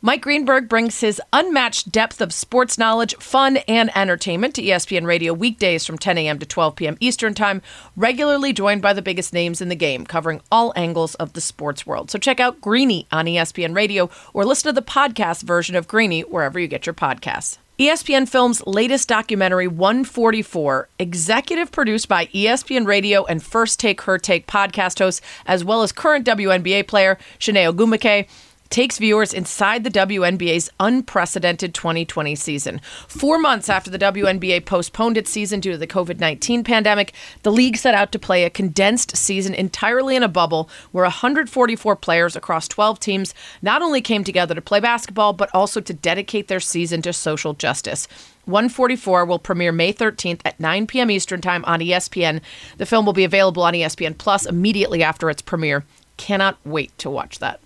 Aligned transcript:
Mike 0.00 0.22
Greenberg 0.22 0.68
brings 0.68 1.00
his 1.00 1.20
unmatched 1.32 1.90
depth 1.90 2.20
of 2.20 2.32
sports 2.32 2.78
knowledge, 2.78 3.16
fun, 3.16 3.56
and 3.66 3.90
entertainment 3.96 4.54
to 4.54 4.62
ESPN 4.62 5.04
Radio 5.04 5.32
weekdays 5.32 5.84
from 5.84 5.98
10 5.98 6.18
a.m. 6.18 6.38
to 6.38 6.46
12 6.46 6.76
p.m. 6.76 6.96
Eastern 7.00 7.34
Time, 7.34 7.60
regularly 7.96 8.52
joined 8.52 8.80
by 8.80 8.92
the 8.92 9.02
biggest 9.02 9.32
names 9.32 9.60
in 9.60 9.70
the 9.70 9.74
game, 9.74 10.06
covering 10.06 10.40
all 10.52 10.72
angles 10.76 11.16
of 11.16 11.32
the 11.32 11.40
sports 11.40 11.84
world. 11.84 12.12
So 12.12 12.18
check 12.20 12.38
out 12.38 12.60
Greeny 12.60 13.08
on 13.10 13.24
ESPN 13.24 13.74
Radio 13.74 14.08
or 14.32 14.44
listen 14.44 14.72
to 14.72 14.80
the 14.80 14.86
podcast 14.86 15.42
version 15.42 15.74
of 15.74 15.88
Greeny 15.88 16.20
wherever 16.20 16.60
you 16.60 16.68
get 16.68 16.86
your 16.86 16.94
podcasts. 16.94 17.58
ESPN 17.78 18.28
Film's 18.28 18.64
latest 18.66 19.08
documentary, 19.08 19.66
144, 19.66 20.88
executive 20.98 21.70
produced 21.70 22.08
by 22.08 22.26
ESPN 22.26 22.86
Radio 22.86 23.24
and 23.24 23.40
First 23.40 23.78
Take 23.78 24.00
Her 24.02 24.18
Take 24.18 24.46
podcast 24.48 24.98
host, 24.98 25.22
as 25.46 25.64
well 25.64 25.82
as 25.82 25.92
current 25.92 26.26
WNBA 26.26 26.86
player 26.86 27.18
Chiney 27.38 27.60
Ogwumike 27.72 28.28
takes 28.70 28.98
viewers 28.98 29.32
inside 29.32 29.84
the 29.84 29.90
WNBA's 29.90 30.70
unprecedented 30.80 31.74
2020 31.74 32.34
season. 32.34 32.80
Four 33.06 33.38
months 33.38 33.68
after 33.68 33.90
the 33.90 33.98
WNBA 33.98 34.64
postponed 34.66 35.16
its 35.16 35.30
season 35.30 35.60
due 35.60 35.72
to 35.72 35.78
the 35.78 35.86
COVID 35.86 36.18
19 36.20 36.64
pandemic, 36.64 37.12
the 37.42 37.52
league 37.52 37.76
set 37.76 37.94
out 37.94 38.12
to 38.12 38.18
play 38.18 38.44
a 38.44 38.50
condensed 38.50 39.16
season 39.16 39.54
entirely 39.54 40.16
in 40.16 40.22
a 40.22 40.28
bubble 40.28 40.68
where 40.92 41.04
144 41.04 41.96
players 41.96 42.36
across 42.36 42.68
12 42.68 43.00
teams 43.00 43.34
not 43.62 43.82
only 43.82 44.00
came 44.00 44.24
together 44.24 44.54
to 44.54 44.62
play 44.62 44.80
basketball, 44.80 45.32
but 45.32 45.50
also 45.54 45.80
to 45.80 45.94
dedicate 45.94 46.48
their 46.48 46.60
season 46.60 47.02
to 47.02 47.12
social 47.12 47.54
justice. 47.54 48.08
144 48.44 49.26
will 49.26 49.38
premiere 49.38 49.72
May 49.72 49.92
13th 49.92 50.40
at 50.44 50.58
9 50.58 50.86
p.m. 50.86 51.10
Eastern 51.10 51.40
Time 51.40 51.64
on 51.66 51.80
ESPN. 51.80 52.40
The 52.78 52.86
film 52.86 53.04
will 53.04 53.12
be 53.12 53.24
available 53.24 53.62
on 53.62 53.74
ESPN 53.74 54.16
Plus 54.16 54.46
immediately 54.46 55.02
after 55.02 55.28
its 55.28 55.42
premiere. 55.42 55.84
Cannot 56.16 56.58
wait 56.64 56.96
to 56.98 57.10
watch 57.10 57.38
that. 57.40 57.60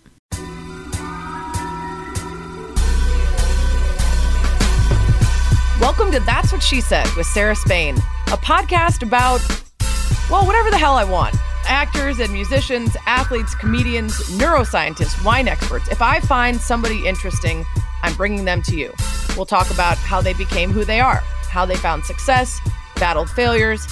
Welcome 5.82 6.12
to 6.12 6.20
That's 6.20 6.52
What 6.52 6.62
She 6.62 6.80
Said 6.80 7.08
with 7.16 7.26
Sarah 7.26 7.56
Spain, 7.56 7.96
a 8.28 8.36
podcast 8.36 9.02
about, 9.02 9.40
well, 10.30 10.46
whatever 10.46 10.70
the 10.70 10.78
hell 10.78 10.94
I 10.94 11.02
want. 11.02 11.34
Actors 11.66 12.20
and 12.20 12.32
musicians, 12.32 12.96
athletes, 13.04 13.56
comedians, 13.56 14.12
neuroscientists, 14.38 15.24
wine 15.24 15.48
experts. 15.48 15.88
If 15.88 16.00
I 16.00 16.20
find 16.20 16.60
somebody 16.60 17.04
interesting, 17.04 17.66
I'm 18.04 18.14
bringing 18.14 18.44
them 18.44 18.62
to 18.62 18.76
you. 18.76 18.94
We'll 19.36 19.44
talk 19.44 19.72
about 19.72 19.96
how 19.96 20.20
they 20.20 20.34
became 20.34 20.70
who 20.70 20.84
they 20.84 21.00
are, 21.00 21.16
how 21.50 21.66
they 21.66 21.74
found 21.74 22.04
success, 22.04 22.60
battled 22.94 23.28
failures, 23.28 23.84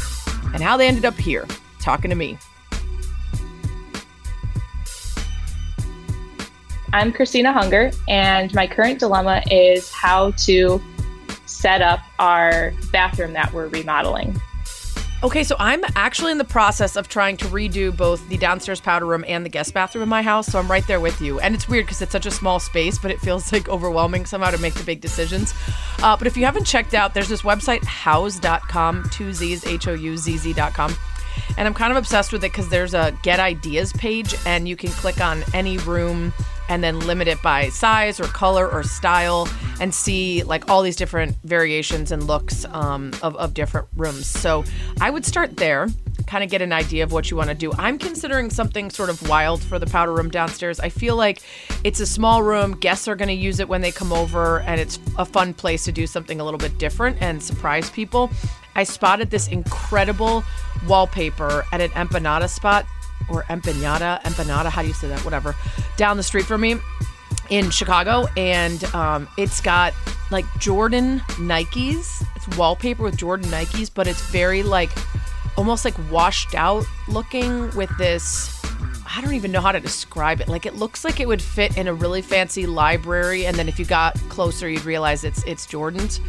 and 0.55 0.63
how 0.63 0.77
they 0.77 0.87
ended 0.87 1.05
up 1.05 1.19
here 1.19 1.45
talking 1.81 2.09
to 2.11 2.17
me. 2.17 2.39
I'm 6.93 7.13
Christina 7.13 7.53
Hunger, 7.53 7.91
and 8.07 8.55
my 8.55 8.69
current 8.69 9.01
dilemma 9.01 9.43
is 9.51 9.91
how 9.91 10.31
to 10.43 10.81
set 11.51 11.83
up 11.83 12.01
our 12.19 12.73
bathroom 12.93 13.33
that 13.35 13.53
we're 13.53 13.69
remodeling. 13.69 14.41
Okay, 15.23 15.45
so 15.45 15.55
I'm 15.59 15.83
actually 15.97 16.33
in 16.33 16.39
the 16.39 16.45
process 16.45 16.97
of 16.97 17.09
trying 17.09 17.37
to 17.39 17.45
redo 17.47 17.95
both 17.95 18.27
the 18.31 18.39
downstairs 18.39 18.81
powder 18.81 19.05
room 19.05 19.23
and 19.29 19.45
the 19.45 19.51
guest 19.51 19.75
bathroom 19.75 20.03
in 20.03 20.09
my 20.09 20.23
house. 20.23 20.47
So 20.47 20.59
I'm 20.59 20.71
right 20.71 20.87
there 20.87 20.99
with 20.99 21.21
you. 21.21 21.39
And 21.41 21.55
it's 21.55 21.69
weird 21.69 21.85
because 21.85 22.01
it's 22.01 22.13
such 22.13 22.25
a 22.25 22.31
small 22.31 22.59
space, 22.59 22.99
but 22.99 23.11
it 23.11 23.21
feels 23.21 23.53
like 23.53 23.69
overwhelming 23.69 24.25
somehow 24.25 24.51
to 24.51 24.59
make 24.59 24.73
the 24.73 24.85
big 24.85 25.03
decisions. 25.03 25.53
Uh, 26.03 26.17
but 26.17 26.27
if 26.27 26.39
you 26.39 26.47
haven't 26.47 26.65
checked 26.65 26.95
out, 26.95 27.13
there's 27.13 27.29
this 27.29 27.43
website, 27.43 27.81
houzz.com, 27.81 29.11
two 29.13 29.35
Z's, 29.35 29.67
H 29.67 29.89
O 29.89 29.93
U 29.93 30.17
Z 30.17 30.39
Z.com. 30.39 30.97
And 31.59 31.69
I'm 31.69 31.75
kind 31.75 31.91
of 31.91 31.99
obsessed 31.99 32.33
with 32.33 32.43
it 32.43 32.53
because 32.53 32.71
there's 32.71 32.95
a 32.95 33.15
get 33.23 33.41
ideas 33.41 33.93
page, 33.93 34.35
and 34.47 34.67
you 34.67 34.77
can 34.77 34.91
click 34.91 35.21
on 35.21 35.45
any 35.53 35.77
room 35.79 36.33
and 36.71 36.85
then 36.85 37.01
limit 37.01 37.27
it 37.27 37.43
by 37.43 37.69
size 37.69 38.21
or 38.21 38.25
color 38.25 38.67
or 38.67 38.85
style 38.85 39.49
and 39.81 39.93
see 39.93 40.45
like 40.45 40.71
all 40.71 40.83
these 40.83 40.95
different 40.95 41.37
variations 41.43 42.13
and 42.13 42.29
looks 42.29 42.65
um, 42.67 43.13
of, 43.23 43.35
of 43.37 43.53
different 43.53 43.89
rooms. 43.97 44.27
So 44.27 44.65
I 45.01 45.11
would 45.11 45.27
start 45.27 45.57
there, 45.57 45.89
kind 46.29 46.45
of 46.45 46.49
get 46.49 46.63
an 46.63 46.73
idea 46.73 47.03
of 47.03 47.11
what 47.11 47.29
you 47.29 47.37
want 47.37 47.49
to 47.49 47.57
do. 47.57 47.73
I'm 47.77 47.99
considering 47.99 48.51
something 48.51 48.89
sort 48.89 49.11
of 49.11 49.29
wild 49.29 49.61
for 49.61 49.81
the 49.81 49.87
powder 49.87 50.13
room 50.13 50.31
downstairs. 50.31 50.79
I 50.79 50.91
feel 50.91 51.17
like 51.17 51.43
it's 51.83 51.99
a 51.99 52.07
small 52.07 52.45
room, 52.45 52.77
guests 52.77 53.09
are 53.09 53.17
going 53.17 53.29
to 53.29 53.35
use 53.35 53.59
it 53.59 53.69
when 53.69 53.81
they 53.81 53.91
come 53.91 54.13
over, 54.13 54.61
and 54.61 54.81
it's 54.81 55.01
a 55.19 55.25
fun 55.25 55.53
place 55.53 55.85
to 55.87 55.93
do 55.93 56.07
something 56.07 56.41
a 56.41 56.45
little 56.45 56.59
bit 56.59 56.79
different 56.79 57.21
and 57.21 57.43
surprise 57.43 57.91
people. 57.91 58.31
I 58.77 58.85
spotted 58.85 59.31
this 59.31 59.49
incredible 59.49 60.45
wallpaper 60.87 61.65
at 61.73 61.81
an 61.81 61.91
empanada 61.91 62.49
spot 62.49 62.87
or 63.29 63.45
empanada, 63.45 64.21
empanada, 64.23 64.67
how 64.67 64.83
do 64.83 64.89
you 64.89 64.95
say 64.95 65.09
that? 65.09 65.25
Whatever, 65.25 65.55
down 65.97 66.17
the 66.17 66.23
street 66.23 66.45
from 66.45 66.61
me 66.61 66.77
in 67.51 67.71
Chicago, 67.71 68.27
and 68.37 68.83
um, 68.95 69.29
it's 69.37 69.61
got 69.61 69.93
like 70.31 70.45
Jordan 70.59 71.21
Nikes. 71.37 72.25
It's 72.37 72.57
wallpaper 72.57 73.03
with 73.03 73.17
Jordan 73.17 73.51
Nikes, 73.51 73.91
but 73.93 74.07
it's 74.07 74.23
very 74.31 74.63
like 74.63 74.91
almost 75.57 75.85
like 75.85 75.95
washed 76.11 76.55
out 76.55 76.85
looking 77.09 77.71
with 77.77 77.91
this. 77.99 78.60
I 79.13 79.21
don't 79.21 79.35
even 79.35 79.51
know 79.51 79.61
how 79.61 79.73
to 79.73 79.81
describe 79.81 80.41
it. 80.41 80.49
Like 80.49 80.67
it 80.67 80.77
looks 80.77 81.05
like 81.05 81.19
it 81.19 81.27
would 81.27 81.43
fit 81.43 81.77
in 81.77 81.89
a 81.89 81.95
really 81.95 82.23
fancy 82.23 82.67
library, 82.67 83.47
and 83.47 83.57
then 83.57 83.69
if 83.69 83.79
you 83.79 83.85
got 83.85 84.15
closer, 84.29 84.69
you'd 84.69 84.85
realize 84.85 85.25
it's 85.25 85.43
it's 85.45 85.67
Jordan's. 85.67 86.21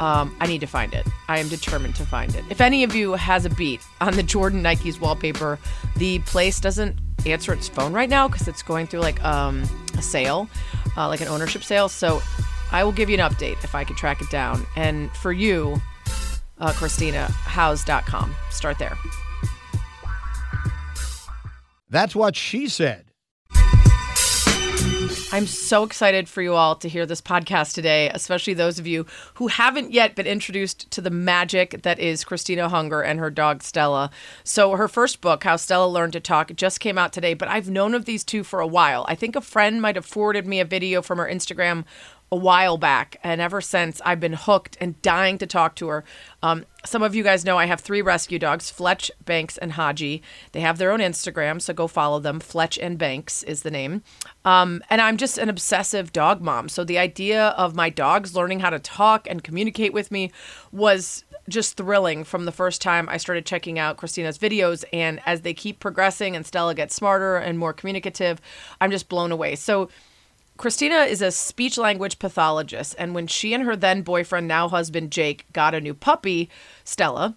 Um, 0.00 0.34
I 0.40 0.46
need 0.46 0.60
to 0.60 0.66
find 0.66 0.92
it. 0.94 1.06
I 1.28 1.38
am 1.38 1.48
determined 1.48 1.94
to 1.96 2.06
find 2.06 2.34
it. 2.34 2.44
If 2.50 2.60
any 2.60 2.82
of 2.82 2.94
you 2.94 3.12
has 3.12 3.44
a 3.44 3.50
beat 3.50 3.80
on 4.00 4.14
the 4.14 4.22
Jordan 4.22 4.62
Nikes 4.62 5.00
wallpaper, 5.00 5.58
the 5.96 6.18
place 6.20 6.58
doesn't 6.58 6.98
answer 7.26 7.52
its 7.52 7.68
phone 7.68 7.92
right 7.92 8.08
now 8.08 8.26
because 8.26 8.48
it's 8.48 8.62
going 8.62 8.86
through 8.86 9.00
like 9.00 9.22
um, 9.24 9.62
a 9.96 10.02
sale, 10.02 10.48
uh, 10.96 11.06
like 11.06 11.20
an 11.20 11.28
ownership 11.28 11.62
sale. 11.62 11.88
So 11.88 12.20
I 12.72 12.82
will 12.82 12.92
give 12.92 13.08
you 13.08 13.16
an 13.18 13.30
update 13.30 13.62
if 13.62 13.74
I 13.74 13.84
can 13.84 13.94
track 13.94 14.20
it 14.20 14.30
down. 14.30 14.66
And 14.74 15.10
for 15.16 15.32
you, 15.32 15.80
uh, 16.58 16.72
Christina, 16.72 17.28
houzz.com. 17.44 18.34
Start 18.50 18.78
there. 18.78 18.96
That's 21.94 22.16
what 22.16 22.34
she 22.34 22.66
said. 22.66 23.04
I'm 25.32 25.46
so 25.46 25.84
excited 25.84 26.28
for 26.28 26.42
you 26.42 26.54
all 26.54 26.74
to 26.74 26.88
hear 26.88 27.06
this 27.06 27.20
podcast 27.20 27.72
today, 27.72 28.10
especially 28.12 28.54
those 28.54 28.80
of 28.80 28.86
you 28.88 29.06
who 29.34 29.46
haven't 29.46 29.92
yet 29.92 30.16
been 30.16 30.26
introduced 30.26 30.90
to 30.90 31.00
the 31.00 31.10
magic 31.10 31.82
that 31.82 32.00
is 32.00 32.24
Christina 32.24 32.68
Hunger 32.68 33.00
and 33.00 33.20
her 33.20 33.30
dog 33.30 33.62
Stella. 33.62 34.10
So, 34.42 34.72
her 34.72 34.88
first 34.88 35.20
book, 35.20 35.44
How 35.44 35.54
Stella 35.54 35.86
Learned 35.86 36.14
to 36.14 36.20
Talk, 36.20 36.56
just 36.56 36.80
came 36.80 36.98
out 36.98 37.12
today, 37.12 37.32
but 37.32 37.46
I've 37.46 37.70
known 37.70 37.94
of 37.94 38.06
these 38.06 38.24
two 38.24 38.42
for 38.42 38.58
a 38.58 38.66
while. 38.66 39.04
I 39.08 39.14
think 39.14 39.36
a 39.36 39.40
friend 39.40 39.80
might 39.80 39.94
have 39.94 40.04
forwarded 40.04 40.48
me 40.48 40.58
a 40.58 40.64
video 40.64 41.00
from 41.00 41.18
her 41.18 41.28
Instagram 41.28 41.84
a 42.32 42.36
while 42.36 42.76
back, 42.76 43.18
and 43.22 43.40
ever 43.40 43.60
since 43.60 44.00
I've 44.04 44.18
been 44.18 44.32
hooked 44.32 44.76
and 44.80 45.00
dying 45.00 45.38
to 45.38 45.46
talk 45.46 45.76
to 45.76 45.86
her. 45.86 46.04
Um, 46.42 46.64
some 46.84 47.02
of 47.02 47.14
you 47.14 47.22
guys 47.22 47.44
know 47.44 47.58
I 47.58 47.66
have 47.66 47.80
three 47.80 48.02
rescue 48.02 48.38
dogs 48.38 48.70
Fletch, 48.70 49.10
Banks, 49.24 49.58
and 49.58 49.72
Haji. 49.72 50.22
They 50.52 50.60
have 50.60 50.78
their 50.78 50.92
own 50.92 51.00
Instagram, 51.00 51.60
so 51.60 51.72
go 51.72 51.86
follow 51.86 52.20
them. 52.20 52.40
Fletch 52.40 52.78
and 52.78 52.98
Banks 52.98 53.42
is 53.42 53.62
the 53.62 53.70
name. 53.70 54.02
Um, 54.44 54.82
and 54.90 55.00
I'm 55.00 55.16
just 55.16 55.38
an 55.38 55.48
obsessive 55.48 56.12
dog 56.12 56.40
mom. 56.40 56.68
So 56.68 56.84
the 56.84 56.98
idea 56.98 57.48
of 57.48 57.74
my 57.74 57.90
dogs 57.90 58.36
learning 58.36 58.60
how 58.60 58.70
to 58.70 58.78
talk 58.78 59.26
and 59.28 59.42
communicate 59.42 59.92
with 59.92 60.10
me 60.10 60.30
was 60.72 61.24
just 61.48 61.76
thrilling 61.76 62.24
from 62.24 62.44
the 62.44 62.52
first 62.52 62.80
time 62.80 63.08
I 63.08 63.16
started 63.16 63.46
checking 63.46 63.78
out 63.78 63.96
Christina's 63.96 64.38
videos. 64.38 64.84
And 64.92 65.20
as 65.26 65.42
they 65.42 65.54
keep 65.54 65.80
progressing 65.80 66.36
and 66.36 66.46
Stella 66.46 66.74
gets 66.74 66.94
smarter 66.94 67.36
and 67.36 67.58
more 67.58 67.72
communicative, 67.72 68.40
I'm 68.80 68.90
just 68.90 69.08
blown 69.08 69.32
away. 69.32 69.56
So, 69.56 69.88
Christina 70.56 70.98
is 70.98 71.20
a 71.20 71.32
speech 71.32 71.76
language 71.76 72.18
pathologist, 72.18 72.94
and 72.98 73.14
when 73.14 73.26
she 73.26 73.54
and 73.54 73.64
her 73.64 73.74
then 73.74 74.02
boyfriend, 74.02 74.46
now 74.46 74.68
husband 74.68 75.10
Jake, 75.10 75.46
got 75.52 75.74
a 75.74 75.80
new 75.80 75.94
puppy, 75.94 76.48
Stella, 76.84 77.36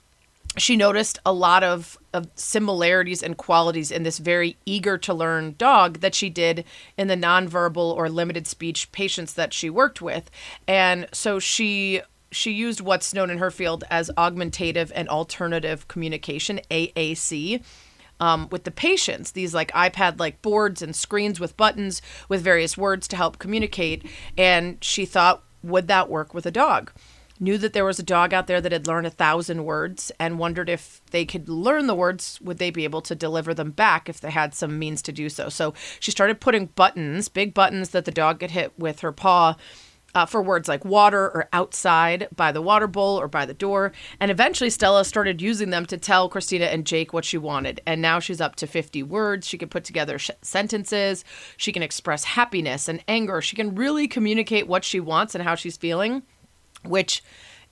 she 0.58 0.76
noticed 0.76 1.20
a 1.26 1.34
lot 1.34 1.64
of, 1.64 1.98
of 2.14 2.30
similarities 2.36 3.22
and 3.22 3.38
qualities 3.38 3.92
in 3.92 4.04
this 4.04 4.18
very 4.18 4.58
eager 4.66 4.98
to 5.00 5.14
learn 5.14 5.56
dog 5.58 6.00
that 6.00 6.16
she 6.16 6.30
did 6.30 6.66
in 6.98 7.08
the 7.08 7.16
nonverbal 7.16 7.96
or 7.96 8.10
limited 8.10 8.48
speech 8.48 8.92
patients 8.92 9.34
that 9.34 9.54
she 9.54 9.70
worked 9.70 10.02
with. 10.02 10.30
And 10.68 11.08
so 11.12 11.40
she 11.40 12.02
she 12.30 12.52
used 12.52 12.82
what's 12.82 13.14
known 13.14 13.30
in 13.30 13.38
her 13.38 13.50
field 13.50 13.86
as 13.90 14.12
augmentative 14.18 14.92
and 14.94 15.08
alternative 15.08 15.88
communication, 15.88 16.60
AAC 16.70 17.64
um, 18.20 18.48
with 18.52 18.64
the 18.64 18.72
patients, 18.72 19.32
these 19.32 19.54
like 19.54 19.72
iPad 19.72 20.20
like 20.20 20.42
boards 20.42 20.82
and 20.82 20.96
screens 20.96 21.40
with 21.40 21.58
buttons 21.58 22.02
with 22.30 22.42
various 22.42 22.78
words 22.78 23.08
to 23.10 23.16
help 23.16 23.40
communicate. 23.40 24.06
And 24.38 24.78
she 24.84 25.06
thought, 25.06 25.44
would 25.64 25.88
that 25.88 26.10
work 26.10 26.34
with 26.34 26.46
a 26.46 26.52
dog? 26.52 26.92
Knew 27.40 27.60
that 27.60 27.74
there 27.74 27.86
was 27.86 28.00
a 28.00 28.04
dog 28.04 28.34
out 28.34 28.48
there 28.48 28.60
that 28.60 28.72
had 28.72 28.88
learned 28.88 29.06
a 29.06 29.12
thousand 29.12 29.64
words 29.64 30.12
and 30.20 30.40
wondered 30.40 30.70
if 30.70 31.02
they 31.12 31.24
could 31.24 31.48
learn 31.48 31.86
the 31.86 31.94
words, 31.94 32.40
would 32.42 32.58
they 32.58 32.72
be 32.72 32.84
able 32.84 33.02
to 33.02 33.14
deliver 33.14 33.54
them 33.54 33.70
back 33.70 34.10
if 34.10 34.20
they 34.20 34.32
had 34.32 34.56
some 34.56 34.80
means 34.80 35.04
to 35.04 35.12
do 35.12 35.30
so? 35.30 35.48
So 35.48 35.76
she 36.00 36.10
started 36.10 36.42
putting 36.42 36.68
buttons, 36.68 37.30
big 37.30 37.54
buttons 37.54 37.90
that 37.90 38.06
the 38.06 38.12
dog 38.12 38.40
could 38.40 38.52
hit 38.52 38.74
with 38.80 39.02
her 39.02 39.12
paw 39.12 39.56
uh, 40.18 40.26
for 40.26 40.42
words 40.42 40.68
like 40.68 40.84
water 40.84 41.26
or 41.26 41.48
outside 41.54 42.28
by 42.36 42.52
the 42.52 42.62
water 42.62 42.88
bowl 42.88 43.22
or 43.22 43.28
by 43.28 43.46
the 43.46 43.54
door. 43.54 43.92
And 44.20 44.32
eventually, 44.32 44.72
Stella 44.72 45.06
started 45.06 45.44
using 45.44 45.70
them 45.70 45.86
to 45.86 45.98
tell 45.98 46.28
Christina 46.28 46.66
and 46.66 46.88
Jake 46.88 47.14
what 47.14 47.24
she 47.24 47.38
wanted. 47.38 47.82
And 47.86 48.02
now 48.02 48.18
she's 48.18 48.42
up 48.42 48.56
to 48.56 48.66
50 48.66 49.04
words. 49.04 49.48
She 49.48 49.60
can 49.60 49.70
put 49.70 49.84
together 49.84 50.18
sh- 50.18 50.32
sentences. 50.42 51.24
She 51.56 51.72
can 51.72 51.84
express 51.84 52.24
happiness 52.24 52.88
and 52.88 53.04
anger. 53.08 53.44
She 53.44 53.56
can 53.56 53.76
really 53.76 54.08
communicate 54.08 54.68
what 54.68 54.84
she 54.84 55.00
wants 55.00 55.36
and 55.36 55.44
how 55.44 55.54
she's 55.54 55.78
feeling, 55.78 56.24
which 56.84 57.24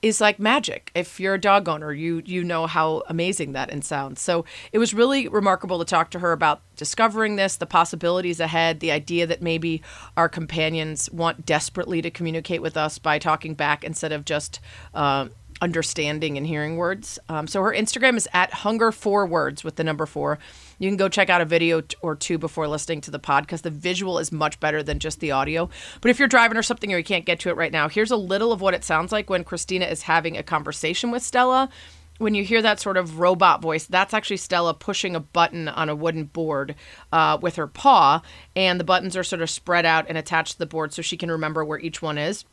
is 0.01 0.21
like 0.21 0.39
magic. 0.39 0.91
If 0.95 1.19
you're 1.19 1.35
a 1.35 1.41
dog 1.41 1.67
owner, 1.67 1.91
you 1.91 2.21
you 2.25 2.43
know 2.43 2.67
how 2.67 3.03
amazing 3.07 3.53
that 3.53 3.71
sounds. 3.83 4.21
So 4.21 4.45
it 4.71 4.77
was 4.77 4.93
really 4.93 5.27
remarkable 5.27 5.79
to 5.79 5.85
talk 5.85 6.11
to 6.11 6.19
her 6.19 6.31
about 6.31 6.61
discovering 6.75 7.35
this, 7.35 7.57
the 7.57 7.65
possibilities 7.65 8.39
ahead, 8.39 8.79
the 8.79 8.91
idea 8.91 9.27
that 9.27 9.41
maybe 9.41 9.81
our 10.15 10.29
companions 10.29 11.09
want 11.11 11.45
desperately 11.45 12.01
to 12.01 12.11
communicate 12.11 12.61
with 12.61 12.77
us 12.77 12.99
by 12.99 13.19
talking 13.19 13.53
back 13.53 13.83
instead 13.83 14.11
of 14.11 14.25
just 14.25 14.59
uh, 14.93 15.27
understanding 15.61 16.37
and 16.37 16.45
hearing 16.45 16.77
words. 16.77 17.17
Um, 17.29 17.47
so 17.47 17.61
her 17.61 17.71
Instagram 17.71 18.17
is 18.17 18.27
at 18.33 18.51
hunger 18.51 18.91
four 18.91 19.25
words 19.25 19.63
with 19.63 19.75
the 19.75 19.83
number 19.83 20.05
four. 20.05 20.37
You 20.79 20.89
can 20.89 20.97
go 20.97 21.07
check 21.07 21.29
out 21.29 21.41
a 21.41 21.45
video 21.45 21.81
or 22.01 22.15
two 22.15 22.37
before 22.37 22.67
listening 22.67 23.01
to 23.01 23.11
the 23.11 23.19
pod 23.19 23.43
because 23.45 23.61
the 23.61 23.69
visual 23.69 24.19
is 24.19 24.31
much 24.31 24.59
better 24.59 24.83
than 24.83 24.99
just 24.99 25.19
the 25.19 25.31
audio. 25.31 25.69
But 26.01 26.11
if 26.11 26.19
you're 26.19 26.27
driving 26.27 26.57
or 26.57 26.63
something 26.63 26.93
or 26.93 26.97
you 26.97 27.03
can't 27.03 27.25
get 27.25 27.39
to 27.41 27.49
it 27.49 27.55
right 27.55 27.71
now, 27.71 27.87
here's 27.87 28.11
a 28.11 28.17
little 28.17 28.51
of 28.51 28.61
what 28.61 28.73
it 28.73 28.83
sounds 28.83 29.11
like 29.11 29.29
when 29.29 29.43
Christina 29.43 29.85
is 29.85 30.03
having 30.03 30.37
a 30.37 30.43
conversation 30.43 31.11
with 31.11 31.23
Stella. 31.23 31.69
When 32.17 32.33
you 32.33 32.45
hear 32.45 32.61
that 32.61 32.79
sort 32.79 32.95
of 32.95 33.19
robot 33.19 33.61
voice, 33.61 33.85
that's 33.85 34.13
actually 34.13 34.37
Stella 34.37 34.73
pushing 34.73 35.15
a 35.17 35.19
button 35.19 35.67
on 35.67 35.89
a 35.89 35.95
wooden 35.95 36.25
board 36.25 36.75
uh, 37.11 37.37
with 37.41 37.57
her 37.57 37.67
paw, 37.67 38.21
and 38.55 38.79
the 38.79 38.85
buttons 38.85 39.17
are 39.17 39.23
sort 39.23 39.41
of 39.41 39.49
spread 39.49 39.85
out 39.85 40.05
and 40.07 40.17
attached 40.17 40.53
to 40.53 40.59
the 40.59 40.65
board 40.65 40.93
so 40.93 41.01
she 41.01 41.17
can 41.17 41.29
remember 41.29 41.65
where 41.65 41.79
each 41.79 42.01
one 42.01 42.17
is 42.17 42.45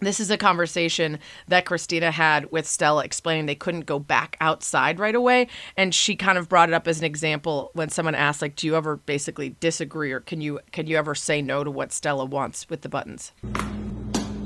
this 0.00 0.20
is 0.20 0.30
a 0.30 0.36
conversation 0.36 1.18
that 1.48 1.64
Christina 1.64 2.10
had 2.10 2.50
with 2.50 2.66
Stella 2.66 3.04
explaining 3.04 3.46
they 3.46 3.54
couldn't 3.54 3.86
go 3.86 3.98
back 3.98 4.36
outside 4.40 4.98
right 4.98 5.14
away. 5.14 5.48
And 5.76 5.94
she 5.94 6.16
kind 6.16 6.38
of 6.38 6.48
brought 6.48 6.68
it 6.68 6.74
up 6.74 6.88
as 6.88 6.98
an 6.98 7.04
example 7.04 7.70
when 7.74 7.88
someone 7.88 8.14
asked, 8.14 8.42
like, 8.42 8.56
do 8.56 8.66
you 8.66 8.76
ever 8.76 8.96
basically 8.96 9.50
disagree 9.60 10.12
or 10.12 10.20
can 10.20 10.40
you 10.40 10.60
can 10.72 10.86
you 10.86 10.96
ever 10.96 11.14
say 11.14 11.42
no 11.42 11.62
to 11.64 11.70
what 11.70 11.92
Stella 11.92 12.24
wants 12.24 12.68
with 12.68 12.82
the 12.82 12.88
buttons? 12.88 13.32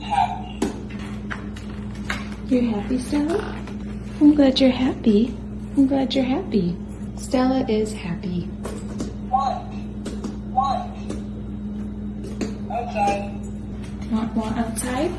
Happy. 0.01 0.61
You're 2.49 2.63
happy, 2.63 2.99
Stella? 2.99 3.57
I'm 4.21 4.35
glad 4.35 4.61
you're 4.61 4.71
happy. 4.71 5.35
I'm 5.77 5.87
glad 5.87 6.15
you're 6.15 6.25
happy. 6.25 6.77
Stella 7.17 7.65
is 7.69 7.93
happy. 7.93 8.49
Want. 9.31 9.73
Want. 10.53 10.91
Outside. 12.71 13.33
Want, 14.11 14.35
want 14.37 14.59
outside? 14.59 15.11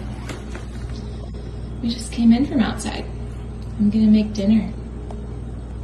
We 1.85 1.91
just 1.91 2.11
came 2.11 2.33
in 2.33 2.47
from 2.47 2.61
outside. 2.61 3.05
I'm 3.77 3.91
gonna 3.91 4.07
make 4.07 4.33
dinner. 4.33 4.73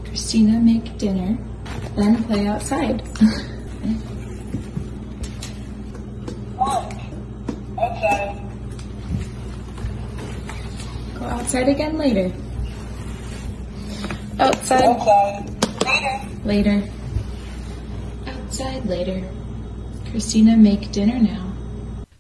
Christina, 0.04 0.60
make 0.60 0.98
dinner, 0.98 1.38
then 1.96 2.24
play 2.24 2.48
outside. 2.48 3.04
Outside. 7.80 8.42
Go 11.20 11.26
outside 11.26 11.70
again 11.70 11.98
later. 12.00 12.34
Outside 14.40 14.86
Outside. 14.86 16.44
Later. 16.44 16.82
later. 16.82 16.90
Outside 18.26 18.86
later. 18.88 19.30
Christina, 20.10 20.58
make 20.58 20.92
dinner 20.92 21.20
now. 21.20 21.51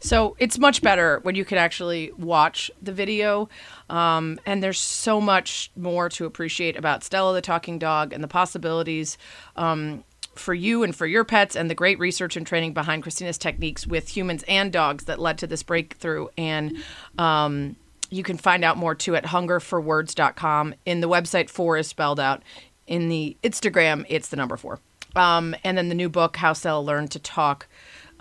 So 0.02 0.36
it's 0.40 0.58
much 0.58 0.82
better 0.82 1.20
when 1.22 1.36
you 1.36 1.46
can 1.46 1.60
actually 1.60 2.12
watch 2.18 2.72
the 2.82 2.92
video. 2.92 3.50
Um, 3.90 4.40
and 4.46 4.62
there's 4.62 4.80
so 4.80 5.22
much 5.22 5.72
more 5.76 6.10
to 6.10 6.26
appreciate 6.26 6.76
about 6.76 7.04
Stella 7.04 7.34
the 7.34 7.42
talking 7.42 7.78
dog 7.78 8.12
and 8.12 8.24
the 8.24 8.28
possibilities 8.28 9.18
um, 9.56 10.04
for 10.36 10.54
you 10.54 10.84
and 10.84 10.96
for 10.96 11.06
your 11.06 11.24
pets, 11.24 11.56
and 11.56 11.70
the 11.70 11.76
great 11.76 12.00
research 12.00 12.36
and 12.36 12.48
training 12.48 12.74
behind 12.74 13.04
Christina's 13.04 13.38
techniques 13.38 13.86
with 13.86 14.16
humans 14.16 14.44
and 14.48 14.72
dogs 14.72 15.06
that 15.06 15.20
led 15.20 15.38
to 15.38 15.48
this 15.48 15.62
breakthrough. 15.62 16.28
And 16.38 16.78
um, 17.18 17.76
you 18.10 18.24
can 18.24 18.38
find 18.38 18.64
out 18.64 18.78
more 18.78 18.96
too 18.96 19.16
at 19.16 19.26
hungerforwords.com. 19.26 20.76
In 20.86 21.02
the 21.02 21.10
website, 21.10 21.50
four 21.50 21.78
is 21.78 21.88
spelled 21.88 22.20
out. 22.20 22.42
In 22.88 23.10
the 23.10 23.38
Instagram, 23.44 24.06
it's 24.10 24.30
the 24.30 24.38
number 24.38 24.58
four. 24.58 24.80
Um, 25.16 25.56
and 25.64 25.78
then 25.78 25.90
the 25.90 25.96
new 25.96 26.10
book, 26.10 26.38
How 26.38 26.54
Stella 26.54 26.82
Learned 26.82 27.12
to 27.12 27.20
Talk. 27.20 27.68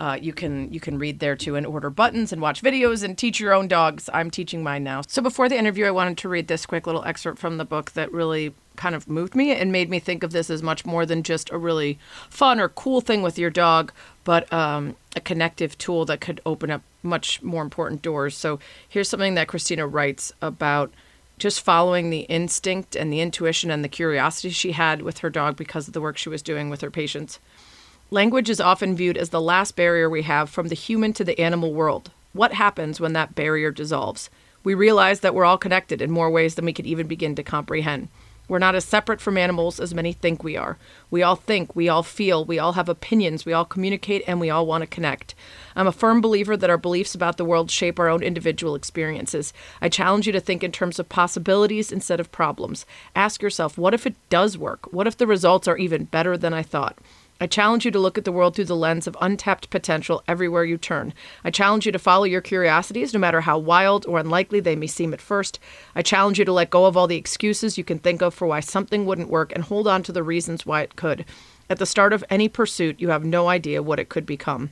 Uh, 0.01 0.17
you 0.19 0.33
can 0.33 0.73
you 0.73 0.79
can 0.79 0.97
read 0.97 1.19
there 1.19 1.35
too 1.35 1.55
and 1.55 1.63
order 1.63 1.91
buttons 1.91 2.33
and 2.33 2.41
watch 2.41 2.63
videos 2.63 3.03
and 3.03 3.15
teach 3.15 3.39
your 3.39 3.53
own 3.53 3.67
dogs. 3.67 4.09
I'm 4.11 4.31
teaching 4.31 4.63
mine 4.63 4.83
now. 4.83 5.03
So 5.07 5.21
before 5.21 5.47
the 5.47 5.59
interview, 5.59 5.85
I 5.85 5.91
wanted 5.91 6.17
to 6.17 6.27
read 6.27 6.47
this 6.47 6.65
quick 6.65 6.87
little 6.87 7.03
excerpt 7.03 7.37
from 7.37 7.57
the 7.57 7.65
book 7.65 7.91
that 7.91 8.11
really 8.11 8.55
kind 8.77 8.95
of 8.95 9.07
moved 9.07 9.35
me 9.35 9.51
and 9.51 9.71
made 9.71 9.91
me 9.91 9.99
think 9.99 10.23
of 10.23 10.31
this 10.31 10.49
as 10.49 10.63
much 10.63 10.87
more 10.87 11.05
than 11.05 11.21
just 11.21 11.51
a 11.51 11.57
really 11.59 11.99
fun 12.31 12.59
or 12.59 12.67
cool 12.69 12.99
thing 12.99 13.21
with 13.21 13.37
your 13.37 13.51
dog, 13.51 13.93
but 14.23 14.51
um, 14.51 14.95
a 15.15 15.21
connective 15.21 15.77
tool 15.77 16.03
that 16.05 16.19
could 16.19 16.41
open 16.47 16.71
up 16.71 16.81
much 17.03 17.43
more 17.43 17.61
important 17.61 18.01
doors. 18.01 18.35
So 18.35 18.57
here's 18.89 19.07
something 19.07 19.35
that 19.35 19.49
Christina 19.49 19.85
writes 19.85 20.33
about 20.41 20.91
just 21.37 21.61
following 21.61 22.09
the 22.09 22.21
instinct 22.21 22.95
and 22.95 23.13
the 23.13 23.21
intuition 23.21 23.69
and 23.69 23.83
the 23.83 23.87
curiosity 23.87 24.49
she 24.49 24.71
had 24.71 25.03
with 25.03 25.19
her 25.19 25.29
dog 25.29 25.57
because 25.57 25.87
of 25.87 25.93
the 25.93 26.01
work 26.01 26.17
she 26.17 26.29
was 26.29 26.41
doing 26.41 26.71
with 26.71 26.81
her 26.81 26.89
patients. 26.89 27.37
Language 28.13 28.49
is 28.49 28.59
often 28.59 28.93
viewed 28.93 29.15
as 29.15 29.29
the 29.29 29.39
last 29.39 29.77
barrier 29.77 30.09
we 30.09 30.23
have 30.23 30.49
from 30.49 30.67
the 30.67 30.75
human 30.75 31.13
to 31.13 31.23
the 31.23 31.39
animal 31.39 31.73
world. 31.73 32.11
What 32.33 32.51
happens 32.51 32.99
when 32.99 33.13
that 33.13 33.35
barrier 33.35 33.71
dissolves? 33.71 34.29
We 34.65 34.73
realize 34.73 35.21
that 35.21 35.33
we're 35.33 35.45
all 35.45 35.57
connected 35.57 36.01
in 36.01 36.11
more 36.11 36.29
ways 36.29 36.55
than 36.55 36.65
we 36.65 36.73
could 36.73 36.85
even 36.85 37.07
begin 37.07 37.35
to 37.35 37.43
comprehend. 37.43 38.09
We're 38.49 38.59
not 38.59 38.75
as 38.75 38.83
separate 38.83 39.21
from 39.21 39.37
animals 39.37 39.79
as 39.79 39.93
many 39.93 40.11
think 40.11 40.43
we 40.43 40.57
are. 40.57 40.77
We 41.09 41.23
all 41.23 41.37
think, 41.37 41.73
we 41.73 41.87
all 41.87 42.03
feel, 42.03 42.43
we 42.43 42.59
all 42.59 42.73
have 42.73 42.89
opinions, 42.89 43.45
we 43.45 43.53
all 43.53 43.63
communicate, 43.63 44.25
and 44.27 44.41
we 44.41 44.49
all 44.49 44.65
want 44.65 44.81
to 44.81 44.87
connect. 44.87 45.33
I'm 45.73 45.87
a 45.87 45.93
firm 45.93 46.19
believer 46.19 46.57
that 46.57 46.69
our 46.69 46.77
beliefs 46.77 47.15
about 47.15 47.37
the 47.37 47.45
world 47.45 47.71
shape 47.71 47.97
our 47.97 48.09
own 48.09 48.23
individual 48.23 48.75
experiences. 48.75 49.53
I 49.79 49.87
challenge 49.87 50.27
you 50.27 50.33
to 50.33 50.41
think 50.41 50.65
in 50.65 50.73
terms 50.73 50.99
of 50.99 51.07
possibilities 51.07 51.93
instead 51.93 52.19
of 52.19 52.29
problems. 52.33 52.85
Ask 53.15 53.41
yourself, 53.41 53.77
what 53.77 53.93
if 53.93 54.05
it 54.05 54.15
does 54.27 54.57
work? 54.57 54.91
What 54.91 55.07
if 55.07 55.15
the 55.15 55.27
results 55.27 55.65
are 55.69 55.77
even 55.77 56.03
better 56.03 56.35
than 56.35 56.53
I 56.53 56.61
thought? 56.61 56.97
I 57.41 57.47
challenge 57.47 57.85
you 57.85 57.91
to 57.91 57.99
look 57.99 58.19
at 58.19 58.23
the 58.23 58.31
world 58.31 58.55
through 58.55 58.65
the 58.65 58.75
lens 58.75 59.07
of 59.07 59.17
untapped 59.19 59.71
potential 59.71 60.23
everywhere 60.27 60.63
you 60.63 60.77
turn. 60.77 61.11
I 61.43 61.49
challenge 61.49 61.87
you 61.87 61.91
to 61.91 61.97
follow 61.97 62.23
your 62.25 62.39
curiosities, 62.39 63.15
no 63.15 63.19
matter 63.19 63.41
how 63.41 63.57
wild 63.57 64.05
or 64.05 64.19
unlikely 64.19 64.59
they 64.59 64.75
may 64.75 64.85
seem 64.85 65.11
at 65.11 65.19
first. 65.19 65.59
I 65.95 66.03
challenge 66.03 66.37
you 66.37 66.45
to 66.45 66.53
let 66.53 66.69
go 66.69 66.85
of 66.85 66.95
all 66.95 67.07
the 67.07 67.17
excuses 67.17 67.79
you 67.79 67.83
can 67.83 67.97
think 67.97 68.21
of 68.21 68.35
for 68.35 68.45
why 68.45 68.59
something 68.59 69.07
wouldn't 69.07 69.31
work 69.31 69.51
and 69.53 69.63
hold 69.63 69.87
on 69.87 70.03
to 70.03 70.11
the 70.11 70.21
reasons 70.21 70.67
why 70.67 70.81
it 70.81 70.95
could. 70.95 71.25
At 71.67 71.79
the 71.79 71.87
start 71.87 72.13
of 72.13 72.23
any 72.29 72.47
pursuit, 72.47 73.01
you 73.01 73.09
have 73.09 73.25
no 73.25 73.47
idea 73.47 73.81
what 73.81 73.99
it 73.99 74.09
could 74.09 74.27
become. 74.27 74.69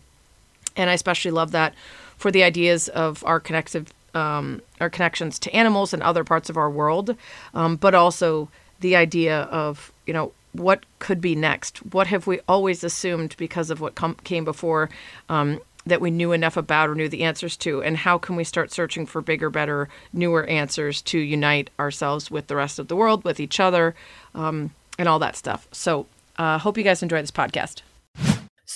And 0.76 0.92
I 0.92 0.94
especially 0.94 1.32
love 1.32 1.50
that 1.52 1.74
for 2.18 2.30
the 2.30 2.44
ideas 2.44 2.88
of 2.90 3.26
our 3.26 3.40
connective, 3.40 3.92
um, 4.14 4.62
our 4.80 4.92
connections 4.92 5.40
to 5.40 5.56
animals 5.56 5.92
and 5.92 6.04
other 6.04 6.24
parts 6.24 6.52
of 6.52 6.58
our 6.58 6.70
world, 6.70 7.16
um, 7.56 7.78
but 7.78 7.96
also 7.96 8.48
the 8.80 8.96
idea 8.96 9.42
of 9.44 9.92
you 10.06 10.14
know 10.14 10.32
what 10.54 10.84
could 11.00 11.22
be 11.22 11.36
next? 11.36 11.78
What 11.94 12.08
have 12.08 12.28
we 12.28 12.40
always 12.48 12.84
assumed 12.84 13.36
because 13.38 13.70
of 13.70 13.82
what 13.82 13.96
com- 13.96 14.16
came 14.24 14.46
before 14.46 14.90
um, 15.30 15.60
that 15.86 16.02
we 16.02 16.12
knew 16.12 16.32
enough 16.32 16.58
about 16.58 16.90
or 16.90 16.96
knew 16.96 17.10
the 17.10 17.24
answers 17.24 17.56
to? 17.58 17.82
And 17.82 17.98
how 17.98 18.18
can 18.18 18.36
we 18.36 18.44
start 18.44 18.72
searching 18.72 19.06
for 19.06 19.22
bigger, 19.22 19.50
better, 19.50 19.90
newer 20.14 20.46
answers 20.46 21.02
to 21.04 21.20
unite 21.20 21.70
ourselves 21.80 22.32
with 22.32 22.48
the 22.48 22.56
rest 22.56 22.80
of 22.80 22.88
the 22.88 22.96
world, 22.96 23.24
with 23.24 23.40
each 23.40 23.60
other, 23.60 23.96
um, 24.34 24.72
and 24.98 25.08
all 25.08 25.20
that 25.20 25.36
stuff? 25.36 25.68
So, 25.72 26.08
uh, 26.38 26.58
hope 26.58 26.78
you 26.78 26.84
guys 26.84 27.04
enjoy 27.04 27.22
this 27.22 27.32
podcast. 27.32 27.82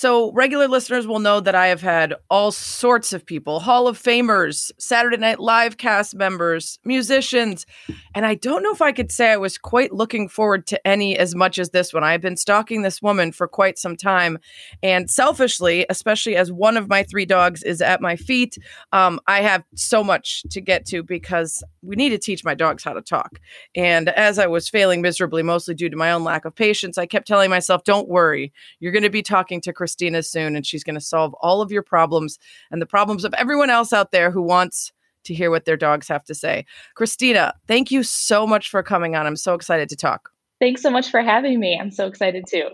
So, 0.03 0.33
regular 0.33 0.67
listeners 0.67 1.07
will 1.07 1.19
know 1.19 1.39
that 1.39 1.55
I 1.55 1.67
have 1.67 1.81
had 1.81 2.13
all 2.29 2.51
sorts 2.51 3.13
of 3.13 3.25
people 3.25 3.62
Hall 3.62 3.88
of 3.88 3.98
Famers, 3.98 4.69
Saturday 4.77 5.15
Night 5.15 5.39
Live 5.39 5.77
cast 5.77 6.13
members, 6.13 6.77
musicians. 6.83 7.65
And 8.13 8.25
I 8.25 8.36
don't 8.36 8.63
know 8.63 8.74
if 8.74 8.81
I 8.81 8.91
could 8.91 9.13
say 9.13 9.31
I 9.31 9.38
was 9.38 9.57
quite 9.57 9.93
looking 9.93 10.27
forward 10.27 10.67
to 10.67 10.86
any 10.86 11.17
as 11.17 11.36
much 11.36 11.57
as 11.57 11.69
this 11.69 11.93
one. 11.93 12.03
I've 12.03 12.19
been 12.19 12.36
stalking 12.36 12.81
this 12.81 13.01
woman 13.01 13.31
for 13.31 13.48
quite 13.48 13.79
some 13.79 13.95
time. 13.95 14.39
And 14.83 15.10
selfishly, 15.10 15.86
especially 15.89 16.36
as 16.36 16.51
one 16.51 16.75
of 16.75 16.89
my 16.89 17.03
three 17.03 17.25
dogs 17.25 17.63
is 17.63 17.79
at 17.81 18.01
my 18.01 18.17
feet, 18.17 18.57
um, 18.91 19.22
I 19.25 19.39
have 19.39 19.63
so 19.74 20.03
much 20.03 20.43
to 20.50 20.60
get 20.60 20.86
to 20.88 21.01
because 21.01 21.63
we 21.81 21.95
need 21.95 22.10
to 22.10 22.17
teach 22.17 22.43
my 22.43 22.55
dogs 22.55 22.83
how 22.83 22.91
to 22.91 23.01
talk. 23.01 23.39
And 23.74 24.10
as 24.10 24.38
I 24.38 24.48
was 24.48 24.67
failing 24.67 25.01
miserably, 25.01 25.43
mostly 25.43 25.75
due 25.75 25.89
to 25.89 25.95
my 25.95 26.12
own 26.12 26.25
lack 26.25 26.43
of 26.43 26.53
patience, 26.53 26.98
I 26.98 27.05
kept 27.05 27.25
telling 27.25 27.50
myself, 27.50 27.86
don't 27.86 28.10
worry, 28.10 28.51
you're 28.81 28.91
going 28.91 29.03
to 29.03 29.10
be 29.10 29.22
talking 29.22 29.62
to 29.62 29.72
Christina 29.93 30.23
soon, 30.23 30.55
and 30.55 30.65
she's 30.65 30.83
going 30.83 30.95
to 30.95 31.01
solve 31.01 31.35
all 31.35 31.62
of 31.62 31.71
your 31.71 31.83
problems 31.83 32.39
and 32.71 32.81
the 32.81 32.85
problems 32.88 33.23
of 33.23 33.33
everyone 33.35 33.69
else 33.69 33.93
out 33.93 34.12
there 34.12 34.31
who 34.31 34.41
wants 34.41 34.91
to 35.23 35.35
hear 35.35 35.51
what 35.51 35.65
their 35.65 35.77
dogs 35.77 36.07
have 36.07 36.23
to 36.25 36.33
say. 36.33 36.65
Christina, 36.95 37.53
thank 37.67 37.91
you 37.91 38.01
so 38.01 38.47
much 38.47 38.71
for 38.71 38.81
coming 38.81 39.15
on. 39.15 39.27
I'm 39.27 39.35
so 39.35 39.53
excited 39.53 39.89
to 39.89 39.95
talk. 39.95 40.31
Thanks 40.59 40.81
so 40.81 40.89
much 40.89 41.12
for 41.12 41.21
having 41.21 41.59
me. 41.59 41.77
I'm 41.79 41.91
so 41.91 42.07
excited 42.07 42.45
too. 42.50 42.69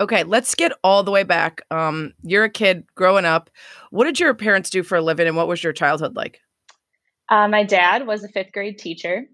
Okay, 0.00 0.24
let's 0.24 0.56
get 0.56 0.72
all 0.82 1.04
the 1.04 1.12
way 1.12 1.22
back. 1.22 1.62
Um, 1.70 2.14
you're 2.24 2.42
a 2.42 2.50
kid 2.50 2.84
growing 2.96 3.24
up. 3.24 3.48
What 3.90 4.04
did 4.04 4.18
your 4.18 4.34
parents 4.34 4.70
do 4.70 4.82
for 4.82 4.96
a 4.96 5.02
living, 5.02 5.28
and 5.28 5.36
what 5.36 5.46
was 5.46 5.62
your 5.62 5.72
childhood 5.72 6.16
like? 6.16 6.40
Uh, 7.28 7.46
my 7.46 7.62
dad 7.62 8.08
was 8.08 8.24
a 8.24 8.28
fifth 8.28 8.50
grade 8.50 8.76
teacher, 8.76 9.26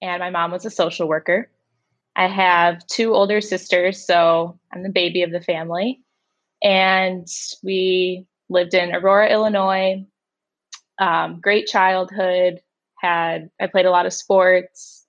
and 0.00 0.20
my 0.20 0.30
mom 0.30 0.50
was 0.50 0.64
a 0.64 0.70
social 0.70 1.06
worker. 1.06 1.50
I 2.16 2.28
have 2.28 2.86
two 2.86 3.12
older 3.12 3.42
sisters, 3.42 4.06
so 4.06 4.58
I'm 4.72 4.82
the 4.82 4.88
baby 4.88 5.22
of 5.22 5.30
the 5.30 5.42
family. 5.42 6.00
And 6.66 7.28
we 7.62 8.26
lived 8.48 8.74
in 8.74 8.92
Aurora, 8.92 9.30
Illinois. 9.30 10.04
Um, 10.98 11.40
great 11.40 11.68
childhood. 11.68 12.60
Had 12.98 13.50
I 13.60 13.68
played 13.68 13.86
a 13.86 13.90
lot 13.90 14.06
of 14.06 14.12
sports. 14.12 15.06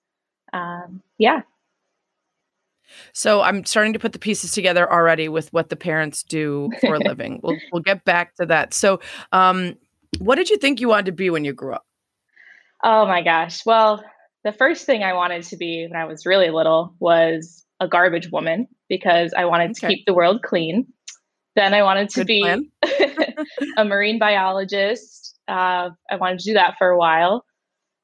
Um, 0.53 1.01
yeah, 1.17 1.41
So 3.13 3.41
I'm 3.41 3.65
starting 3.65 3.93
to 3.93 3.99
put 3.99 4.13
the 4.13 4.19
pieces 4.19 4.51
together 4.51 4.91
already 4.91 5.29
with 5.29 5.51
what 5.53 5.69
the 5.69 5.75
parents 5.75 6.23
do 6.23 6.69
for 6.81 6.95
a 6.95 6.99
living. 7.03 7.39
We'll 7.43 7.57
we'll 7.71 7.81
get 7.81 8.05
back 8.05 8.35
to 8.35 8.45
that. 8.47 8.73
So, 8.73 8.99
um, 9.31 9.75
what 10.19 10.35
did 10.35 10.49
you 10.49 10.57
think 10.57 10.79
you 10.79 10.87
wanted 10.87 11.07
to 11.07 11.11
be 11.11 11.29
when 11.29 11.45
you 11.45 11.53
grew 11.53 11.73
up? 11.73 11.85
Oh 12.83 13.05
my 13.05 13.23
gosh. 13.23 13.65
Well, 13.65 14.03
the 14.43 14.51
first 14.51 14.85
thing 14.85 15.03
I 15.03 15.13
wanted 15.13 15.43
to 15.43 15.57
be 15.57 15.87
when 15.89 15.99
I 15.99 16.05
was 16.05 16.25
really 16.25 16.49
little 16.49 16.95
was 16.99 17.65
a 17.79 17.87
garbage 17.87 18.31
woman 18.31 18.67
because 18.89 19.33
I 19.35 19.45
wanted 19.45 19.75
to 19.75 19.87
keep 19.87 20.05
the 20.05 20.13
world 20.13 20.41
clean. 20.43 20.87
Then 21.57 21.73
I 21.73 21.81
wanted 21.81 22.09
to 22.09 22.19
Good 22.19 22.27
be 22.27 22.69
a 23.77 23.83
marine 23.83 24.19
biologist. 24.19 25.39
Uh, 25.47 25.89
I 26.07 26.15
wanted 26.17 26.37
to 26.39 26.45
do 26.45 26.53
that 26.53 26.75
for 26.77 26.87
a 26.87 26.97
while. 26.97 27.45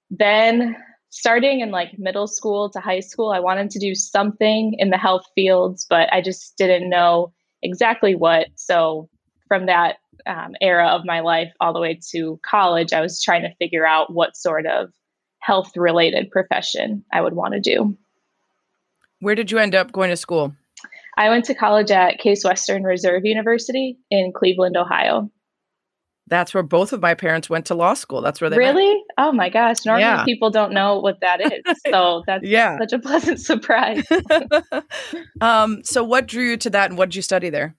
Then, 0.10 0.76
starting 1.12 1.60
in 1.60 1.70
like 1.70 2.00
middle 2.00 2.26
school 2.26 2.72
to 2.72 2.80
high 2.80 3.02
school, 3.02 3.30
I 3.30 3.40
wanted 3.40 3.70
to 3.70 3.80
do 3.80 3.94
something 3.94 4.74
in 4.80 4.90
the 4.90 4.98
health 4.98 5.26
fields, 5.36 5.86
but 5.88 6.12
I 6.12 6.20
just 6.20 6.58
didn't 6.58 6.90
know 6.90 7.32
exactly 7.62 8.16
what. 8.16 8.48
So, 8.56 9.08
from 9.48 9.68
that 9.68 9.98
um, 10.26 10.56
era 10.60 10.88
of 10.88 11.06
my 11.06 11.20
life 11.20 11.54
all 11.62 11.74
the 11.74 11.80
way 11.80 12.00
to 12.10 12.40
college, 12.44 12.92
I 12.92 13.02
was 13.02 13.22
trying 13.22 13.44
to 13.44 13.54
figure 13.58 13.86
out 13.86 14.12
what 14.12 14.36
sort 14.36 14.66
of 14.66 14.92
health 15.38 15.78
related 15.78 16.32
profession 16.32 17.06
I 17.14 17.22
would 17.22 17.34
want 17.34 17.54
to 17.54 17.60
do. 17.60 17.96
Where 19.20 19.36
did 19.36 19.52
you 19.52 19.60
end 19.60 19.76
up 19.76 19.92
going 19.92 20.10
to 20.10 20.18
school? 20.18 20.56
I 21.18 21.30
went 21.30 21.46
to 21.46 21.56
college 21.56 21.92
at 21.92 22.18
Case 22.20 22.44
Western 22.44 22.84
Reserve 22.84 23.26
University 23.26 23.98
in 24.10 24.32
Cleveland, 24.36 24.78
Ohio. 24.78 25.30
That's 26.28 26.54
where 26.54 26.64
both 26.64 26.94
of 26.94 27.02
my 27.02 27.14
parents 27.14 27.50
went 27.50 27.66
to 27.68 27.76
law 27.76 27.94
school. 27.94 28.22
That's 28.22 28.40
where 28.40 28.50
they 28.50 28.58
met. 28.58 28.74
Really? 28.74 29.04
Oh 29.18 29.32
my 29.34 29.50
gosh. 29.50 29.86
Normally 29.86 30.04
Yeah. 30.04 30.24
people 30.24 30.50
don't 30.50 30.74
know 30.74 31.00
what 31.00 31.20
that 31.22 31.42
is. 31.42 31.62
So 31.92 32.24
that's 32.26 32.46
Yeah. 32.46 32.78
such 32.80 32.94
a 32.94 33.00
pleasant 33.00 33.40
surprise. 33.52 34.04
um, 35.42 35.84
so 35.84 36.04
what 36.04 36.28
drew 36.28 36.44
you 36.52 36.58
to 36.58 36.70
that 36.72 36.90
and 36.90 36.98
what 36.98 37.10
did 37.10 37.16
you 37.18 37.22
study 37.22 37.50
there? 37.50 37.76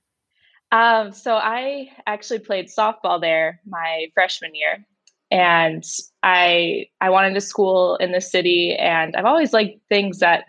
Um, 0.72 1.12
so 1.12 1.34
I 1.36 1.88
actually 2.06 2.40
played 2.40 2.66
softball 2.68 3.20
there 3.20 3.60
my 3.66 4.06
freshman 4.14 4.54
year. 4.54 4.84
And 5.30 5.82
I 6.22 6.86
I 7.00 7.10
wanted 7.10 7.34
to 7.34 7.40
school 7.40 7.96
in 7.96 8.12
the 8.12 8.20
city 8.20 8.76
and 8.78 9.16
I've 9.16 9.24
always 9.24 9.52
liked 9.52 9.78
things 9.88 10.18
that 10.18 10.44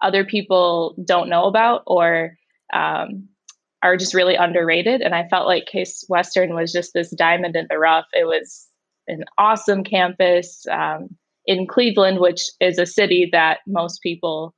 other 0.00 0.24
people 0.24 0.94
don't 1.04 1.28
know 1.28 1.44
about 1.44 1.82
or 1.86 2.36
um, 2.72 3.28
are 3.82 3.96
just 3.96 4.14
really 4.14 4.34
underrated. 4.34 5.00
And 5.00 5.14
I 5.14 5.28
felt 5.28 5.46
like 5.46 5.66
Case 5.66 6.04
Western 6.08 6.54
was 6.54 6.72
just 6.72 6.92
this 6.94 7.10
diamond 7.10 7.56
in 7.56 7.66
the 7.70 7.78
rough. 7.78 8.06
It 8.12 8.26
was 8.26 8.66
an 9.06 9.24
awesome 9.38 9.84
campus 9.84 10.66
um, 10.70 11.08
in 11.46 11.66
Cleveland, 11.66 12.20
which 12.20 12.42
is 12.60 12.78
a 12.78 12.86
city 12.86 13.28
that 13.32 13.60
most 13.66 14.02
people 14.02 14.54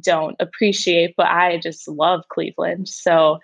don't 0.00 0.36
appreciate, 0.40 1.14
but 1.16 1.26
I 1.26 1.58
just 1.58 1.86
love 1.86 2.22
Cleveland. 2.30 2.88
So 2.88 3.38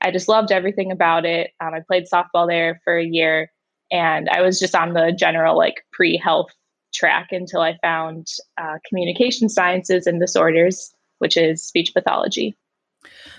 I 0.00 0.10
just 0.10 0.28
loved 0.28 0.50
everything 0.50 0.90
about 0.90 1.24
it. 1.24 1.52
Um, 1.60 1.74
I 1.74 1.80
played 1.80 2.06
softball 2.12 2.48
there 2.48 2.80
for 2.84 2.96
a 2.96 3.04
year 3.04 3.50
and 3.92 4.28
I 4.30 4.40
was 4.40 4.58
just 4.58 4.74
on 4.74 4.94
the 4.94 5.12
general 5.12 5.56
like 5.56 5.84
pre 5.92 6.16
health 6.16 6.50
track 6.92 7.28
until 7.32 7.60
I 7.60 7.78
found 7.82 8.28
uh, 8.60 8.78
communication 8.88 9.48
sciences 9.48 10.06
and 10.06 10.20
disorders, 10.20 10.94
which 11.18 11.36
is 11.36 11.62
speech 11.62 11.92
pathology. 11.94 12.56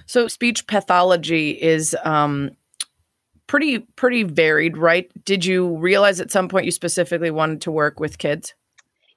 So 0.05 0.27
speech 0.27 0.67
pathology 0.67 1.51
is 1.51 1.95
um, 2.03 2.51
pretty 3.47 3.79
pretty 3.79 4.23
varied, 4.23 4.77
right? 4.77 5.11
Did 5.25 5.45
you 5.45 5.77
realize 5.77 6.19
at 6.19 6.31
some 6.31 6.49
point 6.49 6.65
you 6.65 6.71
specifically 6.71 7.31
wanted 7.31 7.61
to 7.61 7.71
work 7.71 7.99
with 7.99 8.17
kids? 8.17 8.53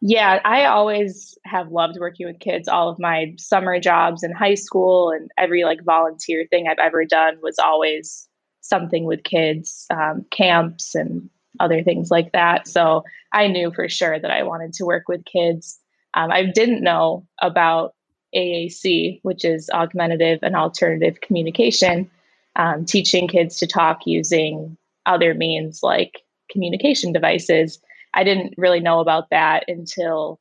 Yeah, 0.03 0.41
I 0.45 0.67
always 0.67 1.39
have 1.45 1.73
loved 1.73 1.97
working 1.99 2.27
with 2.27 2.39
kids. 2.39 2.69
All 2.69 2.89
of 2.89 2.99
my 2.99 3.35
summer 3.39 3.81
jobs 3.81 4.23
in 4.23 4.33
high 4.33 4.55
school 4.55 5.11
and 5.11 5.31
every 5.39 5.65
like 5.65 5.83
volunteer 5.85 6.47
thing 6.51 6.69
I've 6.69 6.79
ever 6.79 7.05
done 7.05 7.39
was 7.43 7.59
always 7.59 8.29
something 8.61 9.05
with 9.05 9.25
kids, 9.25 9.87
um, 9.91 10.27
camps 10.31 10.95
and 10.95 11.31
other 11.61 11.83
things 11.83 12.11
like 12.11 12.33
that. 12.33 12.69
So 12.69 13.05
I 13.33 13.49
knew 13.49 13.73
for 13.73 13.89
sure 13.89 14.19
that 14.19 14.31
I 14.31 14.43
wanted 14.43 14.73
to 14.75 14.85
work 14.85 15.09
with 15.09 15.25
kids. 15.25 15.79
Um, 16.15 16.31
I 16.31 16.45
didn't 16.45 16.83
know 16.83 17.27
about 17.41 17.95
AAC, 18.35 19.21
which 19.23 19.45
is 19.45 19.71
augmentative 19.71 20.41
and 20.43 20.57
alternative 20.57 21.21
communication, 21.21 22.11
um, 22.57 22.85
teaching 22.85 23.29
kids 23.29 23.59
to 23.59 23.67
talk 23.67 24.01
using 24.07 24.77
other 25.07 25.35
means 25.35 25.83
like 25.83 26.23
communication 26.51 27.13
devices. 27.13 27.81
I 28.15 28.25
didn't 28.25 28.55
really 28.57 28.81
know 28.81 29.01
about 29.01 29.31
that 29.31 29.65
until 29.69 30.41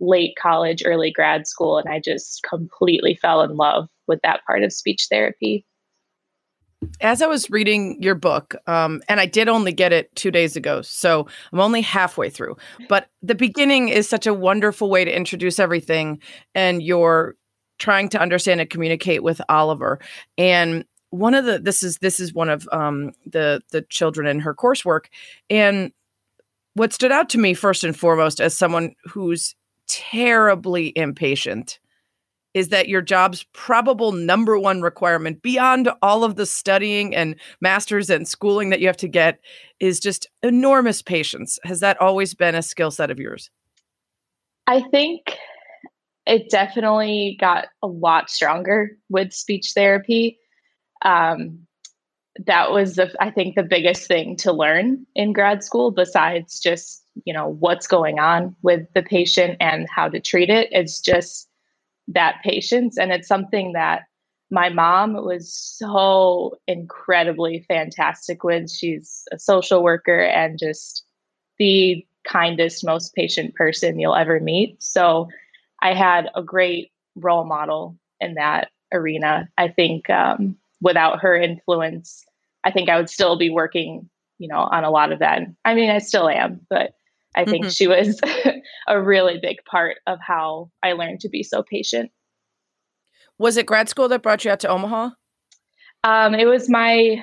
late 0.00 0.36
college, 0.40 0.82
early 0.84 1.10
grad 1.10 1.46
school, 1.46 1.78
and 1.78 1.88
I 1.88 2.00
just 2.00 2.42
completely 2.42 3.14
fell 3.14 3.42
in 3.42 3.56
love 3.56 3.88
with 4.06 4.20
that 4.22 4.44
part 4.46 4.62
of 4.62 4.72
speech 4.72 5.06
therapy. 5.10 5.64
As 7.00 7.22
I 7.22 7.26
was 7.26 7.50
reading 7.50 8.00
your 8.02 8.14
book, 8.14 8.54
um, 8.66 9.02
and 9.08 9.20
I 9.20 9.26
did 9.26 9.48
only 9.48 9.72
get 9.72 9.92
it 9.92 10.14
two 10.16 10.30
days 10.30 10.56
ago, 10.56 10.82
so 10.82 11.26
I'm 11.52 11.60
only 11.60 11.80
halfway 11.80 12.30
through. 12.30 12.56
But 12.88 13.08
the 13.22 13.34
beginning 13.34 13.88
is 13.88 14.08
such 14.08 14.26
a 14.26 14.34
wonderful 14.34 14.90
way 14.90 15.04
to 15.04 15.14
introduce 15.14 15.58
everything, 15.58 16.20
and 16.54 16.82
you're 16.82 17.36
trying 17.78 18.08
to 18.10 18.20
understand 18.20 18.60
and 18.60 18.70
communicate 18.70 19.22
with 19.22 19.40
Oliver. 19.48 20.00
And 20.38 20.84
one 21.10 21.34
of 21.34 21.44
the 21.44 21.58
this 21.58 21.82
is 21.82 21.98
this 21.98 22.20
is 22.20 22.34
one 22.34 22.48
of 22.48 22.68
um, 22.72 23.12
the 23.26 23.60
the 23.70 23.82
children 23.82 24.26
in 24.26 24.40
her 24.40 24.54
coursework, 24.54 25.06
and 25.50 25.92
what 26.74 26.92
stood 26.92 27.12
out 27.12 27.30
to 27.30 27.38
me 27.38 27.54
first 27.54 27.84
and 27.84 27.96
foremost 27.96 28.40
as 28.40 28.56
someone 28.56 28.94
who's 29.04 29.54
terribly 29.88 30.92
impatient 30.96 31.78
is 32.56 32.70
that 32.70 32.88
your 32.88 33.02
job's 33.02 33.44
probable 33.52 34.12
number 34.12 34.58
one 34.58 34.80
requirement 34.80 35.42
beyond 35.42 35.90
all 36.00 36.24
of 36.24 36.36
the 36.36 36.46
studying 36.46 37.14
and 37.14 37.36
masters 37.60 38.08
and 38.08 38.26
schooling 38.26 38.70
that 38.70 38.80
you 38.80 38.86
have 38.86 38.96
to 38.96 39.08
get 39.08 39.38
is 39.78 40.00
just 40.00 40.26
enormous 40.42 41.02
patience 41.02 41.58
has 41.64 41.80
that 41.80 42.00
always 42.00 42.32
been 42.32 42.54
a 42.54 42.62
skill 42.62 42.90
set 42.90 43.10
of 43.10 43.20
yours 43.20 43.50
I 44.66 44.80
think 44.90 45.36
it 46.26 46.50
definitely 46.50 47.36
got 47.40 47.66
a 47.82 47.86
lot 47.86 48.30
stronger 48.30 48.90
with 49.08 49.32
speech 49.32 49.72
therapy. 49.74 50.38
Um, 51.02 51.60
that 52.46 52.72
was 52.72 52.96
the 52.96 53.14
I 53.20 53.30
think 53.30 53.54
the 53.54 53.62
biggest 53.62 54.08
thing 54.08 54.36
to 54.38 54.52
learn 54.52 55.06
in 55.14 55.32
grad 55.32 55.62
school, 55.62 55.90
besides 55.90 56.60
just 56.60 57.02
you 57.24 57.32
know 57.32 57.48
what's 57.48 57.86
going 57.86 58.18
on 58.18 58.54
with 58.62 58.82
the 58.94 59.02
patient 59.02 59.56
and 59.60 59.86
how 59.94 60.08
to 60.08 60.20
treat 60.20 60.50
it. 60.50 60.68
It's 60.72 61.00
just 61.00 61.45
that 62.08 62.36
patience, 62.42 62.98
and 62.98 63.12
it's 63.12 63.28
something 63.28 63.72
that 63.72 64.02
my 64.50 64.68
mom 64.68 65.14
was 65.14 65.52
so 65.52 66.56
incredibly 66.68 67.64
fantastic 67.66 68.44
with. 68.44 68.70
She's 68.70 69.24
a 69.32 69.38
social 69.38 69.82
worker 69.82 70.20
and 70.20 70.58
just 70.58 71.04
the 71.58 72.06
kindest, 72.26 72.84
most 72.84 73.14
patient 73.14 73.54
person 73.54 73.98
you'll 73.98 74.14
ever 74.14 74.40
meet. 74.40 74.82
So 74.82 75.28
I 75.82 75.94
had 75.94 76.28
a 76.34 76.42
great 76.42 76.92
role 77.16 77.44
model 77.44 77.96
in 78.20 78.34
that 78.34 78.68
arena. 78.92 79.48
I 79.58 79.68
think 79.68 80.08
um, 80.10 80.56
without 80.80 81.20
her 81.20 81.36
influence, 81.36 82.24
I 82.64 82.70
think 82.70 82.88
I 82.88 82.96
would 82.96 83.10
still 83.10 83.36
be 83.36 83.50
working, 83.50 84.08
you 84.38 84.48
know, 84.48 84.58
on 84.58 84.84
a 84.84 84.90
lot 84.90 85.12
of 85.12 85.18
that. 85.20 85.42
I 85.64 85.74
mean, 85.74 85.90
I 85.90 85.98
still 85.98 86.28
am, 86.28 86.60
but 86.70 86.94
I 87.34 87.44
think 87.44 87.66
Mhm. 87.66 87.76
she 87.76 87.86
was 87.86 88.20
a 88.88 89.00
really 89.00 89.38
big 89.40 89.58
part 89.64 89.96
of 90.06 90.18
how 90.20 90.70
I 90.82 90.92
learned 90.92 91.20
to 91.20 91.28
be 91.28 91.42
so 91.42 91.62
patient. 91.62 92.10
was 93.38 93.56
it 93.56 93.66
grad 93.66 93.88
school 93.88 94.08
that 94.08 94.22
brought 94.22 94.44
you 94.44 94.50
out 94.50 94.60
to 94.60 94.68
omaha 94.68 95.10
Um, 96.04 96.34
it 96.34 96.46
was 96.46 96.68
my 96.68 97.22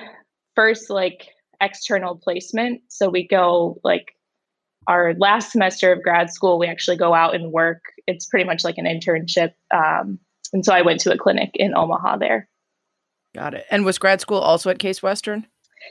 first 0.54 0.90
like 0.90 1.28
external 1.60 2.16
placement. 2.16 2.82
So 2.88 3.08
we 3.08 3.26
go 3.26 3.80
like 3.84 4.14
our 4.86 5.14
last 5.14 5.52
semester 5.52 5.92
of 5.92 6.02
grad 6.02 6.30
school, 6.30 6.58
we 6.58 6.66
actually 6.66 6.96
go 6.96 7.14
out 7.14 7.34
and 7.34 7.52
work. 7.52 7.80
It's 8.06 8.26
pretty 8.26 8.44
much 8.44 8.64
like 8.64 8.76
an 8.76 8.84
internship. 8.84 9.52
Um, 9.72 10.18
and 10.52 10.64
so 10.64 10.72
I 10.74 10.82
went 10.82 11.00
to 11.00 11.12
a 11.12 11.18
clinic 11.18 11.50
in 11.54 11.74
Omaha 11.74 12.18
there. 12.18 12.48
got 13.34 13.54
it 13.54 13.66
and 13.70 13.84
was 13.84 13.98
grad 13.98 14.20
school 14.20 14.38
also 14.38 14.70
at 14.70 14.78
case 14.78 15.02
western 15.02 15.46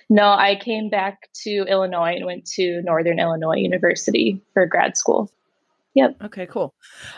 No, 0.10 0.28
I 0.32 0.56
came 0.56 0.90
back 0.90 1.30
to 1.44 1.66
Illinois 1.68 2.14
and 2.16 2.26
went 2.26 2.46
to 2.56 2.82
Northern 2.84 3.20
Illinois 3.20 3.58
University 3.58 4.42
for 4.54 4.66
grad 4.66 4.96
school. 4.98 5.32
Yep. 5.96 6.18
Okay, 6.24 6.48
cool. 6.48 6.74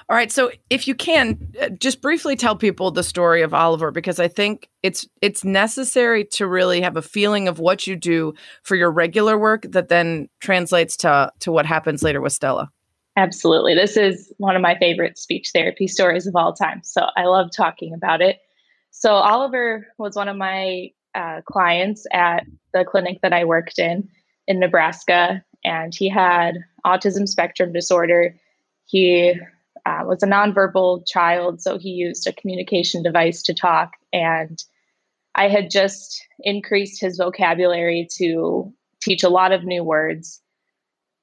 All 0.10 0.18
right, 0.18 0.32
so 0.32 0.52
if 0.70 0.86
you 0.88 0.96
can 0.96 1.54
uh, 1.62 1.70
just 1.70 2.02
briefly 2.02 2.36
tell 2.36 2.58
people 2.58 2.92
the 2.92 3.04
story 3.04 3.42
of 3.42 3.54
Oliver 3.54 3.90
because 3.90 4.20
I 4.20 4.28
think 4.28 4.70
it's 4.84 5.08
it's 5.22 5.46
necessary 5.46 6.26
to 6.34 6.46
really 6.46 6.82
have 6.82 6.98
a 6.98 7.02
feeling 7.02 7.48
of 7.48 7.58
what 7.58 7.88
you 7.88 7.96
do 7.96 8.34
for 8.64 8.76
your 8.76 8.92
regular 8.92 9.38
work 9.38 9.66
that 9.70 9.88
then 9.88 10.28
translates 10.42 10.98
to 10.98 11.32
to 11.40 11.52
what 11.54 11.66
happens 11.66 12.04
later 12.04 12.20
with 12.20 12.34
Stella. 12.34 12.70
Absolutely. 13.18 13.76
This 13.76 13.96
is 13.96 14.34
one 14.40 14.58
of 14.58 14.62
my 14.62 14.78
favorite 14.78 15.18
speech 15.18 15.52
therapy 15.54 15.88
stories 15.88 16.28
of 16.28 16.36
all 16.36 16.52
time. 16.52 16.82
So 16.84 17.08
I 17.16 17.24
love 17.26 17.52
talking 17.56 17.94
about 17.94 18.22
it. 18.22 18.40
So 18.92 19.14
Oliver 19.14 19.88
was 19.98 20.18
one 20.18 20.28
of 20.28 20.36
my 20.36 20.90
uh, 21.16 21.40
clients 21.46 22.06
at 22.12 22.44
the 22.74 22.84
clinic 22.84 23.20
that 23.22 23.32
I 23.32 23.46
worked 23.46 23.80
in 23.80 24.10
in 24.48 24.60
Nebraska, 24.60 25.44
and 25.64 25.96
he 25.96 26.10
had 26.10 26.56
autism 26.86 27.26
spectrum 27.26 27.72
disorder 27.72 28.36
he 28.86 29.40
uh, 29.86 30.04
was 30.06 30.24
a 30.24 30.28
nonverbal 30.28 31.06
child, 31.08 31.62
so 31.62 31.78
he 31.78 31.90
used 31.90 32.28
a 32.28 32.34
communication 32.34 33.04
device 33.04 33.44
to 33.44 33.54
talk. 33.54 33.94
And 34.14 34.64
I 35.36 35.50
had 35.50 35.70
just 35.70 36.26
increased 36.40 37.02
his 37.02 37.18
vocabulary 37.18 38.08
to 38.18 38.74
teach 39.02 39.24
a 39.24 39.30
lot 39.30 39.52
of 39.52 39.64
new 39.64 39.84
words. 39.84 40.42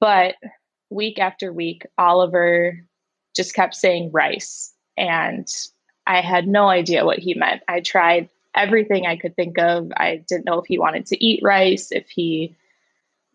But 0.01 0.35
week 0.91 1.19
after 1.19 1.53
week, 1.53 1.87
Oliver 1.99 2.79
just 3.35 3.55
kept 3.55 3.75
saying 3.75 4.11
rice. 4.13 4.73
And 4.97 5.49
I 6.07 6.21
had 6.21 6.47
no 6.47 6.69
idea 6.69 7.05
what 7.05 7.19
he 7.19 7.35
meant. 7.35 7.63
I 7.69 7.81
tried 7.81 8.29
everything 8.55 9.07
I 9.07 9.17
could 9.17 9.35
think 9.35 9.59
of. 9.59 9.91
I 9.97 10.23
didn't 10.29 10.45
know 10.45 10.59
if 10.59 10.67
he 10.67 10.79
wanted 10.79 11.07
to 11.07 11.25
eat 11.25 11.41
rice, 11.43 11.91
if 11.91 12.09
he 12.11 12.55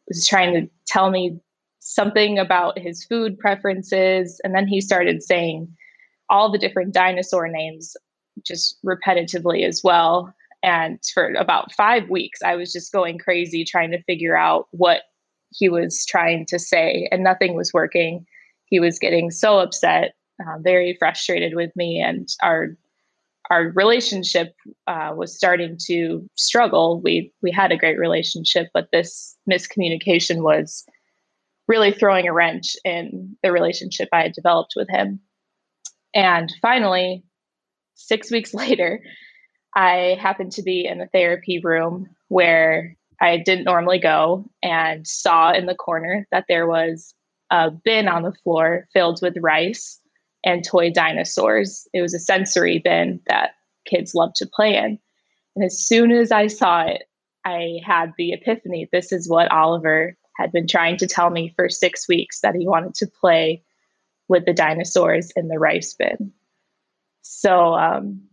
was 0.08 0.28
trying 0.28 0.54
to 0.54 0.70
tell 0.86 1.10
me 1.10 1.40
something 1.88 2.38
about 2.38 2.78
his 2.78 3.04
food 3.06 3.40
preferences. 3.40 4.42
And 4.44 4.54
then 4.54 4.68
he 4.68 4.82
started 4.82 5.24
saying 5.24 5.68
all 6.30 6.52
the 6.52 6.58
different 6.58 6.94
dinosaur 6.94 7.48
names 7.48 7.96
just 8.46 8.78
repetitively 8.86 9.66
as 9.66 9.82
well. 9.84 10.34
And 10.64 11.00
for 11.14 11.34
about 11.34 11.72
five 11.74 12.10
weeks, 12.10 12.42
I 12.44 12.56
was 12.56 12.74
just 12.74 12.92
going 12.92 13.20
crazy 13.20 13.64
trying 13.64 13.92
to 13.92 14.04
figure 14.04 14.36
out 14.36 14.68
what 14.72 15.04
he 15.52 15.70
was 15.70 16.06
trying 16.06 16.46
to 16.48 16.60
say, 16.60 17.08
and 17.12 17.24
nothing 17.24 17.56
was 17.56 17.74
working. 17.74 18.26
He 18.66 18.80
was 18.80 19.00
getting 19.00 19.32
so 19.32 19.60
upset, 19.60 20.16
uh, 20.42 20.58
very 20.60 20.96
frustrated 21.00 21.56
with 21.56 21.74
me, 21.76 22.02
and 22.02 22.28
our 22.44 22.76
our 23.50 23.70
relationship 23.76 24.54
uh, 24.88 25.14
was 25.16 25.34
starting 25.34 25.78
to 25.86 26.30
struggle. 26.36 27.00
We 27.02 27.32
we 27.42 27.52
had 27.52 27.72
a 27.72 27.78
great 27.78 27.98
relationship, 27.98 28.68
but 28.74 28.90
this 28.92 29.38
miscommunication 29.50 30.42
was 30.42 30.84
really 31.68 31.92
throwing 31.92 32.28
a 32.28 32.34
wrench 32.34 32.76
in 32.86 33.36
the 33.44 33.52
relationship 33.52 34.10
I 34.12 34.24
had 34.24 34.34
developed 34.34 34.74
with 34.76 34.90
him. 34.90 35.20
And 36.14 36.54
finally, 36.62 37.24
six 37.96 38.32
weeks 38.32 38.54
later, 38.54 39.02
I 39.76 40.18
happened 40.20 40.54
to 40.54 40.64
be 40.64 40.86
in 40.86 40.98
the 40.98 41.08
therapy 41.08 41.60
room 41.64 42.08
where 42.30 42.96
I 43.22 43.38
didn't 43.38 43.66
normally 43.66 44.00
go 44.00 44.46
and 44.64 45.08
saw 45.08 45.52
in 45.52 45.66
the 45.66 45.76
corner 45.76 46.28
that 46.32 46.46
there 46.48 46.68
was 46.68 47.14
a 47.50 47.72
bin 47.72 48.08
on 48.08 48.24
the 48.24 48.34
floor 48.44 48.88
filled 48.94 49.20
with 49.22 49.38
rice 49.40 50.00
and 50.44 50.64
toy 50.64 50.92
dinosaurs. 50.92 51.88
It 51.94 52.02
was 52.02 52.14
a 52.14 52.20
sensory 52.20 52.80
bin 52.80 53.20
that 53.28 53.52
kids 53.86 54.14
love 54.14 54.34
to 54.36 54.48
play 54.48 54.76
in. 54.76 55.00
And 55.56 55.66
as 55.66 55.80
soon 55.80 56.12
as 56.12 56.32
I 56.32 56.48
saw 56.48 56.84
it, 56.84 57.04
I 57.46 57.80
had 57.86 58.14
the 58.18 58.34
epiphany 58.34 58.90
this 58.92 59.12
is 59.12 59.30
what 59.30 59.52
Oliver 59.52 60.18
had 60.38 60.52
been 60.52 60.68
trying 60.68 60.98
to 60.98 61.08
tell 61.08 61.30
me 61.30 61.54
for 61.56 61.70
six 61.70 62.08
weeks 62.08 62.42
that 62.42 62.56
he 62.56 62.68
wanted 62.68 62.94
to 62.96 63.08
play 63.08 63.64
with 64.28 64.46
the 64.46 64.54
dinosaurs 64.54 65.32
in 65.36 65.48
the 65.48 65.58
rice 65.58 65.94
bin. 65.94 66.34
So 67.22 67.74
um, 67.74 68.24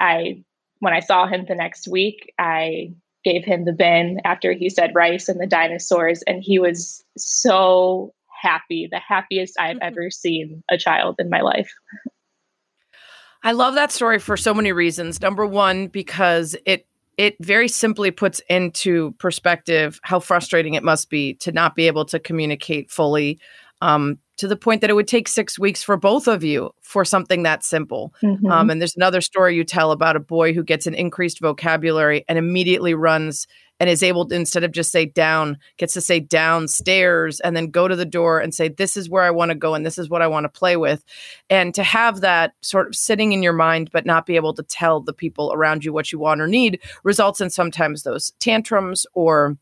I, 0.00 0.44
when 0.78 0.94
I 0.94 1.00
saw 1.00 1.26
him 1.26 1.44
the 1.46 1.54
next 1.54 1.88
week, 1.88 2.32
I 2.38 2.94
gave 3.24 3.44
him 3.44 3.64
the 3.64 3.72
bin 3.72 4.20
after 4.24 4.52
he 4.52 4.68
said 4.68 4.94
rice 4.94 5.28
and 5.28 5.40
the 5.40 5.46
dinosaurs, 5.46 6.22
and 6.22 6.42
he 6.42 6.58
was 6.58 7.02
so 7.16 8.14
happy, 8.28 8.88
the 8.90 8.98
happiest 8.98 9.58
I've 9.58 9.76
mm-hmm. 9.76 9.86
ever 9.86 10.10
seen 10.10 10.62
a 10.70 10.78
child 10.78 11.16
in 11.18 11.30
my 11.30 11.40
life. 11.40 11.72
I 13.42 13.52
love 13.52 13.74
that 13.74 13.92
story 13.92 14.18
for 14.18 14.36
so 14.36 14.54
many 14.54 14.72
reasons. 14.72 15.20
Number 15.20 15.46
one, 15.46 15.88
because 15.88 16.56
it 16.64 16.86
it 17.16 17.36
very 17.40 17.68
simply 17.68 18.10
puts 18.10 18.40
into 18.48 19.12
perspective 19.18 20.00
how 20.02 20.20
frustrating 20.20 20.74
it 20.74 20.82
must 20.82 21.10
be 21.10 21.34
to 21.34 21.52
not 21.52 21.74
be 21.74 21.86
able 21.86 22.04
to 22.06 22.18
communicate 22.18 22.90
fully 22.90 23.38
um, 23.80 24.18
to 24.36 24.48
the 24.48 24.56
point 24.56 24.80
that 24.80 24.90
it 24.90 24.94
would 24.94 25.08
take 25.08 25.28
six 25.28 25.58
weeks 25.58 25.82
for 25.82 25.96
both 25.96 26.26
of 26.26 26.42
you 26.42 26.70
for 26.80 27.04
something 27.04 27.44
that 27.44 27.62
simple. 27.62 28.12
Mm-hmm. 28.22 28.46
Um, 28.46 28.70
and 28.70 28.80
there's 28.80 28.96
another 28.96 29.20
story 29.20 29.54
you 29.54 29.64
tell 29.64 29.92
about 29.92 30.16
a 30.16 30.20
boy 30.20 30.52
who 30.52 30.64
gets 30.64 30.86
an 30.86 30.94
increased 30.94 31.40
vocabulary 31.40 32.24
and 32.28 32.38
immediately 32.38 32.94
runs 32.94 33.46
and 33.84 33.90
is 33.90 34.02
able 34.02 34.26
to, 34.26 34.34
instead 34.34 34.64
of 34.64 34.72
just 34.72 34.90
say 34.90 35.04
down, 35.04 35.58
gets 35.76 35.92
to 35.92 36.00
say 36.00 36.18
downstairs 36.18 37.38
and 37.40 37.54
then 37.54 37.70
go 37.70 37.86
to 37.86 37.94
the 37.94 38.06
door 38.06 38.40
and 38.40 38.54
say, 38.54 38.66
This 38.66 38.96
is 38.96 39.10
where 39.10 39.22
I 39.22 39.30
want 39.30 39.50
to 39.50 39.54
go 39.54 39.74
and 39.74 39.84
this 39.84 39.98
is 39.98 40.08
what 40.08 40.22
I 40.22 40.26
want 40.26 40.44
to 40.44 40.48
play 40.48 40.78
with. 40.78 41.04
And 41.50 41.74
to 41.74 41.82
have 41.82 42.22
that 42.22 42.54
sort 42.62 42.86
of 42.86 42.94
sitting 42.94 43.32
in 43.32 43.42
your 43.42 43.52
mind, 43.52 43.90
but 43.92 44.06
not 44.06 44.24
be 44.24 44.36
able 44.36 44.54
to 44.54 44.62
tell 44.62 45.02
the 45.02 45.12
people 45.12 45.52
around 45.52 45.84
you 45.84 45.92
what 45.92 46.12
you 46.12 46.18
want 46.18 46.40
or 46.40 46.46
need 46.46 46.80
results 47.02 47.42
in 47.42 47.50
sometimes 47.50 48.04
those 48.04 48.32
tantrums 48.40 49.04
or 49.12 49.58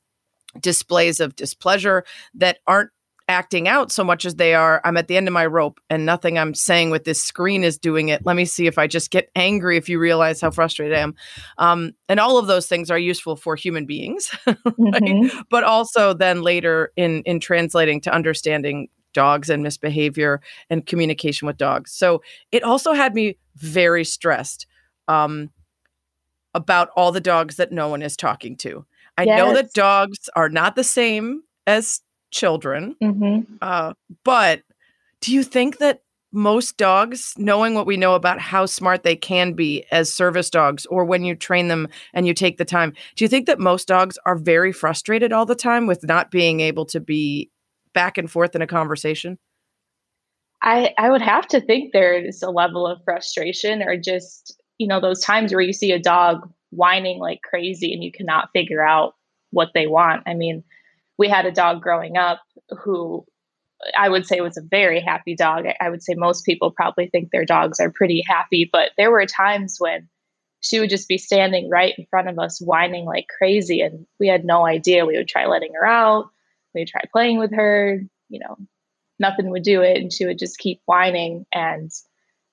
displays 0.60 1.18
of 1.18 1.34
displeasure 1.34 2.04
that 2.34 2.58
aren't 2.68 2.90
acting 3.32 3.66
out 3.66 3.90
so 3.90 4.04
much 4.04 4.24
as 4.24 4.36
they 4.36 4.54
are 4.54 4.80
i'm 4.84 4.96
at 4.96 5.08
the 5.08 5.16
end 5.16 5.26
of 5.26 5.32
my 5.32 5.46
rope 5.46 5.80
and 5.90 6.04
nothing 6.04 6.38
i'm 6.38 6.54
saying 6.54 6.90
with 6.90 7.04
this 7.04 7.22
screen 7.22 7.64
is 7.64 7.78
doing 7.78 8.10
it 8.10 8.24
let 8.26 8.36
me 8.36 8.44
see 8.44 8.66
if 8.66 8.78
i 8.78 8.86
just 8.86 9.10
get 9.10 9.30
angry 9.34 9.76
if 9.76 9.88
you 9.88 9.98
realize 9.98 10.40
how 10.40 10.50
frustrated 10.50 10.96
i 10.96 11.00
am 11.00 11.14
um, 11.58 11.92
and 12.08 12.20
all 12.20 12.38
of 12.38 12.46
those 12.46 12.68
things 12.68 12.90
are 12.90 12.98
useful 12.98 13.34
for 13.34 13.56
human 13.56 13.86
beings 13.86 14.30
right? 14.46 14.56
mm-hmm. 14.76 15.40
but 15.50 15.64
also 15.64 16.12
then 16.12 16.42
later 16.42 16.92
in 16.96 17.22
in 17.22 17.40
translating 17.40 18.00
to 18.00 18.12
understanding 18.14 18.88
dogs 19.14 19.50
and 19.50 19.62
misbehavior 19.62 20.40
and 20.70 20.86
communication 20.86 21.46
with 21.46 21.56
dogs 21.56 21.90
so 21.90 22.22
it 22.52 22.62
also 22.62 22.92
had 22.92 23.14
me 23.14 23.36
very 23.56 24.04
stressed 24.04 24.66
um, 25.08 25.50
about 26.54 26.90
all 26.96 27.10
the 27.10 27.20
dogs 27.20 27.56
that 27.56 27.72
no 27.72 27.88
one 27.88 28.02
is 28.02 28.16
talking 28.16 28.56
to 28.56 28.84
i 29.16 29.24
yes. 29.24 29.38
know 29.38 29.54
that 29.54 29.72
dogs 29.72 30.28
are 30.36 30.48
not 30.48 30.76
the 30.76 30.84
same 30.84 31.42
as 31.66 32.00
children. 32.32 32.96
Mm-hmm. 33.00 33.54
Uh, 33.62 33.92
but 34.24 34.62
do 35.20 35.32
you 35.32 35.44
think 35.44 35.78
that 35.78 36.02
most 36.32 36.78
dogs, 36.78 37.34
knowing 37.36 37.74
what 37.74 37.86
we 37.86 37.98
know 37.98 38.14
about 38.14 38.40
how 38.40 38.64
smart 38.64 39.02
they 39.02 39.14
can 39.14 39.52
be 39.52 39.84
as 39.92 40.12
service 40.12 40.48
dogs, 40.48 40.86
or 40.86 41.04
when 41.04 41.24
you 41.24 41.36
train 41.36 41.68
them 41.68 41.86
and 42.14 42.26
you 42.26 42.32
take 42.32 42.56
the 42.56 42.64
time, 42.64 42.94
do 43.16 43.24
you 43.24 43.28
think 43.28 43.46
that 43.46 43.60
most 43.60 43.86
dogs 43.86 44.18
are 44.24 44.34
very 44.34 44.72
frustrated 44.72 45.32
all 45.32 45.44
the 45.44 45.54
time 45.54 45.86
with 45.86 46.02
not 46.04 46.30
being 46.30 46.60
able 46.60 46.86
to 46.86 47.00
be 47.00 47.50
back 47.92 48.16
and 48.16 48.30
forth 48.30 48.56
in 48.56 48.62
a 48.62 48.66
conversation? 48.66 49.38
I, 50.62 50.94
I 50.96 51.10
would 51.10 51.22
have 51.22 51.46
to 51.48 51.60
think 51.60 51.92
there 51.92 52.14
is 52.14 52.42
a 52.42 52.50
level 52.50 52.86
of 52.86 53.04
frustration 53.04 53.82
or 53.82 53.98
just, 53.98 54.58
you 54.78 54.86
know, 54.86 55.00
those 55.00 55.20
times 55.20 55.52
where 55.52 55.60
you 55.60 55.72
see 55.72 55.92
a 55.92 55.98
dog 55.98 56.48
whining 56.70 57.18
like 57.18 57.42
crazy 57.42 57.92
and 57.92 58.02
you 58.02 58.10
cannot 58.10 58.48
figure 58.54 58.82
out 58.82 59.14
what 59.50 59.68
they 59.74 59.86
want. 59.86 60.22
I 60.26 60.32
mean, 60.32 60.64
we 61.18 61.28
had 61.28 61.46
a 61.46 61.52
dog 61.52 61.82
growing 61.82 62.16
up 62.16 62.40
who 62.82 63.24
I 63.96 64.08
would 64.08 64.26
say 64.26 64.40
was 64.40 64.56
a 64.56 64.62
very 64.62 65.00
happy 65.00 65.34
dog. 65.34 65.64
I 65.80 65.90
would 65.90 66.02
say 66.02 66.14
most 66.14 66.44
people 66.44 66.70
probably 66.70 67.08
think 67.08 67.30
their 67.30 67.44
dogs 67.44 67.80
are 67.80 67.90
pretty 67.90 68.22
happy, 68.26 68.68
but 68.70 68.90
there 68.96 69.10
were 69.10 69.26
times 69.26 69.76
when 69.78 70.08
she 70.60 70.78
would 70.78 70.90
just 70.90 71.08
be 71.08 71.18
standing 71.18 71.68
right 71.68 71.94
in 71.98 72.06
front 72.06 72.28
of 72.28 72.38
us 72.38 72.60
whining 72.60 73.04
like 73.04 73.26
crazy 73.36 73.80
and 73.80 74.06
we 74.20 74.28
had 74.28 74.44
no 74.44 74.64
idea. 74.64 75.04
We 75.04 75.16
would 75.16 75.28
try 75.28 75.46
letting 75.46 75.74
her 75.74 75.86
out, 75.86 76.30
we 76.74 76.82
would 76.82 76.88
try 76.88 77.02
playing 77.10 77.38
with 77.38 77.52
her, 77.52 78.00
you 78.28 78.38
know, 78.38 78.56
nothing 79.18 79.50
would 79.50 79.64
do 79.64 79.82
it 79.82 79.96
and 79.96 80.12
she 80.12 80.24
would 80.24 80.38
just 80.38 80.58
keep 80.58 80.80
whining 80.86 81.46
and 81.52 81.90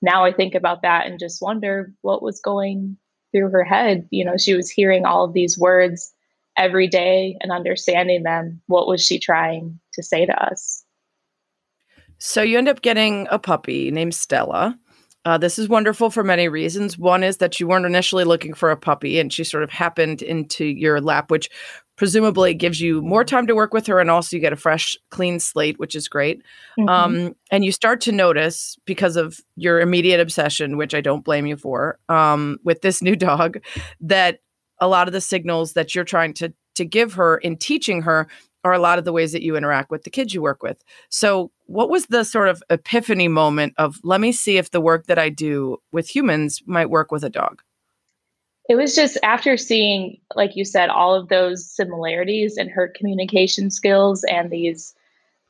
now 0.02 0.24
I 0.24 0.32
think 0.32 0.56
about 0.56 0.82
that 0.84 1.08
and 1.08 1.20
just 1.20 1.42
wonder 1.42 1.92
what 2.02 2.24
was 2.24 2.40
going 2.40 2.98
through 3.32 3.50
her 3.50 3.64
head. 3.64 4.08
You 4.12 4.26
know, 4.26 4.38
she 4.38 4.56
was 4.56 4.70
hearing 4.70 5.06
all 5.06 5.26
of 5.26 5.34
these 5.34 5.58
words 5.58 6.14
every 6.58 6.88
day 6.88 7.38
and 7.42 7.52
understanding 7.52 8.24
them. 8.24 8.62
What 8.68 8.88
was 8.88 9.06
she 9.06 9.20
trying 9.20 9.80
to 9.94 10.04
say 10.04 10.26
to 10.26 10.34
us? 10.34 10.84
So 12.18 12.42
you 12.42 12.58
end 12.58 12.68
up 12.68 12.82
getting 12.82 13.28
a 13.32 13.40
puppy 13.40 13.92
named 13.92 14.14
Stella. 14.14 14.78
Uh, 15.26 15.38
this 15.38 15.60
is 15.60 15.68
wonderful 15.68 16.10
for 16.10 16.24
many 16.24 16.48
reasons. 16.48 16.98
One 16.98 17.24
is 17.24 17.38
that 17.38 17.60
you 17.60 17.68
weren't 17.68 17.86
initially 17.86 18.24
looking 18.24 18.54
for 18.54 18.72
a 18.72 18.78
puppy 18.78 19.20
and 19.20 19.32
she 19.32 19.44
sort 19.44 19.64
of 19.64 19.70
happened 19.70 20.22
into 20.22 20.66
your 20.66 21.02
lap, 21.02 21.30
which 21.30 21.50
presumably 21.98 22.54
gives 22.54 22.80
you 22.80 23.02
more 23.02 23.26
time 23.26 23.46
to 23.46 23.56
work 23.56 23.74
with 23.74 23.86
her 23.88 24.00
and 24.00 24.10
also 24.10 24.36
you 24.36 24.42
get 24.42 24.54
a 24.54 24.58
fresh, 24.58 24.98
clean 25.10 25.38
slate, 25.38 25.78
which 25.78 25.96
is 25.96 26.08
great. 26.08 26.42
Mm-hmm. 26.80 26.90
Um, 26.90 27.36
and 27.52 27.66
you 27.66 27.74
start 27.74 28.00
to 28.02 28.14
notice 28.14 28.78
because 28.86 29.18
of 29.18 29.42
your 29.58 29.82
immediate 29.82 30.22
obsession, 30.22 30.78
which 30.78 30.96
I 30.96 31.02
don't 31.02 31.26
blame 31.26 31.46
you 31.46 31.58
for, 31.58 32.00
um, 32.08 32.58
with 32.64 32.82
this 32.82 33.02
new 33.02 33.16
dog, 33.18 33.62
that 34.00 34.40
a 34.82 34.88
lot 34.88 35.08
of 35.08 35.14
the 35.14 35.22
signals 35.22 35.74
that 35.74 35.94
you're 35.96 36.04
trying 36.04 36.34
to 36.36 36.54
to 36.76 36.86
give 36.86 37.14
her 37.14 37.38
in 37.38 37.58
teaching 37.58 38.02
her 38.04 38.28
are 38.64 38.74
a 38.74 38.80
lot 38.80 39.00
of 39.00 39.06
the 39.06 39.14
ways 39.14 39.32
that 39.32 39.42
you 39.42 39.56
interact 39.56 39.90
with 39.90 40.04
the 40.04 40.10
kids 40.10 40.34
you 40.34 40.42
work 40.42 40.62
with. 40.62 40.84
So 41.10 41.52
what 41.66 41.90
was 41.90 42.08
the 42.08 42.24
sort 42.24 42.50
of 42.50 42.64
epiphany 42.70 43.28
moment 43.28 43.74
of 43.78 44.00
let 44.04 44.20
me 44.20 44.32
see 44.32 44.58
if 44.58 44.72
the 44.72 44.82
work 44.82 45.08
that 45.08 45.20
I 45.20 45.30
do 45.30 45.78
with 45.92 46.14
humans 46.14 46.62
might 46.66 46.90
work 46.90 47.12
with 47.12 47.24
a 47.24 47.30
dog? 47.30 47.62
It 48.68 48.76
was 48.76 48.96
just 48.96 49.18
after 49.24 49.58
seeing, 49.58 50.20
like 50.36 50.56
you 50.56 50.64
said, 50.64 50.90
all 50.90 51.16
of 51.16 51.30
those 51.30 51.66
similarities 51.66 52.58
in 52.58 52.70
her 52.70 52.88
communication 52.88 53.72
skills 53.72 54.24
and 54.26 54.52
these 54.52 54.94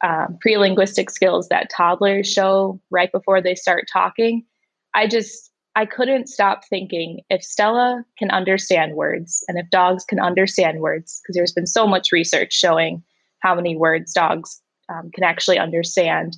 um, 0.02 0.38
pre 0.40 0.58
linguistic 0.58 1.10
skills 1.10 1.50
that 1.50 1.70
toddlers 1.70 2.32
show 2.32 2.80
right 2.90 3.12
before 3.12 3.42
they 3.42 3.56
start 3.56 3.90
talking. 3.92 4.46
I 4.94 5.08
just, 5.08 5.49
I 5.76 5.86
couldn't 5.86 6.28
stop 6.28 6.66
thinking 6.66 7.22
if 7.30 7.44
Stella 7.44 8.04
can 8.18 8.32
understand 8.32 8.96
words 8.96 9.44
and 9.48 9.58
if 9.58 9.70
dogs 9.70 10.04
can 10.04 10.20
understand 10.20 10.80
words, 10.80 11.22
because 11.22 11.36
there's 11.36 11.54
been 11.54 11.68
so 11.68 11.88
much 11.88 12.12
research 12.12 12.54
showing 12.54 13.04
how 13.40 13.56
many 13.56 13.78
words 13.78 14.14
dogs 14.14 14.62
um, 14.90 15.12
can 15.14 15.24
actually 15.24 15.60
understand, 15.60 16.38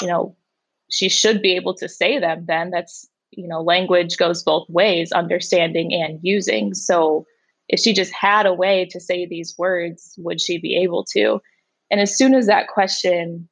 you 0.00 0.08
know, 0.08 0.36
she 0.90 1.08
should 1.08 1.42
be 1.42 1.56
able 1.56 1.74
to 1.74 1.88
say 1.88 2.18
them 2.18 2.44
then. 2.46 2.70
That's 2.70 3.08
you 3.32 3.48
know, 3.48 3.62
language 3.62 4.16
goes 4.16 4.42
both 4.42 4.68
ways, 4.68 5.10
understanding 5.12 5.92
and 5.94 6.20
using. 6.22 6.74
So 6.74 7.26
if 7.68 7.80
she 7.80 7.94
just 7.94 8.12
had 8.12 8.46
a 8.46 8.52
way 8.52 8.86
to 8.90 9.00
say 9.00 9.26
these 9.26 9.54
words, 9.56 10.14
would 10.18 10.40
she 10.40 10.58
be 10.58 10.76
able 10.76 11.04
to? 11.12 11.40
And 11.90 12.00
as 12.00 12.16
soon 12.16 12.34
as 12.34 12.46
that 12.46 12.68
question 12.68 13.48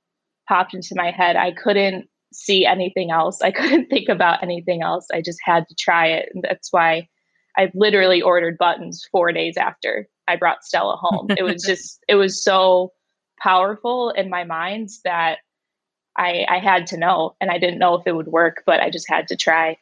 popped 0.49 0.75
into 0.75 0.95
my 0.95 1.11
head, 1.11 1.37
I 1.37 1.53
couldn't 1.53 2.10
see 2.33 2.67
anything 2.67 3.11
else. 3.11 3.43
I 3.43 3.51
couldn't 3.51 3.89
think 3.89 4.09
about 4.09 4.43
anything 4.43 4.83
else. 4.83 5.07
I 5.13 5.21
just 5.21 5.39
had 5.45 5.69
to 5.69 5.75
try 5.75 6.07
it. 6.07 6.31
And 6.35 6.43
that's 6.43 6.73
why 6.73 7.09
I 7.57 7.71
literally 7.75 8.23
ordered 8.23 8.59
buttons 8.59 9.07
four 9.11 9.33
days 9.33 9.57
after 9.57 10.09
I 10.29 10.37
brought 10.37 10.65
Stella 10.65 10.97
home. 10.97 11.29
it 11.31 11.43
was 11.43 11.63
just, 11.67 12.03
it 12.09 12.15
was 12.15 12.43
so 12.43 12.93
powerful 13.41 14.11
in 14.11 14.31
my 14.31 14.45
mind 14.45 14.91
that 15.05 15.39
I, 16.17 16.45
I 16.49 16.59
had 16.59 16.87
to 16.89 16.97
know, 16.97 17.35
and 17.41 17.51
I 17.51 17.59
didn't 17.59 17.79
know 17.79 17.95
if 17.95 18.07
it 18.07 18.15
would 18.15 18.29
work, 18.29 18.63
but 18.67 18.81
I 18.81 18.91
just 18.91 19.09
had 19.09 19.29
to 19.29 19.37
try. 19.37 19.77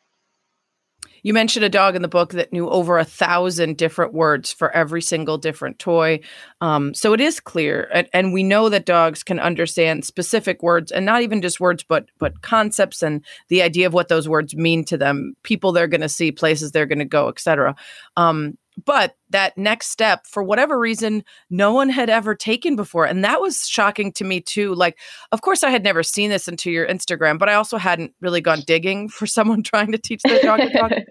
You 1.22 1.32
mentioned 1.32 1.64
a 1.64 1.68
dog 1.68 1.96
in 1.96 2.02
the 2.02 2.08
book 2.08 2.32
that 2.32 2.52
knew 2.52 2.68
over 2.68 2.98
a 2.98 3.04
thousand 3.04 3.76
different 3.76 4.12
words 4.12 4.52
for 4.52 4.70
every 4.70 5.02
single 5.02 5.38
different 5.38 5.78
toy. 5.78 6.20
Um, 6.60 6.94
so 6.94 7.12
it 7.12 7.20
is 7.20 7.40
clear, 7.40 7.88
and, 7.92 8.08
and, 8.12 8.32
we 8.32 8.42
know 8.42 8.68
that 8.68 8.84
dogs 8.84 9.22
can 9.22 9.38
understand 9.38 10.04
specific 10.04 10.62
words, 10.62 10.92
and 10.92 11.06
not 11.06 11.22
even 11.22 11.40
just 11.40 11.60
words, 11.60 11.82
but 11.82 12.06
but 12.18 12.42
concepts 12.42 13.02
and 13.02 13.24
the 13.48 13.62
idea 13.62 13.86
of 13.86 13.94
what 13.94 14.08
those 14.08 14.28
words 14.28 14.54
mean 14.54 14.84
to 14.84 14.98
them, 14.98 15.34
people 15.42 15.72
they're 15.72 15.86
going 15.86 16.00
to 16.02 16.08
see, 16.08 16.30
places 16.30 16.72
they're 16.72 16.86
going 16.86 16.98
to 16.98 17.04
go, 17.04 17.28
etc. 17.28 17.74
Um, 18.16 18.58
but 18.84 19.16
that 19.30 19.56
next 19.56 19.88
step 19.88 20.26
for 20.26 20.42
whatever 20.42 20.78
reason 20.78 21.24
no 21.50 21.72
one 21.72 21.88
had 21.88 22.08
ever 22.08 22.34
taken 22.34 22.76
before 22.76 23.04
and 23.04 23.24
that 23.24 23.40
was 23.40 23.66
shocking 23.66 24.12
to 24.12 24.24
me 24.24 24.40
too 24.40 24.74
like 24.74 24.98
of 25.32 25.42
course 25.42 25.62
i 25.62 25.70
had 25.70 25.82
never 25.82 26.02
seen 26.02 26.30
this 26.30 26.48
into 26.48 26.70
your 26.70 26.86
instagram 26.86 27.38
but 27.38 27.48
i 27.48 27.54
also 27.54 27.76
hadn't 27.76 28.12
really 28.20 28.40
gone 28.40 28.60
digging 28.66 29.08
for 29.08 29.26
someone 29.38 29.62
trying 29.62 29.92
to 29.92 29.98
teach 29.98 30.22
their 30.22 30.40
dog 30.42 30.60
to 30.60 30.70
talk. 30.70 30.92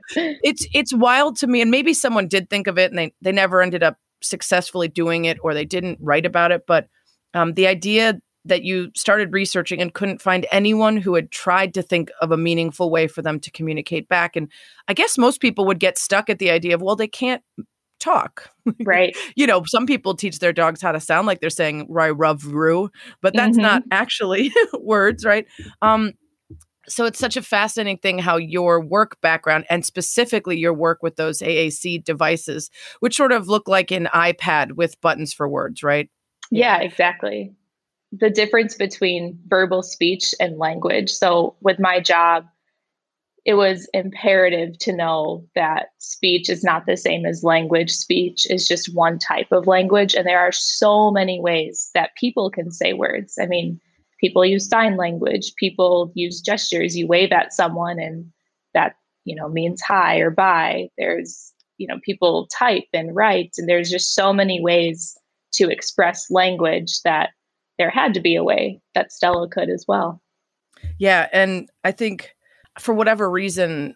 It's 0.43 0.67
it's 0.73 0.93
wild 0.93 1.35
to 1.37 1.47
me 1.47 1.61
and 1.61 1.71
maybe 1.71 1.93
someone 1.93 2.27
did 2.27 2.49
think 2.49 2.67
of 2.67 2.77
it 2.77 2.91
and 2.91 2.97
they 2.97 3.13
they 3.21 3.31
never 3.31 3.61
ended 3.61 3.83
up 3.83 3.97
successfully 4.21 4.87
doing 4.87 5.25
it 5.25 5.37
or 5.43 5.53
they 5.53 5.65
didn't 5.65 5.99
write 6.01 6.25
about 6.25 6.51
it 6.51 6.63
but 6.67 6.87
um, 7.33 7.53
the 7.53 7.67
idea 7.67 8.19
that 8.47 8.63
you 8.63 8.91
started 8.95 9.33
researching 9.33 9.81
and 9.81 9.93
couldn't 9.93 10.21
find 10.21 10.45
anyone 10.51 10.97
who 10.97 11.15
had 11.15 11.31
tried 11.31 11.73
to 11.75 11.81
think 11.81 12.09
of 12.21 12.31
a 12.31 12.37
meaningful 12.37 12.89
way 12.89 13.07
for 13.07 13.21
them 13.21 13.39
to 13.39 13.51
communicate 13.51 14.07
back. 14.07 14.35
And 14.35 14.51
I 14.87 14.93
guess 14.93 15.17
most 15.17 15.41
people 15.41 15.65
would 15.65 15.79
get 15.79 15.97
stuck 15.97 16.29
at 16.29 16.39
the 16.39 16.49
idea 16.49 16.75
of, 16.75 16.81
well, 16.81 16.95
they 16.95 17.07
can't 17.07 17.43
talk. 17.99 18.49
Right. 18.83 19.15
you 19.35 19.47
know, 19.47 19.63
some 19.65 19.85
people 19.85 20.15
teach 20.15 20.39
their 20.39 20.53
dogs 20.53 20.81
how 20.81 20.91
to 20.91 20.99
sound 20.99 21.27
like 21.27 21.39
they're 21.39 21.49
saying 21.49 21.87
"rai 21.89 22.11
ruv 22.11 22.43
ru," 22.45 22.89
but 23.21 23.33
that's 23.33 23.57
mm-hmm. 23.57 23.63
not 23.63 23.83
actually 23.91 24.51
words, 24.79 25.25
right? 25.25 25.45
Um, 25.81 26.13
so 26.89 27.03
it's 27.03 27.19
such 27.19 27.35
a 27.35 27.41
fascinating 27.41 27.97
thing 27.97 28.17
how 28.17 28.37
your 28.37 28.79
work 28.79 29.19
background 29.21 29.65
and 29.69 29.85
specifically 29.85 30.57
your 30.57 30.73
work 30.73 30.99
with 31.03 31.17
those 31.17 31.39
AAC 31.39 32.03
devices, 32.03 32.69
which 33.01 33.17
sort 33.17 33.33
of 33.33 33.49
look 33.49 33.67
like 33.67 33.91
an 33.91 34.07
iPad 34.13 34.73
with 34.73 34.99
buttons 35.01 35.33
for 35.33 35.49
words, 35.49 35.83
right? 35.83 36.09
Yeah, 36.49 36.77
exactly 36.77 37.56
the 38.11 38.29
difference 38.29 38.75
between 38.75 39.39
verbal 39.47 39.83
speech 39.83 40.33
and 40.39 40.57
language. 40.57 41.11
So, 41.11 41.55
with 41.61 41.79
my 41.79 41.99
job, 41.99 42.45
it 43.45 43.55
was 43.55 43.89
imperative 43.93 44.77
to 44.79 44.93
know 44.95 45.45
that 45.55 45.87
speech 45.99 46.49
is 46.49 46.63
not 46.63 46.85
the 46.85 46.97
same 46.97 47.25
as 47.25 47.43
language. 47.43 47.91
Speech 47.91 48.45
is 48.49 48.67
just 48.67 48.93
one 48.93 49.19
type 49.19 49.51
of 49.51 49.67
language, 49.67 50.15
and 50.15 50.27
there 50.27 50.39
are 50.39 50.51
so 50.51 51.11
many 51.11 51.39
ways 51.39 51.89
that 51.93 52.15
people 52.17 52.49
can 52.49 52.71
say 52.71 52.93
words. 52.93 53.37
I 53.41 53.45
mean, 53.45 53.79
people 54.19 54.45
use 54.45 54.67
sign 54.67 54.97
language, 54.97 55.53
people 55.55 56.11
use 56.13 56.41
gestures. 56.41 56.97
You 56.97 57.07
wave 57.07 57.31
at 57.31 57.53
someone, 57.53 57.99
and 57.99 58.31
that 58.73 58.95
you 59.25 59.35
know 59.35 59.49
means 59.49 59.81
hi 59.81 60.17
or 60.17 60.29
bye. 60.29 60.89
There's 60.97 61.53
you 61.77 61.87
know 61.87 61.99
people 62.03 62.47
type 62.47 62.87
and 62.93 63.15
write, 63.15 63.53
and 63.57 63.69
there's 63.69 63.89
just 63.89 64.13
so 64.13 64.33
many 64.33 64.61
ways 64.61 65.17
to 65.53 65.69
express 65.69 66.29
language 66.29 67.01
that 67.03 67.29
there 67.77 67.89
had 67.89 68.13
to 68.13 68.19
be 68.19 68.35
a 68.35 68.43
way 68.43 68.81
that 68.95 69.11
Stella 69.11 69.47
could 69.47 69.69
as 69.69 69.85
well. 69.87 70.21
Yeah. 70.97 71.27
And 71.31 71.69
I 71.83 71.91
think 71.91 72.35
for 72.79 72.93
whatever 72.93 73.29
reason, 73.29 73.95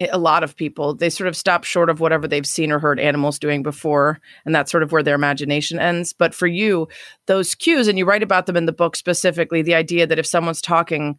a 0.00 0.18
lot 0.18 0.42
of 0.42 0.56
people 0.56 0.94
they 0.94 1.08
sort 1.08 1.28
of 1.28 1.36
stop 1.36 1.62
short 1.62 1.88
of 1.88 2.00
whatever 2.00 2.26
they've 2.26 2.46
seen 2.46 2.72
or 2.72 2.78
heard 2.78 2.98
animals 2.98 3.38
doing 3.38 3.62
before 3.62 4.20
and 4.44 4.54
that's 4.54 4.70
sort 4.70 4.82
of 4.82 4.90
where 4.90 5.04
their 5.04 5.14
imagination 5.14 5.78
ends 5.78 6.12
but 6.12 6.34
for 6.34 6.48
you 6.48 6.88
those 7.26 7.54
cues 7.54 7.86
and 7.86 7.96
you 7.96 8.04
write 8.04 8.22
about 8.22 8.46
them 8.46 8.56
in 8.56 8.66
the 8.66 8.72
book 8.72 8.96
specifically 8.96 9.62
the 9.62 9.74
idea 9.74 10.04
that 10.06 10.18
if 10.18 10.26
someone's 10.26 10.60
talking 10.60 11.16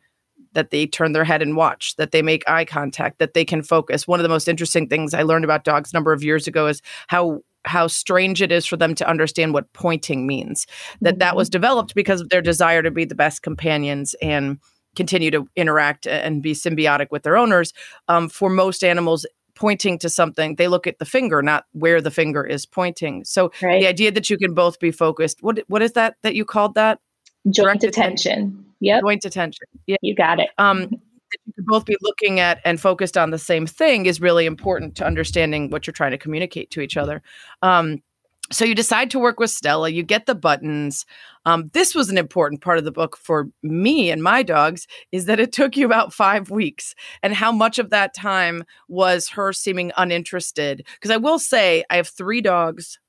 that 0.52 0.72
they 0.72 0.86
turn 0.86 1.13
their 1.13 1.24
head 1.24 1.41
and 1.41 1.56
watch 1.56 1.96
that 1.96 2.12
they 2.12 2.22
make 2.22 2.48
eye 2.50 2.65
contact 2.65 3.18
that 3.18 3.34
they 3.34 3.46
can 3.46 3.63
focus 3.63 4.08
one 4.08 4.20
of 4.20 4.24
the 4.24 4.30
most 4.30 4.48
interesting 4.48 4.89
things 4.89 5.13
i 5.13 5.24
learned 5.24 5.46
about 5.46 5.63
dogs 5.63 5.94
a 5.94 5.96
number 5.96 6.12
of 6.12 6.24
years 6.24 6.46
ago 6.46 6.68
is 6.68 6.82
how 7.08 7.39
how 7.65 7.88
strange 7.88 8.41
it 8.41 8.51
is 8.51 8.65
for 8.65 8.78
them 8.78 8.95
to 8.95 9.10
understand 9.10 9.54
what 9.54 9.71
pointing 9.73 10.25
means. 10.28 10.67
That 11.01 11.15
mm-hmm. 11.15 11.19
that 11.19 11.36
was 11.36 11.47
mm-hmm. 11.47 11.54
developed 11.54 11.95
because 11.95 12.21
of 12.21 12.30
their 12.30 12.41
desire 12.41 12.82
to 12.84 12.91
be 12.91 13.06
the 13.06 13.15
best 13.15 13.41
companions 13.41 14.15
and 14.21 14.60
continue 14.95 15.32
to 15.32 15.47
interact 15.56 16.08
and 16.08 16.41
be 16.41 16.54
symbiotic 16.54 17.08
with 17.12 17.23
their 17.23 17.38
owners. 17.38 17.73
Um, 18.08 18.30
for 18.30 18.49
most 18.49 18.84
animals, 18.84 19.25
pointing 19.56 19.97
to 19.99 20.10
something, 20.10 20.56
they 20.56 20.67
look 20.67 20.86
at 20.88 20.99
the 20.99 21.06
finger, 21.06 21.41
not 21.41 21.65
where 21.71 22.01
the 22.01 22.12
finger 22.12 22.45
is 22.45 22.65
pointing. 22.65 23.23
So 23.23 23.51
right. 23.62 23.82
the 23.82 23.88
idea 23.88 24.12
that 24.12 24.30
you 24.30 24.38
can 24.38 24.54
both 24.54 24.80
be 24.80 24.91
focused. 24.91 25.41
What 25.41 25.60
what 25.67 25.82
is 25.82 25.93
that 25.93 26.15
that 26.23 26.36
you 26.36 26.45
called 26.45 26.75
that? 26.75 26.99
Joint 27.49 27.84
attention. 27.84 28.32
attention. 28.32 28.65
Yep. 28.80 29.01
Joint 29.01 29.25
attention. 29.25 29.65
Yeah. 29.88 29.97
You 30.01 30.15
got 30.15 30.39
it. 30.39 30.49
Um, 30.58 30.89
that 31.36 31.48
you 31.48 31.54
could 31.54 31.65
both 31.65 31.86
be 31.86 31.98
looking 32.02 32.39
at 32.39 32.60
and 32.65 32.80
focused 32.80 33.17
on 33.17 33.32
the 33.32 33.39
same 33.39 33.67
thing 33.67 34.06
is 34.06 34.21
really 34.21 34.45
important 34.45 34.95
to 34.95 35.06
understanding 35.06 35.69
what 35.69 35.86
you're 35.86 35.93
trying 35.93 36.12
to 36.12 36.17
communicate 36.17 36.71
to 36.71 36.82
each 36.82 36.98
other. 36.98 37.21
Um, 37.62 38.02
so 38.52 38.63
you 38.63 38.76
decide 38.76 39.10
to 39.10 39.19
work 39.19 39.39
with 39.39 39.50
Stella, 39.50 39.89
you 39.89 40.04
get 40.04 40.28
the 40.28 40.36
buttons. 40.36 41.06
Um, 41.45 41.71
this 41.74 41.95
was 41.95 42.10
an 42.10 42.17
important 42.17 42.62
part 42.62 42.78
of 42.78 42.84
the 42.86 42.91
book 42.91 43.17
for 43.17 43.50
me 43.63 44.12
and 44.12 44.21
my 44.21 44.43
dogs 44.43 44.88
is 45.12 45.26
that 45.26 45.39
it 45.39 45.52
took 45.52 45.76
you 45.76 45.86
about 45.86 46.13
five 46.13 46.52
weeks 46.52 46.93
and 47.24 47.34
how 47.34 47.52
much 47.52 47.80
of 47.80 47.89
that 47.89 48.13
time 48.13 48.63
was 48.88 49.30
her 49.30 49.52
seeming 49.52 49.91
uninterested. 49.98 50.86
Because 50.93 51.12
I 51.12 51.17
will 51.17 51.39
say, 51.39 51.84
I 51.89 51.95
have 51.95 52.08
three 52.08 52.41
dogs. 52.41 53.00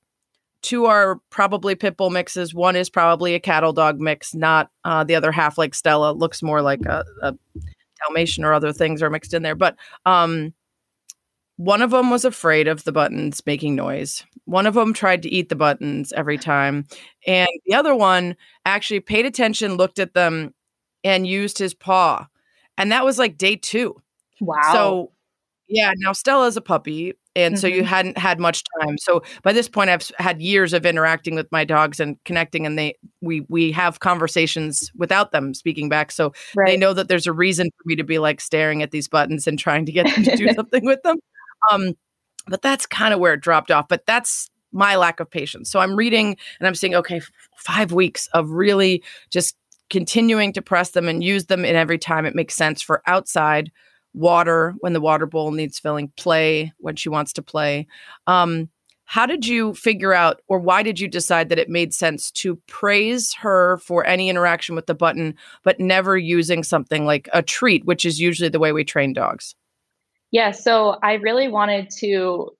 Two 0.63 0.87
are 0.87 1.21
probably 1.31 1.75
pit 1.75 1.99
bull 1.99 2.11
mixes. 2.11 2.55
One 2.55 2.75
is 2.75 2.89
probably 2.89 3.35
a 3.35 3.41
cattle 3.41 3.75
dog 3.75 4.01
mix, 4.01 4.35
not 4.35 4.71
uh, 4.85 5.05
the 5.05 5.15
other 5.15 5.31
half 5.31 5.59
like 5.59 5.75
Stella. 5.75 6.13
Looks 6.13 6.43
more 6.43 6.63
like 6.63 6.85
a, 6.87 7.05
a 7.23 7.35
Dalmatian 8.07 8.45
or 8.45 8.53
other 8.53 8.73
things 8.73 9.03
are 9.03 9.11
mixed 9.11 9.35
in 9.35 9.43
there. 9.43 9.55
But 9.55 9.77
um, 10.05 10.55
one 11.57 11.83
of 11.83 11.91
them 11.91 12.11
was 12.11 12.25
afraid 12.25 12.69
of 12.69 12.85
the 12.85 12.93
buttons 12.93 13.43
making 13.47 13.75
noise. 13.75 14.25
One 14.45 14.67
of 14.67 14.75
them 14.75 14.93
tried 14.93 15.23
to 15.23 15.31
eat 15.31 15.49
the 15.49 15.57
buttons 15.57 16.13
every 16.13 16.39
time. 16.39 16.87
And 17.27 17.49
the 17.67 17.75
other 17.75 17.95
one 17.95 18.37
actually 18.65 19.01
paid 19.01 19.27
attention, 19.27 19.77
looked 19.77 19.99
at 19.99 20.15
them, 20.15 20.55
and 21.03 21.27
used 21.27 21.59
his 21.59 21.75
paw. 21.75 22.29
And 22.79 22.93
that 22.93 23.05
was 23.05 23.19
like 23.19 23.39
day 23.39 23.57
two. 23.57 24.01
Wow. 24.41 24.73
So, 24.73 25.13
yeah, 25.69 25.93
now 25.97 26.13
Stella's 26.13 26.57
a 26.57 26.61
puppy 26.61 27.15
and 27.37 27.55
mm-hmm. 27.55 27.61
so 27.61 27.67
you 27.67 27.83
mm-hmm. 27.83 27.87
hadn't 27.87 28.19
had 28.19 28.41
much 28.41 28.65
time 28.81 28.99
so 28.99 29.23
by 29.43 29.53
this 29.53 29.69
point 29.69 29.91
i've 29.91 30.11
had 30.19 30.41
years 30.41 30.73
of 30.73 30.85
interacting 30.85 31.35
with 31.37 31.51
my 31.53 31.65
dogs 31.65 32.01
and 32.01 32.17
connecting 32.25 32.67
and 32.67 32.79
they 32.79 32.97
we 33.21 33.43
we 33.49 33.71
have 33.71 34.01
conversations 34.01 34.91
without 34.97 35.31
them 35.31 35.55
speaking 35.55 35.89
back 35.89 36.11
so 36.11 36.33
right. 36.57 36.67
they 36.67 36.77
know 36.77 36.93
that 36.93 37.09
there's 37.09 37.27
a 37.27 37.33
reason 37.33 37.69
for 37.77 37.83
me 37.87 37.95
to 37.95 38.05
be 38.05 38.19
like 38.19 38.41
staring 38.41 38.83
at 38.83 38.91
these 38.91 39.07
buttons 39.07 39.47
and 39.47 39.59
trying 39.59 39.87
to 39.87 39.93
get 39.93 40.07
them 40.13 40.25
to 40.25 40.37
do 40.37 40.49
something 40.55 40.85
with 40.85 41.03
them 41.03 41.19
um 41.71 41.93
but 42.49 42.63
that's 42.63 42.87
kind 42.87 43.15
of 43.15 43.21
where 43.21 43.35
it 43.35 43.41
dropped 43.41 43.71
off 43.71 43.87
but 43.89 44.05
that's 44.07 44.51
my 44.73 44.97
lack 44.97 45.21
of 45.21 45.31
patience 45.31 45.71
so 45.71 45.79
i'm 45.79 45.95
reading 45.95 46.37
and 46.59 46.67
i'm 46.67 46.75
saying 46.75 46.95
okay 46.95 47.21
five 47.57 47.93
weeks 47.93 48.27
of 48.29 48.51
really 48.51 49.03
just 49.31 49.57
continuing 49.89 50.53
to 50.53 50.61
press 50.61 50.91
them 50.91 51.09
and 51.09 51.23
use 51.23 51.47
them 51.47 51.65
in 51.65 51.77
every 51.77 51.99
time 51.99 52.27
it 52.27 52.35
makes 52.35 52.55
sense 52.55 52.83
for 52.83 53.03
outside 53.07 53.71
water 54.17 54.75
when 54.79 54.95
the 54.95 55.01
water 55.01 55.27
bowl 55.27 55.53
needs 55.53 55.79
filling, 55.79 56.11
play 56.17 56.73
when 56.79 56.97
she 56.97 57.09
wants 57.09 57.35
to 57.35 57.43
play. 57.43 57.87
Um, 58.27 58.69
how 59.05 59.25
did 59.25 59.47
you 59.47 59.73
figure 59.75 60.13
out 60.13 60.41
or 60.49 60.59
why 60.59 60.83
did 60.83 60.99
you 60.99 61.07
decide 61.07 61.49
that 61.49 61.59
it 61.59 61.69
made 61.69 61.95
sense 61.95 62.31
to 62.33 62.57
praise 62.67 63.33
her 63.35 63.79
for 63.79 64.05
any 64.05 64.29
interaction 64.29 64.75
with 64.75 64.87
the 64.87 64.95
button 64.95 65.35
but 65.63 65.79
never 65.79 66.19
using 66.19 66.65
something 66.65 67.07
like 67.07 67.29
a 67.33 67.41
treat 67.41 67.85
which 67.85 68.05
is 68.05 68.21
usually 68.21 68.49
the 68.49 68.59
way 68.59 68.73
we 68.73 68.85
train 68.85 69.13
dogs 69.13 69.55
yeah 70.33 70.51
so 70.51 70.99
i 71.03 71.15
really 71.15 71.47
wanted 71.47 71.89
to 71.89 72.51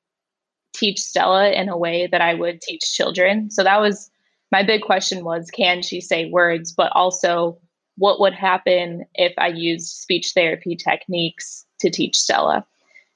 teach 0.73 1.01
stella 1.01 1.51
in 1.51 1.69
a 1.69 1.77
way 1.77 2.07
that 2.07 2.21
i 2.21 2.33
would 2.33 2.61
teach 2.61 2.95
children 2.95 3.51
so 3.51 3.65
that 3.65 3.81
was 3.81 4.09
my 4.53 4.63
big 4.63 4.83
question 4.83 5.25
was 5.25 5.51
can 5.51 5.83
she 5.83 6.01
say 6.01 6.31
words 6.31 6.73
but 6.73 6.93
also 6.95 7.59
what 7.97 8.21
would 8.21 8.35
happen 8.35 9.05
if 9.15 9.33
i 9.39 9.47
used 9.47 9.89
speech 9.89 10.33
therapy 10.35 10.77
techniques 10.77 11.65
to 11.81 11.91
teach 11.91 12.17
stella 12.17 12.65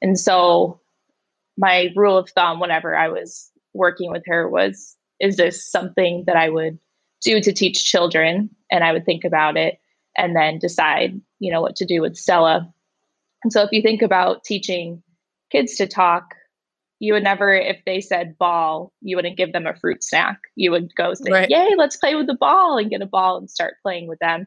and 0.02 0.18
so 0.18 0.80
my 1.60 1.92
rule 1.94 2.16
of 2.16 2.30
thumb 2.30 2.58
whenever 2.58 2.96
I 2.96 3.08
was 3.08 3.50
working 3.74 4.10
with 4.10 4.22
her 4.26 4.48
was 4.48 4.96
is 5.20 5.36
this 5.36 5.64
something 5.64 6.24
that 6.26 6.36
I 6.36 6.48
would 6.48 6.78
do 7.20 7.40
to 7.40 7.52
teach 7.52 7.84
children? 7.84 8.48
And 8.70 8.82
I 8.82 8.92
would 8.92 9.04
think 9.04 9.24
about 9.24 9.58
it 9.58 9.78
and 10.16 10.34
then 10.34 10.58
decide, 10.58 11.20
you 11.38 11.52
know, 11.52 11.60
what 11.60 11.76
to 11.76 11.84
do 11.84 12.00
with 12.00 12.16
Stella. 12.16 12.72
And 13.44 13.52
so 13.52 13.62
if 13.62 13.70
you 13.72 13.82
think 13.82 14.00
about 14.00 14.44
teaching 14.44 15.02
kids 15.52 15.74
to 15.76 15.86
talk, 15.86 16.34
you 16.98 17.12
would 17.12 17.22
never, 17.22 17.54
if 17.54 17.78
they 17.84 18.00
said 18.00 18.38
ball, 18.38 18.92
you 19.02 19.16
wouldn't 19.16 19.36
give 19.36 19.52
them 19.52 19.66
a 19.66 19.76
fruit 19.76 20.02
snack. 20.02 20.38
You 20.56 20.70
would 20.70 20.94
go 20.96 21.12
say, 21.12 21.30
right. 21.30 21.50
Yay, 21.50 21.74
let's 21.76 21.96
play 21.96 22.14
with 22.14 22.26
the 22.26 22.34
ball 22.34 22.78
and 22.78 22.90
get 22.90 23.02
a 23.02 23.06
ball 23.06 23.36
and 23.36 23.50
start 23.50 23.74
playing 23.82 24.08
with 24.08 24.18
them 24.20 24.46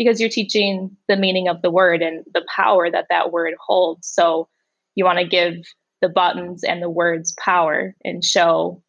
because 0.00 0.18
you're 0.18 0.30
teaching 0.30 0.96
the 1.08 1.16
meaning 1.16 1.46
of 1.46 1.60
the 1.60 1.70
word 1.70 2.00
and 2.00 2.24
the 2.32 2.42
power 2.56 2.90
that 2.90 3.04
that 3.10 3.32
word 3.32 3.52
holds. 3.60 4.08
So 4.08 4.48
you 4.94 5.04
want 5.04 5.18
to 5.18 5.26
give 5.26 5.56
the 6.00 6.08
buttons 6.08 6.64
and 6.64 6.80
the 6.80 6.88
words 6.88 7.34
power 7.38 7.94
and 8.02 8.24
show 8.24 8.82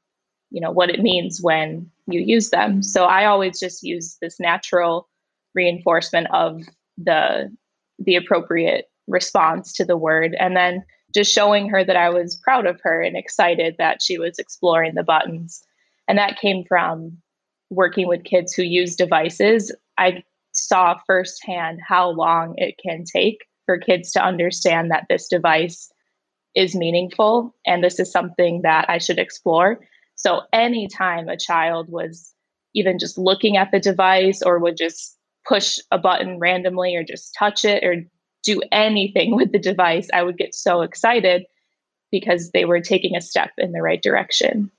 you 0.52 0.62
know 0.62 0.72
what 0.72 0.90
it 0.90 1.02
means 1.02 1.42
when 1.42 1.92
you 2.08 2.22
use 2.22 2.50
them. 2.50 2.82
So 2.82 3.04
i 3.04 3.26
always 3.26 3.60
just 3.60 3.84
use 3.84 4.18
this 4.22 4.40
natural 4.40 5.10
reinforcement 5.54 6.28
of 6.34 6.62
the 6.98 7.54
the 8.00 8.16
appropriate 8.16 8.90
response 9.08 9.74
to 9.74 9.84
the 9.84 9.98
word 9.98 10.34
and 10.40 10.56
then 10.56 10.82
just 11.14 11.34
showing 11.34 11.68
her 11.68 11.84
that 11.84 11.98
i 11.98 12.10
was 12.10 12.38
proud 12.38 12.66
of 12.66 12.80
her 12.84 13.02
and 13.02 13.18
excited 13.18 13.76
that 13.78 14.02
she 14.02 14.18
was 14.18 14.40
exploring 14.40 14.96
the 14.96 15.04
buttons. 15.04 15.62
And 16.08 16.18
that 16.18 16.40
came 16.40 16.64
from 16.64 17.18
working 17.70 18.08
with 18.08 18.24
kids 18.24 18.54
who 18.54 18.64
use 18.64 18.96
devices. 18.96 19.76
I 19.98 20.24
saw 20.52 21.00
firsthand 21.08 21.80
how 21.86 22.10
long 22.10 22.56
it 22.58 22.76
can 22.84 23.04
take 23.04 23.40
for 23.66 23.78
kids 23.78 24.12
to 24.12 24.24
understand 24.24 24.92
that 24.92 25.06
this 25.10 25.28
device 25.28 25.92
is 26.56 26.76
meaningful 26.76 27.56
and 27.66 27.84
this 27.84 28.00
is 28.00 28.12
something 28.12 28.62
that 28.64 28.86
I 28.90 28.98
should 28.98 29.20
explore. 29.20 29.80
So 30.16 30.42
anytime 30.52 31.30
a 31.30 31.38
child 31.38 31.90
was 31.90 32.34
even 32.74 33.00
just 33.00 33.18
looking 33.18 33.58
at 33.58 33.72
the 33.72 33.80
device 33.80 34.42
or 34.42 34.60
would 34.60 34.78
just 34.78 35.18
push 35.48 35.80
a 35.92 35.98
button 35.98 36.40
randomly 36.40 36.96
or 36.96 37.04
just 37.04 37.36
touch 37.38 37.66
it 37.66 37.84
or 37.84 38.04
do 38.44 38.62
anything 38.72 39.36
with 39.36 39.52
the 39.52 39.60
device, 39.60 40.08
I 40.14 40.24
would 40.24 40.38
get 40.38 40.54
so 40.54 40.82
excited 40.82 41.46
because 42.12 42.52
they 42.52 42.66
were 42.66 42.82
taking 42.82 43.16
a 43.16 43.22
step 43.22 43.52
in 43.58 43.72
the 43.72 43.82
right 43.82 44.02
direction. 44.02 44.70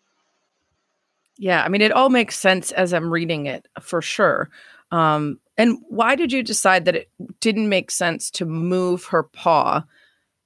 Yeah, 1.38 1.64
I 1.64 1.68
mean, 1.68 1.80
it 1.80 1.92
all 1.92 2.10
makes 2.10 2.38
sense 2.38 2.72
as 2.72 2.92
I'm 2.92 3.10
reading 3.10 3.46
it 3.46 3.66
for 3.80 4.02
sure. 4.02 4.50
Um, 4.90 5.40
and 5.56 5.78
why 5.88 6.14
did 6.14 6.32
you 6.32 6.42
decide 6.42 6.84
that 6.84 6.96
it 6.96 7.10
didn't 7.40 7.68
make 7.68 7.90
sense 7.90 8.30
to 8.32 8.46
move 8.46 9.06
her 9.06 9.22
paw 9.22 9.84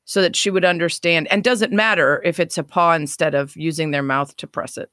so 0.06 0.22
that 0.22 0.36
she 0.36 0.50
would 0.50 0.64
understand. 0.64 1.26
And 1.30 1.44
doesn't 1.44 1.72
matter 1.72 2.22
if 2.24 2.40
it's 2.40 2.56
a 2.56 2.62
paw 2.62 2.92
instead 2.92 3.34
of 3.34 3.54
using 3.56 3.90
their 3.90 4.04
mouth 4.04 4.34
to 4.38 4.46
press 4.46 4.78
it. 4.78 4.90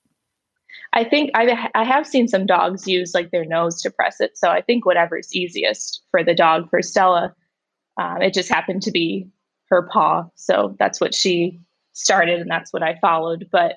I 0.91 1.03
think 1.03 1.29
I, 1.35 1.69
I 1.75 1.83
have 1.83 2.05
seen 2.05 2.27
some 2.27 2.47
dogs 2.47 2.87
use 2.87 3.13
like 3.13 3.31
their 3.31 3.45
nose 3.45 3.81
to 3.83 3.91
press 3.91 4.19
it. 4.19 4.37
So 4.37 4.49
I 4.49 4.61
think 4.61 4.85
whatever's 4.85 5.33
easiest 5.33 6.01
for 6.09 6.23
the 6.23 6.33
dog, 6.33 6.69
for 6.69 6.81
Stella, 6.81 7.33
um, 7.97 8.21
it 8.21 8.33
just 8.33 8.49
happened 8.49 8.81
to 8.83 8.91
be 8.91 9.29
her 9.69 9.87
paw. 9.91 10.25
So 10.35 10.75
that's 10.79 10.99
what 10.99 11.13
she 11.13 11.61
started 11.93 12.39
and 12.39 12.49
that's 12.49 12.73
what 12.73 12.83
I 12.83 12.97
followed. 12.99 13.49
But 13.51 13.75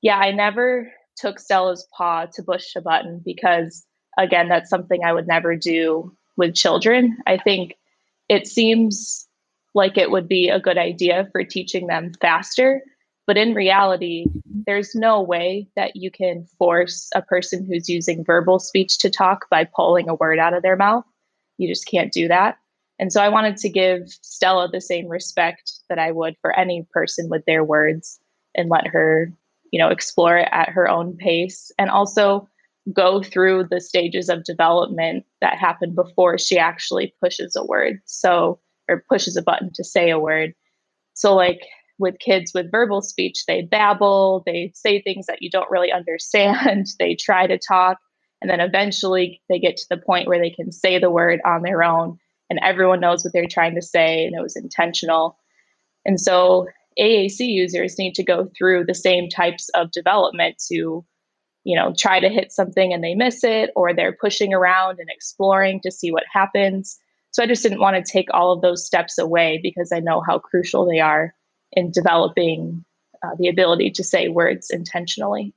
yeah, 0.00 0.16
I 0.16 0.32
never 0.32 0.90
took 1.16 1.38
Stella's 1.38 1.86
paw 1.94 2.24
to 2.32 2.42
push 2.42 2.74
a 2.74 2.80
button 2.80 3.20
because, 3.22 3.84
again, 4.18 4.48
that's 4.48 4.70
something 4.70 5.04
I 5.04 5.12
would 5.12 5.26
never 5.26 5.56
do 5.56 6.14
with 6.36 6.54
children. 6.54 7.16
I 7.26 7.36
think 7.36 7.76
it 8.28 8.46
seems 8.46 9.26
like 9.74 9.96
it 9.96 10.10
would 10.10 10.28
be 10.28 10.48
a 10.48 10.60
good 10.60 10.78
idea 10.78 11.28
for 11.32 11.44
teaching 11.44 11.86
them 11.86 12.12
faster. 12.20 12.82
But 13.26 13.36
in 13.36 13.54
reality, 13.54 14.26
there's 14.66 14.94
no 14.94 15.22
way 15.22 15.68
that 15.76 15.94
you 15.94 16.10
can 16.10 16.46
force 16.58 17.08
a 17.14 17.22
person 17.22 17.64
who's 17.64 17.88
using 17.88 18.24
verbal 18.24 18.58
speech 18.58 18.98
to 18.98 19.10
talk 19.10 19.48
by 19.50 19.64
pulling 19.64 20.08
a 20.08 20.14
word 20.14 20.38
out 20.38 20.54
of 20.54 20.62
their 20.62 20.76
mouth. 20.76 21.04
You 21.58 21.68
just 21.68 21.86
can't 21.86 22.12
do 22.12 22.26
that. 22.28 22.56
And 22.98 23.12
so 23.12 23.22
I 23.22 23.28
wanted 23.28 23.56
to 23.58 23.68
give 23.68 24.02
Stella 24.08 24.68
the 24.68 24.80
same 24.80 25.08
respect 25.08 25.72
that 25.88 25.98
I 25.98 26.10
would 26.10 26.36
for 26.42 26.58
any 26.58 26.86
person 26.92 27.28
with 27.30 27.44
their 27.46 27.64
words 27.64 28.18
and 28.54 28.68
let 28.68 28.86
her, 28.88 29.32
you 29.70 29.78
know, 29.78 29.88
explore 29.88 30.36
it 30.36 30.48
at 30.52 30.68
her 30.68 30.88
own 30.88 31.16
pace 31.16 31.72
and 31.78 31.88
also 31.88 32.48
go 32.94 33.22
through 33.22 33.66
the 33.70 33.80
stages 33.80 34.28
of 34.28 34.44
development 34.44 35.24
that 35.40 35.58
happen 35.58 35.94
before 35.94 36.38
she 36.38 36.58
actually 36.58 37.14
pushes 37.22 37.54
a 37.56 37.64
word. 37.64 38.00
So 38.06 38.58
or 38.90 39.04
pushes 39.08 39.36
a 39.36 39.42
button 39.42 39.70
to 39.74 39.84
say 39.84 40.10
a 40.10 40.18
word. 40.18 40.52
So, 41.14 41.34
like 41.34 41.60
with 41.98 42.18
kids 42.18 42.52
with 42.54 42.70
verbal 42.70 43.02
speech, 43.02 43.44
they 43.46 43.62
babble, 43.62 44.42
they 44.44 44.72
say 44.74 45.00
things 45.00 45.26
that 45.26 45.40
you 45.40 45.50
don't 45.50 45.70
really 45.70 45.92
understand, 46.00 46.88
they 46.98 47.14
try 47.14 47.46
to 47.46 47.58
talk, 47.58 47.98
and 48.42 48.50
then 48.50 48.60
eventually 48.60 49.40
they 49.48 49.58
get 49.58 49.76
to 49.76 49.86
the 49.88 49.96
point 49.96 50.28
where 50.28 50.40
they 50.40 50.50
can 50.50 50.72
say 50.72 50.98
the 50.98 51.10
word 51.10 51.40
on 51.44 51.62
their 51.62 51.82
own 51.82 52.18
and 52.48 52.58
everyone 52.62 53.00
knows 53.00 53.22
what 53.22 53.32
they're 53.32 53.46
trying 53.46 53.76
to 53.76 53.82
say 53.82 54.24
and 54.24 54.34
it 54.34 54.42
was 54.42 54.56
intentional. 54.56 55.38
And 56.04 56.18
so 56.18 56.66
AAC 56.98 57.40
users 57.40 57.98
need 57.98 58.14
to 58.14 58.24
go 58.24 58.48
through 58.56 58.86
the 58.86 58.94
same 58.94 59.28
types 59.28 59.68
of 59.74 59.92
development 59.92 60.56
to 60.72 61.04
you 61.64 61.76
know 61.76 61.92
try 61.96 62.20
to 62.20 62.28
hit 62.28 62.52
something 62.52 62.92
and 62.92 63.02
they 63.04 63.14
miss 63.14 63.44
it 63.44 63.70
or 63.76 63.94
they're 63.94 64.16
pushing 64.18 64.54
around 64.54 64.98
and 64.98 65.08
exploring 65.10 65.80
to 65.80 65.90
see 65.90 66.10
what 66.10 66.24
happens 66.32 66.98
so 67.32 67.42
I 67.42 67.46
just 67.46 67.62
didn't 67.62 67.80
want 67.80 68.04
to 68.04 68.12
take 68.12 68.28
all 68.32 68.52
of 68.52 68.60
those 68.60 68.84
steps 68.84 69.18
away 69.18 69.60
because 69.62 69.92
I 69.92 70.00
know 70.00 70.20
how 70.20 70.38
crucial 70.38 70.86
they 70.86 71.00
are 71.00 71.34
in 71.72 71.90
developing 71.92 72.84
uh, 73.22 73.30
the 73.38 73.48
ability 73.48 73.90
to 73.92 74.04
say 74.04 74.28
words 74.28 74.68
intentionally. 74.70 75.54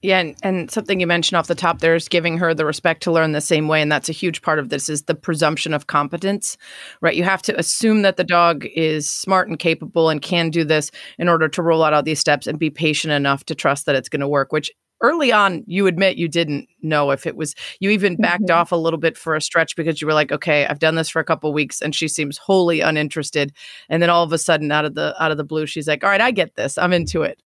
Yeah, 0.00 0.18
and, 0.18 0.36
and 0.42 0.70
something 0.70 1.00
you 1.00 1.06
mentioned 1.06 1.38
off 1.38 1.46
the 1.46 1.54
top 1.54 1.78
there 1.78 1.94
is 1.94 2.08
giving 2.08 2.36
her 2.36 2.52
the 2.52 2.66
respect 2.66 3.02
to 3.04 3.12
learn 3.12 3.32
the 3.32 3.40
same 3.40 3.68
way, 3.68 3.80
and 3.80 3.90
that's 3.90 4.10
a 4.10 4.12
huge 4.12 4.42
part 4.42 4.58
of 4.58 4.68
this 4.68 4.90
is 4.90 5.04
the 5.04 5.14
presumption 5.14 5.72
of 5.72 5.86
competence, 5.86 6.58
right? 7.00 7.16
You 7.16 7.24
have 7.24 7.40
to 7.42 7.58
assume 7.58 8.02
that 8.02 8.18
the 8.18 8.24
dog 8.24 8.66
is 8.74 9.08
smart 9.08 9.48
and 9.48 9.58
capable 9.58 10.10
and 10.10 10.20
can 10.20 10.50
do 10.50 10.62
this 10.62 10.90
in 11.18 11.26
order 11.26 11.48
to 11.48 11.62
roll 11.62 11.82
out 11.82 11.94
all 11.94 12.02
these 12.02 12.20
steps 12.20 12.46
and 12.46 12.58
be 12.58 12.68
patient 12.68 13.12
enough 13.12 13.44
to 13.44 13.54
trust 13.54 13.86
that 13.86 13.94
it's 13.94 14.10
going 14.10 14.20
to 14.20 14.28
work, 14.28 14.52
which 14.52 14.70
early 15.04 15.30
on 15.30 15.62
you 15.66 15.86
admit 15.86 16.16
you 16.16 16.28
didn't 16.28 16.66
know 16.80 17.10
if 17.10 17.26
it 17.26 17.36
was 17.36 17.54
you 17.78 17.90
even 17.90 18.16
backed 18.16 18.44
mm-hmm. 18.44 18.58
off 18.58 18.72
a 18.72 18.76
little 18.76 18.98
bit 18.98 19.18
for 19.18 19.36
a 19.36 19.40
stretch 19.40 19.76
because 19.76 20.00
you 20.00 20.06
were 20.06 20.14
like 20.14 20.32
okay 20.32 20.64
i've 20.66 20.78
done 20.78 20.94
this 20.94 21.10
for 21.10 21.20
a 21.20 21.24
couple 21.24 21.52
weeks 21.52 21.82
and 21.82 21.94
she 21.94 22.08
seems 22.08 22.38
wholly 22.38 22.80
uninterested. 22.80 23.52
And 23.90 24.02
then 24.02 24.08
all 24.08 24.22
of 24.22 24.32
a 24.32 24.38
sudden 24.38 24.72
out 24.72 24.86
of 24.86 24.94
the 24.94 25.14
out 25.22 25.30
of 25.30 25.36
the 25.36 25.44
blue 25.44 25.66
she's 25.66 25.86
like 25.86 26.02
all 26.02 26.10
right 26.10 26.20
i 26.20 26.30
get 26.30 26.56
this. 26.56 26.78
I'm 26.78 26.94
into 26.94 27.22
it. 27.22 27.42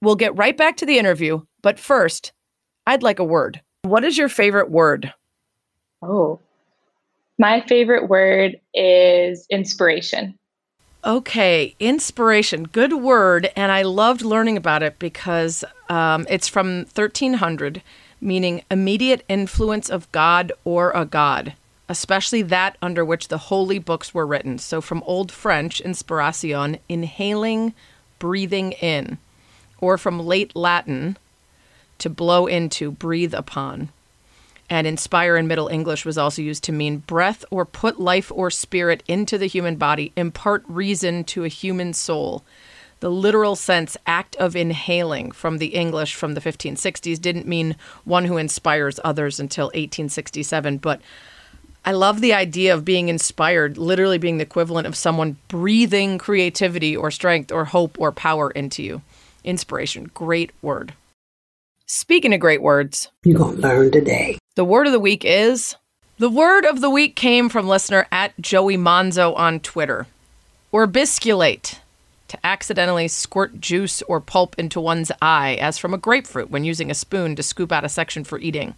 We'll 0.00 0.16
get 0.16 0.36
right 0.36 0.56
back 0.56 0.76
to 0.78 0.86
the 0.86 0.98
interview 0.98 1.40
but 1.62 1.78
first 1.78 2.32
i'd 2.88 3.04
like 3.04 3.20
a 3.20 3.24
word. 3.24 3.60
What 3.82 4.04
is 4.04 4.18
your 4.18 4.28
favorite 4.28 4.70
word? 4.70 5.12
Oh. 6.02 6.40
My 7.38 7.64
favorite 7.66 8.08
word 8.08 8.60
is 8.74 9.46
inspiration 9.50 10.38
Okay, 11.04 11.74
inspiration, 11.80 12.62
good 12.62 12.92
word, 12.92 13.50
and 13.56 13.72
I 13.72 13.82
loved 13.82 14.22
learning 14.22 14.56
about 14.56 14.84
it 14.84 15.00
because 15.00 15.64
um, 15.88 16.28
it's 16.30 16.46
from 16.46 16.84
1300, 16.94 17.82
meaning 18.20 18.62
immediate 18.70 19.24
influence 19.28 19.90
of 19.90 20.10
God 20.12 20.52
or 20.64 20.92
a 20.94 21.04
god, 21.04 21.54
especially 21.88 22.42
that 22.42 22.76
under 22.80 23.04
which 23.04 23.26
the 23.26 23.38
holy 23.38 23.80
books 23.80 24.14
were 24.14 24.24
written. 24.24 24.58
So 24.58 24.80
from 24.80 25.02
Old 25.04 25.32
French, 25.32 25.80
inspiration, 25.80 26.78
inhaling, 26.88 27.74
breathing 28.20 28.70
in, 28.70 29.18
or 29.80 29.98
from 29.98 30.20
late 30.20 30.54
Latin, 30.54 31.16
to 31.98 32.10
blow 32.10 32.46
into, 32.46 32.92
breathe 32.92 33.34
upon 33.34 33.88
and 34.72 34.86
inspire 34.86 35.36
in 35.36 35.46
Middle 35.46 35.68
English 35.68 36.06
was 36.06 36.16
also 36.16 36.40
used 36.40 36.64
to 36.64 36.72
mean 36.72 36.96
breath 36.96 37.44
or 37.50 37.66
put 37.66 38.00
life 38.00 38.32
or 38.34 38.50
spirit 38.50 39.02
into 39.06 39.36
the 39.36 39.44
human 39.44 39.76
body, 39.76 40.14
impart 40.16 40.64
reason 40.66 41.24
to 41.24 41.44
a 41.44 41.48
human 41.48 41.92
soul. 41.92 42.42
The 43.00 43.10
literal 43.10 43.54
sense, 43.54 43.98
act 44.06 44.34
of 44.36 44.56
inhaling 44.56 45.32
from 45.32 45.58
the 45.58 45.74
English 45.74 46.14
from 46.14 46.32
the 46.32 46.40
1560s, 46.40 47.20
didn't 47.20 47.46
mean 47.46 47.76
one 48.04 48.24
who 48.24 48.38
inspires 48.38 48.98
others 49.04 49.38
until 49.38 49.66
1867. 49.66 50.78
But 50.78 51.02
I 51.84 51.92
love 51.92 52.22
the 52.22 52.32
idea 52.32 52.72
of 52.72 52.82
being 52.82 53.10
inspired, 53.10 53.76
literally 53.76 54.16
being 54.16 54.38
the 54.38 54.44
equivalent 54.44 54.86
of 54.86 54.96
someone 54.96 55.36
breathing 55.48 56.16
creativity 56.16 56.96
or 56.96 57.10
strength 57.10 57.52
or 57.52 57.66
hope 57.66 58.00
or 58.00 58.10
power 58.10 58.50
into 58.50 58.82
you. 58.82 59.02
Inspiration. 59.44 60.10
Great 60.14 60.50
word. 60.62 60.94
Speaking 61.94 62.32
of 62.32 62.40
great 62.40 62.62
words, 62.62 63.10
You're 63.22 63.36
going 63.36 63.56
to 63.56 63.60
learn 63.60 63.90
today. 63.90 64.38
the 64.54 64.64
word 64.64 64.86
of 64.86 64.94
the 64.94 64.98
week 64.98 65.26
is 65.26 65.76
the 66.16 66.30
word 66.30 66.64
of 66.64 66.80
the 66.80 66.88
week 66.88 67.16
came 67.16 67.50
from 67.50 67.68
listener 67.68 68.06
at 68.10 68.32
Joey 68.40 68.78
Monzo 68.78 69.36
on 69.36 69.60
Twitter. 69.60 70.06
Orbisculate. 70.72 71.82
To 72.28 72.38
accidentally 72.42 73.08
squirt 73.08 73.60
juice 73.60 74.00
or 74.08 74.22
pulp 74.22 74.58
into 74.58 74.80
one's 74.80 75.12
eye, 75.20 75.58
as 75.60 75.76
from 75.76 75.92
a 75.92 75.98
grapefruit 75.98 76.50
when 76.50 76.64
using 76.64 76.90
a 76.90 76.94
spoon 76.94 77.36
to 77.36 77.42
scoop 77.42 77.70
out 77.70 77.84
a 77.84 77.90
section 77.90 78.24
for 78.24 78.38
eating. 78.38 78.74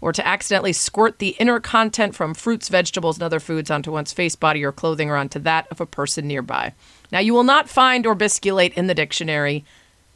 Or 0.00 0.12
to 0.12 0.24
accidentally 0.24 0.72
squirt 0.72 1.18
the 1.18 1.34
inner 1.40 1.58
content 1.58 2.14
from 2.14 2.34
fruits, 2.34 2.68
vegetables, 2.68 3.16
and 3.16 3.24
other 3.24 3.40
foods 3.40 3.68
onto 3.68 3.90
one's 3.90 4.12
face, 4.12 4.36
body, 4.36 4.62
or 4.62 4.70
clothing, 4.70 5.10
or 5.10 5.16
onto 5.16 5.40
that 5.40 5.66
of 5.72 5.80
a 5.80 5.86
person 5.86 6.28
nearby. 6.28 6.72
Now, 7.10 7.18
you 7.18 7.34
will 7.34 7.42
not 7.42 7.68
find 7.68 8.06
orbisculate 8.06 8.74
in 8.74 8.86
the 8.86 8.94
dictionary 8.94 9.64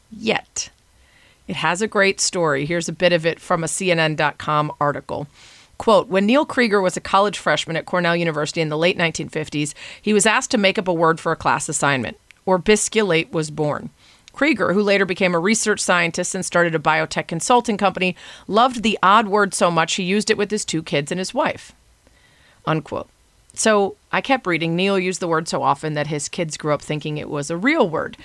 yet. 0.09 0.69
It 1.47 1.57
has 1.57 1.81
a 1.81 1.87
great 1.87 2.21
story. 2.21 2.65
Here's 2.65 2.89
a 2.89 2.93
bit 2.93 3.13
of 3.13 3.25
it 3.25 3.39
from 3.39 3.63
a 3.63 3.67
CNN.com 3.67 4.71
article. 4.79 5.27
Quote 5.77 6.07
When 6.07 6.25
Neil 6.25 6.45
Krieger 6.45 6.81
was 6.81 6.95
a 6.95 7.01
college 7.01 7.37
freshman 7.37 7.75
at 7.75 7.85
Cornell 7.85 8.15
University 8.15 8.61
in 8.61 8.69
the 8.69 8.77
late 8.77 8.97
1950s, 8.97 9.73
he 10.01 10.13
was 10.13 10.25
asked 10.25 10.51
to 10.51 10.57
make 10.57 10.77
up 10.77 10.87
a 10.87 10.93
word 10.93 11.19
for 11.19 11.31
a 11.31 11.37
class 11.37 11.67
assignment. 11.67 12.17
Orbisculate 12.45 13.31
was 13.31 13.51
born. 13.51 13.89
Krieger, 14.31 14.73
who 14.73 14.81
later 14.81 15.05
became 15.05 15.35
a 15.35 15.39
research 15.39 15.79
scientist 15.79 16.33
and 16.33 16.45
started 16.45 16.73
a 16.73 16.79
biotech 16.79 17.27
consulting 17.27 17.77
company, 17.77 18.15
loved 18.47 18.81
the 18.81 18.97
odd 19.03 19.27
word 19.27 19.53
so 19.53 19.69
much 19.69 19.93
he 19.93 20.03
used 20.03 20.31
it 20.31 20.37
with 20.37 20.49
his 20.49 20.65
two 20.65 20.81
kids 20.81 21.11
and 21.11 21.19
his 21.19 21.33
wife. 21.33 21.71
Unquote. 22.65 23.09
So 23.53 23.95
I 24.11 24.21
kept 24.21 24.47
reading. 24.47 24.75
Neil 24.75 24.97
used 24.97 25.19
the 25.19 25.27
word 25.27 25.47
so 25.47 25.61
often 25.61 25.93
that 25.93 26.07
his 26.07 26.27
kids 26.27 26.57
grew 26.57 26.73
up 26.73 26.81
thinking 26.81 27.17
it 27.17 27.29
was 27.29 27.51
a 27.51 27.57
real 27.57 27.87
word. 27.87 28.17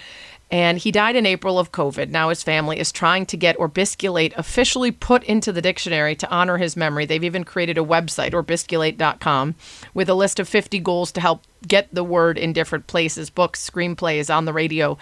And 0.50 0.78
he 0.78 0.90
died 0.90 1.14
in 1.14 1.26
April 1.26 1.58
of 1.58 1.72
COVID. 1.72 2.08
Now 2.08 2.30
his 2.30 2.42
family 2.42 2.78
is 2.78 2.90
trying 2.90 3.26
to 3.26 3.37
get 3.37 3.58
orbisculate 3.58 4.32
officially 4.37 4.90
put 4.90 5.22
into 5.24 5.52
the 5.52 5.61
dictionary 5.61 6.16
to 6.16 6.30
honor 6.30 6.56
his 6.56 6.76
memory. 6.76 7.04
They've 7.04 7.22
even 7.22 7.44
created 7.44 7.76
a 7.76 7.84
website, 7.84 8.32
orbisculate.com, 8.32 9.54
with 9.92 10.08
a 10.08 10.14
list 10.14 10.40
of 10.40 10.48
50 10.48 10.78
goals 10.78 11.12
to 11.12 11.20
help 11.20 11.42
get 11.66 11.92
the 11.94 12.04
word 12.04 12.38
in 12.38 12.52
different 12.52 12.87
places 12.87 13.28
books, 13.28 13.68
screenplays, 13.68 14.34
on 14.34 14.46
the 14.46 14.52
radio 14.52 14.96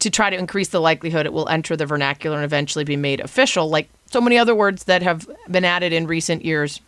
to 0.00 0.10
try 0.10 0.28
to 0.28 0.36
increase 0.36 0.68
the 0.68 0.80
likelihood 0.80 1.26
it 1.26 1.32
will 1.32 1.48
enter 1.48 1.76
the 1.76 1.86
vernacular 1.86 2.36
and 2.36 2.44
eventually 2.44 2.84
be 2.84 2.96
made 2.96 3.20
official, 3.20 3.70
like 3.70 3.88
so 4.10 4.20
many 4.20 4.36
other 4.36 4.54
words 4.54 4.84
that 4.84 5.02
have 5.02 5.28
been 5.50 5.64
added 5.64 5.92
in 5.92 6.06
recent 6.06 6.44
years. 6.44 6.80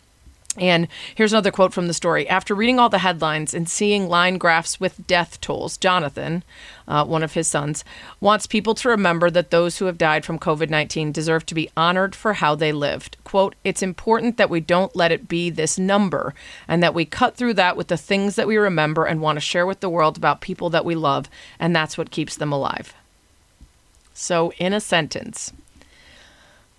And 0.57 0.87
here's 1.13 1.33
another 1.33 1.51
quote 1.51 1.73
from 1.73 1.87
the 1.87 1.93
story. 1.93 2.27
After 2.29 2.55
reading 2.55 2.79
all 2.79 2.87
the 2.87 2.99
headlines 2.99 3.53
and 3.53 3.69
seeing 3.69 4.07
line 4.07 4.37
graphs 4.37 4.79
with 4.79 5.05
death 5.05 5.41
tolls, 5.41 5.77
Jonathan, 5.77 6.43
uh, 6.87 7.03
one 7.03 7.23
of 7.23 7.33
his 7.33 7.47
sons, 7.47 7.83
wants 8.21 8.47
people 8.47 8.73
to 8.75 8.89
remember 8.89 9.29
that 9.29 9.51
those 9.51 9.77
who 9.77 9.85
have 9.85 9.97
died 9.97 10.23
from 10.23 10.39
COVID 10.39 10.69
19 10.69 11.11
deserve 11.11 11.45
to 11.47 11.55
be 11.55 11.69
honored 11.75 12.15
for 12.15 12.33
how 12.33 12.55
they 12.55 12.71
lived. 12.71 13.17
Quote, 13.23 13.55
it's 13.63 13.83
important 13.83 14.37
that 14.37 14.49
we 14.49 14.61
don't 14.61 14.95
let 14.95 15.11
it 15.11 15.27
be 15.27 15.49
this 15.49 15.77
number 15.77 16.33
and 16.67 16.81
that 16.81 16.93
we 16.93 17.03
cut 17.03 17.35
through 17.35 17.55
that 17.55 17.75
with 17.75 17.89
the 17.89 17.97
things 17.97 18.35
that 18.35 18.47
we 18.47 18.55
remember 18.57 19.05
and 19.05 19.21
want 19.21 19.35
to 19.35 19.41
share 19.41 19.65
with 19.65 19.81
the 19.81 19.89
world 19.89 20.15
about 20.15 20.41
people 20.41 20.69
that 20.69 20.85
we 20.85 20.95
love, 20.95 21.29
and 21.59 21.75
that's 21.75 21.97
what 21.97 22.11
keeps 22.11 22.37
them 22.37 22.53
alive. 22.53 22.93
So, 24.13 24.53
in 24.57 24.71
a 24.71 24.79
sentence, 24.79 25.51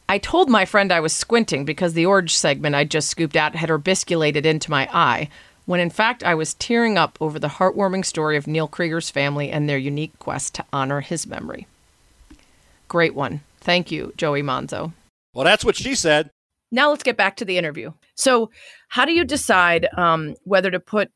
I 0.09 0.19
told 0.19 0.49
my 0.49 0.64
friend 0.64 0.92
I 0.92 1.01
was 1.01 1.12
squinting 1.12 1.64
because 1.64 1.95
the 1.95 2.07
orange 2.07 2.37
segment 2.37 2.75
I 2.77 2.85
just 2.85 3.09
scooped 3.09 3.37
out 3.37 3.57
had 3.57 3.71
orbisculated 3.71 4.47
into 4.47 4.71
my 4.71 4.88
eye, 4.92 5.29
when 5.64 5.81
in 5.81 5.90
fact 5.90 6.23
I 6.23 6.35
was 6.35 6.55
tearing 6.55 6.97
up 6.97 7.19
over 7.21 7.38
the 7.38 7.49
heartwarming 7.49 8.05
story 8.05 8.37
of 8.37 8.47
Neil 8.47 8.69
Krieger's 8.69 9.11
family 9.11 9.51
and 9.51 9.69
their 9.69 9.79
unique 9.79 10.16
quest 10.21 10.55
to 10.55 10.64
honor 10.73 11.01
his 11.01 11.27
memory. 11.27 11.66
Great 12.88 13.14
one. 13.14 13.40
Thank 13.61 13.90
you, 13.90 14.12
Joey 14.16 14.42
Monzo. 14.42 14.92
Well, 15.35 15.45
that's 15.45 15.64
what 15.64 15.75
she 15.75 15.97
said. 15.97 16.31
Now 16.71 16.90
let's 16.90 17.03
get 17.03 17.16
back 17.16 17.37
to 17.37 17.45
the 17.45 17.59
interview. 17.59 17.92
So, 18.14 18.51
how 18.97 19.05
do 19.05 19.13
you 19.13 19.27
decide 19.27 19.87
um, 19.99 20.35
whether 20.45 20.71
to 20.71 20.81
put 20.81 21.11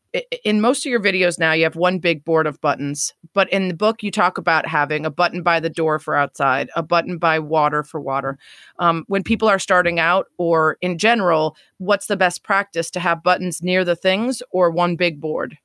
in 0.45 0.61
most 0.61 0.85
of 0.85 0.91
your 0.91 1.01
videos 1.01 1.39
now? 1.39 1.53
You 1.55 1.65
have 1.65 1.77
one 1.77 1.99
big 1.99 2.27
board 2.27 2.47
of 2.47 2.61
buttons, 2.61 3.15
but 3.33 3.51
in 3.51 3.69
the 3.69 3.75
book 3.75 4.03
you 4.03 4.11
talk 4.11 4.37
about 4.37 4.67
having 4.67 5.07
a 5.07 5.11
button 5.11 5.43
by 5.43 5.61
the 5.61 5.71
door 5.71 5.99
for 5.99 6.15
outside, 6.15 6.69
a 6.77 6.83
button 6.83 7.17
by 7.17 7.39
water 7.39 7.83
for 7.83 7.99
water. 7.99 8.37
Um, 8.81 9.05
when 9.09 9.23
people 9.23 9.49
are 9.49 9.59
starting 9.59 9.99
out, 9.99 10.27
or 10.37 10.77
in 10.83 10.99
general, 10.99 11.57
what's 11.79 12.07
the 12.07 12.19
best 12.19 12.43
practice 12.43 12.91
to 12.91 13.01
have 13.01 13.23
buttons 13.23 13.63
near 13.63 13.83
the 13.83 13.97
things 13.97 14.43
or 14.51 14.71
one 14.71 14.97
big 14.97 15.19
board? 15.19 15.57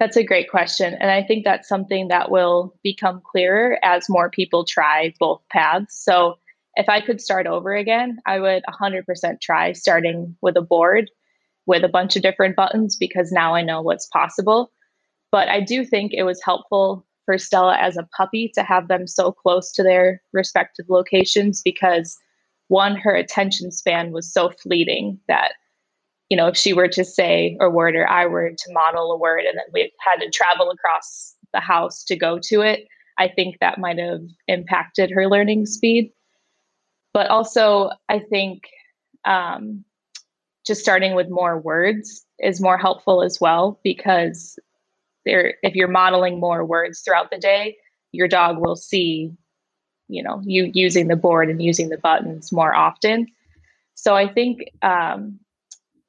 That's 0.00 0.16
a 0.16 0.24
great 0.24 0.48
question. 0.48 0.94
And 0.94 1.10
I 1.10 1.22
think 1.22 1.44
that's 1.44 1.68
something 1.68 2.08
that 2.08 2.30
will 2.30 2.74
become 2.82 3.20
clearer 3.20 3.78
as 3.82 4.08
more 4.08 4.30
people 4.30 4.64
try 4.64 5.12
both 5.20 5.42
paths. 5.50 5.94
So 5.94 6.38
if 6.76 6.88
I 6.88 7.02
could 7.02 7.20
start 7.20 7.46
over 7.46 7.74
again, 7.74 8.18
I 8.24 8.40
would 8.40 8.62
100% 8.66 9.40
try 9.42 9.72
starting 9.72 10.34
with 10.40 10.56
a 10.56 10.62
board 10.62 11.10
with 11.68 11.84
a 11.84 11.88
bunch 11.88 12.16
of 12.16 12.22
different 12.22 12.56
buttons 12.56 12.96
because 12.96 13.30
now 13.30 13.54
I 13.54 13.62
know 13.62 13.82
what's 13.82 14.06
possible. 14.06 14.72
But 15.30 15.48
I 15.48 15.60
do 15.60 15.84
think 15.84 16.12
it 16.12 16.24
was 16.24 16.42
helpful 16.42 17.06
for 17.26 17.36
Stella 17.36 17.76
as 17.78 17.98
a 17.98 18.08
puppy 18.16 18.50
to 18.54 18.62
have 18.62 18.88
them 18.88 19.06
so 19.06 19.30
close 19.30 19.70
to 19.72 19.82
their 19.82 20.22
respective 20.32 20.86
locations 20.88 21.60
because 21.62 22.16
one, 22.68 22.96
her 22.96 23.14
attention 23.14 23.70
span 23.70 24.12
was 24.12 24.32
so 24.32 24.50
fleeting 24.50 25.20
that 25.28 25.52
you 26.30 26.36
know, 26.36 26.46
if 26.46 26.56
she 26.56 26.74
were 26.74 26.88
to 26.88 27.04
say 27.04 27.56
a 27.60 27.70
word 27.70 27.96
or 27.96 28.06
I 28.06 28.26
were 28.26 28.50
to 28.50 28.72
model 28.72 29.12
a 29.12 29.18
word 29.18 29.44
and 29.44 29.56
then 29.56 29.64
we 29.72 29.90
had 30.00 30.16
to 30.16 30.30
travel 30.30 30.70
across 30.70 31.34
the 31.54 31.60
house 31.60 32.04
to 32.04 32.16
go 32.16 32.38
to 32.44 32.60
it, 32.60 32.86
I 33.18 33.28
think 33.28 33.56
that 33.60 33.78
might 33.78 33.98
have 33.98 34.20
impacted 34.46 35.10
her 35.10 35.26
learning 35.26 35.64
speed. 35.64 36.12
But 37.14 37.28
also, 37.28 37.90
I 38.10 38.18
think 38.18 38.64
um, 39.24 39.84
just 40.68 40.80
starting 40.80 41.16
with 41.16 41.28
more 41.28 41.58
words 41.58 42.24
is 42.38 42.60
more 42.60 42.78
helpful 42.78 43.22
as 43.22 43.40
well 43.40 43.80
because 43.82 44.58
there, 45.24 45.56
if 45.62 45.74
you're 45.74 45.88
modeling 45.88 46.38
more 46.38 46.64
words 46.64 47.00
throughout 47.00 47.30
the 47.30 47.38
day, 47.38 47.76
your 48.12 48.28
dog 48.28 48.58
will 48.58 48.76
see, 48.76 49.32
you 50.08 50.22
know, 50.22 50.40
you 50.44 50.70
using 50.72 51.08
the 51.08 51.16
board 51.16 51.50
and 51.50 51.60
using 51.60 51.88
the 51.88 51.98
buttons 51.98 52.52
more 52.52 52.74
often. 52.74 53.26
So 53.94 54.14
I 54.14 54.32
think 54.32 54.70
um, 54.82 55.40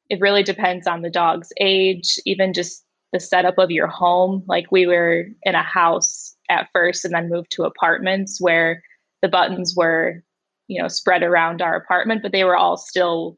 it 0.10 0.20
really 0.20 0.44
depends 0.44 0.86
on 0.86 1.02
the 1.02 1.10
dog's 1.10 1.52
age, 1.60 2.20
even 2.26 2.54
just 2.54 2.84
the 3.12 3.20
setup 3.20 3.58
of 3.58 3.72
your 3.72 3.88
home. 3.88 4.44
Like 4.48 4.72
we 4.72 4.86
were 4.86 5.26
in 5.44 5.56
a 5.56 5.64
house 5.64 6.36
at 6.50 6.70
first 6.72 7.04
and 7.04 7.14
then 7.14 7.30
moved 7.30 7.52
to 7.52 7.64
apartments 7.64 8.40
where 8.40 8.84
the 9.22 9.28
buttons 9.28 9.76
were, 9.76 10.24
you 10.68 10.82
know, 10.82 10.88
spread 10.88 11.24
around 11.24 11.62
our 11.62 11.76
apartment, 11.76 12.22
but 12.22 12.32
they 12.32 12.44
were 12.44 12.56
all 12.56 12.78
still, 12.78 13.38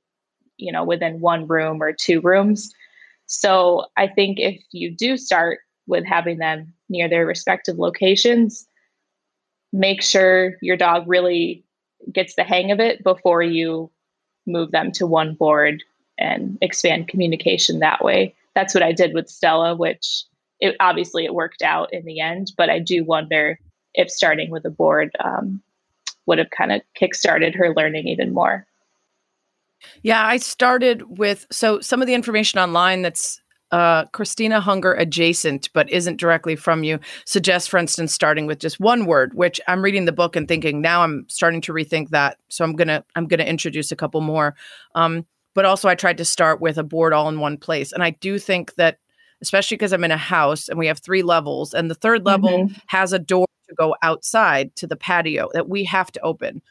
you 0.61 0.71
know, 0.71 0.83
within 0.83 1.19
one 1.19 1.47
room 1.47 1.81
or 1.81 1.91
two 1.91 2.21
rooms. 2.21 2.73
So 3.25 3.85
I 3.97 4.07
think 4.07 4.39
if 4.39 4.61
you 4.71 4.91
do 4.91 5.17
start 5.17 5.59
with 5.87 6.05
having 6.05 6.37
them 6.37 6.73
near 6.89 7.09
their 7.09 7.25
respective 7.25 7.77
locations, 7.77 8.67
make 9.73 10.01
sure 10.01 10.57
your 10.61 10.77
dog 10.77 11.05
really 11.07 11.63
gets 12.11 12.35
the 12.35 12.43
hang 12.43 12.71
of 12.71 12.79
it 12.79 13.03
before 13.03 13.41
you 13.41 13.89
move 14.45 14.71
them 14.71 14.91
to 14.91 15.07
one 15.07 15.33
board 15.33 15.83
and 16.17 16.57
expand 16.61 17.07
communication 17.07 17.79
that 17.79 18.03
way. 18.03 18.35
That's 18.55 18.73
what 18.73 18.83
I 18.83 18.91
did 18.91 19.13
with 19.13 19.29
Stella, 19.29 19.75
which 19.75 20.25
it, 20.59 20.75
obviously 20.79 21.25
it 21.25 21.33
worked 21.33 21.61
out 21.61 21.91
in 21.93 22.05
the 22.05 22.19
end. 22.19 22.51
But 22.57 22.69
I 22.69 22.79
do 22.79 23.03
wonder 23.03 23.59
if 23.93 24.09
starting 24.09 24.51
with 24.51 24.65
a 24.65 24.69
board 24.69 25.11
um, 25.23 25.61
would 26.25 26.37
have 26.37 26.49
kind 26.49 26.71
of 26.71 26.81
kickstarted 26.99 27.55
her 27.55 27.73
learning 27.75 28.07
even 28.07 28.33
more. 28.33 28.67
Yeah, 30.03 30.25
I 30.25 30.37
started 30.37 31.17
with 31.17 31.45
so 31.51 31.79
some 31.79 32.01
of 32.01 32.07
the 32.07 32.13
information 32.13 32.59
online 32.59 33.01
that's 33.01 33.39
uh, 33.71 34.05
Christina 34.07 34.59
Hunger 34.59 34.93
adjacent, 34.93 35.69
but 35.73 35.89
isn't 35.89 36.17
directly 36.19 36.57
from 36.57 36.83
you, 36.83 36.99
suggests, 37.25 37.69
for 37.69 37.77
instance, 37.77 38.13
starting 38.13 38.45
with 38.45 38.59
just 38.59 38.79
one 38.81 39.05
word. 39.05 39.33
Which 39.33 39.61
I'm 39.67 39.81
reading 39.81 40.05
the 40.05 40.11
book 40.11 40.35
and 40.35 40.47
thinking 40.47 40.81
now 40.81 41.03
I'm 41.03 41.25
starting 41.29 41.61
to 41.61 41.73
rethink 41.73 42.09
that. 42.09 42.37
So 42.49 42.65
I'm 42.65 42.73
gonna 42.75 43.03
I'm 43.15 43.27
gonna 43.27 43.43
introduce 43.43 43.91
a 43.91 43.95
couple 43.95 44.21
more. 44.21 44.55
Um, 44.95 45.25
but 45.53 45.65
also, 45.65 45.87
I 45.89 45.95
tried 45.95 46.17
to 46.17 46.25
start 46.25 46.61
with 46.61 46.77
a 46.77 46.83
board 46.83 47.13
all 47.13 47.29
in 47.29 47.39
one 47.39 47.57
place, 47.57 47.91
and 47.93 48.03
I 48.03 48.11
do 48.11 48.39
think 48.39 48.75
that, 48.75 48.97
especially 49.41 49.75
because 49.77 49.93
I'm 49.93 50.03
in 50.03 50.11
a 50.11 50.17
house 50.17 50.67
and 50.69 50.77
we 50.79 50.87
have 50.87 50.99
three 50.99 51.23
levels, 51.23 51.73
and 51.73 51.89
the 51.89 51.95
third 51.95 52.25
level 52.25 52.67
Mhm. 52.67 52.81
has 52.87 53.13
a 53.13 53.19
door 53.19 53.45
to 53.69 53.75
go 53.75 53.95
outside 54.01 54.75
to 54.77 54.87
the 54.87 54.95
patio 54.97 55.49
that 55.53 55.69
we 55.69 55.83
have 55.85 56.11
to 56.13 56.21
open. 56.21 56.61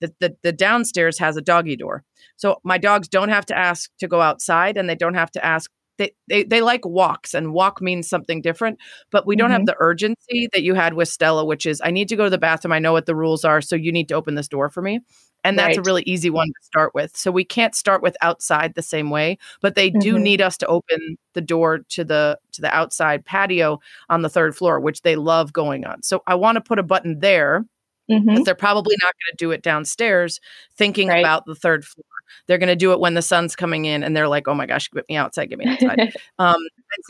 The, 0.00 0.12
the, 0.20 0.36
the 0.42 0.52
downstairs 0.52 1.18
has 1.18 1.36
a 1.36 1.42
doggy 1.42 1.76
door. 1.76 2.04
So 2.36 2.60
my 2.64 2.78
dogs 2.78 3.08
don't 3.08 3.30
have 3.30 3.46
to 3.46 3.58
ask 3.58 3.90
to 3.98 4.08
go 4.08 4.20
outside 4.20 4.76
and 4.76 4.88
they 4.88 4.94
don't 4.94 5.14
have 5.14 5.30
to 5.32 5.44
ask. 5.44 5.70
They, 5.98 6.12
they, 6.28 6.44
they 6.44 6.60
like 6.60 6.86
walks 6.86 7.34
and 7.34 7.52
walk 7.52 7.80
means 7.82 8.08
something 8.08 8.40
different, 8.40 8.78
but 9.10 9.26
we 9.26 9.34
don't 9.34 9.50
have 9.50 9.66
the 9.66 9.74
urgency 9.80 10.48
that 10.52 10.62
you 10.62 10.74
had 10.74 10.94
with 10.94 11.08
Stella, 11.08 11.44
which 11.44 11.66
is 11.66 11.80
I 11.84 11.90
need 11.90 12.08
to 12.10 12.16
go 12.16 12.22
to 12.24 12.30
the 12.30 12.38
bathroom. 12.38 12.70
I 12.70 12.78
know 12.78 12.92
what 12.92 13.06
the 13.06 13.16
rules 13.16 13.44
are. 13.44 13.60
So 13.60 13.74
you 13.74 13.90
need 13.90 14.08
to 14.10 14.14
open 14.14 14.36
this 14.36 14.46
door 14.46 14.70
for 14.70 14.80
me. 14.80 15.00
And 15.44 15.58
that's 15.58 15.78
a 15.78 15.82
really 15.82 16.02
easy 16.02 16.30
one 16.30 16.46
to 16.48 16.66
start 16.66 16.94
with. 16.94 17.16
So 17.16 17.30
we 17.30 17.44
can't 17.44 17.74
start 17.74 18.02
with 18.02 18.16
outside 18.20 18.74
the 18.74 18.82
same 18.82 19.08
way, 19.10 19.38
but 19.60 19.74
they 19.76 19.90
do 19.90 20.16
Mhm. 20.16 20.22
need 20.22 20.40
us 20.40 20.56
to 20.58 20.66
open 20.66 21.16
the 21.34 21.40
door 21.40 21.80
to 21.90 22.04
the 22.04 22.38
to 22.52 22.60
the 22.60 22.72
outside 22.74 23.24
patio 23.24 23.80
on 24.08 24.22
the 24.22 24.28
third 24.28 24.56
floor, 24.56 24.78
which 24.80 25.02
they 25.02 25.16
love 25.16 25.52
going 25.52 25.84
on. 25.84 26.02
So 26.02 26.22
I 26.26 26.34
want 26.36 26.56
to 26.56 26.60
put 26.60 26.78
a 26.78 26.82
button 26.82 27.20
there 27.20 27.64
Mhm. 28.10 28.24
because 28.26 28.44
they're 28.44 28.54
probably 28.54 28.96
not 29.02 29.12
going 29.14 29.32
to 29.32 29.36
do 29.36 29.50
it 29.50 29.62
downstairs 29.62 30.40
thinking 30.76 31.08
Right. 31.08 31.18
about 31.20 31.44
the 31.46 31.54
third 31.54 31.84
floor. 31.84 32.04
They're 32.46 32.58
going 32.58 32.68
to 32.68 32.76
do 32.76 32.92
it 32.92 33.00
when 33.00 33.14
the 33.14 33.22
sun's 33.22 33.56
coming 33.56 33.84
in 33.86 34.02
and 34.02 34.14
they're 34.16 34.28
like, 34.28 34.48
oh 34.48 34.54
my 34.54 34.66
gosh, 34.66 34.88
get 34.90 35.08
me 35.08 35.16
outside, 35.16 35.46
get 35.48 35.58
me 35.58 35.66
outside. 35.66 36.12
um, 36.38 36.56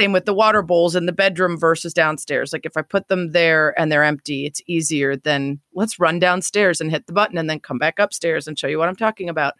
same 0.01 0.13
with 0.13 0.27
the 0.27 0.35
water 0.35 0.63
bowls 0.63 0.95
in 0.97 1.07
the 1.07 1.13
bedroom 1.13 1.59
versus 1.59 1.93
downstairs. 1.95 2.53
Like 2.53 2.65
if 2.67 2.77
I 2.77 2.83
put 2.83 3.09
them 3.09 3.33
there 3.33 3.79
and 3.81 3.91
they're 3.91 4.05
empty, 4.05 4.47
it's 4.47 4.63
easier 4.67 5.17
than 5.17 5.61
let's 5.75 5.99
run 5.99 6.19
downstairs 6.19 6.81
and 6.81 6.91
hit 6.91 7.07
the 7.07 7.13
button 7.13 7.37
and 7.39 7.49
then 7.51 7.59
come 7.61 7.79
back 7.79 7.99
upstairs 7.99 8.47
and 8.47 8.59
show 8.59 8.67
you 8.69 8.79
what 8.79 8.89
I'm 8.89 8.97
talking 8.97 9.29
about. 9.29 9.55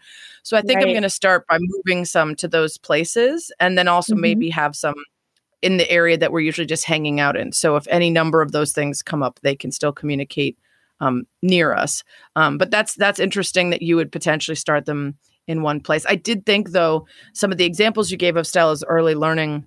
So 0.45 0.57
I 0.57 0.63
think 0.63 0.79
I'm 0.81 0.89
going 0.91 1.03
to 1.03 1.11
start 1.11 1.47
by 1.49 1.59
moving 1.61 2.05
some 2.05 2.35
to 2.37 2.49
those 2.49 2.79
places 2.79 3.51
and 3.61 3.77
then 3.77 3.89
also 3.89 4.15
Mhm. 4.15 4.21
maybe 4.21 4.51
have 4.51 4.77
some 4.77 4.95
in 5.61 5.77
the 5.77 5.91
area 5.91 6.17
that 6.17 6.31
we're 6.31 6.41
usually 6.41 6.67
just 6.67 6.85
hanging 6.85 7.19
out 7.19 7.37
in. 7.37 7.51
So 7.53 7.75
if 7.75 7.87
any 7.89 8.11
number 8.11 8.43
of 8.43 8.53
those 8.53 8.73
things 8.73 9.03
come 9.03 9.25
up, 9.25 9.41
they 9.43 9.57
can 9.57 9.73
still 9.73 9.93
communicate 9.93 10.57
um, 11.01 11.25
near 11.43 11.75
us. 11.75 12.03
Um, 12.37 12.59
but 12.59 12.71
that's 12.71 12.95
that's 12.95 13.21
interesting 13.21 13.71
that 13.71 13.83
you 13.83 13.97
would 13.97 14.13
potentially 14.13 14.55
start 14.57 14.87
them 14.87 15.17
in 15.47 15.63
one 15.63 15.81
place. 15.81 16.05
I 16.09 16.15
did 16.17 16.45
think 16.47 16.71
though 16.71 17.07
some 17.33 17.51
of 17.53 17.59
the 17.59 17.65
examples 17.65 18.11
you 18.11 18.17
gave 18.19 18.37
of 18.37 18.47
Stella's 18.47 18.85
early 18.87 19.15
learning, 19.15 19.65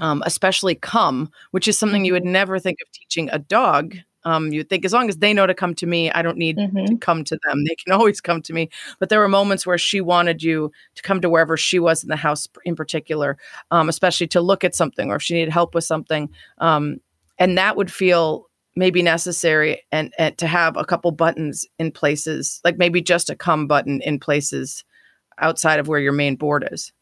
um, 0.00 0.22
especially 0.26 0.74
come, 0.74 1.30
which 1.50 1.66
is 1.68 1.78
something 1.78 2.04
you 2.04 2.12
would 2.12 2.24
never 2.24 2.58
think 2.58 2.78
of 2.82 2.90
teaching 2.92 3.28
a 3.32 3.38
dog. 3.38 3.96
Um, 4.24 4.52
you'd 4.52 4.68
think 4.68 4.84
as 4.84 4.92
long 4.92 5.08
as 5.08 5.16
they 5.18 5.32
know 5.32 5.46
to 5.46 5.54
come 5.54 5.74
to 5.76 5.86
me, 5.86 6.10
I 6.10 6.22
don't 6.22 6.36
need 6.36 6.58
Mhm. 6.58 6.86
to 6.86 6.96
come 6.98 7.24
to 7.24 7.38
them. 7.46 7.64
They 7.64 7.74
can 7.76 7.92
always 7.98 8.20
come 8.20 8.42
to 8.42 8.52
me. 8.52 8.68
But 8.98 9.08
there 9.08 9.20
were 9.20 9.28
moments 9.28 9.66
where 9.66 9.78
she 9.78 10.00
wanted 10.00 10.42
you 10.42 10.70
to 10.96 11.02
come 11.02 11.20
to 11.20 11.30
wherever 11.30 11.56
she 11.56 11.78
was 11.78 12.02
in 12.02 12.08
the 12.10 12.16
house, 12.16 12.46
in 12.64 12.76
particular, 12.76 13.38
um, 13.70 13.88
especially 13.88 14.26
to 14.28 14.40
look 14.40 14.64
at 14.64 14.74
something 14.74 15.10
or 15.10 15.16
if 15.16 15.22
she 15.22 15.34
needed 15.34 15.50
help 15.52 15.74
with 15.74 15.84
something. 15.84 16.28
Um, 16.58 16.98
and 17.38 17.56
that 17.56 17.76
would 17.76 17.90
feel 17.92 18.47
maybe 18.78 19.02
necessary 19.02 19.82
and, 19.90 20.14
and 20.18 20.38
to 20.38 20.46
have 20.46 20.76
a 20.76 20.84
couple 20.84 21.10
buttons 21.10 21.66
in 21.80 21.90
places, 21.90 22.60
like 22.64 22.78
maybe 22.78 23.02
just 23.02 23.28
a 23.28 23.34
come 23.34 23.66
button 23.66 24.00
in 24.02 24.20
places 24.20 24.84
outside 25.38 25.80
of 25.80 25.88
where 25.88 25.98
your 25.98 26.12
main 26.12 26.36
board 26.36 26.66
is. 26.70 26.92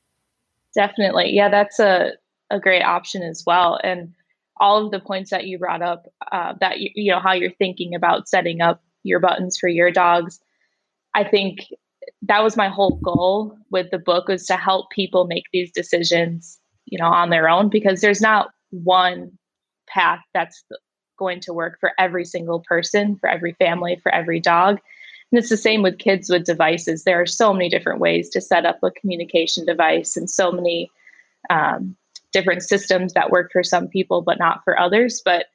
Definitely. 0.74 1.32
Yeah, 1.32 1.50
that's 1.50 1.78
a, 1.78 2.12
a 2.50 2.58
great 2.58 2.82
option 2.82 3.22
as 3.22 3.44
well. 3.46 3.78
And 3.84 4.14
all 4.58 4.84
of 4.84 4.90
the 4.90 5.00
points 5.00 5.30
that 5.30 5.46
you 5.46 5.58
brought 5.58 5.82
up, 5.82 6.06
uh, 6.32 6.54
that 6.60 6.80
you, 6.80 6.90
you 6.94 7.12
know, 7.12 7.20
how 7.20 7.32
you're 7.32 7.52
thinking 7.52 7.94
about 7.94 8.26
setting 8.26 8.62
up 8.62 8.82
your 9.02 9.20
buttons 9.20 9.58
for 9.58 9.68
your 9.68 9.90
dogs. 9.90 10.40
I 11.14 11.24
think 11.24 11.60
that 12.22 12.42
was 12.42 12.56
my 12.56 12.68
whole 12.68 12.98
goal 13.04 13.56
with 13.70 13.90
the 13.90 13.98
book 13.98 14.28
was 14.28 14.46
to 14.46 14.56
help 14.56 14.90
people 14.90 15.26
make 15.26 15.44
these 15.52 15.70
decisions, 15.72 16.58
you 16.86 16.98
know, 16.98 17.08
on 17.08 17.28
their 17.28 17.50
own 17.50 17.68
because 17.68 18.00
there's 18.00 18.22
not 18.22 18.48
one 18.70 19.30
path 19.86 20.20
that's 20.32 20.64
going 21.16 21.40
to 21.40 21.52
work 21.52 21.78
for 21.80 21.92
every 21.98 22.24
single 22.24 22.60
person, 22.60 23.16
for 23.16 23.28
every 23.28 23.52
family, 23.54 24.00
for 24.02 24.14
every 24.14 24.40
dog. 24.40 24.78
And 25.32 25.38
it's 25.38 25.48
the 25.48 25.56
same 25.56 25.82
with 25.82 25.98
kids 25.98 26.30
with 26.30 26.44
devices. 26.44 27.04
There 27.04 27.20
are 27.20 27.26
so 27.26 27.52
many 27.52 27.68
different 27.68 28.00
ways 28.00 28.28
to 28.30 28.40
set 28.40 28.64
up 28.64 28.78
a 28.82 28.90
communication 28.92 29.66
device 29.66 30.16
and 30.16 30.30
so 30.30 30.52
many 30.52 30.90
um, 31.50 31.96
different 32.32 32.62
systems 32.62 33.12
that 33.14 33.30
work 33.30 33.50
for 33.52 33.62
some 33.62 33.88
people, 33.88 34.22
but 34.22 34.38
not 34.38 34.62
for 34.62 34.78
others. 34.78 35.22
But, 35.24 35.46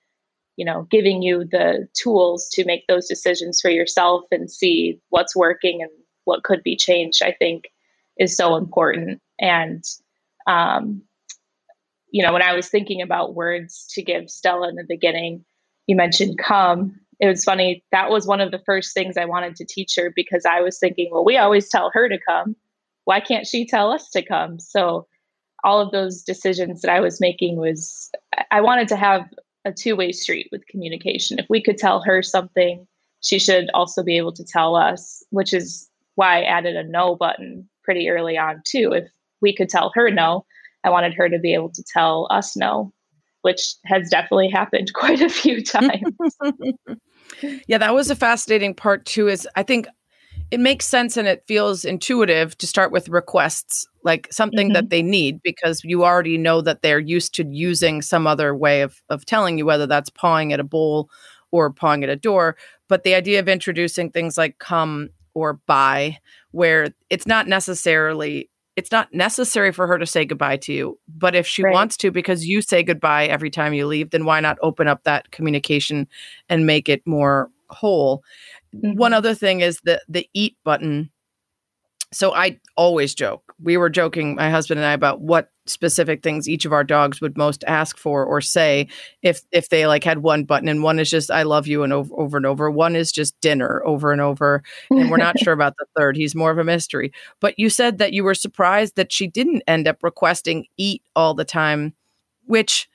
you 0.58 0.66
know, 0.66 0.88
giving 0.92 1.22
you 1.22 1.46
the 1.46 1.88
tools 1.94 2.50
to 2.54 2.66
make 2.66 2.86
those 2.88 3.08
decisions 3.08 3.62
for 3.62 3.70
yourself 3.70 4.24
and 4.32 4.52
see 4.52 5.00
what's 5.10 5.36
working 5.36 5.82
and 5.82 5.92
what 6.26 6.44
could 6.44 6.64
be 6.64 6.76
changed, 6.76 7.24
I 7.24 7.32
think 7.32 7.72
is 8.18 8.36
so 8.36 8.56
important. 8.56 9.22
And, 9.40 9.84
um, 10.48 11.02
you 12.12 12.24
know, 12.24 12.34
when 12.34 12.42
I 12.42 12.54
was 12.54 12.68
thinking 12.68 13.02
about 13.02 13.36
words 13.36 13.88
to 13.92 14.04
give 14.04 14.30
Stella 14.30 14.68
in 14.68 14.76
the 14.76 14.84
beginning, 14.84 15.46
you 15.92 15.98
mentioned 15.98 16.38
come. 16.38 16.98
It 17.20 17.28
was 17.28 17.44
funny. 17.44 17.84
That 17.92 18.10
was 18.10 18.26
one 18.26 18.40
of 18.40 18.52
the 18.52 18.62
first 18.66 18.94
things 18.94 19.18
I 19.18 19.26
wanted 19.26 19.58
to 19.58 19.66
teach 19.66 19.94
her 19.98 20.10
because 20.16 20.46
I 20.46 20.62
was 20.62 20.80
thinking, 20.80 21.10
well, 21.12 21.26
we 21.26 21.36
always 21.36 21.68
tell 21.68 21.92
her 21.94 22.08
to 22.08 22.18
come. 22.18 22.56
Why 23.04 23.20
can't 23.20 23.46
she 23.46 23.68
tell 23.68 23.92
us 23.92 24.10
to 24.12 24.22
come? 24.22 24.58
So, 24.58 25.06
all 25.66 25.82
of 25.82 25.92
those 25.92 26.24
decisions 26.24 26.82
that 26.82 26.90
I 26.90 27.02
was 27.02 27.20
making 27.20 27.58
was 27.58 28.10
I 28.52 28.62
wanted 28.62 28.88
to 28.88 28.96
have 28.96 29.26
a 29.66 29.74
two 29.74 29.98
way 29.98 30.14
street 30.14 30.48
with 30.50 30.66
communication. 30.68 31.40
If 31.40 31.46
we 31.50 31.62
could 31.62 31.78
tell 31.78 32.02
her 32.04 32.24
something, 32.24 32.88
she 33.20 33.38
should 33.38 33.70
also 33.74 34.02
be 34.02 34.16
able 34.16 34.32
to 34.32 34.46
tell 34.46 34.78
us, 34.78 35.22
which 35.30 35.54
is 35.54 35.90
why 36.16 36.40
I 36.40 36.44
added 36.44 36.78
a 36.78 36.88
no 36.88 37.18
button 37.18 37.68
pretty 37.84 38.10
early 38.10 38.38
on, 38.38 38.62
too. 38.66 38.94
If 38.94 39.10
we 39.42 39.54
could 39.54 39.68
tell 39.68 39.92
her 39.94 40.10
no, 40.10 40.46
I 40.86 40.90
wanted 40.90 41.14
her 41.16 41.28
to 41.28 41.38
be 41.38 41.54
able 41.54 41.72
to 41.74 41.84
tell 41.94 42.28
us 42.32 42.56
no, 42.56 42.94
which 43.42 43.76
has 43.86 44.10
definitely 44.10 44.50
happened 44.50 44.92
quite 44.94 45.22
a 45.22 45.30
few 45.30 45.64
times. 45.64 46.16
yeah, 47.68 47.78
that 47.78 47.94
was 47.94 48.10
a 48.10 48.16
fascinating 48.16 48.74
part 48.74 49.06
too. 49.06 49.28
Is 49.28 49.48
I 49.56 49.64
think 49.64 49.88
it 50.52 50.60
makes 50.60 50.86
sense 50.86 51.18
and 51.18 51.28
it 51.28 51.44
feels 51.48 51.86
intuitive 51.86 52.58
to 52.58 52.68
start 52.68 52.92
with 52.92 53.10
requests, 53.10 53.88
like 54.04 54.28
something 54.32 54.74
that 54.74 54.86
mm-hmm. 54.86 54.90
they 54.90 55.02
need, 55.02 55.42
because 55.44 55.84
you 55.84 56.04
already 56.04 56.38
know 56.38 56.62
that 56.62 56.82
they're 56.82 57.00
used 57.00 57.34
to 57.36 57.46
using 57.46 58.02
some 58.02 58.28
other 58.28 58.56
way 58.56 58.82
of 58.82 59.02
of 59.10 59.26
telling 59.26 59.58
you, 59.58 59.66
whether 59.66 59.88
that's 59.88 60.10
pawing 60.10 60.54
at 60.54 60.60
a 60.60 60.66
bowl 60.66 61.10
or 61.52 61.72
pawing 61.72 62.04
at 62.04 62.10
a 62.10 62.16
door. 62.16 62.56
But 62.88 63.04
the 63.04 63.16
idea 63.16 63.40
of 63.40 63.48
introducing 63.48 64.10
things 64.10 64.38
like 64.38 64.60
come 64.60 65.10
or 65.34 65.54
buy, 65.54 66.18
where 66.52 66.90
it's 67.10 67.26
not 67.26 67.48
necessarily 67.48 68.50
it's 68.76 68.92
not 68.92 69.14
necessary 69.14 69.72
for 69.72 69.86
her 69.88 69.98
to 69.98 70.06
say 70.06 70.24
goodbye 70.26 70.58
to 70.58 70.74
you, 70.74 71.00
but 71.08 71.36
if 71.36 71.46
she 71.46 71.64
Right. 71.64 71.74
wants 71.74 71.98
to, 71.98 72.12
because 72.12 72.46
you 72.48 72.62
say 72.62 72.84
goodbye 72.84 73.26
every 73.28 73.50
time 73.50 73.74
you 73.74 73.86
leave, 73.88 74.12
then 74.12 74.26
why 74.26 74.40
not 74.40 74.58
open 74.62 74.88
up 74.88 75.04
that 75.04 75.32
communication 75.32 76.08
and 76.50 76.66
make 76.66 76.88
it 76.90 77.06
more 77.06 77.50
whole? 77.70 78.24
One 78.72 79.12
Mhm. 79.12 79.16
other 79.16 79.34
thing 79.36 79.62
is 79.62 79.80
the 79.84 80.02
the 80.08 80.28
eat 80.34 80.56
button. 80.64 81.12
So 82.14 82.34
I 82.34 82.60
always 82.76 83.14
joke. 83.16 83.54
We 83.62 83.78
were 83.78 83.90
joking, 83.90 84.36
my 84.36 84.50
husband 84.50 84.80
and 84.80 84.88
I, 84.88 84.94
about 84.94 85.22
what 85.22 85.50
specific 85.72 86.22
things 86.24 86.48
each 86.50 86.66
of 86.66 86.74
our 86.74 86.84
dogs 86.84 87.22
would 87.22 87.38
most 87.38 87.64
ask 87.68 87.98
for 87.98 88.24
or 88.26 88.42
say 88.42 88.88
if 89.22 89.42
if 89.52 89.70
they 89.70 89.88
like 89.88 90.04
had 90.04 90.20
one 90.20 90.44
button 90.44 90.68
and 90.68 90.84
one 90.84 91.00
is 91.00 91.10
just 91.10 91.32
I 91.32 91.44
love 91.44 91.68
you 91.68 91.84
and 91.84 91.94
over, 91.94 92.14
over 92.18 92.38
and 92.38 92.46
over. 92.46 92.70
One 92.70 92.96
is 92.96 93.12
just 93.12 93.40
dinner 93.42 93.82
over 93.86 94.12
and 94.12 94.22
over. 94.22 94.64
And 94.98 95.10
we're 95.10 95.18
not 95.18 95.40
sure 95.40 95.54
about 95.54 95.74
the 95.78 95.86
third. 95.98 96.16
He's 96.16 96.36
more 96.36 96.52
of 96.52 96.58
a 96.58 96.64
mystery. 96.64 97.12
But 97.40 97.58
you 97.58 97.70
said 97.70 97.98
that 98.00 98.14
you 98.14 98.24
were 98.24 98.36
surprised 98.36 98.96
that 98.98 99.12
she 99.12 99.28
didn't 99.28 99.64
end 99.68 99.88
up 99.88 100.04
requesting 100.04 100.66
eat 100.78 101.02
all 101.16 101.34
the 101.34 101.46
time, 101.46 101.94
which 102.46 102.88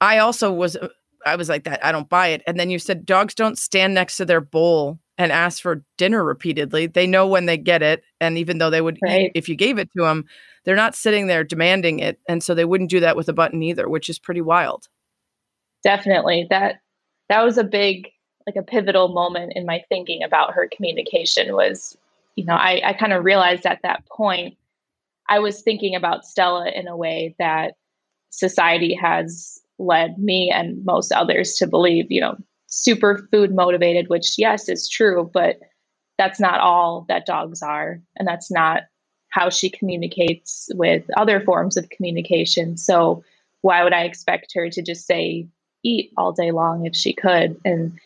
I 0.00 0.18
also 0.18 0.52
was 0.52 0.76
uh, 0.76 0.88
I 1.24 1.36
was 1.36 1.48
like 1.48 1.64
that. 1.64 1.84
I 1.84 1.92
don't 1.92 2.08
buy 2.08 2.28
it. 2.28 2.42
And 2.46 2.58
then 2.58 2.70
you 2.70 2.78
said 2.78 3.06
dogs 3.06 3.34
don't 3.34 3.58
stand 3.58 3.94
next 3.94 4.16
to 4.16 4.24
their 4.24 4.40
bowl 4.40 4.98
and 5.18 5.30
ask 5.30 5.62
for 5.62 5.84
dinner 5.98 6.24
repeatedly. 6.24 6.86
They 6.86 7.06
know 7.06 7.26
when 7.28 7.46
they 7.46 7.56
get 7.56 7.82
it, 7.82 8.02
and 8.20 8.38
even 8.38 8.58
though 8.58 8.70
they 8.70 8.80
would 8.80 8.98
Right. 9.02 9.26
eat 9.26 9.32
if 9.34 9.48
you 9.48 9.54
gave 9.54 9.78
it 9.78 9.88
to 9.96 10.04
them, 10.04 10.24
they're 10.64 10.76
not 10.76 10.94
sitting 10.94 11.26
there 11.26 11.44
demanding 11.44 11.98
it, 11.98 12.18
and 12.28 12.42
so 12.42 12.54
they 12.54 12.64
wouldn't 12.64 12.90
do 12.90 13.00
that 13.00 13.16
with 13.16 13.28
a 13.28 13.32
button 13.32 13.62
either, 13.62 13.88
which 13.88 14.08
is 14.08 14.18
pretty 14.18 14.40
wild. 14.42 14.88
definitely 15.82 16.46
that 16.50 16.76
that 17.28 17.42
was 17.44 17.58
a 17.58 17.64
big 17.64 18.08
like 18.46 18.56
a 18.56 18.62
pivotal 18.62 19.08
moment 19.08 19.52
in 19.54 19.64
my 19.66 19.82
thinking 19.88 20.22
about 20.22 20.52
her 20.52 20.68
communication 20.74 21.54
was 21.54 21.96
you 22.36 22.44
know 22.44 22.54
i, 22.54 22.80
I 22.84 22.92
kind 22.92 23.12
of 23.12 23.24
realized 23.24 23.66
at 23.66 23.80
that 23.82 24.04
point 24.06 24.56
i 25.28 25.38
was 25.38 25.62
thinking 25.62 25.94
about 25.94 26.24
stella 26.24 26.70
in 26.70 26.86
a 26.88 26.96
way 26.96 27.34
that 27.38 27.74
society 28.30 28.94
has 28.94 29.58
led 29.78 30.18
me 30.18 30.52
and 30.54 30.84
most 30.84 31.12
others 31.12 31.54
to 31.54 31.66
believe 31.66 32.06
you 32.10 32.20
know 32.20 32.36
super 32.66 33.26
food 33.30 33.54
motivated 33.54 34.08
which 34.08 34.34
yes 34.38 34.68
is 34.68 34.88
true 34.88 35.30
but 35.32 35.58
that's 36.18 36.40
not 36.40 36.60
all 36.60 37.04
that 37.08 37.26
dogs 37.26 37.62
are 37.62 38.00
and 38.16 38.26
that's 38.28 38.50
not 38.50 38.82
how 39.32 39.50
she 39.50 39.68
communicates 39.68 40.70
with 40.74 41.04
other 41.16 41.40
forms 41.40 41.76
of 41.76 41.90
communication 41.90 42.76
so 42.76 43.22
why 43.62 43.82
would 43.82 43.92
i 43.92 44.04
expect 44.04 44.52
her 44.54 44.70
to 44.70 44.82
just 44.82 45.06
say 45.06 45.46
eat 45.82 46.12
all 46.16 46.32
day 46.32 46.50
long 46.50 46.86
if 46.86 46.94
she 46.94 47.12
could. 47.12 47.60
And, 47.64 47.98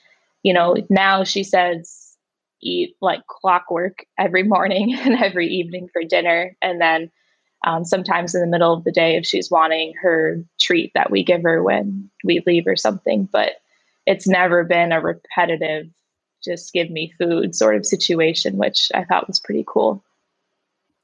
you 0.43 0.53
know, 0.53 0.77
now 0.89 1.25
she 1.25 1.43
says 1.43 2.17
eat 2.63 2.97
like 3.01 3.27
clockwork 3.27 4.07
every 4.19 4.43
morning 4.43 4.95
and 4.99 5.15
every 5.23 5.49
evening 5.49 5.89
for 5.93 6.03
dinner. 6.03 6.57
And 6.63 6.81
then 6.81 7.11
um, 7.67 7.85
sometimes 7.85 8.35
in 8.35 8.41
the 8.41 8.47
middle 8.47 8.73
of 8.73 8.85
the 8.85 8.93
day 8.93 9.17
if 9.17 9.27
she's 9.27 9.51
wanting 9.51 9.95
her 10.01 10.43
treat 10.61 10.93
that 10.95 11.11
we 11.11 11.25
give 11.25 11.43
her 11.43 11.63
when 11.63 12.11
we 12.25 12.43
leave 12.47 12.67
or 12.67 12.77
something. 12.77 13.29
But 13.31 13.53
it's 14.07 14.29
never 14.29 14.63
been 14.63 14.93
a 14.93 15.01
repetitive, 15.01 15.89
just 16.45 16.73
give 16.73 16.91
me 16.91 17.13
food 17.19 17.55
sort 17.55 17.77
of 17.77 17.85
situation, 17.85 18.57
which 18.57 18.91
I 18.95 19.05
thought 19.05 19.27
was 19.27 19.41
pretty 19.41 19.65
cool. 19.67 20.05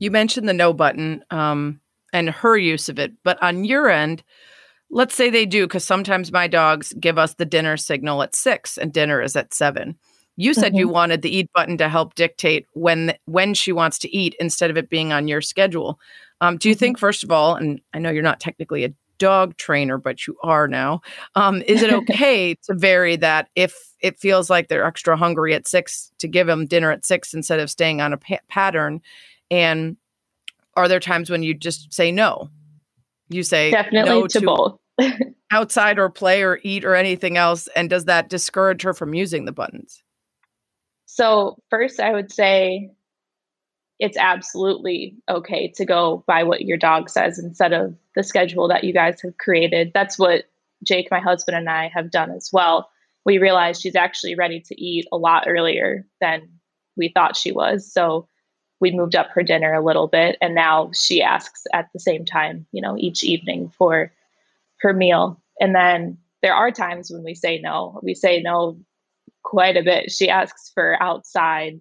You 0.03 0.11
mentioned 0.11 0.49
the 0.49 0.53
no 0.53 0.73
button 0.73 1.25
um, 1.31 1.81
and 2.13 2.29
her 2.29 2.59
use 2.59 2.89
of 2.89 2.99
it, 2.99 3.13
but 3.23 3.41
on 3.41 3.65
your 3.65 3.89
end, 3.89 4.25
let's 4.91 5.15
say 5.15 5.31
they 5.31 5.47
do, 5.47 5.65
because 5.69 5.85
sometimes 5.85 6.33
my 6.33 6.49
dogs 6.49 6.93
give 6.99 7.19
us 7.19 7.35
the 7.35 7.45
dinner 7.45 7.77
signal 7.77 8.21
at 8.25 8.35
six 8.35 8.77
and 8.77 8.93
dinner 8.93 9.23
is 9.23 9.37
at 9.37 9.55
seven. 9.55 9.97
You 10.35 10.55
said 10.55 10.75
you 10.75 10.89
wanted 10.89 11.23
the 11.23 11.33
eat 11.33 11.51
button 11.55 11.79
to 11.79 11.89
help 11.89 12.17
dictate 12.17 12.67
when 12.73 13.15
when 13.27 13.55
she 13.55 13.71
wants 13.71 13.97
to 14.01 14.13
eat 14.13 14.35
instead 14.41 14.71
of 14.71 14.77
it 14.77 14.91
being 14.91 15.13
on 15.13 15.29
your 15.29 15.41
schedule. 15.41 16.01
Um, 16.41 16.57
do 16.57 16.69
you 16.69 16.75
think, 16.75 16.99
first 16.99 17.23
of 17.23 17.31
all, 17.31 17.55
and 17.55 17.81
I 17.95 18.01
know 18.01 18.11
you're 18.11 18.25
not 18.25 18.41
technically 18.41 18.83
a 18.83 18.93
dog 19.19 19.57
trainer, 19.57 19.99
but 19.99 20.27
you 20.27 20.37
are 20.43 20.67
now. 20.67 21.01
Um, 21.37 21.63
is 21.63 21.81
it 21.81 21.93
okay 21.93 22.57
to 22.65 22.75
vary 22.75 23.15
that 23.15 23.51
if 23.55 23.77
it 24.01 24.19
feels 24.19 24.51
like 24.51 24.67
they're 24.67 24.85
extra 24.85 25.17
hungry 25.17 25.55
at 25.55 25.69
six 25.69 26.11
to 26.19 26.27
give 26.27 26.49
them 26.49 26.67
dinner 26.67 26.91
at 26.91 27.07
six 27.07 27.33
instead 27.35 27.61
of 27.61 27.71
staying 27.71 28.01
on 28.01 28.13
a 28.13 28.17
pa- 28.17 28.41
pattern? 28.49 29.01
And 29.53 29.99
are 30.75 30.89
there 30.89 30.99
times 30.99 31.29
when 31.29 31.43
you 31.43 31.53
just 31.53 31.93
say 31.93 32.11
no? 32.11 32.49
You 33.29 33.43
say 33.43 33.71
Definitely 33.71 34.11
no 34.11 34.27
to 34.27 34.41
both. 34.41 34.79
outside 35.51 35.99
or 35.99 36.09
play 36.09 36.43
or 36.43 36.59
eat 36.63 36.85
or 36.85 36.95
anything 36.95 37.37
else, 37.37 37.69
and 37.77 37.91
does 37.91 38.07
that 38.07 38.31
discourage 38.31 38.83
her 38.83 38.95
from 38.95 39.15
using 39.15 39.45
the 39.45 39.53
buttons? 39.53 40.03
So, 41.05 41.59
first, 41.69 42.01
I 42.01 42.13
would 42.13 42.33
say 42.33 42.91
it's 43.99 44.17
absolutely 44.17 45.17
okay 45.29 45.69
to 45.77 45.85
go 45.85 46.25
by 46.27 46.43
what 46.45 46.63
your 46.63 46.79
dog 46.79 47.11
says 47.11 47.39
instead 47.39 47.75
of 47.75 47.95
the 48.17 48.23
schedule 48.23 48.69
that 48.69 48.85
you 48.85 48.95
guys 48.95 49.21
have 49.21 49.37
created. 49.37 49.93
That's 49.93 50.19
what 50.19 50.45
Jake, 50.83 51.09
my 51.11 51.21
husband, 51.21 51.59
and 51.59 51.69
I 51.69 51.91
have 51.95 52.11
done 52.11 52.31
as 52.31 52.49
well. 52.53 52.89
We 53.27 53.37
realized 53.37 53.83
she's 53.83 53.95
actually 53.95 54.35
ready 54.35 54.61
to 54.61 54.83
eat 54.83 55.07
a 55.13 55.19
lot 55.19 55.45
earlier 55.47 56.07
than 56.23 56.49
we 56.97 57.11
thought 57.11 57.37
she 57.37 57.53
was. 57.53 57.93
So, 57.93 58.27
we 58.83 58.91
moved 58.91 59.15
up 59.15 59.29
her 59.31 59.45
dinner 59.45 59.73
a 59.73 59.85
little 59.85 60.09
bit, 60.09 60.37
and 60.43 60.57
now 60.57 60.91
she 60.93 61.23
asks 61.23 61.63
at 61.73 61.89
the 61.93 62.01
same 62.01 62.25
time, 62.25 62.67
you 62.73 62.83
know, 62.83 62.97
each 62.99 63.23
evening 63.23 63.73
for 63.79 64.13
her 64.81 64.93
meal. 64.93 65.41
And 65.61 65.73
then 65.73 66.19
there 66.43 66.53
are 66.53 66.73
times 66.73 67.09
when 67.09 67.23
we 67.23 67.37
say 67.37 67.61
no. 67.61 68.01
We 68.03 68.15
say 68.15 68.43
no 68.43 68.77
quite 69.45 69.77
a 69.77 69.85
bit. 69.85 70.11
She 70.11 70.29
asks 70.29 70.73
for 70.75 71.01
outside 71.01 71.81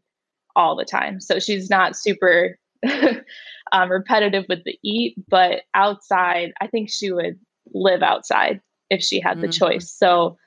all 0.56 0.76
the 0.76 0.86
time. 0.86 1.20
So 1.20 1.40
she's 1.40 1.72
not 1.72 1.98
super 1.98 2.60
um, 3.72 3.90
repetitive 3.90 4.46
with 4.48 4.64
the 4.64 4.78
eat, 4.84 5.16
but 5.28 5.64
outside, 5.74 6.52
I 6.62 6.68
think 6.68 6.92
she 6.92 7.12
would 7.12 7.40
live 7.74 8.04
outside 8.04 8.62
if 8.92 9.02
she 9.02 9.20
had 9.20 9.42
the 9.42 9.48
mm-hmm. 9.48 9.66
choice. 9.66 9.92
So 9.92 10.38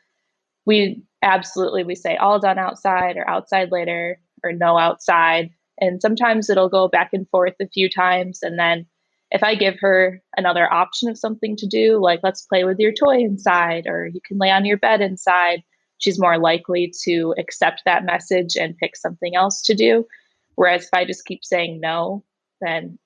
we 0.67 1.03
absolutely 1.23 1.83
we 1.83 1.97
say 1.97 2.17
all 2.17 2.39
done 2.39 2.59
outside 2.59 3.17
or 3.17 3.29
outside 3.29 3.73
later 3.73 4.21
or 4.45 4.53
no 4.53 4.79
outside. 4.79 5.51
And 5.81 6.01
sometimes 6.01 6.49
it'll 6.49 6.69
go 6.69 6.89
back 6.89 7.11
and 7.13 7.29
forth 7.29 7.55
a 7.61 7.69
few 7.69 7.89
times. 7.89 8.41
And 8.43 8.59
then 8.59 8.87
if 9.31 9.43
I 9.43 9.55
give 9.55 9.77
her 9.81 10.23
another 10.37 10.73
option 10.73 11.09
of 11.09 11.19
something 11.19 11.57
to 11.57 11.67
do, 11.67 12.01
like 12.01 12.21
let's 12.23 12.47
play 12.47 12.65
with 12.65 12.79
your 12.79 12.93
toy 12.93 13.19
inside, 13.19 13.87
or 13.87 14.07
you 14.07 14.21
can 14.25 14.39
lay 14.39 14.51
on 14.51 14.65
your 14.65 14.79
bed 14.79 15.01
inside, 15.01 15.63
she's 15.99 16.21
more 16.21 16.39
likely 16.39 16.93
to 17.05 17.35
accept 17.39 17.83
that 17.85 18.05
message 18.05 18.57
and 18.57 18.77
pick 18.77 18.97
something 18.97 19.35
else 19.35 19.63
to 19.63 19.75
do. 19.75 20.07
Whereas 20.55 20.85
if 20.85 20.91
I 20.93 21.05
just 21.05 21.25
keep 21.25 21.45
saying 21.45 21.81
no, 21.81 22.25
then 22.61 22.99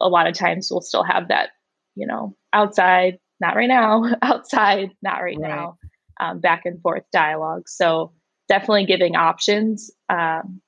a 0.00 0.08
lot 0.08 0.26
of 0.26 0.34
times 0.34 0.68
we'll 0.70 0.80
still 0.80 1.04
have 1.04 1.28
that, 1.28 1.50
you 1.94 2.06
know, 2.06 2.36
outside, 2.52 3.18
not 3.40 3.54
right 3.54 3.68
now, 3.68 4.04
outside, 4.22 4.90
not 5.02 5.22
right, 5.22 5.36
right. 5.38 5.48
now, 5.48 5.78
um, 6.20 6.40
back 6.40 6.62
and 6.64 6.80
forth 6.82 7.04
dialogue. 7.12 7.68
So 7.68 8.12
definitely 8.48 8.86
giving 8.86 9.14
options 9.14 9.90
um, 10.08 10.60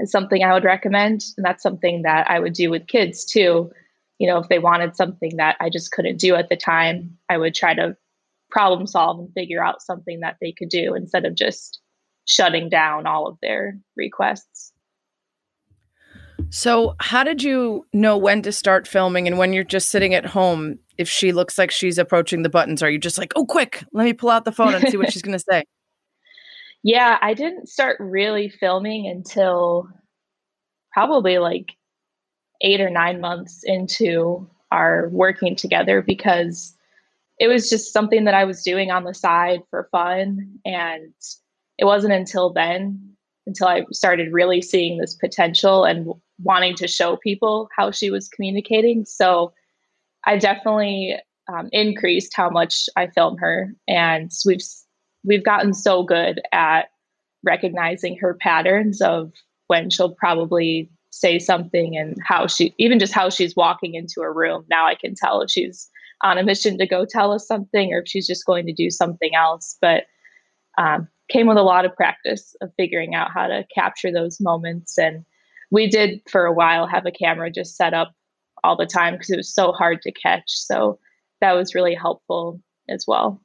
is 0.00 0.10
something 0.10 0.42
I 0.42 0.52
would 0.52 0.64
recommend. 0.64 1.24
And 1.36 1.44
that's 1.44 1.62
something 1.62 2.02
that 2.02 2.30
I 2.30 2.40
would 2.40 2.54
do 2.54 2.70
with 2.70 2.86
kids 2.86 3.24
too. 3.24 3.70
You 4.18 4.28
know, 4.28 4.38
if 4.38 4.48
they 4.48 4.58
wanted 4.58 4.96
something 4.96 5.36
that 5.36 5.56
I 5.60 5.70
just 5.70 5.92
couldn't 5.92 6.18
do 6.18 6.34
at 6.34 6.48
the 6.48 6.56
time, 6.56 7.16
I 7.28 7.38
would 7.38 7.54
try 7.54 7.74
to 7.74 7.96
problem 8.50 8.86
solve 8.86 9.18
and 9.18 9.32
figure 9.32 9.64
out 9.64 9.82
something 9.82 10.20
that 10.20 10.36
they 10.40 10.52
could 10.52 10.68
do 10.68 10.94
instead 10.94 11.24
of 11.24 11.34
just 11.34 11.80
shutting 12.26 12.68
down 12.68 13.06
all 13.06 13.26
of 13.26 13.38
their 13.40 13.78
requests. 13.96 14.72
So, 16.52 16.96
how 16.98 17.22
did 17.22 17.42
you 17.42 17.86
know 17.92 18.16
when 18.16 18.42
to 18.42 18.50
start 18.50 18.88
filming 18.88 19.28
and 19.28 19.38
when 19.38 19.52
you're 19.52 19.62
just 19.62 19.90
sitting 19.90 20.14
at 20.14 20.26
home? 20.26 20.78
If 20.98 21.08
she 21.08 21.32
looks 21.32 21.56
like 21.56 21.70
she's 21.70 21.96
approaching 21.96 22.42
the 22.42 22.48
buttons, 22.48 22.82
are 22.82 22.90
you 22.90 22.98
just 22.98 23.18
like, 23.18 23.32
oh, 23.36 23.46
quick, 23.46 23.84
let 23.92 24.04
me 24.04 24.12
pull 24.12 24.30
out 24.30 24.44
the 24.44 24.52
phone 24.52 24.74
and 24.74 24.86
see 24.88 24.96
what 24.96 25.12
she's 25.12 25.22
going 25.22 25.38
to 25.38 25.44
say? 25.48 25.64
Yeah, 26.82 27.18
I 27.20 27.34
didn't 27.34 27.68
start 27.68 27.98
really 28.00 28.48
filming 28.48 29.06
until 29.06 29.88
probably 30.92 31.38
like 31.38 31.72
eight 32.62 32.80
or 32.80 32.90
nine 32.90 33.20
months 33.20 33.62
into 33.64 34.48
our 34.70 35.08
working 35.10 35.56
together 35.56 36.02
because 36.02 36.74
it 37.38 37.48
was 37.48 37.70
just 37.70 37.92
something 37.92 38.24
that 38.24 38.34
I 38.34 38.44
was 38.44 38.62
doing 38.62 38.90
on 38.90 39.04
the 39.04 39.14
side 39.14 39.62
for 39.70 39.88
fun. 39.92 40.58
And 40.64 41.12
it 41.78 41.84
wasn't 41.86 42.12
until 42.12 42.52
then, 42.52 43.16
until 43.46 43.68
I 43.68 43.84
started 43.92 44.32
really 44.32 44.62
seeing 44.62 44.98
this 44.98 45.14
potential 45.14 45.84
and 45.84 46.12
wanting 46.42 46.76
to 46.76 46.88
show 46.88 47.16
people 47.16 47.68
how 47.76 47.90
she 47.90 48.10
was 48.10 48.28
communicating. 48.28 49.04
So 49.04 49.52
I 50.26 50.38
definitely 50.38 51.16
um, 51.48 51.68
increased 51.72 52.32
how 52.34 52.50
much 52.50 52.88
I 52.96 53.08
film 53.08 53.38
her, 53.38 53.74
and 53.88 54.30
we've 54.46 54.62
we've 55.24 55.44
gotten 55.44 55.74
so 55.74 56.02
good 56.02 56.40
at 56.52 56.90
recognizing 57.42 58.16
her 58.18 58.34
patterns 58.34 59.00
of 59.00 59.32
when 59.66 59.90
she'll 59.90 60.14
probably 60.14 60.90
say 61.10 61.38
something 61.38 61.96
and 61.96 62.16
how 62.24 62.46
she 62.46 62.74
even 62.78 62.98
just 62.98 63.12
how 63.12 63.30
she's 63.30 63.56
walking 63.56 63.94
into 63.94 64.20
a 64.20 64.32
room. 64.32 64.64
Now 64.70 64.86
I 64.86 64.94
can 64.94 65.14
tell 65.14 65.40
if 65.42 65.50
she's 65.50 65.88
on 66.22 66.38
a 66.38 66.44
mission 66.44 66.78
to 66.78 66.86
go 66.86 67.04
tell 67.04 67.32
us 67.32 67.46
something 67.46 67.92
or 67.92 68.00
if 68.00 68.08
she's 68.08 68.26
just 68.26 68.46
going 68.46 68.66
to 68.66 68.72
do 68.72 68.90
something 68.90 69.34
else. 69.34 69.76
But 69.80 70.04
um, 70.78 71.08
came 71.30 71.46
with 71.46 71.56
a 71.56 71.62
lot 71.62 71.84
of 71.84 71.96
practice 71.96 72.54
of 72.60 72.70
figuring 72.76 73.14
out 73.14 73.30
how 73.32 73.46
to 73.46 73.64
capture 73.74 74.12
those 74.12 74.40
moments. 74.40 74.98
And 74.98 75.24
we 75.70 75.88
did 75.88 76.20
for 76.30 76.44
a 76.44 76.52
while 76.52 76.86
have 76.86 77.06
a 77.06 77.12
camera 77.12 77.50
just 77.50 77.76
set 77.76 77.94
up 77.94 78.12
all 78.62 78.76
the 78.76 78.86
time 78.86 79.14
because 79.14 79.30
it 79.30 79.36
was 79.36 79.52
so 79.52 79.72
hard 79.72 80.02
to 80.02 80.12
catch. 80.12 80.44
So 80.48 80.98
that 81.40 81.52
was 81.52 81.74
really 81.74 81.94
helpful 81.94 82.60
as 82.88 83.04
well. 83.06 83.40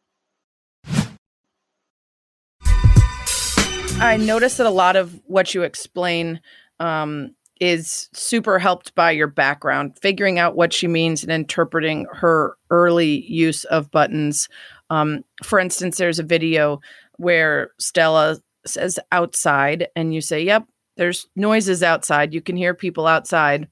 I 4.01 4.17
noticed 4.17 4.57
that 4.57 4.67
a 4.67 4.71
lot 4.71 4.95
of 4.95 5.19
what 5.25 5.53
you 5.53 5.63
explain 5.63 6.41
um, 6.79 7.33
is 7.61 8.09
super 8.13 8.59
helped 8.59 8.93
by 8.93 9.11
your 9.11 9.27
background, 9.27 9.97
figuring 10.01 10.37
out 10.37 10.55
what 10.55 10.73
she 10.73 10.87
means 10.87 11.23
and 11.23 11.31
interpreting 11.31 12.05
her 12.11 12.57
early 12.69 13.25
use 13.25 13.63
of 13.65 13.91
buttons. 13.91 14.49
Um, 14.89 15.23
for 15.43 15.59
instance, 15.59 15.97
there's 15.97 16.19
a 16.19 16.23
video 16.23 16.81
where 17.17 17.71
Stella 17.79 18.37
says 18.65 18.99
outside, 19.11 19.87
and 19.95 20.13
you 20.13 20.19
say, 20.19 20.43
Yep, 20.43 20.67
there's 20.97 21.27
noises 21.35 21.81
outside. 21.81 22.33
You 22.33 22.41
can 22.41 22.57
hear 22.57 22.73
people 22.73 23.07
outside. 23.07 23.67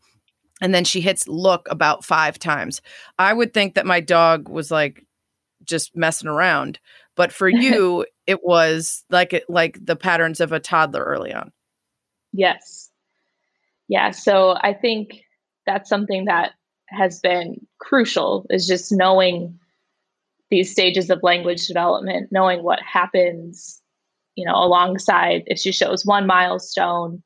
And 0.62 0.74
then 0.74 0.86
she 0.86 1.02
hits 1.02 1.28
look 1.28 1.68
about 1.70 2.06
five 2.06 2.40
times. 2.40 2.82
I 3.20 3.34
would 3.34 3.54
think 3.54 3.76
that 3.76 3.86
my 3.86 4.00
dog 4.00 4.48
was 4.48 4.72
like 4.72 5.06
just 5.66 5.96
messing 5.96 6.30
around, 6.30 6.80
but 7.16 7.34
for 7.34 7.50
you, 7.50 8.06
it 8.28 8.44
was 8.44 9.04
like 9.10 9.34
it, 9.34 9.50
like 9.50 9.84
the 9.84 9.96
patterns 9.96 10.40
of 10.40 10.52
a 10.52 10.60
toddler 10.60 11.04
early 11.04 11.34
on. 11.34 11.52
Yes, 12.32 12.90
yeah, 13.88 14.12
so 14.12 14.58
I 14.62 14.74
think 14.74 15.24
that's 15.66 15.90
something 15.90 16.26
that 16.26 16.54
has 16.88 17.20
been 17.20 17.66
crucial 17.80 18.46
is 18.50 18.68
just 18.68 18.92
knowing 18.92 19.60
these 20.50 20.72
stages 20.72 21.10
of 21.10 21.24
language 21.24 21.68
development, 21.68 22.32
knowing 22.32 22.64
what 22.64 22.80
happens, 22.82 23.82
you 24.36 24.46
know, 24.46 24.56
alongside 24.56 25.44
if 25.48 25.60
she 25.60 25.72
shows 25.72 26.06
one 26.06 26.28
milestone, 26.28 27.22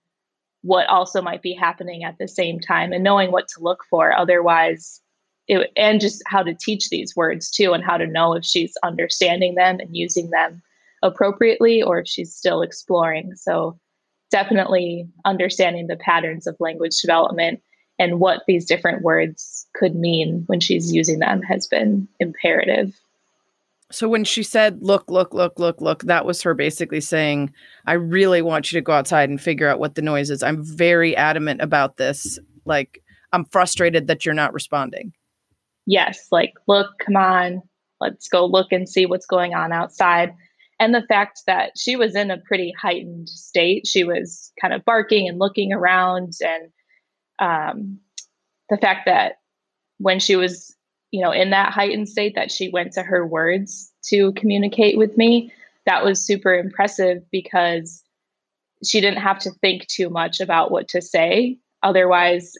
what 0.61 0.87
also 0.87 1.21
might 1.21 1.41
be 1.41 1.53
happening 1.53 2.03
at 2.03 2.17
the 2.17 2.27
same 2.27 2.59
time 2.59 2.91
and 2.91 3.03
knowing 3.03 3.31
what 3.31 3.47
to 3.49 3.61
look 3.61 3.83
for. 3.89 4.13
Otherwise, 4.13 5.01
it, 5.47 5.71
and 5.75 6.01
just 6.01 6.21
how 6.25 6.43
to 6.43 6.53
teach 6.53 6.89
these 6.89 7.15
words 7.15 7.49
too, 7.49 7.73
and 7.73 7.83
how 7.83 7.97
to 7.97 8.07
know 8.07 8.33
if 8.33 8.43
she's 8.43 8.73
understanding 8.83 9.55
them 9.55 9.79
and 9.79 9.95
using 9.95 10.29
them 10.29 10.61
appropriately 11.03 11.81
or 11.81 11.99
if 11.99 12.07
she's 12.07 12.33
still 12.33 12.61
exploring. 12.61 13.35
So 13.35 13.79
definitely 14.31 15.07
understanding 15.25 15.87
the 15.87 15.95
patterns 15.97 16.47
of 16.47 16.55
language 16.59 16.99
development 17.01 17.61
and 17.99 18.19
what 18.19 18.43
these 18.47 18.65
different 18.65 19.01
words 19.01 19.65
could 19.73 19.95
mean 19.95 20.43
when 20.47 20.59
she's 20.59 20.93
using 20.93 21.19
them 21.19 21.41
has 21.41 21.67
been 21.67 22.07
imperative. 22.19 22.99
So 23.89 24.09
when 24.09 24.25
she 24.25 24.43
said, 24.43 24.83
look, 24.83 25.09
look, 25.09 25.33
look, 25.33 25.59
look, 25.59 25.79
look, 25.79 26.03
that 26.03 26.25
was 26.25 26.41
her 26.41 26.53
basically 26.53 26.99
saying, 26.99 27.53
I 27.85 27.93
really 27.93 28.41
want 28.41 28.71
you 28.71 28.77
to 28.77 28.83
go 28.83 28.91
outside 28.91 29.29
and 29.29 29.39
figure 29.39 29.69
out 29.69 29.79
what 29.79 29.95
the 29.95 30.01
noise 30.01 30.29
is. 30.29 30.43
I'm 30.43 30.61
very 30.61 31.15
adamant 31.15 31.61
about 31.61 31.95
this. 31.95 32.37
Like, 32.65 33.01
I'm 33.31 33.45
frustrated 33.45 34.07
that 34.07 34.25
you're 34.25 34.35
not 34.35 34.53
responding. 34.53 35.13
Yes. 35.85 36.27
Like, 36.31 36.53
look, 36.67 36.89
come 36.99 37.15
on, 37.15 37.61
let's 38.01 38.27
go 38.27 38.45
look 38.45 38.73
and 38.73 38.89
see 38.89 39.05
what's 39.05 39.25
going 39.25 39.55
on 39.55 39.71
outside 39.71 40.33
and 40.79 40.93
the 40.93 41.05
fact 41.07 41.41
that 41.47 41.71
she 41.77 41.95
was 41.95 42.15
in 42.15 42.31
a 42.31 42.37
pretty 42.37 42.73
heightened 42.79 43.29
state 43.29 43.87
she 43.87 44.03
was 44.03 44.51
kind 44.59 44.73
of 44.73 44.85
barking 44.85 45.27
and 45.27 45.39
looking 45.39 45.73
around 45.73 46.33
and 46.41 46.71
um, 47.39 47.99
the 48.69 48.77
fact 48.77 49.05
that 49.05 49.33
when 49.99 50.19
she 50.19 50.35
was 50.35 50.75
you 51.11 51.21
know 51.21 51.31
in 51.31 51.49
that 51.51 51.71
heightened 51.71 52.09
state 52.09 52.35
that 52.35 52.51
she 52.51 52.69
went 52.69 52.93
to 52.93 53.03
her 53.03 53.25
words 53.25 53.91
to 54.03 54.31
communicate 54.33 54.97
with 54.97 55.17
me 55.17 55.51
that 55.85 56.03
was 56.03 56.25
super 56.25 56.53
impressive 56.53 57.23
because 57.31 58.03
she 58.83 59.01
didn't 59.01 59.21
have 59.21 59.39
to 59.39 59.51
think 59.61 59.87
too 59.87 60.09
much 60.09 60.39
about 60.39 60.69
what 60.69 60.87
to 60.89 61.01
say. 61.01 61.57
Otherwise 61.81 62.53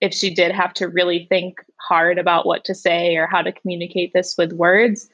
if 0.00 0.12
she 0.12 0.34
did 0.34 0.52
have 0.52 0.74
to 0.74 0.88
really 0.88 1.26
think 1.30 1.64
hard 1.80 2.18
about 2.18 2.44
what 2.44 2.64
to 2.64 2.74
say 2.74 3.16
or 3.16 3.26
how 3.26 3.40
to 3.40 3.52
communicate 3.52 4.12
this 4.12 4.34
with 4.36 4.52
words, 4.52 5.08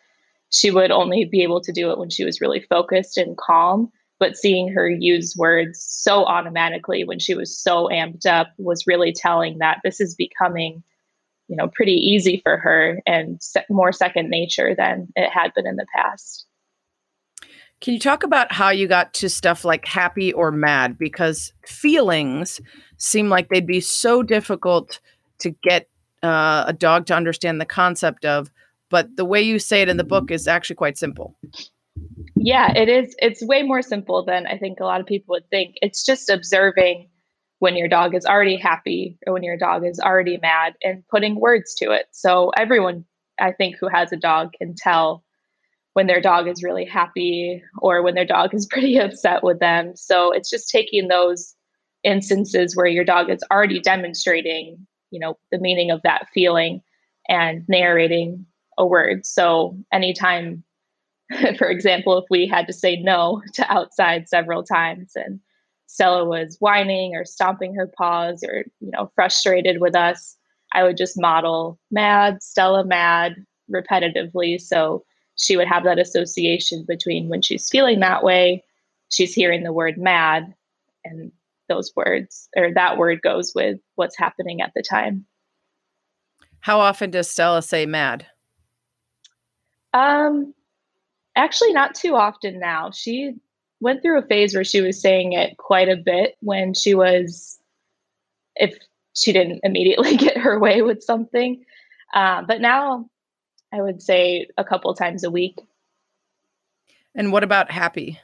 she 0.51 0.71
would 0.71 0.91
only 0.91 1.25
be 1.25 1.43
able 1.43 1.61
to 1.63 1.73
do 1.73 1.91
it 1.91 1.99
when 1.99 2.11
she 2.11 2.25
was 2.25 2.41
really 2.41 2.61
focused 2.61 3.17
and 3.17 3.37
calm. 3.37 3.91
But 4.19 4.37
seeing 4.37 4.69
her 4.73 4.89
use 4.89 5.35
words 5.37 5.83
so 5.83 6.27
automatically 6.27 7.05
when 7.05 7.19
she 7.19 7.35
was 7.35 7.57
so 7.57 7.89
amped 7.89 8.27
up 8.27 8.49
was 8.59 8.87
really 8.87 9.15
telling 9.15 9.59
that 9.59 9.79
this 9.83 9.99
is 9.99 10.15
becoming, 10.15 10.83
you 11.49 11.57
know, 11.57 11.69
pretty 11.69 11.95
easy 11.95 12.39
for 12.43 12.59
her 12.59 13.01
and 13.07 13.41
more 13.71 13.93
second 13.93 14.29
nature 14.29 14.75
than 14.77 15.09
it 15.17 15.31
had 15.31 15.55
been 15.55 15.67
in 15.67 15.77
the 15.77 15.87
past. 15.97 16.45
Can 17.81 17.95
you 17.95 18.01
talk 18.01 18.23
about 18.23 18.53
how 18.53 18.69
you 18.69 18.87
got 18.87 19.15
to 19.15 19.31
stuff 19.31 19.65
like 19.65 19.87
happy 19.87 20.35
or 20.35 20.53
mad? 20.53 20.99
Because 20.99 21.55
feelings 21.65 22.61
seem 22.99 23.31
like 23.31 23.49
they'd 23.49 23.67
be 23.67 23.81
so 23.81 24.23
difficult 24.23 25.01
to 25.39 25.51
get 25.63 25.89
uh, 26.23 26.65
a 26.67 26.75
dog 26.75 27.07
to 27.07 27.15
understand 27.15 27.59
the 27.59 27.65
concept 27.65 28.27
of, 28.27 28.51
but 28.91 29.17
the 29.17 29.25
way 29.25 29.41
you 29.41 29.59
say 29.59 29.83
it 29.83 29.89
in 29.89 29.97
the 29.97 30.05
book 30.05 30.31
is 30.31 30.47
actually 30.47 30.77
quite 30.77 30.99
simple. 30.99 31.37
Yeah, 32.37 32.73
it 32.77 32.89
is. 32.89 33.15
It's 33.19 33.45
way 33.45 33.63
more 33.63 33.83
simple 33.83 34.25
than 34.25 34.47
I 34.47 34.59
think 34.59 34.81
a 34.81 34.85
lot 34.85 35.01
of 35.01 35.07
people 35.07 35.35
would 35.35 35.49
think. 35.51 35.77
It's 35.83 36.05
just 36.05 36.31
observing 36.31 37.09
when 37.59 37.77
your 37.77 37.89
dog 37.89 38.15
is 38.15 38.25
already 38.25 38.57
happy 38.57 39.19
or 39.27 39.35
when 39.35 39.43
your 39.43 39.57
dog 39.57 39.85
is 39.85 40.01
already 40.01 40.39
mad 40.39 40.75
and 40.83 41.07
putting 41.09 41.39
words 41.39 41.75
to 41.77 41.93
it. 41.93 42.07
So 42.11 42.51
everyone, 42.57 43.05
I 43.39 43.53
think, 43.53 43.77
who 43.79 43.89
has 43.89 44.13
a 44.13 44.17
dog 44.17 44.53
can 44.59 44.75
tell 44.75 45.25
when 45.93 46.07
their 46.07 46.21
dog 46.21 46.49
is 46.49 46.63
really 46.63 46.87
happy 46.87 47.63
or 47.79 48.03
when 48.03 48.15
their 48.15 48.25
dog 48.25 48.55
is 48.55 48.67
pretty 48.71 48.97
upset 48.97 49.43
with 49.43 49.61
them. 49.61 49.95
So 49.97 50.33
it's 50.33 50.51
just 50.51 50.71
taking 50.71 51.09
those 51.09 51.55
instances 52.03 52.75
where 52.75 52.87
your 52.87 53.05
dog 53.05 53.29
is 53.29 53.45
already 53.51 53.81
demonstrating, 53.81 54.87
you 55.11 55.21
know, 55.21 55.37
the 55.51 55.59
meaning 55.59 55.91
of 55.91 56.01
that 56.03 56.29
feeling 56.33 56.81
and 57.29 57.65
narrating 57.69 58.47
a 58.81 58.87
word. 58.87 59.25
So 59.25 59.77
anytime 59.93 60.65
for 61.59 61.69
example, 61.69 62.19
if 62.19 62.25
we 62.31 62.47
had 62.47 62.67
to 62.67 62.73
say 62.73 62.97
no 62.97 63.43
to 63.55 63.73
outside 63.73 64.29
several 64.29 64.63
times 64.63 65.13
and 65.15 65.41
Stella 65.87 66.25
was 66.25 66.57
whining 66.61 67.17
or 67.17 67.25
stomping 67.25 67.75
her 67.75 67.87
paws 67.87 68.45
or, 68.45 68.65
you 68.81 68.91
know, 68.93 69.11
frustrated 69.15 69.81
with 69.81 69.97
us, 69.97 70.37
I 70.73 70.85
would 70.85 70.97
just 70.97 71.21
model 71.21 71.81
mad, 71.91 72.43
Stella 72.43 72.85
mad 72.85 73.35
repetitively. 73.73 74.61
So 74.61 75.05
she 75.37 75.57
would 75.57 75.67
have 75.67 75.83
that 75.85 75.99
association 75.99 76.85
between 76.87 77.29
when 77.29 77.43
she's 77.43 77.69
feeling 77.69 78.01
that 78.01 78.23
way, 78.23 78.63
she's 79.09 79.35
hearing 79.35 79.65
the 79.65 79.73
word 79.73 79.99
mad, 79.99 80.55
and 81.05 81.33
those 81.69 81.93
words 81.97 82.49
or 82.57 82.73
that 82.75 82.99
word 82.99 83.23
goes 83.23 83.53
with 83.55 83.79
what's 83.97 84.19
happening 84.19 84.61
at 84.61 84.73
the 84.77 84.83
time. 84.83 85.25
How 86.61 86.79
often 86.79 87.11
does 87.11 87.29
Stella 87.29 87.63
say 87.63 87.87
mad? 87.87 88.27
Um, 89.93 90.55
actually, 91.37 91.73
not 91.73 91.95
too 91.95 92.15
often 92.15 92.59
now. 92.61 92.91
She 92.91 93.35
went 93.81 94.03
through 94.03 94.19
a 94.19 94.27
phase 94.27 94.55
where 94.55 94.65
she 94.65 94.81
was 94.81 95.01
saying 95.01 95.33
it 95.33 95.57
quite 95.57 95.89
a 95.89 95.97
bit 95.97 96.37
when 96.41 96.75
she 96.75 96.95
was, 96.95 97.59
if 98.57 98.75
she 99.15 99.33
didn't 99.33 99.61
immediately 99.63 100.17
get 100.19 100.37
her 100.37 100.59
way 100.59 100.83
with 100.83 101.03
something. 101.03 101.65
Uh, 102.15 102.43
but 102.43 102.61
now 102.61 103.09
I 103.73 103.81
would 103.81 104.03
say 104.03 104.49
a 104.59 104.65
couple 104.65 104.95
times 104.95 105.25
a 105.25 105.31
week. 105.31 105.59
And 107.15 107.33
what 107.33 107.43
about 107.43 107.71
happy? 107.71 108.21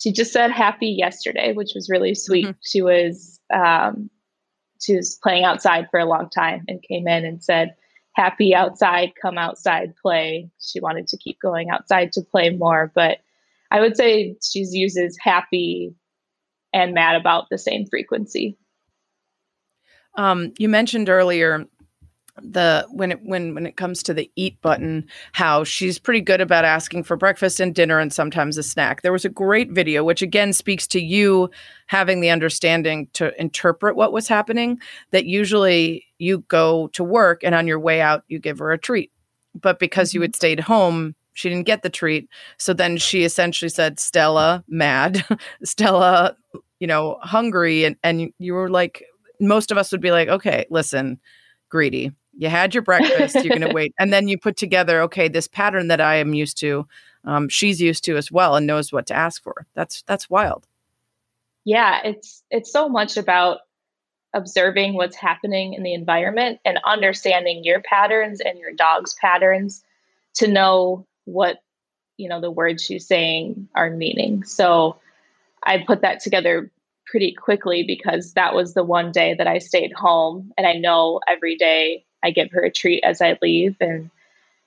She 0.00 0.12
just 0.12 0.32
said 0.32 0.50
happy 0.50 0.88
yesterday, 0.88 1.52
which 1.52 1.72
was 1.74 1.88
really 1.88 2.14
sweet. 2.14 2.46
Mm-hmm. 2.46 2.58
She 2.62 2.82
was 2.82 3.40
um, 3.52 4.10
she 4.80 4.96
was 4.96 5.18
playing 5.22 5.44
outside 5.44 5.88
for 5.90 5.98
a 5.98 6.04
long 6.04 6.28
time 6.28 6.64
and 6.68 6.82
came 6.82 7.08
in 7.08 7.24
and 7.24 7.42
said, 7.42 7.74
"Happy 8.14 8.54
outside, 8.54 9.12
come 9.20 9.38
outside, 9.38 9.94
play." 10.00 10.50
She 10.60 10.80
wanted 10.80 11.06
to 11.08 11.16
keep 11.16 11.40
going 11.40 11.70
outside 11.70 12.12
to 12.12 12.22
play 12.22 12.50
more, 12.50 12.90
but 12.94 13.18
I 13.70 13.80
would 13.80 13.96
say 13.96 14.36
she 14.42 14.60
uses 14.70 15.18
happy 15.20 15.94
and 16.72 16.94
mad 16.94 17.16
about 17.16 17.46
the 17.50 17.58
same 17.58 17.86
frequency. 17.86 18.58
Um, 20.16 20.52
you 20.58 20.68
mentioned 20.68 21.08
earlier 21.08 21.66
the 22.42 22.84
when 22.90 23.12
it 23.12 23.22
when 23.22 23.54
when 23.54 23.64
it 23.64 23.76
comes 23.76 24.02
to 24.02 24.12
the 24.12 24.30
eat 24.34 24.60
button 24.60 25.06
how 25.32 25.62
she's 25.62 26.00
pretty 26.00 26.20
good 26.20 26.40
about 26.40 26.64
asking 26.64 27.04
for 27.04 27.16
breakfast 27.16 27.60
and 27.60 27.74
dinner 27.76 28.00
and 28.00 28.12
sometimes 28.12 28.58
a 28.58 28.62
snack 28.62 29.02
there 29.02 29.12
was 29.12 29.24
a 29.24 29.28
great 29.28 29.70
video 29.70 30.02
which 30.02 30.20
again 30.20 30.52
speaks 30.52 30.86
to 30.86 31.00
you 31.00 31.48
having 31.86 32.20
the 32.20 32.30
understanding 32.30 33.06
to 33.12 33.40
interpret 33.40 33.94
what 33.94 34.12
was 34.12 34.26
happening 34.26 34.80
that 35.12 35.26
usually 35.26 36.04
you 36.24 36.44
go 36.48 36.88
to 36.88 37.04
work 37.04 37.42
and 37.44 37.54
on 37.54 37.66
your 37.66 37.78
way 37.78 38.00
out 38.00 38.24
you 38.28 38.38
give 38.38 38.58
her 38.58 38.72
a 38.72 38.78
treat. 38.78 39.12
But 39.60 39.78
because 39.78 40.10
mm-hmm. 40.10 40.18
you 40.18 40.22
had 40.22 40.36
stayed 40.36 40.60
home 40.60 41.14
she 41.34 41.48
didn't 41.48 41.66
get 41.66 41.82
the 41.82 41.90
treat. 41.90 42.28
So 42.58 42.72
then 42.72 42.96
she 42.96 43.24
essentially 43.24 43.68
said 43.68 44.00
stella 44.00 44.64
mad. 44.68 45.24
Stella 45.64 46.36
you 46.80 46.86
know 46.86 47.18
hungry. 47.20 47.84
And 47.84 47.96
and 48.02 48.32
you 48.38 48.54
were 48.54 48.70
like 48.70 49.04
most 49.40 49.70
of 49.70 49.78
us 49.78 49.92
would 49.92 50.00
be 50.00 50.12
like 50.12 50.28
okay 50.28 50.64
listen 50.70 51.20
greedy. 51.68 52.12
You 52.36 52.48
had 52.48 52.74
your 52.74 52.82
breakfast. 52.82 53.34
You're 53.34 53.56
going 53.56 53.60
to 53.68 53.74
wait. 53.74 53.94
And 53.98 54.12
then 54.12 54.26
you 54.28 54.38
put 54.38 54.56
together 54.56 55.00
okay 55.02 55.28
this 55.28 55.48
pattern 55.48 55.88
that 55.88 56.00
i 56.00 56.16
am 56.16 56.34
used 56.34 56.56
to 56.58 56.86
um, 57.26 57.48
she's 57.48 57.80
used 57.80 58.04
to 58.04 58.16
as 58.16 58.30
well 58.30 58.54
and 58.54 58.66
knows 58.66 58.92
what 58.92 59.06
to 59.06 59.14
ask 59.14 59.42
for. 59.42 59.66
That's 59.74 60.02
that's 60.02 60.30
wild. 60.30 60.66
Yeah 61.64 62.00
it's 62.04 62.42
it's 62.50 62.72
so 62.72 62.88
much 62.88 63.16
about 63.16 63.60
observing 64.34 64.94
what's 64.94 65.16
happening 65.16 65.74
in 65.74 65.82
the 65.82 65.94
environment 65.94 66.60
and 66.64 66.78
understanding 66.84 67.64
your 67.64 67.80
patterns 67.80 68.40
and 68.40 68.58
your 68.58 68.72
dog's 68.72 69.14
patterns 69.14 69.82
to 70.34 70.48
know 70.48 71.06
what 71.24 71.62
you 72.16 72.28
know 72.28 72.40
the 72.40 72.50
words 72.50 72.84
she's 72.84 73.06
saying 73.06 73.68
are 73.74 73.90
meaning 73.90 74.44
so 74.44 74.98
i 75.64 75.78
put 75.78 76.02
that 76.02 76.20
together 76.20 76.70
pretty 77.06 77.32
quickly 77.32 77.82
because 77.82 78.32
that 78.34 78.54
was 78.54 78.74
the 78.74 78.84
one 78.84 79.10
day 79.10 79.34
that 79.34 79.46
i 79.46 79.58
stayed 79.58 79.92
home 79.92 80.52
and 80.58 80.66
i 80.66 80.72
know 80.74 81.20
every 81.28 81.56
day 81.56 82.04
I 82.24 82.30
give 82.30 82.50
her 82.50 82.64
a 82.64 82.72
treat 82.72 83.04
as 83.04 83.20
I 83.20 83.38
leave. 83.42 83.76
And 83.80 84.10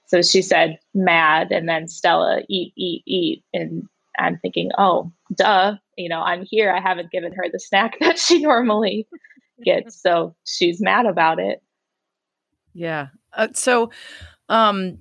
so 0.06 0.22
she 0.22 0.42
said, 0.42 0.80
mad. 0.94 1.52
And 1.52 1.68
then 1.68 1.88
Stella, 1.88 2.44
eat, 2.48 2.72
eat, 2.78 3.04
eat. 3.06 3.44
And 3.54 3.90
I'm 4.20 4.38
thinking, 4.38 4.72
oh, 4.78 5.12
duh, 5.36 5.76
you 5.98 6.08
know, 6.08 6.22
I'm 6.22 6.44
here. 6.44 6.72
I 6.72 6.80
haven't 6.80 7.12
given 7.12 7.34
her 7.34 7.46
the 7.52 7.60
snack 7.60 7.98
that 8.00 8.20
she 8.20 8.42
normally 8.42 9.08
gets. 9.64 10.02
So 10.02 10.36
she's 10.46 10.82
mad 10.82 11.06
about 11.06 11.40
it. 11.40 11.62
Yeah. 12.74 13.08
Uh, 13.34 13.48
so, 13.54 13.92
um, 14.50 14.98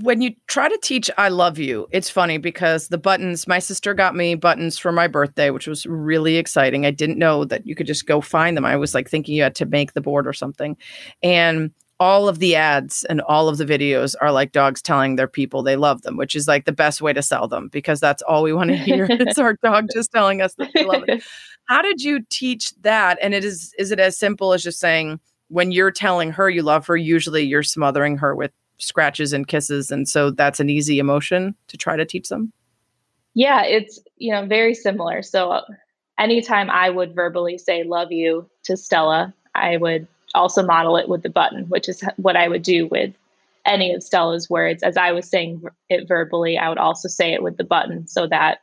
when 0.00 0.22
you 0.22 0.34
try 0.46 0.70
to 0.70 0.78
teach 0.82 1.10
I 1.18 1.28
love 1.28 1.58
you, 1.58 1.86
it's 1.92 2.08
funny 2.08 2.38
because 2.38 2.88
the 2.88 2.96
buttons, 2.96 3.46
my 3.46 3.58
sister 3.58 3.92
got 3.92 4.16
me 4.16 4.34
buttons 4.34 4.78
for 4.78 4.90
my 4.90 5.06
birthday, 5.06 5.50
which 5.50 5.66
was 5.66 5.84
really 5.84 6.36
exciting. 6.36 6.86
I 6.86 6.90
didn't 6.90 7.18
know 7.18 7.44
that 7.44 7.66
you 7.66 7.74
could 7.74 7.86
just 7.86 8.06
go 8.06 8.22
find 8.22 8.56
them. 8.56 8.64
I 8.64 8.76
was 8.76 8.94
like 8.94 9.10
thinking 9.10 9.34
you 9.34 9.42
had 9.42 9.54
to 9.56 9.66
make 9.66 9.92
the 9.92 10.00
board 10.00 10.26
or 10.26 10.32
something. 10.32 10.78
And 11.22 11.72
all 12.00 12.28
of 12.28 12.38
the 12.38 12.56
ads 12.56 13.04
and 13.04 13.20
all 13.22 13.48
of 13.48 13.58
the 13.58 13.64
videos 13.64 14.14
are 14.20 14.32
like 14.32 14.52
dogs 14.52 14.82
telling 14.82 15.16
their 15.16 15.28
people 15.28 15.62
they 15.62 15.76
love 15.76 16.02
them, 16.02 16.16
which 16.16 16.34
is 16.34 16.48
like 16.48 16.64
the 16.64 16.72
best 16.72 17.00
way 17.00 17.12
to 17.12 17.22
sell 17.22 17.46
them 17.46 17.68
because 17.68 18.00
that's 18.00 18.22
all 18.22 18.42
we 18.42 18.52
want 18.52 18.70
to 18.70 18.76
hear. 18.76 19.06
it's 19.10 19.38
our 19.38 19.54
dog 19.62 19.86
just 19.92 20.10
telling 20.12 20.42
us 20.42 20.54
that 20.54 20.70
they 20.74 20.84
love 20.84 21.04
it. 21.06 21.22
How 21.66 21.80
did 21.80 22.02
you 22.02 22.20
teach 22.28 22.74
that? 22.82 23.18
And 23.22 23.34
it 23.34 23.44
is 23.44 23.72
is 23.78 23.92
it 23.92 24.00
as 24.00 24.18
simple 24.18 24.52
as 24.52 24.62
just 24.62 24.80
saying 24.80 25.20
when 25.48 25.70
you're 25.70 25.92
telling 25.92 26.32
her 26.32 26.50
you 26.50 26.62
love 26.62 26.86
her, 26.86 26.96
usually 26.96 27.42
you're 27.42 27.62
smothering 27.62 28.16
her 28.18 28.34
with 28.34 28.50
scratches 28.78 29.32
and 29.32 29.46
kisses 29.46 29.92
and 29.92 30.08
so 30.08 30.30
that's 30.30 30.58
an 30.58 30.68
easy 30.68 30.98
emotion 30.98 31.54
to 31.68 31.76
try 31.76 31.96
to 31.96 32.04
teach 32.04 32.28
them? 32.28 32.52
Yeah, 33.34 33.64
it's 33.64 34.00
you 34.16 34.32
know 34.32 34.44
very 34.44 34.74
similar. 34.74 35.22
So 35.22 35.60
anytime 36.18 36.68
I 36.68 36.90
would 36.90 37.14
verbally 37.14 37.58
say 37.58 37.84
love 37.84 38.10
you 38.10 38.48
to 38.64 38.76
Stella, 38.76 39.32
I 39.54 39.76
would 39.76 40.08
also 40.34 40.62
model 40.62 40.96
it 40.96 41.08
with 41.08 41.22
the 41.22 41.30
button, 41.30 41.64
which 41.66 41.88
is 41.88 42.02
what 42.16 42.36
I 42.36 42.48
would 42.48 42.62
do 42.62 42.86
with 42.86 43.14
any 43.64 43.92
of 43.92 44.02
Stella's 44.02 44.50
words. 44.50 44.82
As 44.82 44.96
I 44.96 45.12
was 45.12 45.28
saying 45.28 45.62
it 45.88 46.08
verbally, 46.08 46.58
I 46.58 46.68
would 46.68 46.78
also 46.78 47.08
say 47.08 47.32
it 47.32 47.42
with 47.42 47.56
the 47.56 47.64
button 47.64 48.06
so 48.06 48.26
that 48.26 48.58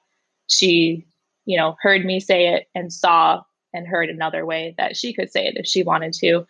she, 0.48 1.06
you 1.46 1.58
know, 1.58 1.78
heard 1.82 2.06
me 2.06 2.20
say 2.20 2.54
it 2.54 2.68
and 2.76 2.92
saw 2.92 3.42
and 3.74 3.88
heard 3.88 4.10
another 4.10 4.46
way 4.46 4.74
that 4.78 4.98
she 4.98 5.14
could 5.14 5.32
say 5.32 5.46
it 5.46 5.58
if 5.58 5.66
she 5.66 5.84
wanted 5.84 6.14
to. 6.14 6.46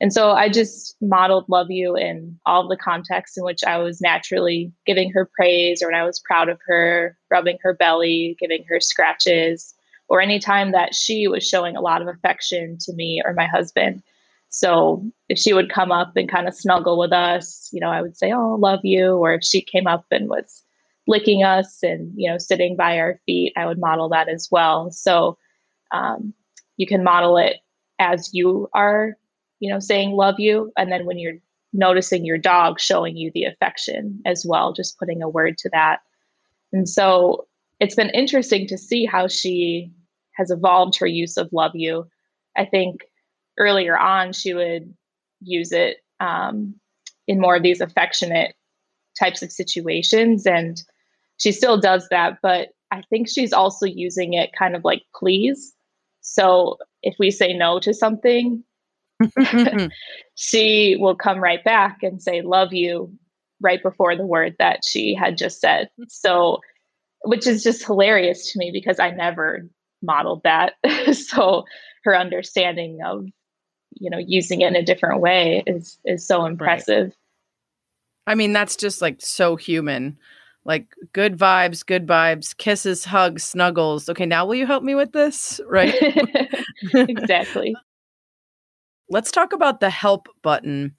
And 0.00 0.14
so 0.14 0.30
I 0.30 0.48
just 0.48 0.96
modeled 1.02 1.44
Love 1.48 1.70
You 1.70 1.94
in 1.94 2.38
all 2.46 2.66
the 2.66 2.76
contexts 2.76 3.36
in 3.36 3.44
which 3.44 3.62
I 3.64 3.76
was 3.78 4.00
naturally 4.00 4.72
giving 4.86 5.10
her 5.10 5.28
praise 5.36 5.82
or 5.82 5.88
when 5.88 5.94
I 5.94 6.06
was 6.06 6.20
proud 6.20 6.48
of 6.48 6.58
her, 6.66 7.18
rubbing 7.30 7.58
her 7.62 7.74
belly, 7.74 8.36
giving 8.40 8.64
her 8.64 8.80
scratches, 8.80 9.74
or 10.08 10.20
anytime 10.20 10.72
that 10.72 10.94
she 10.94 11.28
was 11.28 11.46
showing 11.46 11.76
a 11.76 11.82
lot 11.82 12.00
of 12.00 12.08
affection 12.08 12.78
to 12.80 12.94
me 12.94 13.20
or 13.24 13.34
my 13.34 13.46
husband. 13.46 14.02
So 14.50 15.04
if 15.28 15.38
she 15.38 15.52
would 15.52 15.72
come 15.72 15.92
up 15.92 16.12
and 16.16 16.30
kind 16.30 16.48
of 16.48 16.54
snuggle 16.54 16.98
with 16.98 17.12
us, 17.12 17.68
you 17.72 17.80
know, 17.80 17.90
I 17.90 18.02
would 18.02 18.16
say, 18.16 18.32
"Oh, 18.32 18.56
love 18.56 18.80
you," 18.82 19.16
or 19.16 19.32
if 19.34 19.44
she 19.44 19.60
came 19.60 19.86
up 19.86 20.04
and 20.10 20.28
was 20.28 20.62
licking 21.06 21.42
us 21.42 21.82
and 21.82 22.12
you 22.16 22.30
know 22.30 22.38
sitting 22.38 22.76
by 22.76 22.98
our 22.98 23.20
feet, 23.26 23.52
I 23.56 23.66
would 23.66 23.78
model 23.78 24.08
that 24.10 24.28
as 24.28 24.48
well. 24.50 24.90
So 24.90 25.38
um, 25.92 26.34
you 26.76 26.86
can 26.86 27.04
model 27.04 27.36
it 27.36 27.56
as 27.98 28.30
you 28.32 28.68
are 28.74 29.16
you 29.60 29.70
know, 29.70 29.78
saying 29.78 30.12
love 30.12 30.40
you. 30.40 30.72
And 30.76 30.90
then 30.90 31.06
when 31.06 31.18
you're 31.18 31.38
noticing 31.72 32.24
your 32.24 32.38
dog 32.38 32.80
showing 32.80 33.16
you 33.16 33.30
the 33.32 33.44
affection 33.44 34.20
as 34.26 34.44
well, 34.44 34.72
just 34.72 34.98
putting 34.98 35.22
a 35.22 35.28
word 35.28 35.56
to 35.58 35.70
that. 35.72 36.00
And 36.72 36.88
so 36.88 37.46
it's 37.78 37.94
been 37.94 38.10
interesting 38.10 38.66
to 38.66 38.78
see 38.78 39.04
how 39.04 39.28
she 39.28 39.92
has 40.32 40.50
evolved 40.50 40.98
her 40.98 41.06
use 41.06 41.36
of 41.36 41.52
love 41.52 41.72
you. 41.74 42.08
I 42.56 42.64
think 42.64 43.02
earlier 43.58 43.98
on, 43.98 44.32
she 44.32 44.54
would 44.54 44.94
use 45.40 45.72
it 45.72 45.98
um, 46.20 46.74
in 47.26 47.40
more 47.40 47.56
of 47.56 47.62
these 47.62 47.80
affectionate 47.80 48.54
types 49.18 49.42
of 49.42 49.52
situations. 49.52 50.46
And 50.46 50.82
she 51.38 51.52
still 51.52 51.78
does 51.78 52.08
that, 52.10 52.38
but 52.42 52.68
I 52.90 53.02
think 53.08 53.28
she's 53.28 53.52
also 53.52 53.86
using 53.86 54.34
it 54.34 54.50
kind 54.58 54.74
of 54.74 54.84
like 54.84 55.02
please. 55.14 55.74
So 56.20 56.78
if 57.02 57.16
we 57.18 57.30
say 57.30 57.52
no 57.52 57.78
to 57.80 57.94
something, 57.94 58.62
she 60.34 60.96
will 60.98 61.14
come 61.14 61.40
right 61.40 61.62
back 61.64 61.98
and 62.02 62.22
say 62.22 62.42
love 62.42 62.72
you 62.72 63.12
right 63.60 63.82
before 63.82 64.16
the 64.16 64.26
word 64.26 64.56
that 64.58 64.80
she 64.84 65.14
had 65.14 65.36
just 65.36 65.60
said. 65.60 65.90
So, 66.08 66.60
which 67.22 67.46
is 67.46 67.62
just 67.62 67.84
hilarious 67.84 68.52
to 68.52 68.58
me 68.58 68.70
because 68.72 68.98
I 68.98 69.10
never 69.10 69.68
modeled 70.02 70.42
that. 70.44 70.74
so 71.12 71.64
her 72.04 72.16
understanding 72.16 73.00
of 73.04 73.26
you 73.92 74.10
know 74.10 74.18
using 74.18 74.60
it 74.60 74.68
in 74.68 74.76
a 74.76 74.82
different 74.82 75.20
way 75.20 75.62
is 75.66 75.98
is 76.04 76.26
so 76.26 76.44
impressive. 76.44 77.06
Right. 77.06 77.14
I 78.26 78.34
mean, 78.34 78.52
that's 78.52 78.76
just 78.76 79.02
like 79.02 79.20
so 79.20 79.56
human. 79.56 80.18
Like 80.64 80.94
good 81.12 81.36
vibes, 81.38 81.84
good 81.84 82.06
vibes, 82.06 82.56
kisses, 82.56 83.04
hugs, 83.04 83.42
snuggles. 83.42 84.08
Okay, 84.08 84.26
now 84.26 84.44
will 84.46 84.54
you 84.54 84.66
help 84.66 84.84
me 84.84 84.94
with 84.94 85.12
this? 85.12 85.60
Right? 85.68 85.94
exactly. 86.94 87.74
Let's 89.10 89.32
talk 89.32 89.52
about 89.52 89.80
the 89.80 89.90
help 89.90 90.28
button. 90.42 90.94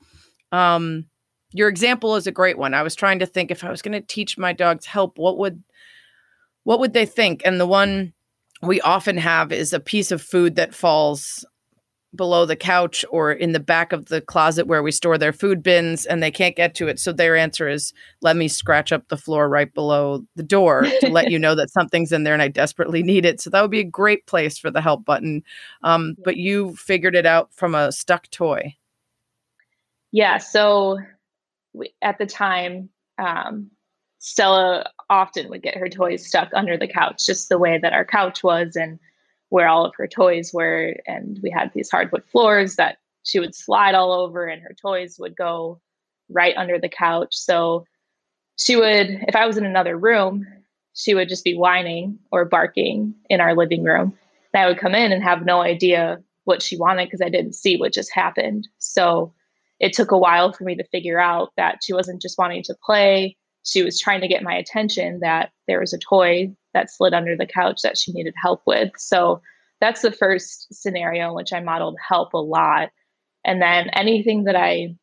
Um, 0.52 1.06
your 1.54 1.70
example 1.70 2.18
is 2.18 2.28
a 2.28 2.32
great 2.32 2.58
one. 2.58 2.74
I 2.74 2.84
was 2.84 2.96
trying 2.96 3.20
to 3.20 3.26
think 3.26 3.52
if 3.52 3.64
I 3.64 3.70
was 3.70 3.82
going 3.82 3.94
to 3.94 4.06
teach 4.06 4.38
my 4.38 4.52
dogs 4.52 4.86
help, 4.86 5.18
what 5.18 5.38
would 5.38 5.64
what 6.64 6.80
would 6.80 6.94
they 6.94 7.06
think? 7.06 7.42
And 7.46 7.60
the 7.60 7.68
one 7.68 8.14
we 8.62 8.82
often 8.82 9.18
have 9.18 9.52
is 9.52 9.74
a 9.74 9.80
piece 9.80 10.12
of 10.12 10.22
food 10.22 10.56
that 10.56 10.76
falls 10.76 11.46
below 12.14 12.45
the 12.45 12.55
couch 12.55 13.05
or 13.09 13.32
in 13.32 13.53
the 13.53 13.59
back 13.59 13.93
of 13.93 14.05
the 14.05 14.20
closet 14.20 14.68
where 14.68 14.84
we 14.84 14.91
store 14.91 15.18
their 15.18 15.32
food 15.32 15.64
bins 15.64 16.05
and 16.05 16.22
they 16.22 16.32
can't 16.32 16.55
get 16.55 16.76
to 16.76 16.88
it. 16.88 16.99
So 16.99 17.14
their 17.14 17.38
answer 17.38 17.70
is, 17.70 17.93
let 18.22 18.36
me 18.36 18.47
scratch 18.47 18.91
up 18.91 19.07
the 19.07 19.18
floor 19.18 19.47
right 19.47 19.74
below 19.74 20.26
the 20.36 20.43
door 20.43 20.84
to 20.99 21.09
let 21.09 21.32
you 21.32 21.39
know 21.39 21.55
that 21.55 21.70
something's 21.72 22.12
in 22.12 22.24
there 22.24 22.34
and 22.34 22.41
I 22.41 22.49
desperately 22.49 23.01
need 23.01 23.26
it. 23.26 23.39
So 23.39 23.49
that 23.49 23.62
would 23.62 23.72
be 23.72 23.80
a 23.80 23.86
great 23.86 24.26
place 24.28 24.57
for 24.57 24.70
the 24.70 24.82
help 24.82 25.05
button. 25.05 25.43
Um, 25.84 26.16
but 26.24 26.38
you 26.38 26.76
figured 26.76 27.16
it 27.16 27.26
out 27.26 27.53
from 27.53 27.76
a 27.76 27.91
stuck 27.91 28.30
toy. 28.30 28.76
Yeah. 30.12 30.38
So 30.38 30.99
we, 31.74 31.93
at 32.01 32.18
the 32.18 32.26
time, 32.26 32.89
um, 33.18 33.72
Stella 34.20 34.89
often 35.09 35.49
would 35.49 35.64
get 35.64 35.78
her 35.78 35.89
toys 35.89 36.28
stuck 36.28 36.49
under 36.53 36.78
the 36.78 36.88
couch, 36.88 37.26
just 37.26 37.49
the 37.49 37.57
way 37.57 37.80
that 37.82 37.93
our 37.93 38.05
couch 38.05 38.43
was 38.43 38.76
and 38.76 38.99
where 39.52 39.68
all 39.68 39.86
of 39.86 39.93
her 39.95 40.08
toys 40.08 40.52
were. 40.54 40.95
And 41.06 41.39
we 41.43 41.52
had 41.52 41.72
these 41.74 41.91
hardwood 41.91 42.24
floors 42.26 42.76
that 42.76 42.97
she 43.24 43.39
would 43.39 43.54
slide 43.54 43.93
all 43.93 44.12
over, 44.12 44.45
and 44.47 44.62
her 44.64 44.76
toys 44.82 45.18
would 45.20 45.36
go 45.36 45.80
right 46.30 46.56
under 46.58 46.80
the 46.80 46.89
couch. 46.89 47.36
So 47.36 47.86
she 48.58 48.76
would, 48.76 49.24
if 49.28 49.36
I 49.36 49.45
was 49.45 49.58
in 49.58 49.66
another 49.66 49.97
room, 49.97 50.45
she 50.93 51.14
would 51.14 51.30
just 51.30 51.43
be 51.43 51.56
whining 51.56 52.18
or 52.32 52.45
barking 52.45 53.14
in 53.30 53.39
our 53.39 53.56
living 53.56 53.84
room. 53.84 54.18
And 54.54 54.64
I 54.64 54.68
would 54.68 54.80
come 54.80 54.95
in 54.95 55.12
and 55.12 55.24
have 55.24 55.45
no 55.45 55.62
idea 55.62 56.22
what 56.45 56.62
she 56.62 56.78
wanted 56.78 57.06
because 57.06 57.22
I 57.22 57.30
didn't 57.30 57.54
see 57.54 57.78
what 57.78 57.93
just 57.93 58.12
happened. 58.14 58.68
So 58.80 59.34
it 59.80 59.93
took 59.93 60.12
a 60.12 60.18
while 60.18 60.52
for 60.52 60.64
me 60.64 60.76
to 60.76 60.84
figure 60.86 61.20
out 61.20 61.52
that 61.58 61.80
she 61.84 61.93
wasn't 61.93 62.22
just 62.22 62.38
wanting 62.38 62.64
to 62.64 62.76
play 62.84 63.38
she 63.64 63.84
was 63.84 63.99
trying 63.99 64.22
to 64.22 64.28
get 64.28 64.43
my 64.43 64.54
attention 64.54 65.20
that 65.20 65.52
there 65.68 65.80
was 65.80 65.93
a 65.93 65.99
toy 65.99 66.52
that 66.74 66.91
slid 66.91 67.13
under 67.13 67.36
the 67.36 67.45
couch 67.45 67.82
that 67.84 67.97
she 67.97 68.11
needed 68.11 68.34
help 68.41 68.61
with. 68.65 68.91
So 68.97 69.41
that's 69.80 70.01
the 70.01 70.11
first 70.11 70.74
scenario 70.74 71.30
in 71.30 71.36
which 71.36 71.53
I 71.53 71.59
modeled 71.59 71.97
help 72.07 72.34
a 72.34 72.38
lot. 72.38 72.89
And 73.43 73.61
then 73.61 73.89
anything 73.89 74.43
that 74.45 74.55
I 74.55 74.95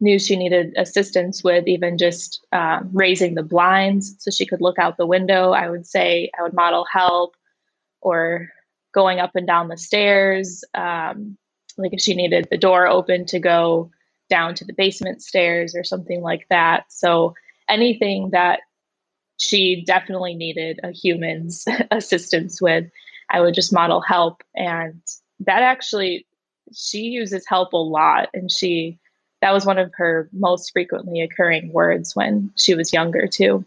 knew 0.00 0.18
she 0.18 0.36
needed 0.36 0.74
assistance 0.76 1.44
with, 1.44 1.66
even 1.66 1.98
just 1.98 2.46
um, 2.52 2.90
raising 2.92 3.34
the 3.34 3.42
blinds 3.42 4.14
so 4.18 4.30
she 4.30 4.46
could 4.46 4.60
look 4.60 4.78
out 4.78 4.96
the 4.96 5.06
window, 5.06 5.50
I 5.50 5.68
would 5.68 5.86
say 5.86 6.30
I 6.38 6.42
would 6.42 6.54
model 6.54 6.86
help 6.90 7.34
or 8.00 8.48
going 8.92 9.18
up 9.18 9.36
and 9.36 9.46
down 9.46 9.68
the 9.68 9.76
stairs. 9.76 10.64
Um, 10.74 11.36
like 11.76 11.92
if 11.92 12.00
she 12.00 12.14
needed 12.14 12.48
the 12.50 12.58
door 12.58 12.86
open 12.86 13.26
to 13.26 13.38
go 13.38 13.90
down 14.28 14.54
to 14.54 14.64
the 14.64 14.72
basement 14.72 15.22
stairs 15.22 15.74
or 15.74 15.84
something 15.84 16.22
like 16.22 16.46
that. 16.50 16.84
So 16.88 17.34
anything 17.68 18.30
that 18.30 18.60
she 19.40 19.82
definitely 19.86 20.34
needed 20.34 20.78
a 20.82 20.90
human's 20.92 21.64
assistance 21.90 22.60
with, 22.60 22.84
I 23.30 23.40
would 23.40 23.54
just 23.54 23.72
model 23.72 24.02
help. 24.02 24.42
And 24.54 25.00
that 25.40 25.62
actually, 25.62 26.26
she 26.74 27.04
uses 27.04 27.46
help 27.48 27.72
a 27.72 27.78
lot. 27.78 28.28
And 28.34 28.52
she, 28.52 28.98
that 29.40 29.52
was 29.52 29.64
one 29.64 29.78
of 29.78 29.90
her 29.94 30.28
most 30.34 30.72
frequently 30.72 31.22
occurring 31.22 31.72
words 31.72 32.14
when 32.14 32.52
she 32.56 32.74
was 32.74 32.92
younger, 32.92 33.26
too. 33.26 33.64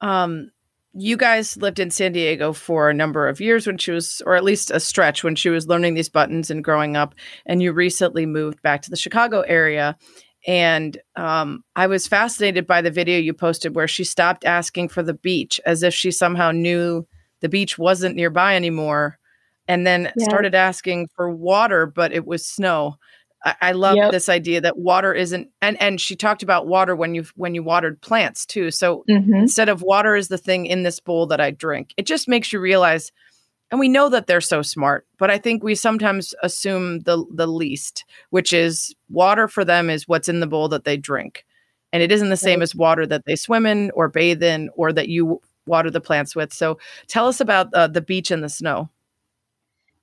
Um, 0.00 0.50
you 0.94 1.18
guys 1.18 1.58
lived 1.58 1.78
in 1.78 1.90
San 1.90 2.12
Diego 2.12 2.54
for 2.54 2.88
a 2.88 2.94
number 2.94 3.28
of 3.28 3.42
years 3.42 3.66
when 3.66 3.76
she 3.76 3.90
was, 3.90 4.22
or 4.24 4.36
at 4.36 4.44
least 4.44 4.70
a 4.70 4.80
stretch 4.80 5.22
when 5.22 5.36
she 5.36 5.50
was 5.50 5.68
learning 5.68 5.94
these 5.94 6.08
buttons 6.08 6.50
and 6.50 6.64
growing 6.64 6.96
up. 6.96 7.14
And 7.44 7.62
you 7.62 7.72
recently 7.72 8.24
moved 8.24 8.62
back 8.62 8.80
to 8.82 8.90
the 8.90 8.96
Chicago 8.96 9.42
area. 9.42 9.98
And 10.46 10.98
um, 11.14 11.62
I 11.76 11.86
was 11.86 12.08
fascinated 12.08 12.66
by 12.66 12.82
the 12.82 12.90
video 12.90 13.18
you 13.18 13.32
posted 13.32 13.74
where 13.74 13.88
she 13.88 14.04
stopped 14.04 14.44
asking 14.44 14.88
for 14.88 15.02
the 15.02 15.14
beach 15.14 15.60
as 15.64 15.82
if 15.82 15.94
she 15.94 16.10
somehow 16.10 16.50
knew 16.50 17.06
the 17.40 17.48
beach 17.48 17.78
wasn't 17.78 18.16
nearby 18.16 18.56
anymore 18.56 19.18
and 19.68 19.86
then 19.86 20.12
yeah. 20.16 20.24
started 20.24 20.54
asking 20.54 21.08
for 21.14 21.30
water, 21.30 21.86
but 21.86 22.12
it 22.12 22.26
was 22.26 22.46
snow. 22.46 22.96
I, 23.44 23.54
I 23.60 23.72
love 23.72 23.96
yep. 23.96 24.12
this 24.12 24.28
idea 24.28 24.60
that 24.60 24.78
water 24.78 25.12
isn't 25.14 25.48
and 25.60 25.80
and 25.80 26.00
she 26.00 26.16
talked 26.16 26.42
about 26.42 26.66
water 26.66 26.94
when 26.94 27.14
you 27.14 27.24
when 27.36 27.54
you 27.54 27.62
watered 27.62 28.00
plants 28.00 28.46
too. 28.46 28.70
So 28.70 29.04
mm-hmm. 29.08 29.34
instead 29.34 29.68
of 29.68 29.82
water 29.82 30.16
is 30.16 30.28
the 30.28 30.38
thing 30.38 30.66
in 30.66 30.82
this 30.82 31.00
bowl 31.00 31.26
that 31.28 31.40
I 31.40 31.50
drink, 31.50 31.94
it 31.96 32.06
just 32.06 32.28
makes 32.28 32.52
you 32.52 32.60
realize 32.60 33.12
and 33.72 33.80
we 33.80 33.88
know 33.88 34.08
that 34.08 34.28
they're 34.28 34.40
so 34.40 34.62
smart 34.62 35.06
but 35.18 35.30
i 35.30 35.38
think 35.38 35.64
we 35.64 35.74
sometimes 35.74 36.34
assume 36.42 37.00
the 37.00 37.24
the 37.34 37.48
least 37.48 38.04
which 38.30 38.52
is 38.52 38.94
water 39.10 39.48
for 39.48 39.64
them 39.64 39.90
is 39.90 40.08
what's 40.08 40.28
in 40.28 40.40
the 40.40 40.46
bowl 40.46 40.68
that 40.68 40.84
they 40.84 40.96
drink. 40.96 41.44
And 41.92 42.02
it 42.02 42.10
isn't 42.10 42.30
the 42.30 42.36
same 42.38 42.62
as 42.62 42.74
water 42.74 43.06
that 43.06 43.26
they 43.26 43.36
swim 43.36 43.66
in 43.66 43.90
or 43.90 44.08
bathe 44.08 44.42
in 44.42 44.70
or 44.74 44.94
that 44.94 45.08
you 45.08 45.42
water 45.66 45.90
the 45.90 46.00
plants 46.00 46.34
with. 46.34 46.50
So 46.50 46.78
tell 47.06 47.28
us 47.28 47.38
about 47.38 47.72
uh, 47.74 47.86
the 47.86 48.00
beach 48.00 48.30
and 48.30 48.42
the 48.42 48.48
snow. 48.48 48.88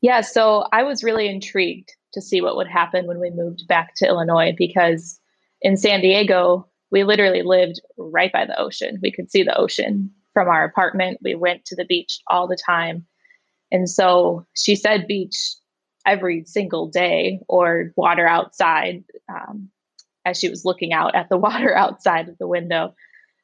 Yeah 0.01 0.22
so 0.22 0.65
i 0.72 0.84
was 0.84 1.03
really 1.03 1.28
intrigued 1.28 1.95
to 2.13 2.22
see 2.22 2.41
what 2.41 2.55
would 2.55 2.67
happen 2.67 3.07
when 3.07 3.20
we 3.20 3.32
moved 3.32 3.67
back 3.67 3.93
to 3.97 4.07
illinois 4.07 4.53
because 4.57 5.20
in 5.61 5.76
san 5.76 6.01
diego 6.01 6.65
we 6.91 7.03
literally 7.03 7.43
lived 7.43 7.80
right 7.97 8.32
by 8.32 8.45
the 8.45 8.59
ocean. 8.59 8.97
We 9.03 9.11
could 9.11 9.30
see 9.30 9.43
the 9.43 9.55
ocean 9.55 10.09
from 10.34 10.47
our 10.47 10.63
apartment. 10.63 11.20
We 11.22 11.36
went 11.36 11.65
to 11.65 11.76
the 11.76 11.86
beach 11.86 12.20
all 12.28 12.47
the 12.47 12.57
time 12.65 13.05
and 13.72 13.89
so 13.89 14.45
she 14.55 14.76
said 14.76 15.07
beach 15.07 15.55
every 16.05 16.43
single 16.45 16.88
day 16.88 17.39
or 17.47 17.91
water 17.95 18.28
outside 18.28 19.03
um, 19.30 19.70
as 20.26 20.39
she 20.39 20.49
was 20.49 20.65
looking 20.65 20.93
out 20.93 21.15
at 21.15 21.30
the 21.30 21.38
water 21.47 21.76
outside 21.76 22.30
of 22.30 22.38
the 22.38 22.47
window. 22.47 22.93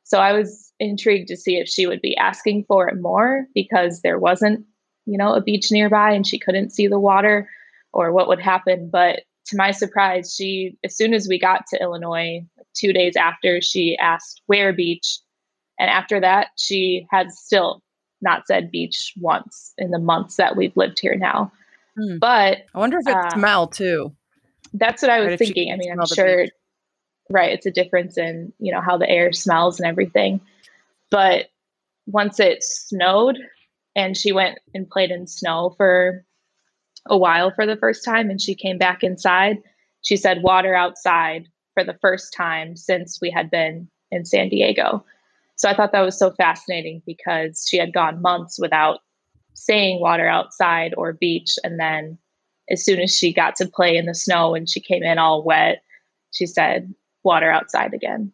So 0.03 0.19
I 0.19 0.33
was 0.33 0.71
intrigued 0.79 1.27
to 1.29 1.37
see 1.37 1.57
if 1.57 1.67
she 1.67 1.87
would 1.87 2.01
be 2.01 2.15
asking 2.17 2.65
for 2.67 2.87
it 2.87 3.01
more 3.01 3.45
because 3.55 4.01
there 4.01 4.19
wasn't, 4.19 4.65
you 5.05 5.17
know, 5.17 5.33
a 5.33 5.41
beach 5.41 5.71
nearby 5.71 6.11
and 6.11 6.25
she 6.27 6.39
couldn't 6.39 6.71
see 6.71 6.87
the 6.87 6.99
water 6.99 7.49
or 7.91 8.11
what 8.11 8.27
would 8.27 8.41
happen. 8.41 8.89
But 8.91 9.21
to 9.47 9.57
my 9.57 9.71
surprise, 9.71 10.33
she, 10.35 10.77
as 10.83 10.95
soon 10.95 11.13
as 11.13 11.27
we 11.27 11.39
got 11.39 11.65
to 11.67 11.81
Illinois, 11.81 12.45
two 12.75 12.93
days 12.93 13.15
after, 13.15 13.61
she 13.61 13.97
asked 13.97 14.41
where 14.45 14.73
beach. 14.73 15.19
And 15.79 15.89
after 15.89 16.19
that, 16.19 16.47
she 16.57 17.07
had 17.11 17.31
still 17.31 17.81
not 18.21 18.47
said 18.47 18.71
beach 18.71 19.13
once 19.19 19.73
in 19.77 19.91
the 19.91 19.99
months 19.99 20.37
that 20.37 20.55
we've 20.55 20.75
lived 20.75 20.99
here 20.99 21.15
now. 21.15 21.51
Hmm. 21.97 22.17
But 22.17 22.65
I 22.73 22.79
wonder 22.79 22.99
if 22.99 23.07
it 23.07 23.15
uh, 23.15 23.29
smell 23.31 23.67
too. 23.67 24.15
That's 24.73 25.01
what 25.01 25.11
I 25.11 25.19
was 25.19 25.29
right, 25.29 25.39
thinking. 25.39 25.71
I 25.71 25.77
mean, 25.77 25.91
I'm 25.91 26.05
sure, 26.05 26.47
right? 27.29 27.53
It's 27.53 27.65
a 27.65 27.71
difference 27.71 28.17
in 28.17 28.51
you 28.59 28.71
know 28.71 28.81
how 28.81 28.97
the 28.97 29.09
air 29.09 29.31
smells 29.31 29.79
and 29.79 29.87
everything. 29.87 30.41
But 31.11 31.47
once 32.07 32.39
it 32.39 32.63
snowed, 32.63 33.37
and 33.95 34.17
she 34.17 34.31
went 34.31 34.59
and 34.73 34.89
played 34.89 35.11
in 35.11 35.27
snow 35.27 35.73
for 35.77 36.25
a 37.07 37.17
while 37.17 37.51
for 37.55 37.65
the 37.65 37.77
first 37.77 38.03
time, 38.03 38.29
and 38.29 38.41
she 38.41 38.55
came 38.55 38.77
back 38.77 39.03
inside. 39.03 39.57
She 40.01 40.17
said 40.17 40.43
water 40.43 40.75
outside 40.75 41.47
for 41.73 41.83
the 41.83 41.97
first 42.01 42.33
time 42.33 42.75
since 42.75 43.19
we 43.21 43.31
had 43.31 43.49
been 43.49 43.87
in 44.11 44.25
San 44.25 44.49
Diego. 44.49 45.05
So 45.55 45.69
I 45.69 45.75
thought 45.75 45.91
that 45.93 46.01
was 46.01 46.19
so 46.19 46.31
fascinating 46.31 47.01
because 47.05 47.65
she 47.67 47.77
had 47.77 47.93
gone 47.93 48.21
months 48.21 48.59
without 48.59 48.99
saying 49.53 50.01
water 50.01 50.27
outside 50.27 50.93
or 50.97 51.13
beach. 51.13 51.55
And 51.63 51.79
then 51.79 52.17
as 52.69 52.83
soon 52.83 52.99
as 52.99 53.15
she 53.15 53.33
got 53.33 53.55
to 53.57 53.67
play 53.67 53.95
in 53.95 54.05
the 54.05 54.15
snow 54.15 54.53
and 54.53 54.69
she 54.69 54.81
came 54.81 55.03
in 55.03 55.17
all 55.17 55.43
wet, 55.43 55.81
she 56.31 56.45
said, 56.45 56.93
water 57.23 57.49
outside 57.49 57.93
again. 57.93 58.31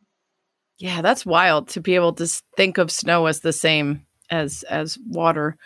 Yeah, 0.80 1.02
that's 1.02 1.26
wild 1.26 1.68
to 1.70 1.80
be 1.80 1.96
able 1.96 2.14
to 2.14 2.28
think 2.58 2.80
of 2.80 2.92
snow 2.92 3.28
as 3.28 3.42
the 3.42 3.54
same 3.54 4.06
as 4.32 4.64
as 4.64 4.98
water. 5.08 5.58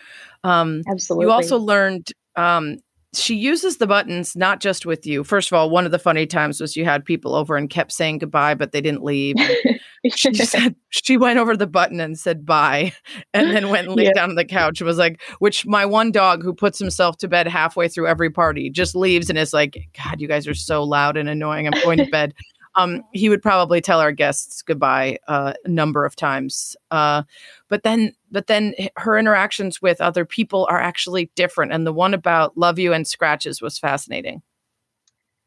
Um, 0.44 0.84
Absolutely. 0.90 1.28
you 1.28 1.32
also 1.32 1.58
learned 1.58 2.12
um, 2.36 2.80
she 3.16 3.36
uses 3.36 3.78
the 3.78 3.88
buttons 3.88 4.36
not 4.36 4.60
just 4.60 4.86
with 4.86 5.06
you. 5.06 5.24
First 5.24 5.52
of 5.52 5.56
all, 5.56 5.70
one 5.70 5.86
of 5.86 5.92
the 5.92 6.00
funny 6.00 6.26
times 6.26 6.60
was 6.62 6.76
you 6.76 6.86
had 6.86 7.04
people 7.06 7.36
over 7.36 7.56
and 7.56 7.70
kept 7.70 7.92
saying 7.92 8.20
goodbye, 8.20 8.54
but 8.56 8.72
they 8.72 8.82
didn't 8.82 9.04
leave. 9.04 9.36
she 10.16 10.34
said 10.36 10.76
she 10.92 11.18
went 11.18 11.40
over 11.40 11.58
the 11.58 11.66
button 11.66 12.00
and 12.00 12.18
said 12.20 12.46
bye 12.46 12.94
and 13.34 13.50
then 13.56 13.70
went 13.70 13.88
and 13.88 13.96
laid 13.96 14.06
Yeah. 14.06 14.14
down 14.14 14.30
on 14.30 14.36
the 14.36 14.46
couch 14.46 14.80
and 14.80 14.86
was 14.88 15.00
like 15.00 15.20
which 15.40 15.66
my 15.66 15.84
one 15.84 16.12
dog 16.12 16.44
who 16.44 16.54
puts 16.54 16.78
himself 16.78 17.18
to 17.18 17.28
bed 17.28 17.48
halfway 17.48 17.88
through 17.88 18.06
every 18.08 18.30
party 18.30 18.70
just 18.70 18.96
leaves 18.96 19.30
and 19.32 19.40
is 19.40 19.52
like 19.52 19.78
god 19.98 20.22
you 20.22 20.28
guys 20.28 20.48
are 20.48 20.54
so 20.54 20.84
loud 20.84 21.18
and 21.18 21.28
annoying 21.28 21.66
i'm 21.68 21.82
going 21.84 21.98
to 21.98 22.06
bed 22.12 22.36
um 22.76 23.04
he 23.14 23.30
would 23.30 23.42
probably 23.42 23.82
tell 23.82 24.00
our 24.00 24.12
guests 24.12 24.62
goodbye 24.62 25.18
uh, 25.28 25.54
a 25.64 25.70
number 25.70 26.06
of 26.06 26.16
times 26.16 26.76
uh 26.92 27.24
but 27.70 27.84
then 27.84 28.14
but 28.32 28.48
then 28.48 28.74
her 28.98 29.18
interactions 29.18 29.82
with 29.82 30.02
other 30.02 30.26
people 30.26 30.68
are 30.70 30.80
actually 30.80 31.32
different 31.36 31.72
and 31.72 31.86
the 31.86 31.94
one 31.94 32.14
about 32.14 32.58
love 32.58 32.80
you 32.80 32.94
and 32.94 33.08
scratches 33.08 33.62
was 33.62 33.80
fascinating 33.80 34.42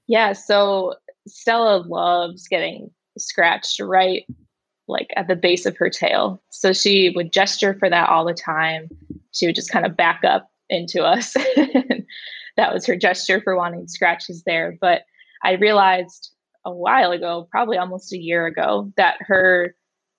Yeah, 0.08 0.32
so 0.32 0.94
Stella 1.26 1.84
loves 1.86 2.48
getting 2.48 2.90
scratched 3.18 3.78
right 3.80 4.24
like 4.88 5.08
at 5.16 5.28
the 5.28 5.36
base 5.36 5.66
of 5.66 5.76
her 5.76 5.90
tail. 5.90 6.42
So 6.50 6.72
she 6.72 7.12
would 7.14 7.32
gesture 7.32 7.76
for 7.78 7.90
that 7.90 8.08
all 8.08 8.24
the 8.24 8.34
time. 8.34 8.88
She 9.32 9.46
would 9.46 9.54
just 9.54 9.70
kind 9.70 9.84
of 9.84 9.96
back 9.96 10.22
up 10.24 10.50
into 10.70 11.04
us. 11.04 11.34
that 12.56 12.72
was 12.72 12.86
her 12.86 12.96
gesture 12.96 13.40
for 13.42 13.54
wanting 13.54 13.86
scratches 13.86 14.42
there. 14.46 14.76
But 14.80 15.02
I 15.44 15.52
realized 15.52 16.30
a 16.68 16.74
while 16.74 17.10
ago, 17.12 17.48
probably 17.50 17.78
almost 17.78 18.12
a 18.12 18.18
year 18.18 18.46
ago, 18.46 18.92
that 18.96 19.16
her 19.20 19.74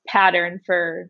pattern 0.08 0.60
for 0.66 1.10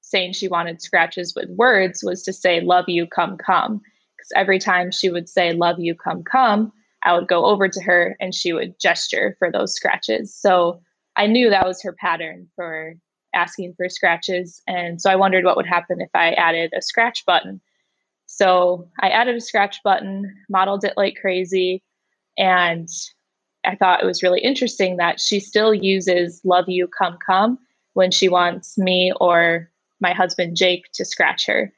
saying 0.00 0.32
she 0.32 0.48
wanted 0.48 0.80
scratches 0.80 1.34
with 1.34 1.50
words 1.50 2.02
was 2.04 2.22
to 2.22 2.32
say, 2.32 2.60
Love 2.60 2.84
you, 2.88 3.06
come, 3.06 3.36
come. 3.36 3.80
Because 4.16 4.32
every 4.36 4.58
time 4.58 4.90
she 4.90 5.10
would 5.10 5.28
say, 5.28 5.52
Love 5.52 5.80
you, 5.80 5.94
come, 5.94 6.22
come, 6.22 6.72
I 7.02 7.12
would 7.14 7.28
go 7.28 7.46
over 7.46 7.68
to 7.68 7.82
her 7.82 8.16
and 8.20 8.34
she 8.34 8.52
would 8.52 8.78
gesture 8.80 9.36
for 9.38 9.50
those 9.50 9.74
scratches. 9.74 10.34
So 10.34 10.80
I 11.16 11.26
knew 11.26 11.50
that 11.50 11.66
was 11.66 11.82
her 11.82 11.92
pattern 11.92 12.48
for 12.54 12.94
asking 13.34 13.74
for 13.76 13.88
scratches. 13.88 14.62
And 14.66 15.00
so 15.00 15.10
I 15.10 15.16
wondered 15.16 15.44
what 15.44 15.56
would 15.56 15.66
happen 15.66 16.00
if 16.00 16.10
I 16.14 16.32
added 16.32 16.72
a 16.76 16.82
scratch 16.82 17.24
button. 17.26 17.60
So 18.26 18.88
I 19.00 19.08
added 19.08 19.36
a 19.36 19.40
scratch 19.40 19.82
button, 19.82 20.32
modeled 20.48 20.84
it 20.84 20.94
like 20.96 21.16
crazy. 21.20 21.82
And 22.38 22.88
I 23.66 23.74
thought 23.74 24.02
it 24.02 24.06
was 24.06 24.22
really 24.22 24.40
interesting 24.40 24.96
that 24.96 25.20
she 25.20 25.40
still 25.40 25.74
uses 25.74 26.40
love 26.44 26.68
you, 26.68 26.88
come, 26.88 27.18
come 27.24 27.58
when 27.94 28.10
she 28.10 28.28
wants 28.28 28.78
me 28.78 29.12
or 29.20 29.70
my 30.00 30.12
husband 30.12 30.56
Jake 30.56 30.84
to 30.94 31.04
scratch 31.04 31.46
her. 31.46 31.72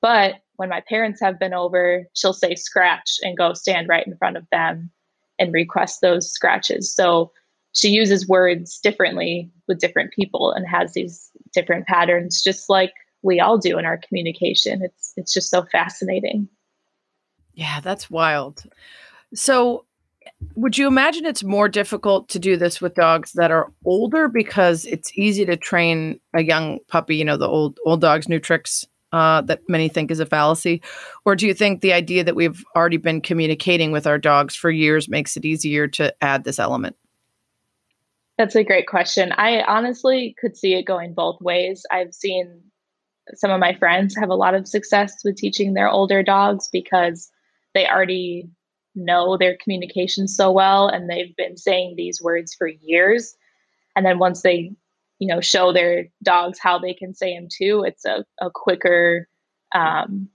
But 0.00 0.36
when 0.56 0.68
my 0.68 0.80
parents 0.80 1.20
have 1.20 1.38
been 1.38 1.54
over, 1.54 2.06
she'll 2.14 2.32
say 2.32 2.54
scratch 2.54 3.18
and 3.22 3.36
go 3.36 3.54
stand 3.54 3.88
right 3.88 4.06
in 4.06 4.16
front 4.16 4.36
of 4.36 4.46
them 4.52 4.90
and 5.38 5.52
request 5.52 6.00
those 6.00 6.30
scratches. 6.30 6.94
So 6.94 7.32
she 7.72 7.88
uses 7.88 8.28
words 8.28 8.78
differently 8.78 9.50
with 9.66 9.80
different 9.80 10.12
people 10.12 10.52
and 10.52 10.66
has 10.68 10.92
these 10.92 11.30
different 11.54 11.86
patterns 11.86 12.42
just 12.42 12.68
like 12.68 12.92
we 13.22 13.40
all 13.40 13.56
do 13.56 13.78
in 13.78 13.86
our 13.86 13.96
communication. 13.96 14.82
It's 14.82 15.12
it's 15.16 15.32
just 15.32 15.50
so 15.50 15.64
fascinating. 15.72 16.48
Yeah, 17.54 17.80
that's 17.80 18.10
wild. 18.10 18.64
So, 19.34 19.84
would 20.54 20.76
you 20.76 20.86
imagine 20.86 21.24
it's 21.24 21.44
more 21.44 21.68
difficult 21.68 22.28
to 22.30 22.38
do 22.38 22.56
this 22.56 22.80
with 22.80 22.94
dogs 22.94 23.32
that 23.32 23.50
are 23.50 23.72
older 23.84 24.28
because 24.28 24.84
it's 24.86 25.16
easy 25.16 25.44
to 25.46 25.56
train 25.56 26.20
a 26.34 26.42
young 26.42 26.78
puppy, 26.88 27.16
you 27.16 27.24
know, 27.24 27.36
the 27.36 27.48
old 27.48 27.78
old 27.84 28.00
dogs 28.00 28.28
new 28.28 28.38
tricks 28.38 28.86
uh, 29.12 29.42
that 29.42 29.60
many 29.68 29.88
think 29.88 30.10
is 30.10 30.20
a 30.20 30.26
fallacy? 30.26 30.82
Or 31.24 31.36
do 31.36 31.46
you 31.46 31.54
think 31.54 31.80
the 31.80 31.92
idea 31.92 32.24
that 32.24 32.36
we've 32.36 32.64
already 32.74 32.96
been 32.96 33.20
communicating 33.20 33.92
with 33.92 34.06
our 34.06 34.18
dogs 34.18 34.54
for 34.54 34.70
years 34.70 35.08
makes 35.08 35.36
it 35.36 35.44
easier 35.44 35.86
to 35.88 36.14
add 36.22 36.44
this 36.44 36.58
element? 36.58 36.96
That's 38.38 38.56
a 38.56 38.64
great 38.64 38.86
question. 38.86 39.32
I 39.32 39.62
honestly 39.62 40.34
could 40.40 40.56
see 40.56 40.74
it 40.74 40.84
going 40.84 41.14
both 41.14 41.40
ways. 41.40 41.84
I've 41.90 42.14
seen 42.14 42.60
some 43.34 43.50
of 43.50 43.60
my 43.60 43.74
friends 43.74 44.16
have 44.16 44.30
a 44.30 44.34
lot 44.34 44.54
of 44.54 44.66
success 44.66 45.14
with 45.24 45.36
teaching 45.36 45.74
their 45.74 45.88
older 45.88 46.22
dogs 46.22 46.68
because 46.72 47.30
they 47.74 47.86
already 47.86 48.48
know 48.94 49.36
their 49.36 49.56
communication 49.56 50.28
so 50.28 50.50
well 50.50 50.88
and 50.88 51.08
they've 51.08 51.34
been 51.36 51.56
saying 51.56 51.94
these 51.96 52.20
words 52.22 52.54
for 52.54 52.66
years. 52.66 53.36
And 53.96 54.04
then 54.04 54.18
once 54.18 54.42
they, 54.42 54.72
you 55.18 55.28
know, 55.28 55.40
show 55.40 55.72
their 55.72 56.08
dogs 56.22 56.58
how 56.58 56.78
they 56.78 56.94
can 56.94 57.14
say 57.14 57.34
them 57.34 57.48
too, 57.50 57.84
it's 57.86 58.04
a, 58.04 58.24
a 58.40 58.50
quicker, 58.50 59.28
um, 59.74 60.28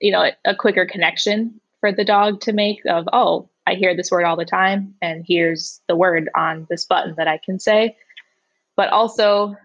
you 0.00 0.10
know, 0.10 0.30
a 0.44 0.54
quicker 0.54 0.86
connection 0.86 1.60
for 1.80 1.92
the 1.92 2.04
dog 2.04 2.40
to 2.42 2.52
make 2.52 2.80
of, 2.86 3.08
oh, 3.12 3.48
I 3.66 3.74
hear 3.74 3.94
this 3.96 4.10
word 4.10 4.24
all 4.24 4.36
the 4.36 4.44
time, 4.44 4.94
and 5.00 5.24
here's 5.26 5.80
the 5.86 5.96
word 5.96 6.28
on 6.34 6.66
this 6.68 6.84
button 6.84 7.14
that 7.16 7.28
I 7.28 7.38
can 7.38 7.58
say. 7.58 7.96
But 8.76 8.88
also, 8.88 9.56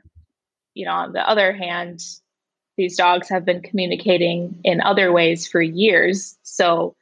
you 0.73 0.85
know, 0.85 0.91
on 0.91 1.13
the 1.13 1.27
other 1.27 1.51
hand, 1.51 2.03
these 2.75 2.95
dogs 2.95 3.27
have 3.29 3.45
been 3.45 3.61
communicating 3.61 4.59
in 4.63 4.81
other 4.81 5.11
ways 5.11 5.47
for 5.47 5.61
years. 5.61 6.37
So 6.43 6.95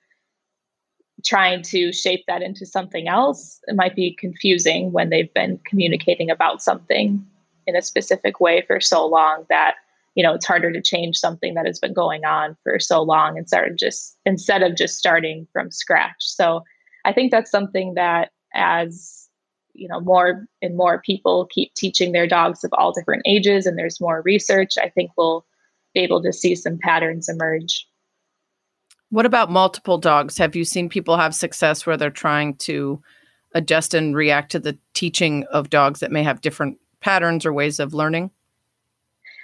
trying 1.26 1.62
to 1.64 1.92
shape 1.92 2.24
that 2.28 2.42
into 2.42 2.66
something 2.66 3.08
else 3.08 3.60
it 3.68 3.76
might 3.76 3.96
be 3.96 4.16
confusing 4.20 4.92
when 4.92 5.10
they've 5.10 5.34
been 5.34 5.60
communicating 5.66 6.30
about 6.30 6.62
something 6.62 7.26
in 7.68 7.76
a 7.76 7.82
specific 7.82 8.40
way 8.40 8.64
for 8.68 8.80
so 8.80 9.06
long 9.06 9.46
that 9.50 9.76
you 10.16 10.24
know 10.24 10.34
it's 10.34 10.46
harder 10.46 10.72
to 10.72 10.82
change 10.82 11.18
something 11.18 11.54
that 11.56 11.66
has 11.66 11.80
been 11.80 11.94
going 11.94 12.26
on 12.26 12.56
for 12.64 12.80
so 12.80 13.02
long 13.02 13.38
and 13.38 13.48
start 13.48 13.78
just 13.78 14.18
instead 14.26 14.64
of 14.64 14.76
just 14.76 14.98
starting 14.98 15.48
from 15.52 15.72
scratch. 15.72 16.16
So 16.20 16.64
i 17.06 17.14
think 17.14 17.32
that's 17.32 17.52
something 17.52 17.96
that 17.96 18.32
as 18.54 19.28
you 19.74 19.88
know 19.88 20.00
more 20.00 20.48
and 20.62 20.78
more 20.78 21.02
people 21.02 21.48
keep 21.52 21.74
teaching 21.76 22.12
their 22.12 22.28
dogs 22.28 22.64
of 22.64 22.72
all 22.74 22.94
different 22.94 23.24
ages 23.26 23.66
and 23.66 23.78
there's 23.78 24.00
more 24.00 24.22
research 24.24 24.78
i 24.82 24.90
think 24.90 25.12
we'll 25.18 25.46
be 25.94 26.00
able 26.02 26.22
to 26.22 26.32
see 26.32 26.56
some 26.56 26.78
patterns 26.78 27.28
emerge 27.28 27.86
What 29.10 29.26
about 29.26 29.52
multiple 29.52 29.98
dogs? 29.98 30.38
Have 30.38 30.56
you 30.56 30.66
seen 30.66 30.90
people 30.90 31.18
have 31.18 31.36
success 31.36 31.86
where 31.86 31.98
they're 31.98 32.10
trying 32.10 32.56
to 32.58 33.02
adjust 33.54 33.94
and 33.94 34.16
react 34.16 34.52
to 34.52 34.60
the 34.60 34.78
teaching 34.94 35.46
of 35.52 35.70
dogs 35.70 36.00
that 36.02 36.12
may 36.12 36.24
have 36.24 36.42
different 36.42 36.78
patterns 37.00 37.46
or 37.46 37.54
ways 37.54 37.80
of 37.80 37.94
learning? 37.94 38.32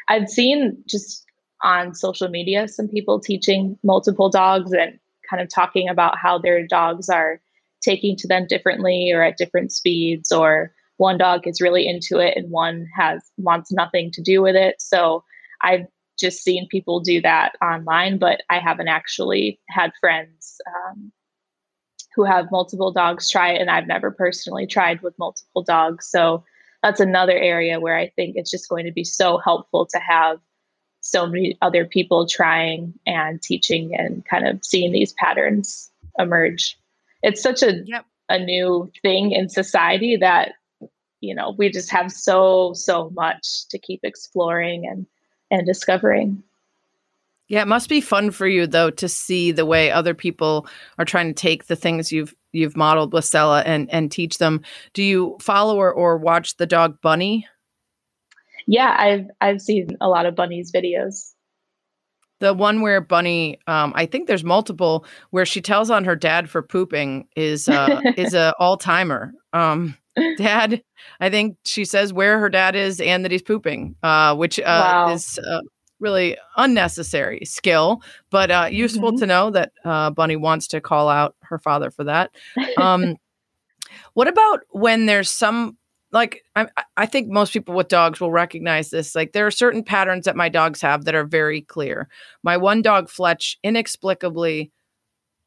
I've 0.08 0.28
seen 0.28 0.78
just 0.88 1.26
on 1.64 1.94
social 1.94 2.28
media 2.28 2.68
some 2.68 2.88
people 2.88 3.20
teaching 3.20 3.78
multiple 3.84 4.30
dogs 4.30 4.74
and 4.74 5.00
kind 5.30 5.42
of 5.42 5.48
talking 5.48 5.88
about 5.88 6.18
how 6.18 6.38
their 6.38 6.66
dogs 6.66 7.08
are 7.08 7.40
taking 7.82 8.16
to 8.18 8.28
them 8.28 8.46
differently 8.48 9.12
or 9.14 9.24
at 9.24 9.38
different 9.38 9.72
speeds 9.72 10.32
or 10.32 10.74
one 10.98 11.18
dog 11.18 11.48
is 11.48 11.62
really 11.62 11.88
into 11.88 12.20
it 12.20 12.38
and 12.38 12.52
one 12.52 12.88
has 12.96 13.22
wants 13.38 13.72
nothing 13.72 14.12
to 14.12 14.22
do 14.22 14.42
with 14.42 14.56
it. 14.56 14.76
So 14.80 15.24
I've 15.62 15.86
just 16.22 16.44
seen 16.44 16.68
people 16.70 17.02
do 17.02 17.20
that 17.22 17.58
online, 17.62 18.18
but 18.18 18.44
I 18.50 18.60
haven't 18.60 18.88
actually 18.88 19.60
had 19.68 19.92
friends 20.00 20.62
um, 20.68 21.12
who 22.16 22.24
have 22.24 22.52
multiple 22.52 22.92
dogs 22.94 23.30
try 23.30 23.52
it, 23.52 23.62
and 23.62 23.70
I've 23.70 23.88
never 23.88 24.12
personally 24.12 24.68
tried 24.68 25.02
with 25.02 25.18
multiple 25.20 25.64
dogs. 25.64 26.08
So 26.08 26.46
that's 26.84 27.00
another 27.00 27.38
area 27.38 27.80
where 27.80 27.98
I 27.98 28.10
think 28.16 28.36
it's 28.36 28.52
just 28.52 28.70
going 28.70 28.86
to 28.86 28.92
be 28.92 29.04
so 29.04 29.38
helpful 29.40 29.86
to 29.88 30.00
have 30.00 30.40
so 31.02 31.26
many 31.28 31.58
other 31.62 31.86
people 31.86 32.28
trying 32.28 32.94
and 33.06 33.42
teaching 33.42 33.96
and 33.96 34.24
kind 34.26 34.48
of 34.48 34.64
seeing 34.64 34.92
these 34.92 35.14
patterns 35.14 35.92
emerge. 36.18 36.78
It's 37.24 37.42
such 37.42 37.64
a 37.64 37.82
Yep. 37.86 38.06
a 38.30 38.40
new 38.40 38.92
thing 39.02 39.32
in 39.32 39.50
society 39.50 40.16
that 40.18 40.54
you 41.20 41.36
know 41.36 41.56
we 41.58 41.70
just 41.70 41.92
have 41.92 42.12
so 42.12 42.74
so 42.74 43.10
much 43.12 43.68
to 43.70 43.80
keep 43.80 44.02
exploring 44.04 44.88
and 44.88 45.06
and 45.52 45.66
discovering. 45.66 46.42
Yeah, 47.48 47.62
it 47.62 47.68
must 47.68 47.90
be 47.90 48.00
fun 48.00 48.32
for 48.32 48.48
you 48.48 48.66
though 48.66 48.92
to 48.92 49.10
see 49.10 49.52
the 49.52 49.66
way 49.66 49.92
other 49.92 50.14
people 50.14 50.68
are 50.98 51.04
trying 51.04 51.28
to 51.28 51.34
take 51.34 51.66
the 51.66 51.76
things 51.76 52.10
you've 52.10 52.34
you've 52.54 52.78
modeled 52.78 53.12
with 53.12 53.26
Stella 53.26 53.62
and 53.64 53.92
and 53.92 54.10
teach 54.10 54.38
them. 54.38 54.62
Do 54.94 55.04
you 55.04 55.38
follow 55.42 55.76
or, 55.76 55.92
or 55.92 56.18
watch 56.18 56.56
the 56.56 56.66
dog 56.66 57.02
Bunny? 57.02 57.46
Yeah, 58.68 58.96
I've 58.98 59.26
I've 59.42 59.62
seen 59.62 59.98
a 60.00 60.08
lot 60.08 60.26
of 60.26 60.34
Bunny's 60.34 60.72
videos. 60.72 61.34
The 62.40 62.54
one 62.54 62.82
where 62.82 63.02
Bunny, 63.02 63.60
um, 63.68 63.92
I 63.96 64.06
think 64.06 64.28
there's 64.28 64.46
multiple 64.46 65.06
where 65.30 65.46
she 65.46 65.62
tells 65.62 65.92
on 65.92 66.06
her 66.06 66.16
dad 66.16 66.50
for 66.50 66.62
pooping 66.62 67.28
is 67.36 67.68
uh, 67.68 68.00
is 68.18 68.34
a 68.34 68.54
all 68.60 68.78
timer. 68.78 69.34
Um, 69.52 69.98
dad, 70.38 70.82
I 71.20 71.30
think 71.30 71.58
she 71.66 71.86
says 71.86 72.14
where 72.14 72.40
her 72.40 72.50
dad 72.50 72.76
is 72.76 73.00
and 73.00 73.24
that 73.24 73.32
he's 73.32 73.42
pooping, 73.42 73.96
uh, 74.04 74.36
which 74.36 74.60
uh, 74.60 74.64
Wow. 74.64 75.14
is 75.14 75.40
uh, 75.40 75.62
really 76.00 76.38
unnecessary 76.58 77.42
skill, 77.46 78.02
but 78.30 78.52
uh, 78.52 78.68
useful 78.72 79.12
Mhm. 79.14 79.20
to 79.20 79.26
know 79.26 79.50
that 79.52 79.72
uh, 79.86 80.10
Bunny 80.10 80.36
wants 80.36 80.68
to 80.68 80.82
call 80.82 81.10
out 81.10 81.36
her 81.44 81.60
father 81.60 81.92
for 81.92 82.04
that. 82.06 82.32
Um, 82.78 83.16
what 84.14 84.28
about 84.28 84.62
when 84.72 85.06
there's 85.06 85.30
some 85.30 85.78
like 86.14 86.44
I, 86.58 86.68
I 86.98 87.06
think 87.06 87.30
most 87.30 87.54
people 87.54 87.74
with 87.74 87.88
dogs 87.88 88.20
will 88.20 88.32
recognize 88.32 88.90
this. 88.90 89.16
Like 89.16 89.32
there 89.32 89.48
are 89.48 89.52
certain 89.52 89.82
patterns 89.82 90.26
that 90.26 90.36
my 90.36 90.50
dogs 90.50 90.82
have 90.82 91.06
that 91.06 91.16
are 91.16 91.24
very 91.24 91.62
clear. 91.62 92.10
My 92.44 92.58
one 92.58 92.82
dog, 92.82 93.10
Fletch, 93.10 93.58
inexplicably, 93.64 94.72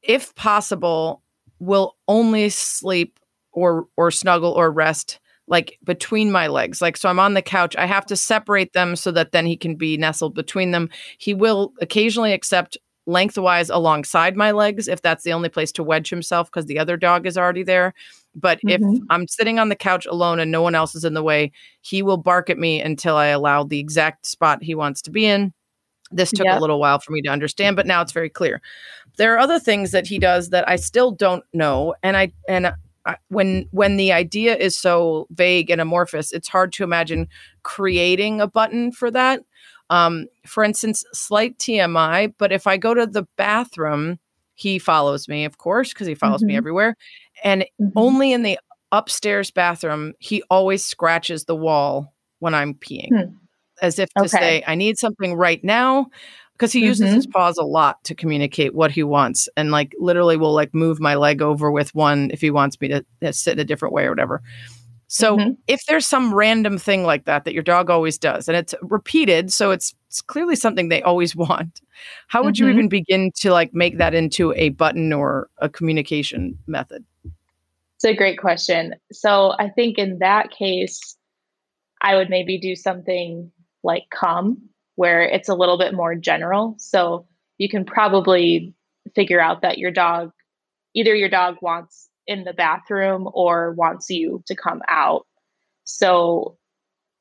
if 0.02 0.34
possible, 0.36 1.22
will 1.58 1.96
only 2.08 2.48
sleep 2.48 3.18
or 3.54 3.86
or 3.96 4.10
snuggle 4.10 4.52
or 4.52 4.70
rest 4.70 5.20
like 5.46 5.78
between 5.84 6.32
my 6.32 6.46
legs. 6.46 6.80
Like 6.80 6.96
so 6.96 7.08
I'm 7.08 7.18
on 7.20 7.34
the 7.34 7.42
couch, 7.42 7.76
I 7.76 7.86
have 7.86 8.06
to 8.06 8.16
separate 8.16 8.72
them 8.72 8.96
so 8.96 9.10
that 9.12 9.32
then 9.32 9.46
he 9.46 9.56
can 9.56 9.76
be 9.76 9.96
nestled 9.96 10.34
between 10.34 10.70
them. 10.70 10.88
He 11.18 11.34
will 11.34 11.72
occasionally 11.80 12.32
accept 12.32 12.78
lengthwise 13.06 13.68
alongside 13.68 14.34
my 14.36 14.50
legs 14.50 14.88
if 14.88 15.02
that's 15.02 15.24
the 15.24 15.32
only 15.34 15.50
place 15.50 15.70
to 15.72 15.82
wedge 15.82 16.08
himself 16.08 16.50
because 16.50 16.64
the 16.66 16.78
other 16.78 16.96
dog 16.96 17.26
is 17.26 17.36
already 17.36 17.62
there. 17.62 17.92
But 18.34 18.60
if 18.66 18.80
Mhm. 18.80 19.06
I'm 19.10 19.28
sitting 19.28 19.58
on 19.58 19.68
the 19.68 19.76
couch 19.76 20.06
alone 20.06 20.40
and 20.40 20.50
no 20.50 20.62
one 20.62 20.74
else 20.74 20.94
is 20.94 21.04
in 21.04 21.12
the 21.14 21.22
way, 21.22 21.52
he 21.82 22.02
will 22.02 22.16
bark 22.16 22.48
at 22.48 22.58
me 22.58 22.80
until 22.80 23.16
I 23.16 23.26
allow 23.26 23.64
the 23.64 23.78
exact 23.78 24.26
spot 24.26 24.62
he 24.62 24.74
wants 24.74 25.02
to 25.02 25.10
be 25.10 25.26
in. 25.26 25.52
This 26.10 26.32
took 26.32 26.46
a 26.46 26.60
little 26.60 26.80
while 26.80 26.98
for 27.00 27.12
me 27.12 27.20
to 27.22 27.28
understand, 27.30 27.76
but 27.76 27.86
now 27.86 28.00
it's 28.00 28.12
very 28.12 28.30
clear. 28.30 28.62
There 29.18 29.34
are 29.34 29.38
other 29.38 29.58
things 29.58 29.90
that 29.92 30.06
he 30.06 30.18
does 30.18 30.50
that 30.50 30.68
I 30.68 30.76
still 30.76 31.10
don't 31.10 31.44
know, 31.52 31.94
and 32.02 32.16
I 32.16 32.32
and 32.48 32.72
when 33.28 33.68
when 33.70 33.96
the 33.96 34.12
idea 34.12 34.56
is 34.56 34.78
so 34.78 35.26
vague 35.30 35.70
and 35.70 35.80
amorphous, 35.80 36.32
it's 36.32 36.48
hard 36.48 36.72
to 36.74 36.84
imagine 36.84 37.28
creating 37.62 38.40
a 38.40 38.46
button 38.46 38.92
for 38.92 39.10
that. 39.10 39.40
Um, 39.90 40.26
for 40.46 40.64
instance, 40.64 41.04
slight 41.12 41.58
TMI, 41.58 42.34
but 42.38 42.52
if 42.52 42.66
I 42.66 42.76
go 42.78 42.94
to 42.94 43.06
the 43.06 43.26
bathroom, 43.36 44.18
he 44.54 44.78
follows 44.78 45.28
me, 45.28 45.44
of 45.44 45.58
course, 45.58 45.92
because 45.92 46.06
he 46.06 46.14
follows 46.14 46.42
me 46.42 46.54
Mhm. 46.54 46.58
everywhere, 46.58 46.96
and 47.42 47.66
Mhm. 47.80 47.92
only 47.96 48.32
in 48.32 48.42
the 48.42 48.58
upstairs 48.92 49.50
bathroom, 49.50 50.14
he 50.20 50.42
always 50.50 50.84
scratches 50.84 51.44
the 51.44 51.56
wall 51.56 52.14
when 52.38 52.54
I'm 52.54 52.74
peeing, 52.74 53.08
Hmm. 53.10 53.34
as 53.82 53.98
if 53.98 54.08
to 54.14 54.20
Okay. 54.24 54.28
say, 54.28 54.64
I 54.66 54.74
need 54.74 54.96
something 54.98 55.34
right 55.34 55.62
now. 55.64 56.06
Because 56.54 56.72
he 56.72 56.80
uses 56.84 57.10
Mhm. 57.10 57.14
his 57.14 57.26
paws 57.26 57.58
a 57.58 57.64
lot 57.64 58.02
to 58.04 58.14
communicate 58.14 58.74
what 58.74 58.90
he 58.92 59.02
wants, 59.02 59.48
and 59.56 59.70
like 59.72 59.92
literally 59.98 60.36
will 60.36 60.52
like 60.54 60.72
move 60.72 61.00
my 61.00 61.14
leg 61.16 61.42
over 61.42 61.70
with 61.70 61.94
one 61.94 62.30
if 62.32 62.40
he 62.40 62.50
wants 62.50 62.80
me 62.80 62.88
to 62.88 63.04
uh, 63.22 63.32
sit 63.32 63.54
in 63.54 63.58
a 63.58 63.64
different 63.64 63.92
way 63.92 64.04
or 64.04 64.10
whatever. 64.10 64.40
So 65.08 65.38
Mhm. 65.38 65.56
if 65.68 65.84
there's 65.86 66.06
some 66.06 66.32
random 66.34 66.78
thing 66.78 67.04
like 67.04 67.24
that 67.26 67.44
that 67.44 67.54
your 67.54 67.62
dog 67.62 67.90
always 67.90 68.18
does, 68.18 68.48
and 68.48 68.56
it's 68.56 68.74
repeated, 68.82 69.52
so 69.52 69.70
it's 69.72 69.94
it's 70.08 70.22
clearly 70.22 70.54
something 70.56 70.88
they 70.88 71.02
always 71.02 71.34
want. 71.44 71.80
How 72.28 72.44
would 72.44 72.58
you 72.58 72.66
Mhm. 72.66 72.70
even 72.70 72.88
begin 72.88 73.32
to 73.36 73.52
like 73.52 73.74
make 73.74 73.98
that 73.98 74.14
into 74.14 74.52
a 74.54 74.68
button 74.70 75.12
or 75.12 75.48
a 75.58 75.68
communication 75.68 76.56
method? 76.68 77.04
It's 77.96 78.04
a 78.04 78.14
great 78.14 78.38
question. 78.38 78.94
So 79.12 79.54
I 79.58 79.70
think 79.70 79.98
in 79.98 80.18
that 80.20 80.50
case, 80.50 81.16
I 82.00 82.16
would 82.16 82.30
maybe 82.30 82.58
do 82.58 82.76
something 82.76 83.50
like 83.82 84.04
come, 84.10 84.68
where 84.96 85.22
it's 85.22 85.48
a 85.48 85.54
little 85.54 85.78
bit 85.78 85.94
more 85.94 86.14
general. 86.14 86.74
So 86.78 87.26
you 87.58 87.68
can 87.68 87.84
probably 87.84 88.74
figure 89.14 89.40
out 89.40 89.62
that 89.62 89.78
your 89.78 89.90
dog, 89.90 90.32
either 90.94 91.14
your 91.14 91.28
dog 91.28 91.56
wants 91.60 92.08
in 92.26 92.44
the 92.44 92.52
bathroom 92.52 93.28
or 93.32 93.72
wants 93.72 94.08
you 94.10 94.42
to 94.46 94.54
come 94.54 94.82
out. 94.88 95.26
So 95.84 96.56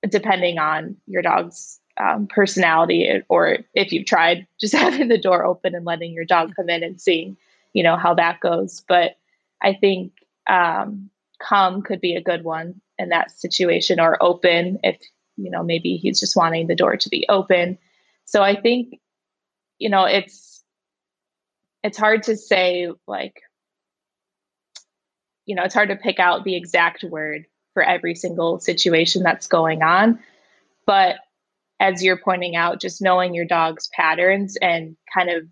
depending 0.07 0.57
on 0.57 0.97
your 1.07 1.21
dog's 1.21 1.79
um, 1.99 2.27
personality, 2.27 3.21
or 3.29 3.59
if 3.73 3.91
you've 3.91 4.05
tried 4.05 4.47
just 4.59 4.73
having 4.73 5.07
the 5.07 5.17
door 5.17 5.45
open 5.45 5.75
and 5.75 5.85
letting 5.85 6.13
your 6.13 6.25
dog 6.25 6.55
come 6.55 6.69
in 6.69 6.83
and 6.83 6.99
seeing, 6.99 7.37
you 7.73 7.83
know, 7.83 7.97
how 7.97 8.13
that 8.15 8.39
goes. 8.39 8.83
But 8.87 9.17
I 9.61 9.73
think 9.73 10.13
um, 10.47 11.09
come 11.41 11.81
could 11.81 12.01
be 12.01 12.15
a 12.15 12.21
good 12.21 12.43
one 12.43 12.81
in 12.97 13.09
that 13.09 13.31
situation 13.31 13.99
or 13.99 14.21
open 14.21 14.79
if 14.83 14.97
you 15.37 15.49
know 15.49 15.63
maybe 15.63 15.97
he's 15.97 16.19
just 16.19 16.35
wanting 16.35 16.67
the 16.67 16.75
door 16.75 16.97
to 16.97 17.09
be 17.09 17.25
open 17.29 17.77
so 18.25 18.41
i 18.41 18.59
think 18.59 18.99
you 19.79 19.89
know 19.89 20.05
it's 20.05 20.63
it's 21.83 21.97
hard 21.97 22.23
to 22.23 22.35
say 22.35 22.89
like 23.07 23.41
you 25.45 25.55
know 25.55 25.63
it's 25.63 25.73
hard 25.73 25.89
to 25.89 25.95
pick 25.95 26.19
out 26.19 26.43
the 26.43 26.55
exact 26.55 27.03
word 27.03 27.45
for 27.73 27.83
every 27.83 28.15
single 28.15 28.59
situation 28.59 29.23
that's 29.23 29.47
going 29.47 29.81
on 29.81 30.19
but 30.85 31.15
as 31.79 32.03
you're 32.03 32.17
pointing 32.17 32.55
out 32.55 32.79
just 32.79 33.01
knowing 33.01 33.33
your 33.33 33.45
dog's 33.45 33.89
patterns 33.93 34.57
and 34.61 34.95
kind 35.13 35.29
of 35.29 35.43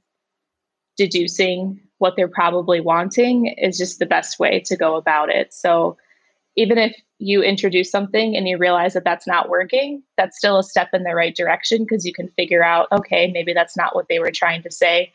deducing 0.97 1.79
what 1.97 2.15
they're 2.15 2.27
probably 2.27 2.79
wanting 2.79 3.47
is 3.47 3.77
just 3.77 3.99
the 3.99 4.05
best 4.05 4.39
way 4.39 4.59
to 4.59 4.75
go 4.75 4.95
about 4.95 5.29
it. 5.29 5.53
So 5.53 5.97
even 6.55 6.77
if 6.77 6.95
you 7.19 7.41
introduce 7.41 7.91
something 7.91 8.35
and 8.35 8.47
you 8.47 8.57
realize 8.57 8.93
that 8.93 9.03
that's 9.03 9.27
not 9.27 9.49
working, 9.49 10.03
that's 10.17 10.37
still 10.37 10.57
a 10.57 10.63
step 10.63 10.89
in 10.93 11.03
the 11.03 11.15
right 11.15 11.35
direction 11.35 11.83
because 11.83 12.05
you 12.05 12.13
can 12.13 12.27
figure 12.29 12.63
out, 12.63 12.87
okay, 12.91 13.31
maybe 13.31 13.53
that's 13.53 13.77
not 13.77 13.95
what 13.95 14.07
they 14.09 14.19
were 14.19 14.31
trying 14.31 14.63
to 14.63 14.71
say. 14.71 15.13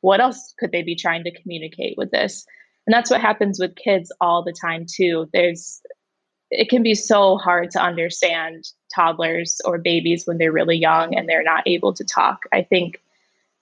What 0.00 0.20
else 0.20 0.54
could 0.58 0.72
they 0.72 0.82
be 0.82 0.94
trying 0.94 1.24
to 1.24 1.40
communicate 1.40 1.96
with 1.98 2.10
this? 2.10 2.46
And 2.86 2.94
that's 2.94 3.10
what 3.10 3.20
happens 3.20 3.58
with 3.58 3.76
kids 3.76 4.12
all 4.20 4.42
the 4.42 4.52
time 4.52 4.86
too. 4.88 5.28
There's 5.32 5.82
it 6.50 6.70
can 6.70 6.82
be 6.82 6.94
so 6.94 7.36
hard 7.36 7.70
to 7.72 7.82
understand 7.82 8.64
toddlers 8.94 9.60
or 9.66 9.76
babies 9.76 10.26
when 10.26 10.38
they're 10.38 10.52
really 10.52 10.78
young 10.78 11.14
and 11.14 11.28
they're 11.28 11.42
not 11.42 11.62
able 11.66 11.92
to 11.92 12.04
talk. 12.04 12.44
I 12.52 12.62
think 12.62 13.02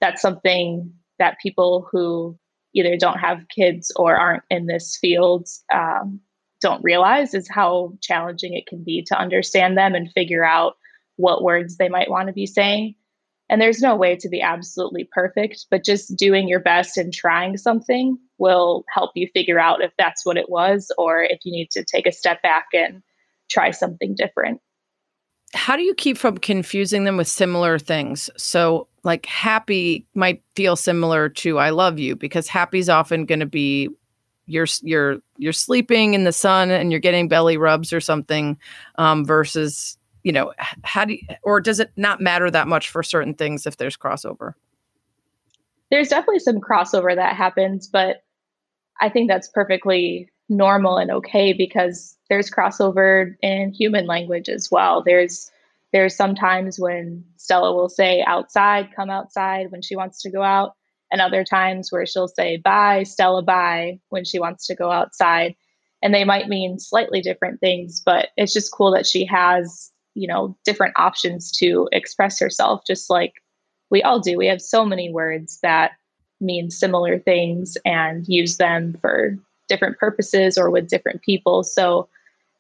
that's 0.01 0.23
something 0.23 0.93
that 1.19 1.41
people 1.43 1.89
who 1.91 2.39
either 2.75 2.97
don't 2.97 3.19
have 3.19 3.49
kids 3.49 3.91
or 3.97 4.15
aren't 4.15 4.45
in 4.51 4.67
this 4.67 4.97
field 4.97 5.49
um, 5.75 6.21
don't 6.61 6.83
realize 6.83 7.35
is 7.35 7.49
how 7.49 7.93
challenging 8.01 8.55
it 8.55 8.67
can 8.67 8.83
be 8.83 9.03
to 9.09 9.19
understand 9.19 9.77
them 9.77 9.95
and 9.95 10.13
figure 10.13 10.45
out 10.45 10.77
what 11.17 11.43
words 11.43 11.77
they 11.77 11.89
might 11.89 12.11
want 12.11 12.29
to 12.29 12.33
be 12.33 12.47
saying. 12.47 12.95
And 13.49 13.61
there's 13.61 13.81
no 13.81 13.95
way 13.95 14.17
to 14.17 14.29
be 14.29 14.43
absolutely 14.43 15.09
perfect, 15.13 15.67
but 15.71 15.85
just 15.85 16.17
doing 16.17 16.49
your 16.49 16.61
best 16.61 16.97
and 16.97 17.13
trying 17.13 17.57
something 17.57 18.19
will 18.39 18.85
help 18.93 19.13
you 19.15 19.29
figure 19.33 19.61
out 19.61 19.83
if 19.83 19.93
that's 19.97 20.27
what 20.27 20.37
it 20.37 20.51
was 20.51 20.91
or 20.99 21.23
if 21.23 21.39
you 21.45 21.53
need 21.53 21.71
to 21.73 21.85
take 21.85 22.07
a 22.07 22.13
step 22.13 22.43
back 22.43 22.67
and 22.73 23.03
try 23.49 23.71
something 23.71 24.15
different. 24.17 24.61
How 25.55 25.77
do 25.77 25.83
you 25.83 25.95
keep 25.95 26.19
from 26.19 26.39
confusing 26.39 27.05
them 27.05 27.17
with 27.17 27.29
similar 27.29 27.79
things? 27.79 28.29
So, 28.37 28.89
like 29.05 29.27
happy 29.27 30.05
might 30.15 30.43
feel 30.57 30.75
similar 30.75 31.29
to 31.29 31.59
I 31.59 31.71
love 31.71 32.01
you 32.01 32.17
because 32.17 32.49
happy's 32.49 32.89
often 32.89 33.25
going 33.25 33.41
to 33.41 33.47
be 33.47 33.89
you're 34.47 34.67
you're 34.83 35.19
you're 35.37 35.53
sleeping 35.53 36.15
in 36.15 36.25
the 36.25 36.33
sun 36.33 36.71
and 36.71 36.91
you're 36.91 37.01
getting 37.01 37.29
belly 37.29 37.57
rubs 37.57 37.93
or 37.93 38.01
something 38.01 38.59
um, 38.97 39.25
versus 39.25 39.99
you 40.23 40.33
know 40.33 40.53
how 40.83 41.05
do 41.05 41.15
you, 41.15 41.21
or 41.43 41.61
does 41.61 41.81
it 41.81 41.91
not 41.97 42.21
matter 42.21 42.51
that 42.51 42.69
much 42.69 42.91
for 42.91 43.03
certain 43.03 43.35
things 43.35 43.67
if 43.67 43.77
there's 43.77 43.97
crossover? 43.97 44.55
There's 45.91 46.09
definitely 46.09 46.41
some 46.41 46.61
crossover 46.61 47.15
that 47.15 47.37
happens, 47.37 47.87
but 47.87 48.25
I 49.01 49.09
think 49.09 49.29
that's 49.29 49.49
perfectly 49.49 50.31
normal 50.49 50.97
and 50.97 51.11
okay 51.11 51.53
because 51.53 52.17
there's 52.29 52.51
crossover 52.51 53.35
in 53.43 53.73
human 53.73 54.07
language 54.07 54.49
as 54.49 54.71
well. 54.71 55.03
There's 55.03 55.51
there's 55.93 56.17
sometimes 56.17 56.79
when 56.79 57.25
Stella 57.37 57.75
will 57.75 57.89
say 57.89 58.23
outside, 58.27 58.91
come 58.95 59.11
outside 59.11 59.71
when 59.71 59.83
she 59.83 59.97
wants 59.97 60.21
to 60.23 60.31
go 60.31 60.43
out, 60.43 60.76
and 61.11 61.21
other 61.21 61.45
times 61.45 61.91
where 61.91 62.07
she'll 62.07 62.29
say 62.29 62.57
bye, 62.57 63.03
Stella, 63.03 63.43
bye 63.43 63.99
when 64.09 64.25
she 64.25 64.39
wants 64.39 64.67
to 64.67 64.75
go 64.75 64.91
outside. 64.91 65.55
And 66.03 66.15
they 66.15 66.25
might 66.25 66.49
mean 66.49 66.79
slightly 66.79 67.21
different 67.21 67.61
things, 67.61 68.03
but 68.05 68.29
it's 68.37 68.53
just 68.53 68.73
cool 68.73 68.93
that 68.93 69.07
she 69.07 69.25
has, 69.25 69.91
you 70.15 70.29
know, 70.29 70.57
different 70.65 70.95
options 70.97 71.51
to 71.59 71.89
express 71.93 72.39
herself, 72.39 72.83
just 72.87 73.09
like 73.09 73.35
we 73.91 74.03
all 74.03 74.21
do. 74.21 74.37
We 74.37 74.47
have 74.47 74.61
so 74.61 74.85
many 74.85 75.13
words 75.13 75.59
that 75.63 75.93
mean 76.41 76.71
similar 76.71 77.19
things 77.19 77.79
and 77.85 78.27
use 78.29 78.59
them 78.59 78.97
for 79.01 79.37
different 79.69 79.99
purposes 79.99 80.59
or 80.59 80.71
with 80.71 80.89
different 80.89 81.23
people. 81.23 81.65
So 81.65 82.09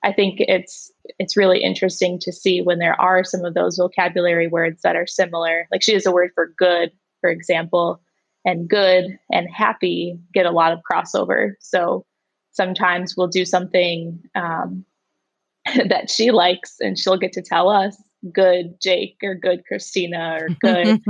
I 0.02 0.12
think 0.12 0.36
it's 0.40 0.92
it's 1.18 1.36
really 1.36 1.62
interesting 1.62 2.18
to 2.20 2.32
see 2.32 2.62
when 2.62 2.78
there 2.78 3.00
are 3.00 3.24
some 3.24 3.44
of 3.44 3.54
those 3.54 3.76
vocabulary 3.76 4.46
words 4.46 4.82
that 4.82 4.96
are 4.96 5.06
similar. 5.06 5.66
Like 5.70 5.82
she 5.82 5.94
has 5.94 6.06
a 6.06 6.12
word 6.12 6.30
for 6.34 6.52
good, 6.56 6.92
for 7.20 7.30
example, 7.30 8.00
and 8.46 8.68
good 8.68 9.18
and 9.30 9.50
happy 9.50 10.18
get 10.32 10.46
a 10.46 10.52
lot 10.52 10.72
of 10.72 10.78
crossover. 10.90 11.54
So 11.60 12.06
sometimes 12.52 13.16
we'll 13.16 13.26
do 13.26 13.44
something 13.44 14.22
um, 14.34 14.86
that 15.88 16.08
she 16.08 16.30
likes 16.30 16.76
and 16.80 16.98
she'll 16.98 17.18
get 17.18 17.32
to 17.32 17.42
tell 17.42 17.68
us 17.68 18.00
good 18.32 18.80
Jake 18.80 19.18
or 19.22 19.34
good 19.34 19.64
Christina 19.66 20.38
or 20.40 20.48
good. 20.60 21.02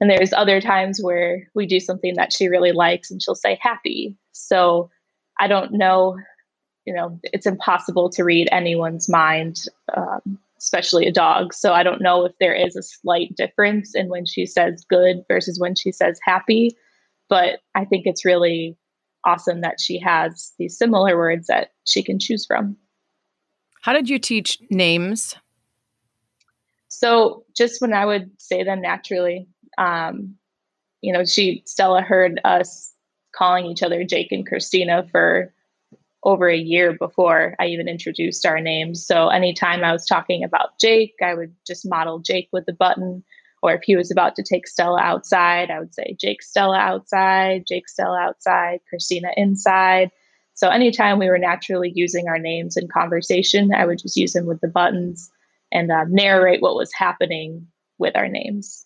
and 0.00 0.10
there's 0.10 0.32
other 0.32 0.60
times 0.60 1.00
where 1.00 1.48
we 1.54 1.66
do 1.66 1.80
something 1.80 2.14
that 2.16 2.32
she 2.32 2.48
really 2.48 2.72
likes 2.72 3.10
and 3.10 3.22
she'll 3.22 3.34
say 3.36 3.58
happy. 3.62 4.16
So 4.32 4.90
I 5.38 5.46
don't 5.46 5.72
know, 5.72 6.18
you 6.84 6.92
know, 6.92 7.20
it's 7.22 7.46
impossible 7.46 8.10
to 8.10 8.24
read 8.24 8.48
anyone's 8.50 9.08
mind. 9.08 9.64
Um, 9.96 10.38
especially 10.62 11.06
a 11.06 11.12
dog. 11.12 11.52
So 11.52 11.72
I 11.72 11.82
don't 11.82 12.00
know 12.00 12.24
if 12.24 12.32
there 12.38 12.54
is 12.54 12.76
a 12.76 12.82
slight 12.82 13.34
difference 13.36 13.94
in 13.96 14.08
when 14.08 14.24
she 14.24 14.46
says 14.46 14.86
good 14.88 15.24
versus 15.28 15.58
when 15.58 15.74
she 15.74 15.90
says 15.90 16.20
happy. 16.24 16.76
But 17.28 17.60
I 17.74 17.84
think 17.84 18.06
it's 18.06 18.24
really 18.24 18.76
awesome 19.24 19.60
that 19.62 19.80
she 19.80 19.98
has 19.98 20.52
these 20.58 20.78
similar 20.78 21.16
words 21.16 21.48
that 21.48 21.70
she 21.84 22.02
can 22.02 22.20
choose 22.20 22.46
from. 22.46 22.76
How 23.80 23.92
did 23.92 24.08
you 24.08 24.20
teach 24.20 24.58
names? 24.70 25.34
So 26.88 27.44
just 27.56 27.80
when 27.80 27.92
I 27.92 28.06
would 28.06 28.30
say 28.38 28.62
them 28.62 28.80
naturally, 28.80 29.48
um, 29.78 30.36
you 31.00 31.12
know, 31.12 31.24
she 31.24 31.64
Stella 31.66 32.02
heard 32.02 32.40
us 32.44 32.92
calling 33.34 33.66
each 33.66 33.82
other 33.82 34.04
Jake 34.04 34.30
and 34.30 34.46
Christina 34.46 35.08
for 35.10 35.52
over 36.24 36.48
a 36.48 36.56
year 36.56 36.92
before 36.92 37.56
I 37.58 37.66
even 37.66 37.88
introduced 37.88 38.46
our 38.46 38.60
names. 38.60 39.04
So 39.04 39.28
anytime 39.28 39.82
I 39.82 39.92
was 39.92 40.06
talking 40.06 40.44
about 40.44 40.78
Jake, 40.78 41.14
I 41.22 41.34
would 41.34 41.54
just 41.66 41.88
model 41.88 42.20
Jake 42.20 42.48
with 42.52 42.66
the 42.66 42.72
button. 42.72 43.24
Or 43.62 43.74
if 43.74 43.82
he 43.84 43.96
was 43.96 44.10
about 44.10 44.34
to 44.36 44.42
take 44.42 44.66
Stella 44.66 45.00
outside, 45.00 45.70
I 45.70 45.78
would 45.78 45.94
say 45.94 46.16
Jake 46.20 46.42
Stella 46.42 46.78
outside, 46.78 47.64
Jake 47.66 47.88
Stella 47.88 48.18
outside, 48.20 48.80
Christina 48.88 49.28
inside. 49.36 50.10
So 50.54 50.68
anytime 50.68 51.18
we 51.18 51.28
were 51.28 51.38
naturally 51.38 51.92
using 51.94 52.28
our 52.28 52.38
names 52.38 52.76
in 52.76 52.88
conversation, 52.88 53.72
I 53.72 53.86
would 53.86 53.98
just 53.98 54.16
use 54.16 54.32
them 54.32 54.46
with 54.46 54.60
the 54.60 54.68
buttons 54.68 55.30
and 55.72 55.90
uh, 55.90 56.04
narrate 56.08 56.60
what 56.60 56.76
was 56.76 56.92
happening 56.92 57.68
with 57.98 58.16
our 58.16 58.28
names. 58.28 58.84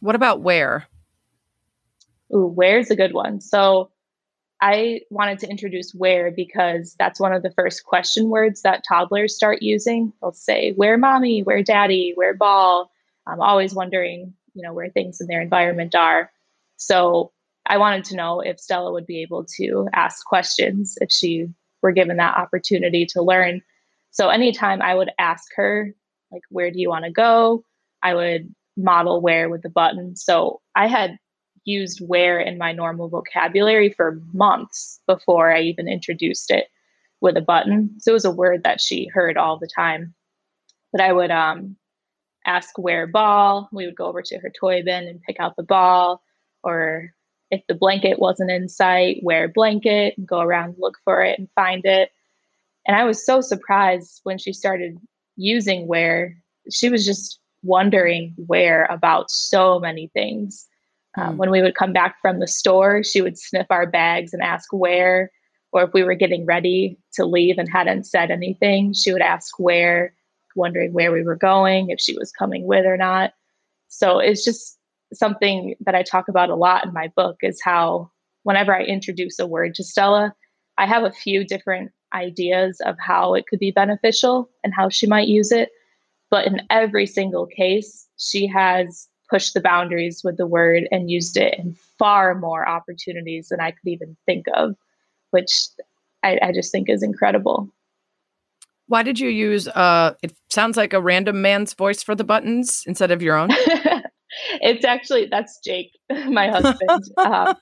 What 0.00 0.14
about 0.14 0.40
where? 0.40 0.86
Ooh, 2.34 2.46
where's 2.46 2.90
a 2.90 2.96
good 2.96 3.12
one. 3.12 3.40
So 3.40 3.90
I 4.60 5.00
wanted 5.10 5.38
to 5.40 5.48
introduce 5.48 5.94
where 5.94 6.30
because 6.30 6.94
that's 6.98 7.18
one 7.18 7.32
of 7.32 7.42
the 7.42 7.52
first 7.52 7.84
question 7.84 8.28
words 8.28 8.62
that 8.62 8.84
toddlers 8.86 9.34
start 9.34 9.62
using. 9.62 10.12
They'll 10.20 10.32
say, 10.32 10.72
Where 10.72 10.98
mommy, 10.98 11.42
where 11.42 11.62
daddy, 11.62 12.12
where 12.14 12.34
ball. 12.34 12.90
I'm 13.26 13.40
always 13.40 13.74
wondering, 13.74 14.34
you 14.54 14.62
know, 14.62 14.72
where 14.72 14.90
things 14.90 15.20
in 15.20 15.26
their 15.28 15.40
environment 15.40 15.94
are. 15.94 16.30
So 16.76 17.32
I 17.66 17.78
wanted 17.78 18.04
to 18.06 18.16
know 18.16 18.40
if 18.40 18.58
Stella 18.58 18.92
would 18.92 19.06
be 19.06 19.22
able 19.22 19.46
to 19.56 19.88
ask 19.94 20.24
questions 20.24 20.96
if 21.00 21.10
she 21.10 21.48
were 21.82 21.92
given 21.92 22.16
that 22.16 22.36
opportunity 22.36 23.06
to 23.06 23.22
learn. 23.22 23.62
So 24.10 24.28
anytime 24.28 24.82
I 24.82 24.94
would 24.94 25.10
ask 25.18 25.44
her, 25.56 25.94
like, 26.32 26.42
where 26.50 26.70
do 26.70 26.80
you 26.80 26.88
want 26.88 27.04
to 27.04 27.10
go? 27.10 27.64
I 28.02 28.14
would 28.14 28.54
model 28.76 29.20
where 29.20 29.48
with 29.48 29.62
the 29.62 29.70
button. 29.70 30.16
So 30.16 30.60
I 30.74 30.88
had 30.88 31.18
used 31.64 32.00
where 32.00 32.40
in 32.40 32.58
my 32.58 32.72
normal 32.72 33.08
vocabulary 33.08 33.90
for 33.90 34.20
months 34.32 35.00
before 35.06 35.52
I 35.52 35.60
even 35.60 35.88
introduced 35.88 36.50
it 36.50 36.68
with 37.20 37.36
a 37.36 37.42
button. 37.42 37.94
So 37.98 38.12
it 38.12 38.14
was 38.14 38.24
a 38.24 38.30
word 38.30 38.64
that 38.64 38.80
she 38.80 39.06
heard 39.06 39.36
all 39.36 39.58
the 39.58 39.68
time. 39.74 40.14
But 40.92 41.00
I 41.00 41.12
would 41.12 41.30
um, 41.30 41.76
ask 42.46 42.78
where 42.78 43.06
ball. 43.06 43.68
We 43.72 43.86
would 43.86 43.96
go 43.96 44.06
over 44.06 44.22
to 44.22 44.38
her 44.38 44.50
toy 44.50 44.82
bin 44.82 45.06
and 45.06 45.22
pick 45.22 45.38
out 45.38 45.56
the 45.56 45.62
ball. 45.62 46.22
Or 46.62 47.12
if 47.50 47.62
the 47.68 47.74
blanket 47.74 48.18
wasn't 48.18 48.50
in 48.50 48.68
sight, 48.68 49.18
where 49.22 49.48
blanket 49.48 50.14
and 50.16 50.26
go 50.26 50.40
around 50.40 50.76
look 50.78 50.98
for 51.04 51.22
it 51.22 51.38
and 51.38 51.48
find 51.54 51.84
it. 51.84 52.10
And 52.86 52.96
I 52.96 53.04
was 53.04 53.24
so 53.24 53.40
surprised 53.40 54.20
when 54.24 54.38
she 54.38 54.52
started 54.52 54.98
using 55.36 55.86
where. 55.86 56.36
She 56.70 56.88
was 56.88 57.04
just 57.04 57.38
wondering 57.62 58.34
where 58.46 58.84
about 58.86 59.30
so 59.30 59.78
many 59.78 60.08
things. 60.08 60.66
Um, 61.16 61.34
mm. 61.34 61.36
When 61.38 61.50
we 61.50 61.62
would 61.62 61.74
come 61.74 61.92
back 61.92 62.16
from 62.20 62.40
the 62.40 62.46
store, 62.46 63.02
she 63.02 63.22
would 63.22 63.38
sniff 63.38 63.66
our 63.70 63.86
bags 63.86 64.32
and 64.32 64.42
ask 64.42 64.72
where, 64.72 65.30
or 65.72 65.84
if 65.84 65.92
we 65.92 66.02
were 66.02 66.14
getting 66.14 66.46
ready 66.46 66.98
to 67.14 67.24
leave 67.24 67.58
and 67.58 67.68
hadn't 67.68 68.04
said 68.04 68.30
anything, 68.30 68.92
she 68.92 69.12
would 69.12 69.22
ask 69.22 69.58
where, 69.58 70.14
wondering 70.56 70.92
where 70.92 71.12
we 71.12 71.22
were 71.22 71.36
going, 71.36 71.90
if 71.90 72.00
she 72.00 72.16
was 72.16 72.32
coming 72.32 72.66
with 72.66 72.84
or 72.84 72.96
not. 72.96 73.32
So 73.88 74.18
it's 74.18 74.44
just 74.44 74.78
something 75.12 75.74
that 75.80 75.94
I 75.94 76.02
talk 76.02 76.28
about 76.28 76.50
a 76.50 76.56
lot 76.56 76.84
in 76.84 76.92
my 76.92 77.08
book 77.16 77.36
is 77.42 77.60
how 77.62 78.10
whenever 78.44 78.74
I 78.74 78.82
introduce 78.82 79.38
a 79.38 79.46
word 79.46 79.74
to 79.76 79.84
Stella, 79.84 80.34
I 80.78 80.86
have 80.86 81.02
a 81.02 81.12
few 81.12 81.44
different 81.44 81.92
ideas 82.14 82.80
of 82.84 82.96
how 82.98 83.34
it 83.34 83.46
could 83.48 83.58
be 83.58 83.70
beneficial 83.70 84.50
and 84.64 84.72
how 84.74 84.88
she 84.88 85.06
might 85.06 85.28
use 85.28 85.52
it. 85.52 85.70
But 86.30 86.46
in 86.46 86.62
every 86.70 87.06
single 87.06 87.46
case, 87.46 88.06
she 88.16 88.46
has 88.46 89.08
pushed 89.30 89.54
the 89.54 89.60
boundaries 89.60 90.22
with 90.24 90.36
the 90.36 90.46
word 90.46 90.88
and 90.90 91.10
used 91.10 91.36
it 91.36 91.54
in 91.58 91.76
far 91.98 92.34
more 92.34 92.68
opportunities 92.68 93.48
than 93.48 93.60
I 93.60 93.70
could 93.70 93.86
even 93.86 94.16
think 94.26 94.46
of, 94.54 94.74
which 95.30 95.52
I, 96.22 96.38
I 96.42 96.52
just 96.52 96.72
think 96.72 96.90
is 96.90 97.02
incredible. 97.02 97.72
Why 98.88 99.04
did 99.04 99.20
you 99.20 99.28
use 99.28 99.68
uh 99.68 100.14
it 100.20 100.34
sounds 100.48 100.76
like 100.76 100.92
a 100.92 101.00
random 101.00 101.40
man's 101.40 101.74
voice 101.74 102.02
for 102.02 102.16
the 102.16 102.24
buttons 102.24 102.82
instead 102.86 103.12
of 103.12 103.22
your 103.22 103.36
own? 103.36 103.50
it's 104.60 104.84
actually 104.84 105.26
that's 105.30 105.60
Jake, 105.60 105.96
my 106.26 106.48
husband. 106.48 107.04
um, 107.18 107.56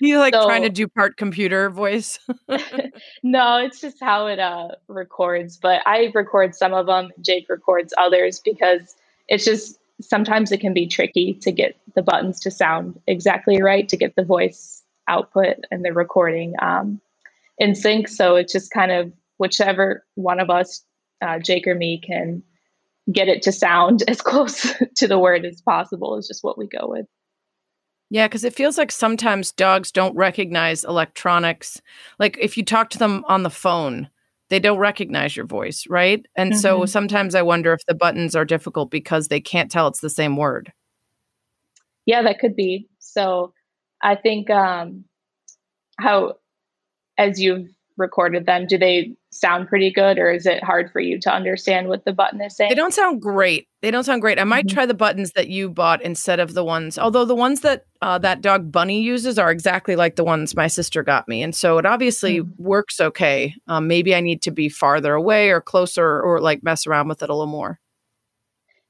you 0.00 0.18
like 0.18 0.34
so, 0.34 0.46
trying 0.46 0.62
to 0.62 0.70
do 0.70 0.86
part 0.86 1.16
computer 1.16 1.68
voice? 1.68 2.20
no, 3.24 3.56
it's 3.58 3.80
just 3.80 3.98
how 4.00 4.28
it 4.28 4.38
uh 4.38 4.68
records, 4.86 5.56
but 5.56 5.82
I 5.84 6.12
record 6.14 6.54
some 6.54 6.74
of 6.74 6.86
them, 6.86 7.10
Jake 7.20 7.48
records 7.48 7.92
others 7.98 8.38
because 8.38 8.94
it's 9.26 9.44
just 9.44 9.77
sometimes 10.00 10.52
it 10.52 10.60
can 10.60 10.72
be 10.72 10.86
tricky 10.86 11.34
to 11.34 11.52
get 11.52 11.76
the 11.94 12.02
buttons 12.02 12.40
to 12.40 12.50
sound 12.50 13.00
exactly 13.06 13.62
right 13.62 13.88
to 13.88 13.96
get 13.96 14.14
the 14.16 14.24
voice 14.24 14.82
output 15.08 15.56
and 15.70 15.84
the 15.84 15.92
recording 15.92 16.54
um, 16.60 17.00
in 17.58 17.74
sync. 17.74 18.08
So 18.08 18.36
it's 18.36 18.52
just 18.52 18.70
kind 18.70 18.92
of 18.92 19.12
whichever 19.38 20.04
one 20.14 20.40
of 20.40 20.50
us, 20.50 20.84
uh, 21.22 21.38
Jake 21.38 21.66
or 21.66 21.74
me, 21.74 22.00
can 22.04 22.42
get 23.10 23.28
it 23.28 23.42
to 23.42 23.52
sound 23.52 24.04
as 24.08 24.20
close 24.20 24.74
to 24.96 25.08
the 25.08 25.18
word 25.18 25.44
as 25.44 25.60
possible 25.60 26.16
is 26.16 26.28
just 26.28 26.44
what 26.44 26.58
we 26.58 26.66
go 26.66 26.86
with. 26.88 27.06
Yeah, 28.10 28.26
because 28.26 28.44
it 28.44 28.54
feels 28.54 28.78
like 28.78 28.90
sometimes 28.90 29.52
dogs 29.52 29.92
don't 29.92 30.16
recognize 30.16 30.84
electronics. 30.84 31.82
Like 32.18 32.38
if 32.40 32.56
you 32.56 32.64
talk 32.64 32.88
to 32.90 32.98
them 32.98 33.22
on 33.28 33.42
the 33.42 33.50
phone, 33.50 34.08
they 34.50 34.58
don't 34.58 34.78
recognize 34.78 35.36
your 35.36 35.46
voice, 35.46 35.84
right? 35.88 36.24
And 36.36 36.52
mm-hmm. 36.52 36.60
so 36.60 36.86
sometimes 36.86 37.34
I 37.34 37.42
wonder 37.42 37.72
if 37.72 37.84
the 37.86 37.94
buttons 37.94 38.34
are 38.34 38.44
difficult 38.44 38.90
because 38.90 39.28
they 39.28 39.40
can't 39.40 39.70
tell 39.70 39.88
it's 39.88 40.00
the 40.00 40.10
same 40.10 40.36
word. 40.36 40.72
Yeah, 42.06 42.22
that 42.22 42.38
could 42.38 42.56
be. 42.56 42.88
So 42.98 43.52
I 44.02 44.14
think 44.14 44.48
um, 44.48 45.04
how, 46.00 46.34
as 47.18 47.40
you've 47.40 47.68
recorded 47.98 48.46
them, 48.46 48.66
do 48.66 48.78
they 48.78 49.14
sound 49.30 49.68
pretty 49.68 49.92
good 49.92 50.18
or 50.18 50.30
is 50.30 50.46
it 50.46 50.62
hard 50.62 50.90
for 50.90 51.00
you 51.00 51.18
to 51.20 51.30
understand 51.30 51.88
what 51.88 52.04
the 52.04 52.12
button 52.12 52.40
is 52.40 52.56
saying? 52.56 52.70
They 52.70 52.74
don't 52.74 52.94
sound 52.94 53.20
great. 53.20 53.68
They 53.82 53.90
don't 53.90 54.04
sound 54.04 54.22
great. 54.22 54.38
I 54.38 54.44
might 54.44 54.66
mm-hmm. 54.66 54.74
try 54.74 54.86
the 54.86 54.94
buttons 54.94 55.32
that 55.32 55.48
you 55.48 55.68
bought 55.68 56.00
instead 56.02 56.40
of 56.40 56.54
the 56.54 56.64
ones, 56.64 56.98
although 56.98 57.24
the 57.24 57.34
ones 57.34 57.60
that 57.60 57.84
uh, 58.00 58.18
that 58.18 58.40
dog 58.40 58.72
Bunny 58.72 59.02
uses 59.02 59.38
are 59.38 59.50
exactly 59.50 59.96
like 59.96 60.16
the 60.16 60.24
ones 60.24 60.54
my 60.54 60.68
sister 60.68 61.02
got 61.02 61.28
me. 61.28 61.42
And 61.42 61.54
so 61.54 61.78
it 61.78 61.86
obviously 61.86 62.40
mm-hmm. 62.40 62.62
works 62.62 63.00
okay. 63.00 63.54
Um, 63.66 63.88
maybe 63.88 64.14
I 64.14 64.20
need 64.20 64.42
to 64.42 64.50
be 64.50 64.68
farther 64.68 65.14
away 65.14 65.50
or 65.50 65.60
closer 65.60 66.20
or 66.22 66.40
like 66.40 66.62
mess 66.62 66.86
around 66.86 67.08
with 67.08 67.22
it 67.22 67.30
a 67.30 67.34
little 67.34 67.46
more. 67.46 67.80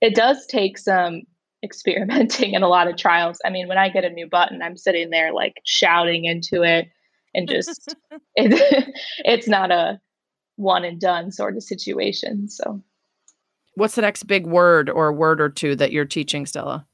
It 0.01 0.15
does 0.15 0.47
take 0.47 0.79
some 0.79 1.23
experimenting 1.65 2.55
and 2.55 2.63
a 2.63 2.69
lot 2.69 2.87
of 2.87 2.97
trials. 2.97 3.39
I 3.45 3.51
mean, 3.51 3.67
when 3.67 3.79
I 3.79 3.89
get 3.89 4.05
a 4.05 4.11
new 4.11 4.29
button, 4.29 4.63
I'm 4.63 4.77
sitting 4.77 5.11
there 5.11 5.33
like 5.33 5.55
shouting 5.65 6.25
into 6.25 6.63
it 6.63 6.89
and 7.35 7.49
just 7.49 7.95
it, 8.35 8.95
it's 9.25 9.49
not 9.49 9.71
a 9.71 10.01
one 10.57 10.85
and 10.85 11.01
done 11.01 11.31
sort 11.31 11.57
of 11.57 11.63
situation. 11.63 12.49
So, 12.49 12.83
what's 13.75 13.95
the 13.95 14.03
next 14.03 14.25
big 14.25 14.47
word 14.47 14.91
or 14.91 15.13
word 15.13 15.41
or 15.41 15.49
two 15.49 15.77
that 15.77 15.93
you're 15.93 16.05
teaching, 16.05 16.47
Stella? 16.47 16.87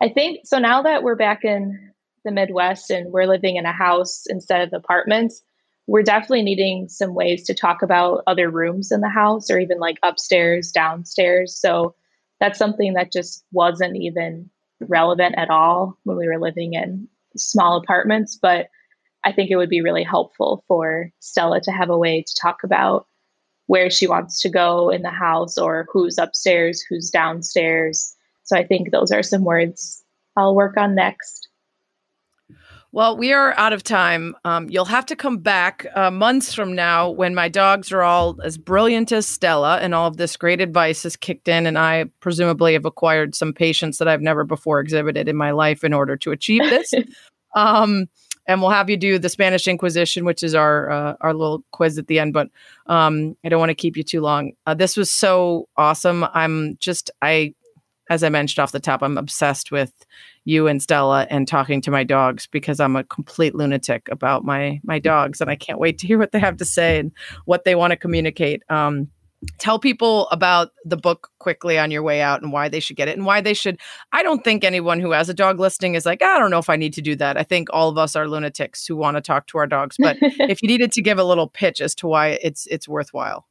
I 0.00 0.08
think 0.08 0.40
so. 0.44 0.58
Now 0.58 0.82
that 0.82 1.02
we're 1.02 1.16
back 1.16 1.44
in 1.44 1.92
the 2.24 2.32
Midwest 2.32 2.90
and 2.90 3.12
we're 3.12 3.26
living 3.26 3.56
in 3.56 3.66
a 3.66 3.72
house 3.72 4.24
instead 4.28 4.62
of 4.62 4.72
apartments, 4.72 5.42
we're 5.86 6.02
definitely 6.02 6.42
needing 6.42 6.88
some 6.88 7.14
ways 7.14 7.44
to 7.44 7.54
talk 7.54 7.82
about 7.82 8.22
other 8.26 8.50
rooms 8.50 8.90
in 8.92 9.00
the 9.00 9.08
house 9.08 9.50
or 9.50 9.58
even 9.58 9.78
like 9.78 9.98
upstairs, 10.02 10.72
downstairs. 10.72 11.56
So, 11.56 11.94
that's 12.40 12.58
something 12.58 12.94
that 12.94 13.12
just 13.12 13.44
wasn't 13.52 13.96
even 13.96 14.50
relevant 14.80 15.36
at 15.38 15.48
all 15.48 15.96
when 16.02 16.16
we 16.16 16.26
were 16.26 16.40
living 16.40 16.74
in 16.74 17.06
small 17.36 17.76
apartments. 17.76 18.36
But 18.40 18.66
I 19.24 19.32
think 19.32 19.50
it 19.50 19.56
would 19.56 19.68
be 19.68 19.82
really 19.82 20.02
helpful 20.02 20.64
for 20.66 21.10
Stella 21.20 21.60
to 21.62 21.70
have 21.70 21.90
a 21.90 21.98
way 21.98 22.22
to 22.22 22.34
talk 22.40 22.64
about 22.64 23.06
where 23.66 23.90
she 23.90 24.06
wants 24.06 24.40
to 24.40 24.48
go 24.48 24.90
in 24.90 25.02
the 25.02 25.10
house 25.10 25.56
or 25.56 25.86
who's 25.92 26.18
upstairs, 26.18 26.82
who's 26.88 27.10
downstairs. 27.10 28.14
So 28.44 28.56
I 28.56 28.64
think 28.64 28.90
those 28.90 29.12
are 29.12 29.22
some 29.22 29.44
words 29.44 30.02
I'll 30.36 30.54
work 30.54 30.76
on 30.76 30.94
next. 30.94 31.48
Well, 32.94 33.16
we 33.16 33.32
are 33.32 33.58
out 33.58 33.72
of 33.72 33.82
time. 33.82 34.36
Um, 34.44 34.68
you'll 34.68 34.84
have 34.84 35.06
to 35.06 35.16
come 35.16 35.38
back 35.38 35.86
uh, 35.96 36.10
months 36.10 36.52
from 36.52 36.74
now 36.74 37.08
when 37.08 37.34
my 37.34 37.48
dogs 37.48 37.90
are 37.90 38.02
all 38.02 38.38
as 38.42 38.58
brilliant 38.58 39.12
as 39.12 39.26
Stella 39.26 39.78
and 39.78 39.94
all 39.94 40.08
of 40.08 40.18
this 40.18 40.36
great 40.36 40.60
advice 40.60 41.04
has 41.04 41.16
kicked 41.16 41.48
in, 41.48 41.66
and 41.66 41.78
I 41.78 42.04
presumably 42.20 42.74
have 42.74 42.84
acquired 42.84 43.34
some 43.34 43.54
patience 43.54 43.96
that 43.96 44.08
I've 44.08 44.20
never 44.20 44.44
before 44.44 44.78
exhibited 44.78 45.26
in 45.26 45.36
my 45.36 45.52
life 45.52 45.84
in 45.84 45.94
order 45.94 46.18
to 46.18 46.32
achieve 46.32 46.64
this. 46.64 46.92
um, 47.56 48.08
and 48.46 48.60
we'll 48.60 48.70
have 48.70 48.90
you 48.90 48.96
do 48.96 49.18
the 49.18 49.28
Spanish 49.28 49.68
Inquisition, 49.68 50.24
which 50.24 50.42
is 50.42 50.54
our 50.54 50.90
uh, 50.90 51.14
our 51.20 51.34
little 51.34 51.64
quiz 51.72 51.98
at 51.98 52.06
the 52.06 52.18
end. 52.18 52.32
But 52.32 52.48
um, 52.86 53.36
I 53.44 53.48
don't 53.48 53.60
want 53.60 53.70
to 53.70 53.74
keep 53.74 53.96
you 53.96 54.02
too 54.02 54.20
long. 54.20 54.52
Uh, 54.66 54.74
this 54.74 54.96
was 54.96 55.10
so 55.10 55.68
awesome. 55.76 56.26
I'm 56.34 56.76
just 56.78 57.10
I, 57.22 57.54
as 58.10 58.24
I 58.24 58.28
mentioned 58.28 58.62
off 58.62 58.72
the 58.72 58.80
top, 58.80 59.02
I'm 59.02 59.18
obsessed 59.18 59.70
with 59.70 59.92
you 60.44 60.66
and 60.66 60.82
Stella 60.82 61.26
and 61.30 61.46
talking 61.46 61.80
to 61.82 61.90
my 61.92 62.02
dogs 62.02 62.48
because 62.48 62.80
I'm 62.80 62.96
a 62.96 63.04
complete 63.04 63.54
lunatic 63.54 64.08
about 64.10 64.44
my 64.44 64.80
my 64.82 64.98
dogs, 64.98 65.40
and 65.40 65.50
I 65.50 65.56
can't 65.56 65.78
wait 65.78 65.98
to 65.98 66.06
hear 66.06 66.18
what 66.18 66.32
they 66.32 66.40
have 66.40 66.56
to 66.56 66.64
say 66.64 66.98
and 66.98 67.12
what 67.44 67.64
they 67.64 67.74
want 67.74 67.92
to 67.92 67.96
communicate. 67.96 68.62
Um, 68.68 69.08
tell 69.58 69.78
people 69.78 70.28
about 70.28 70.70
the 70.84 70.96
book 70.96 71.30
quickly 71.38 71.78
on 71.78 71.90
your 71.90 72.02
way 72.02 72.20
out 72.20 72.42
and 72.42 72.52
why 72.52 72.68
they 72.68 72.80
should 72.80 72.96
get 72.96 73.08
it 73.08 73.16
and 73.16 73.26
why 73.26 73.40
they 73.40 73.54
should 73.54 73.78
i 74.12 74.22
don't 74.22 74.44
think 74.44 74.62
anyone 74.62 75.00
who 75.00 75.10
has 75.10 75.28
a 75.28 75.34
dog 75.34 75.58
listing 75.58 75.94
is 75.94 76.06
like 76.06 76.20
ah, 76.22 76.36
i 76.36 76.38
don't 76.38 76.50
know 76.50 76.58
if 76.58 76.70
i 76.70 76.76
need 76.76 76.92
to 76.92 77.02
do 77.02 77.16
that. 77.16 77.36
I 77.36 77.42
think 77.42 77.68
all 77.72 77.88
of 77.88 77.98
us 77.98 78.14
are 78.16 78.28
lunatics 78.28 78.86
who 78.86 78.96
want 78.96 79.16
to 79.16 79.20
talk 79.20 79.46
to 79.48 79.58
our 79.58 79.66
dogs 79.66 79.96
but 79.98 80.16
if 80.22 80.62
you 80.62 80.68
needed 80.68 80.92
to 80.92 81.02
give 81.02 81.18
a 81.18 81.24
little 81.24 81.48
pitch 81.48 81.80
as 81.80 81.94
to 81.96 82.06
why 82.06 82.38
it's 82.42 82.66
it's 82.66 82.88
worthwhile. 82.88 83.46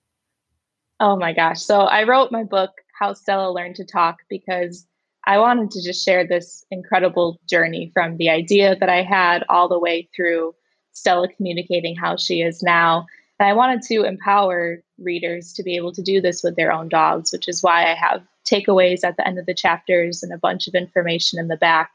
Oh 1.00 1.16
my 1.16 1.34
gosh. 1.34 1.62
So 1.62 1.82
i 1.82 2.04
wrote 2.04 2.32
my 2.32 2.44
book 2.44 2.72
how 3.00 3.14
stella 3.14 3.52
learned 3.52 3.76
to 3.76 3.86
talk 3.86 4.18
because 4.30 4.86
i 5.26 5.38
wanted 5.38 5.72
to 5.72 5.84
just 5.84 6.06
share 6.06 6.26
this 6.26 6.64
incredible 6.72 7.40
journey 7.50 7.92
from 7.94 8.18
the 8.18 8.30
idea 8.30 8.76
that 8.80 8.90
i 8.90 9.02
had 9.02 9.44
all 9.50 9.68
the 9.68 9.80
way 9.80 10.08
through 10.16 10.54
stella 10.94 11.28
communicating 11.28 11.96
how 11.96 12.16
she 12.16 12.42
is 12.42 12.62
now 12.62 13.06
and 13.42 13.50
I 13.50 13.54
wanted 13.54 13.82
to 13.88 14.04
empower 14.04 14.84
readers 15.00 15.52
to 15.54 15.64
be 15.64 15.76
able 15.76 15.92
to 15.94 16.04
do 16.04 16.22
this 16.22 16.44
with 16.44 16.56
their 16.56 16.72
own 16.72 16.88
dogs, 16.90 17.32
which 17.32 17.48
is 17.48 17.64
why 17.64 17.92
I 17.92 17.96
have 17.96 18.22
takeaways 18.46 19.04
at 19.04 19.18
the 19.18 19.28
end 19.28 19.40
of 19.40 19.48
the 19.48 19.56
chapters 19.56 20.22
and 20.22 20.32
a 20.32 20.38
bunch 20.38 20.68
of 20.68 20.76
information 20.76 21.40
in 21.40 21.48
the 21.48 21.58
back 21.58 21.90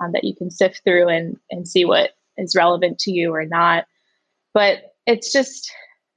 um, 0.00 0.12
that 0.12 0.24
you 0.24 0.34
can 0.34 0.50
sift 0.50 0.80
through 0.84 1.08
and, 1.08 1.36
and 1.50 1.68
see 1.68 1.84
what 1.84 2.12
is 2.38 2.56
relevant 2.56 2.98
to 3.00 3.10
you 3.10 3.34
or 3.34 3.44
not. 3.44 3.84
But 4.54 4.94
it's 5.06 5.30
just 5.30 5.70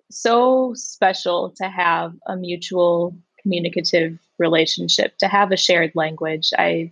so 0.09 0.73
special 0.75 1.53
to 1.57 1.67
have 1.67 2.13
a 2.27 2.37
mutual 2.37 3.13
communicative 3.41 4.17
relationship, 4.37 5.17
to 5.17 5.27
have 5.27 5.51
a 5.51 5.57
shared 5.57 5.91
language. 5.93 6.51
I 6.57 6.89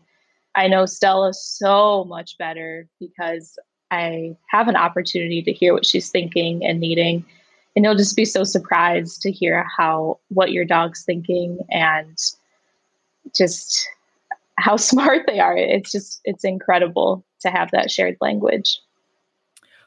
I 0.56 0.68
know 0.68 0.86
Stella 0.88 1.34
so 1.34 2.04
much 2.04 2.38
better 2.38 2.90
because 3.00 3.58
I 3.92 4.36
have 4.50 4.68
an 4.68 4.76
opportunity 4.76 5.42
to 5.44 5.54
hear 5.54 5.74
what 5.74 5.86
she's 5.86 6.10
thinking 6.10 6.66
and 6.66 6.82
needing 6.82 7.24
and 7.78 7.86
you'll 7.86 7.96
just 7.96 8.16
be 8.16 8.26
so 8.26 8.44
surprised 8.44 9.22
to 9.22 9.32
hear 9.32 9.64
how 9.78 10.18
what 10.30 10.52
your 10.52 10.66
dog's 10.66 11.04
thinking 11.04 11.60
and 11.70 12.18
just 13.36 13.88
how 14.58 14.76
smart 14.78 15.28
they 15.28 15.40
are. 15.40 15.56
It's 15.56 15.92
just 15.92 16.20
it's 16.26 16.44
incredible 16.44 17.24
to 17.42 17.52
have 17.52 17.70
that 17.72 17.92
shared 17.92 18.18
language. 18.20 18.80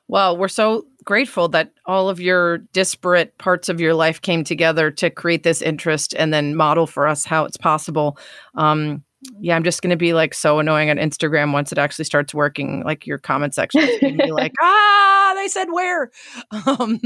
Well 0.06 0.36
we're 0.36 0.46
so 0.46 0.86
grateful 1.04 1.48
that 1.48 1.72
all 1.84 2.08
of 2.08 2.20
your 2.20 2.58
disparate 2.58 3.36
parts 3.38 3.68
of 3.68 3.80
your 3.80 3.94
life 3.94 4.22
came 4.22 4.44
together 4.44 4.92
to 4.92 5.10
create 5.10 5.42
this 5.42 5.60
interest 5.60 6.14
and 6.16 6.32
then 6.32 6.54
model 6.54 6.86
for 6.86 7.08
us 7.08 7.24
how 7.24 7.44
it's 7.44 7.56
possible. 7.56 8.16
Um, 8.54 9.02
yeah, 9.40 9.56
I'm 9.56 9.64
just 9.64 9.82
going 9.82 9.90
to 9.90 9.96
be 9.96 10.14
like 10.14 10.32
so 10.32 10.60
annoying 10.60 10.90
on 10.90 10.96
Instagram 10.96 11.52
once 11.52 11.72
it 11.72 11.78
actually 11.78 12.04
starts 12.04 12.32
working. 12.32 12.82
Like 12.84 13.06
your 13.06 13.18
comment 13.18 13.54
section 13.54 13.82
is 13.82 13.98
going 14.00 14.16
to 14.16 14.24
be 14.24 14.32
like, 14.32 14.52
ah, 14.62 15.19
they 15.40 15.48
said 15.48 15.70
where. 15.70 16.10
Um, 16.66 17.00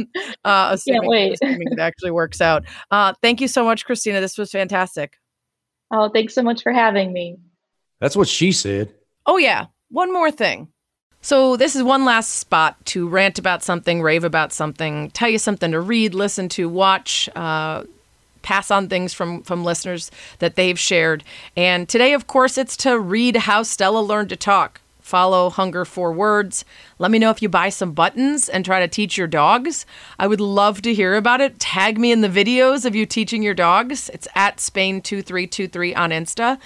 uh, 0.44 0.70
assuming, 0.72 1.32
assuming 1.42 1.68
it 1.70 1.78
actually 1.78 2.10
works 2.10 2.40
out. 2.40 2.64
Uh, 2.90 3.12
thank 3.22 3.40
you 3.40 3.48
so 3.48 3.64
much, 3.64 3.84
Christina. 3.84 4.20
This 4.20 4.36
was 4.36 4.50
fantastic. 4.50 5.14
Oh, 5.92 6.08
thanks 6.08 6.34
so 6.34 6.42
much 6.42 6.62
for 6.62 6.72
having 6.72 7.12
me. 7.12 7.36
That's 8.00 8.16
what 8.16 8.26
she 8.26 8.52
said. 8.52 8.92
Oh, 9.26 9.36
yeah. 9.36 9.66
One 9.90 10.12
more 10.12 10.30
thing. 10.30 10.68
So, 11.20 11.56
this 11.56 11.76
is 11.76 11.82
one 11.82 12.04
last 12.04 12.30
spot 12.36 12.84
to 12.86 13.08
rant 13.08 13.38
about 13.38 13.62
something, 13.62 14.02
rave 14.02 14.24
about 14.24 14.52
something, 14.52 15.10
tell 15.10 15.28
you 15.28 15.38
something 15.38 15.70
to 15.72 15.80
read, 15.80 16.14
listen 16.14 16.48
to, 16.50 16.68
watch, 16.68 17.28
uh, 17.36 17.84
pass 18.42 18.70
on 18.70 18.88
things 18.88 19.12
from 19.14 19.42
from 19.42 19.64
listeners 19.64 20.10
that 20.38 20.54
they've 20.54 20.78
shared. 20.78 21.24
And 21.56 21.88
today, 21.88 22.12
of 22.12 22.26
course, 22.26 22.58
it's 22.58 22.76
to 22.78 22.98
read 22.98 23.36
how 23.36 23.62
Stella 23.62 24.00
learned 24.00 24.28
to 24.30 24.36
talk. 24.36 24.80
Follow 25.04 25.50
Hunger 25.50 25.84
for 25.84 26.12
Words. 26.12 26.64
Let 26.98 27.10
me 27.10 27.18
know 27.18 27.28
if 27.28 27.42
you 27.42 27.48
buy 27.50 27.68
some 27.68 27.92
buttons 27.92 28.48
and 28.48 28.64
try 28.64 28.80
to 28.80 28.88
teach 28.88 29.18
your 29.18 29.26
dogs. 29.26 29.84
I 30.18 30.26
would 30.26 30.40
love 30.40 30.80
to 30.80 30.94
hear 30.94 31.14
about 31.14 31.42
it. 31.42 31.60
Tag 31.60 31.98
me 31.98 32.10
in 32.10 32.22
the 32.22 32.28
videos 32.28 32.86
of 32.86 32.94
you 32.94 33.04
teaching 33.04 33.42
your 33.42 33.52
dogs. 33.52 34.08
It's 34.14 34.26
at 34.34 34.56
Spain2323 34.56 35.94
on 35.94 36.08
Insta. 36.08 36.58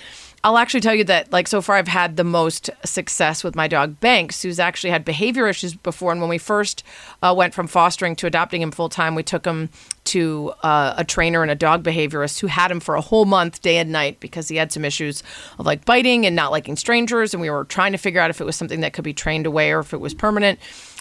I'll 0.48 0.56
actually 0.56 0.80
tell 0.80 0.94
you 0.94 1.04
that, 1.04 1.30
like, 1.30 1.46
so 1.46 1.60
far 1.60 1.76
I've 1.76 1.88
had 1.88 2.16
the 2.16 2.24
most 2.24 2.70
success 2.82 3.44
with 3.44 3.54
my 3.54 3.68
dog 3.68 4.00
Banks, 4.00 4.40
who's 4.40 4.58
actually 4.58 4.88
had 4.88 5.04
behavior 5.04 5.46
issues 5.46 5.74
before. 5.74 6.10
And 6.10 6.22
when 6.22 6.30
we 6.30 6.38
first 6.38 6.84
uh, 7.22 7.34
went 7.36 7.52
from 7.52 7.66
fostering 7.66 8.16
to 8.16 8.26
adopting 8.26 8.62
him 8.62 8.70
full 8.70 8.88
time, 8.88 9.14
we 9.14 9.22
took 9.22 9.44
him 9.44 9.68
to 10.04 10.54
uh, 10.62 10.94
a 10.96 11.04
trainer 11.04 11.42
and 11.42 11.50
a 11.50 11.54
dog 11.54 11.82
behaviorist 11.82 12.40
who 12.40 12.46
had 12.46 12.70
him 12.70 12.80
for 12.80 12.94
a 12.94 13.02
whole 13.02 13.26
month, 13.26 13.60
day 13.60 13.76
and 13.76 13.92
night, 13.92 14.20
because 14.20 14.48
he 14.48 14.56
had 14.56 14.72
some 14.72 14.86
issues 14.86 15.22
of 15.58 15.66
like 15.66 15.84
biting 15.84 16.24
and 16.24 16.34
not 16.34 16.50
liking 16.50 16.76
strangers. 16.76 17.34
And 17.34 17.42
we 17.42 17.50
were 17.50 17.64
trying 17.64 17.92
to 17.92 17.98
figure 17.98 18.22
out 18.22 18.30
if 18.30 18.40
it 18.40 18.44
was 18.44 18.56
something 18.56 18.80
that 18.80 18.94
could 18.94 19.04
be 19.04 19.12
trained 19.12 19.44
away 19.44 19.70
or 19.70 19.80
if 19.80 19.92
it 19.92 20.00
was 20.00 20.14
permanent. 20.14 20.58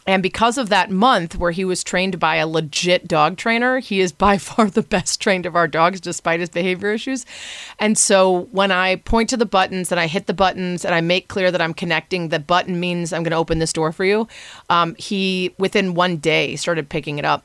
And 0.08 0.24
because 0.24 0.58
of 0.58 0.70
that 0.70 0.90
month 0.90 1.38
where 1.38 1.52
he 1.52 1.66
was 1.66 1.84
trained 1.84 2.18
by 2.18 2.38
a 2.38 2.48
legit 2.48 3.08
dog 3.08 3.36
trainer, 3.36 3.80
he 3.80 4.00
is 4.00 4.14
by 4.14 4.38
far 4.48 4.70
the 4.70 4.82
best 4.82 5.20
trained 5.22 5.46
of 5.46 5.56
our 5.56 5.68
dogs, 5.68 6.00
despite 6.00 6.40
his 6.40 6.50
behavior 6.50 6.92
issues. 6.92 7.26
And 7.78 7.98
so 7.98 8.48
when 8.52 8.72
I 8.72 8.96
point 8.96 9.30
to 9.30 9.38
the 9.38 9.46
buttons 9.46 9.92
and 9.92 10.00
I 10.00 10.08
hit 10.08 10.26
the 10.26 10.34
buttons 10.34 10.86
and 10.86 10.96
I 10.96 11.02
make 11.02 11.28
clear 11.28 11.52
that 11.52 11.62
I'm 11.62 11.74
connecting, 11.74 12.30
the 12.30 12.40
button 12.40 12.80
means 12.80 13.12
I'm 13.12 13.24
going 13.24 13.32
to 13.32 13.38
open 13.38 13.60
this 13.60 13.74
door 13.74 13.92
for 13.92 14.06
you. 14.06 14.28
Um, 14.70 14.96
he, 14.98 15.54
within 15.60 15.94
one 15.94 16.18
day, 16.18 16.56
started 16.56 16.90
picking 16.90 17.20
it 17.20 17.26
up. 17.26 17.44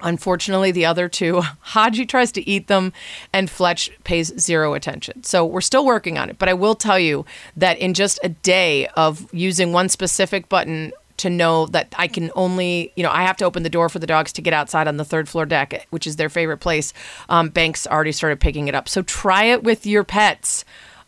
Unfortunately, 0.00 0.70
the 0.70 0.86
other 0.86 1.08
two, 1.08 1.42
Haji 1.60 2.06
tries 2.06 2.30
to 2.32 2.48
eat 2.48 2.68
them 2.68 2.92
and 3.32 3.50
Fletch 3.50 3.90
pays 4.04 4.32
zero 4.38 4.74
attention. 4.74 5.24
So 5.24 5.44
we're 5.44 5.60
still 5.60 5.84
working 5.84 6.18
on 6.18 6.30
it. 6.30 6.38
But 6.38 6.48
I 6.48 6.54
will 6.54 6.74
tell 6.74 6.98
you 6.98 7.24
that 7.56 7.78
in 7.78 7.94
just 7.94 8.20
a 8.22 8.28
day 8.28 8.86
of 8.88 9.32
using 9.34 9.72
one 9.72 9.88
specific 9.88 10.48
button, 10.48 10.92
to 11.18 11.30
know 11.30 11.66
that 11.66 11.94
I 11.98 12.08
can 12.08 12.30
only, 12.34 12.92
you 12.96 13.02
know, 13.02 13.10
I 13.10 13.22
have 13.22 13.36
to 13.38 13.44
open 13.44 13.62
the 13.62 13.70
door 13.70 13.88
for 13.88 13.98
the 13.98 14.06
dogs 14.06 14.32
to 14.34 14.42
get 14.42 14.52
outside 14.52 14.88
on 14.88 14.96
the 14.96 15.04
third 15.04 15.28
floor 15.28 15.46
deck, 15.46 15.86
which 15.90 16.06
is 16.06 16.16
their 16.16 16.28
favorite 16.28 16.58
place. 16.58 16.92
Um, 17.28 17.50
Banks 17.50 17.86
already 17.86 18.12
started 18.12 18.40
picking 18.40 18.68
it 18.68 18.74
up. 18.74 18.88
So 18.88 19.02
try 19.02 19.44
it 19.44 19.62
with 19.62 19.86
your 19.86 20.04
pets. 20.04 20.64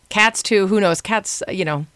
Cats, 0.09 0.43
too. 0.43 0.67
Who 0.67 0.81
knows? 0.81 1.01
Cats, 1.01 1.43
you 1.49 1.65
know, 1.65 1.87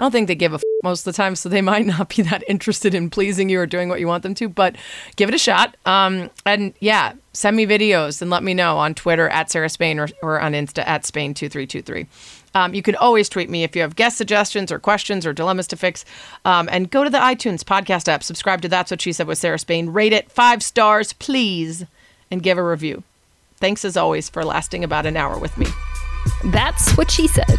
I 0.00 0.02
don't 0.02 0.12
think 0.12 0.28
they 0.28 0.34
give 0.34 0.52
a 0.52 0.54
f- 0.54 0.62
most 0.82 1.06
of 1.06 1.12
the 1.12 1.16
time, 1.16 1.36
so 1.36 1.50
they 1.50 1.60
might 1.60 1.84
not 1.84 2.08
be 2.08 2.22
that 2.22 2.42
interested 2.48 2.94
in 2.94 3.10
pleasing 3.10 3.50
you 3.50 3.60
or 3.60 3.66
doing 3.66 3.90
what 3.90 4.00
you 4.00 4.06
want 4.06 4.22
them 4.22 4.34
to, 4.36 4.48
but 4.48 4.76
give 5.16 5.28
it 5.28 5.34
a 5.34 5.38
shot. 5.38 5.76
Um, 5.84 6.30
and 6.46 6.72
yeah, 6.80 7.12
send 7.34 7.54
me 7.54 7.66
videos 7.66 8.22
and 8.22 8.30
let 8.30 8.42
me 8.42 8.54
know 8.54 8.78
on 8.78 8.94
Twitter 8.94 9.28
at 9.28 9.50
Sarah 9.50 9.68
Spain 9.68 9.98
or, 9.98 10.08
or 10.22 10.40
on 10.40 10.52
Insta 10.52 10.86
at 10.86 11.02
Spain2323. 11.02 12.06
Um, 12.54 12.74
you 12.74 12.82
can 12.82 12.96
always 12.96 13.28
tweet 13.28 13.48
me 13.48 13.62
if 13.62 13.76
you 13.76 13.82
have 13.82 13.96
guest 13.96 14.16
suggestions 14.16 14.72
or 14.72 14.78
questions 14.78 15.24
or 15.26 15.32
dilemmas 15.32 15.66
to 15.68 15.76
fix. 15.76 16.04
Um, 16.44 16.68
and 16.70 16.90
go 16.90 17.04
to 17.04 17.10
the 17.10 17.18
iTunes 17.18 17.62
podcast 17.62 18.08
app, 18.08 18.22
subscribe 18.22 18.60
to 18.62 18.68
That's 18.68 18.90
What 18.90 19.00
She 19.00 19.12
Said 19.12 19.26
with 19.26 19.38
Sarah 19.38 19.58
Spain, 19.58 19.90
rate 19.90 20.12
it 20.12 20.30
five 20.30 20.62
stars, 20.62 21.12
please, 21.12 21.84
and 22.30 22.42
give 22.42 22.58
a 22.58 22.64
review. 22.64 23.02
Thanks 23.56 23.84
as 23.84 23.96
always 23.96 24.28
for 24.28 24.44
lasting 24.44 24.84
about 24.84 25.06
an 25.06 25.16
hour 25.16 25.38
with 25.38 25.56
me. 25.58 25.66
That's 26.46 26.96
what 26.96 27.10
she 27.10 27.28
said. 27.28 27.58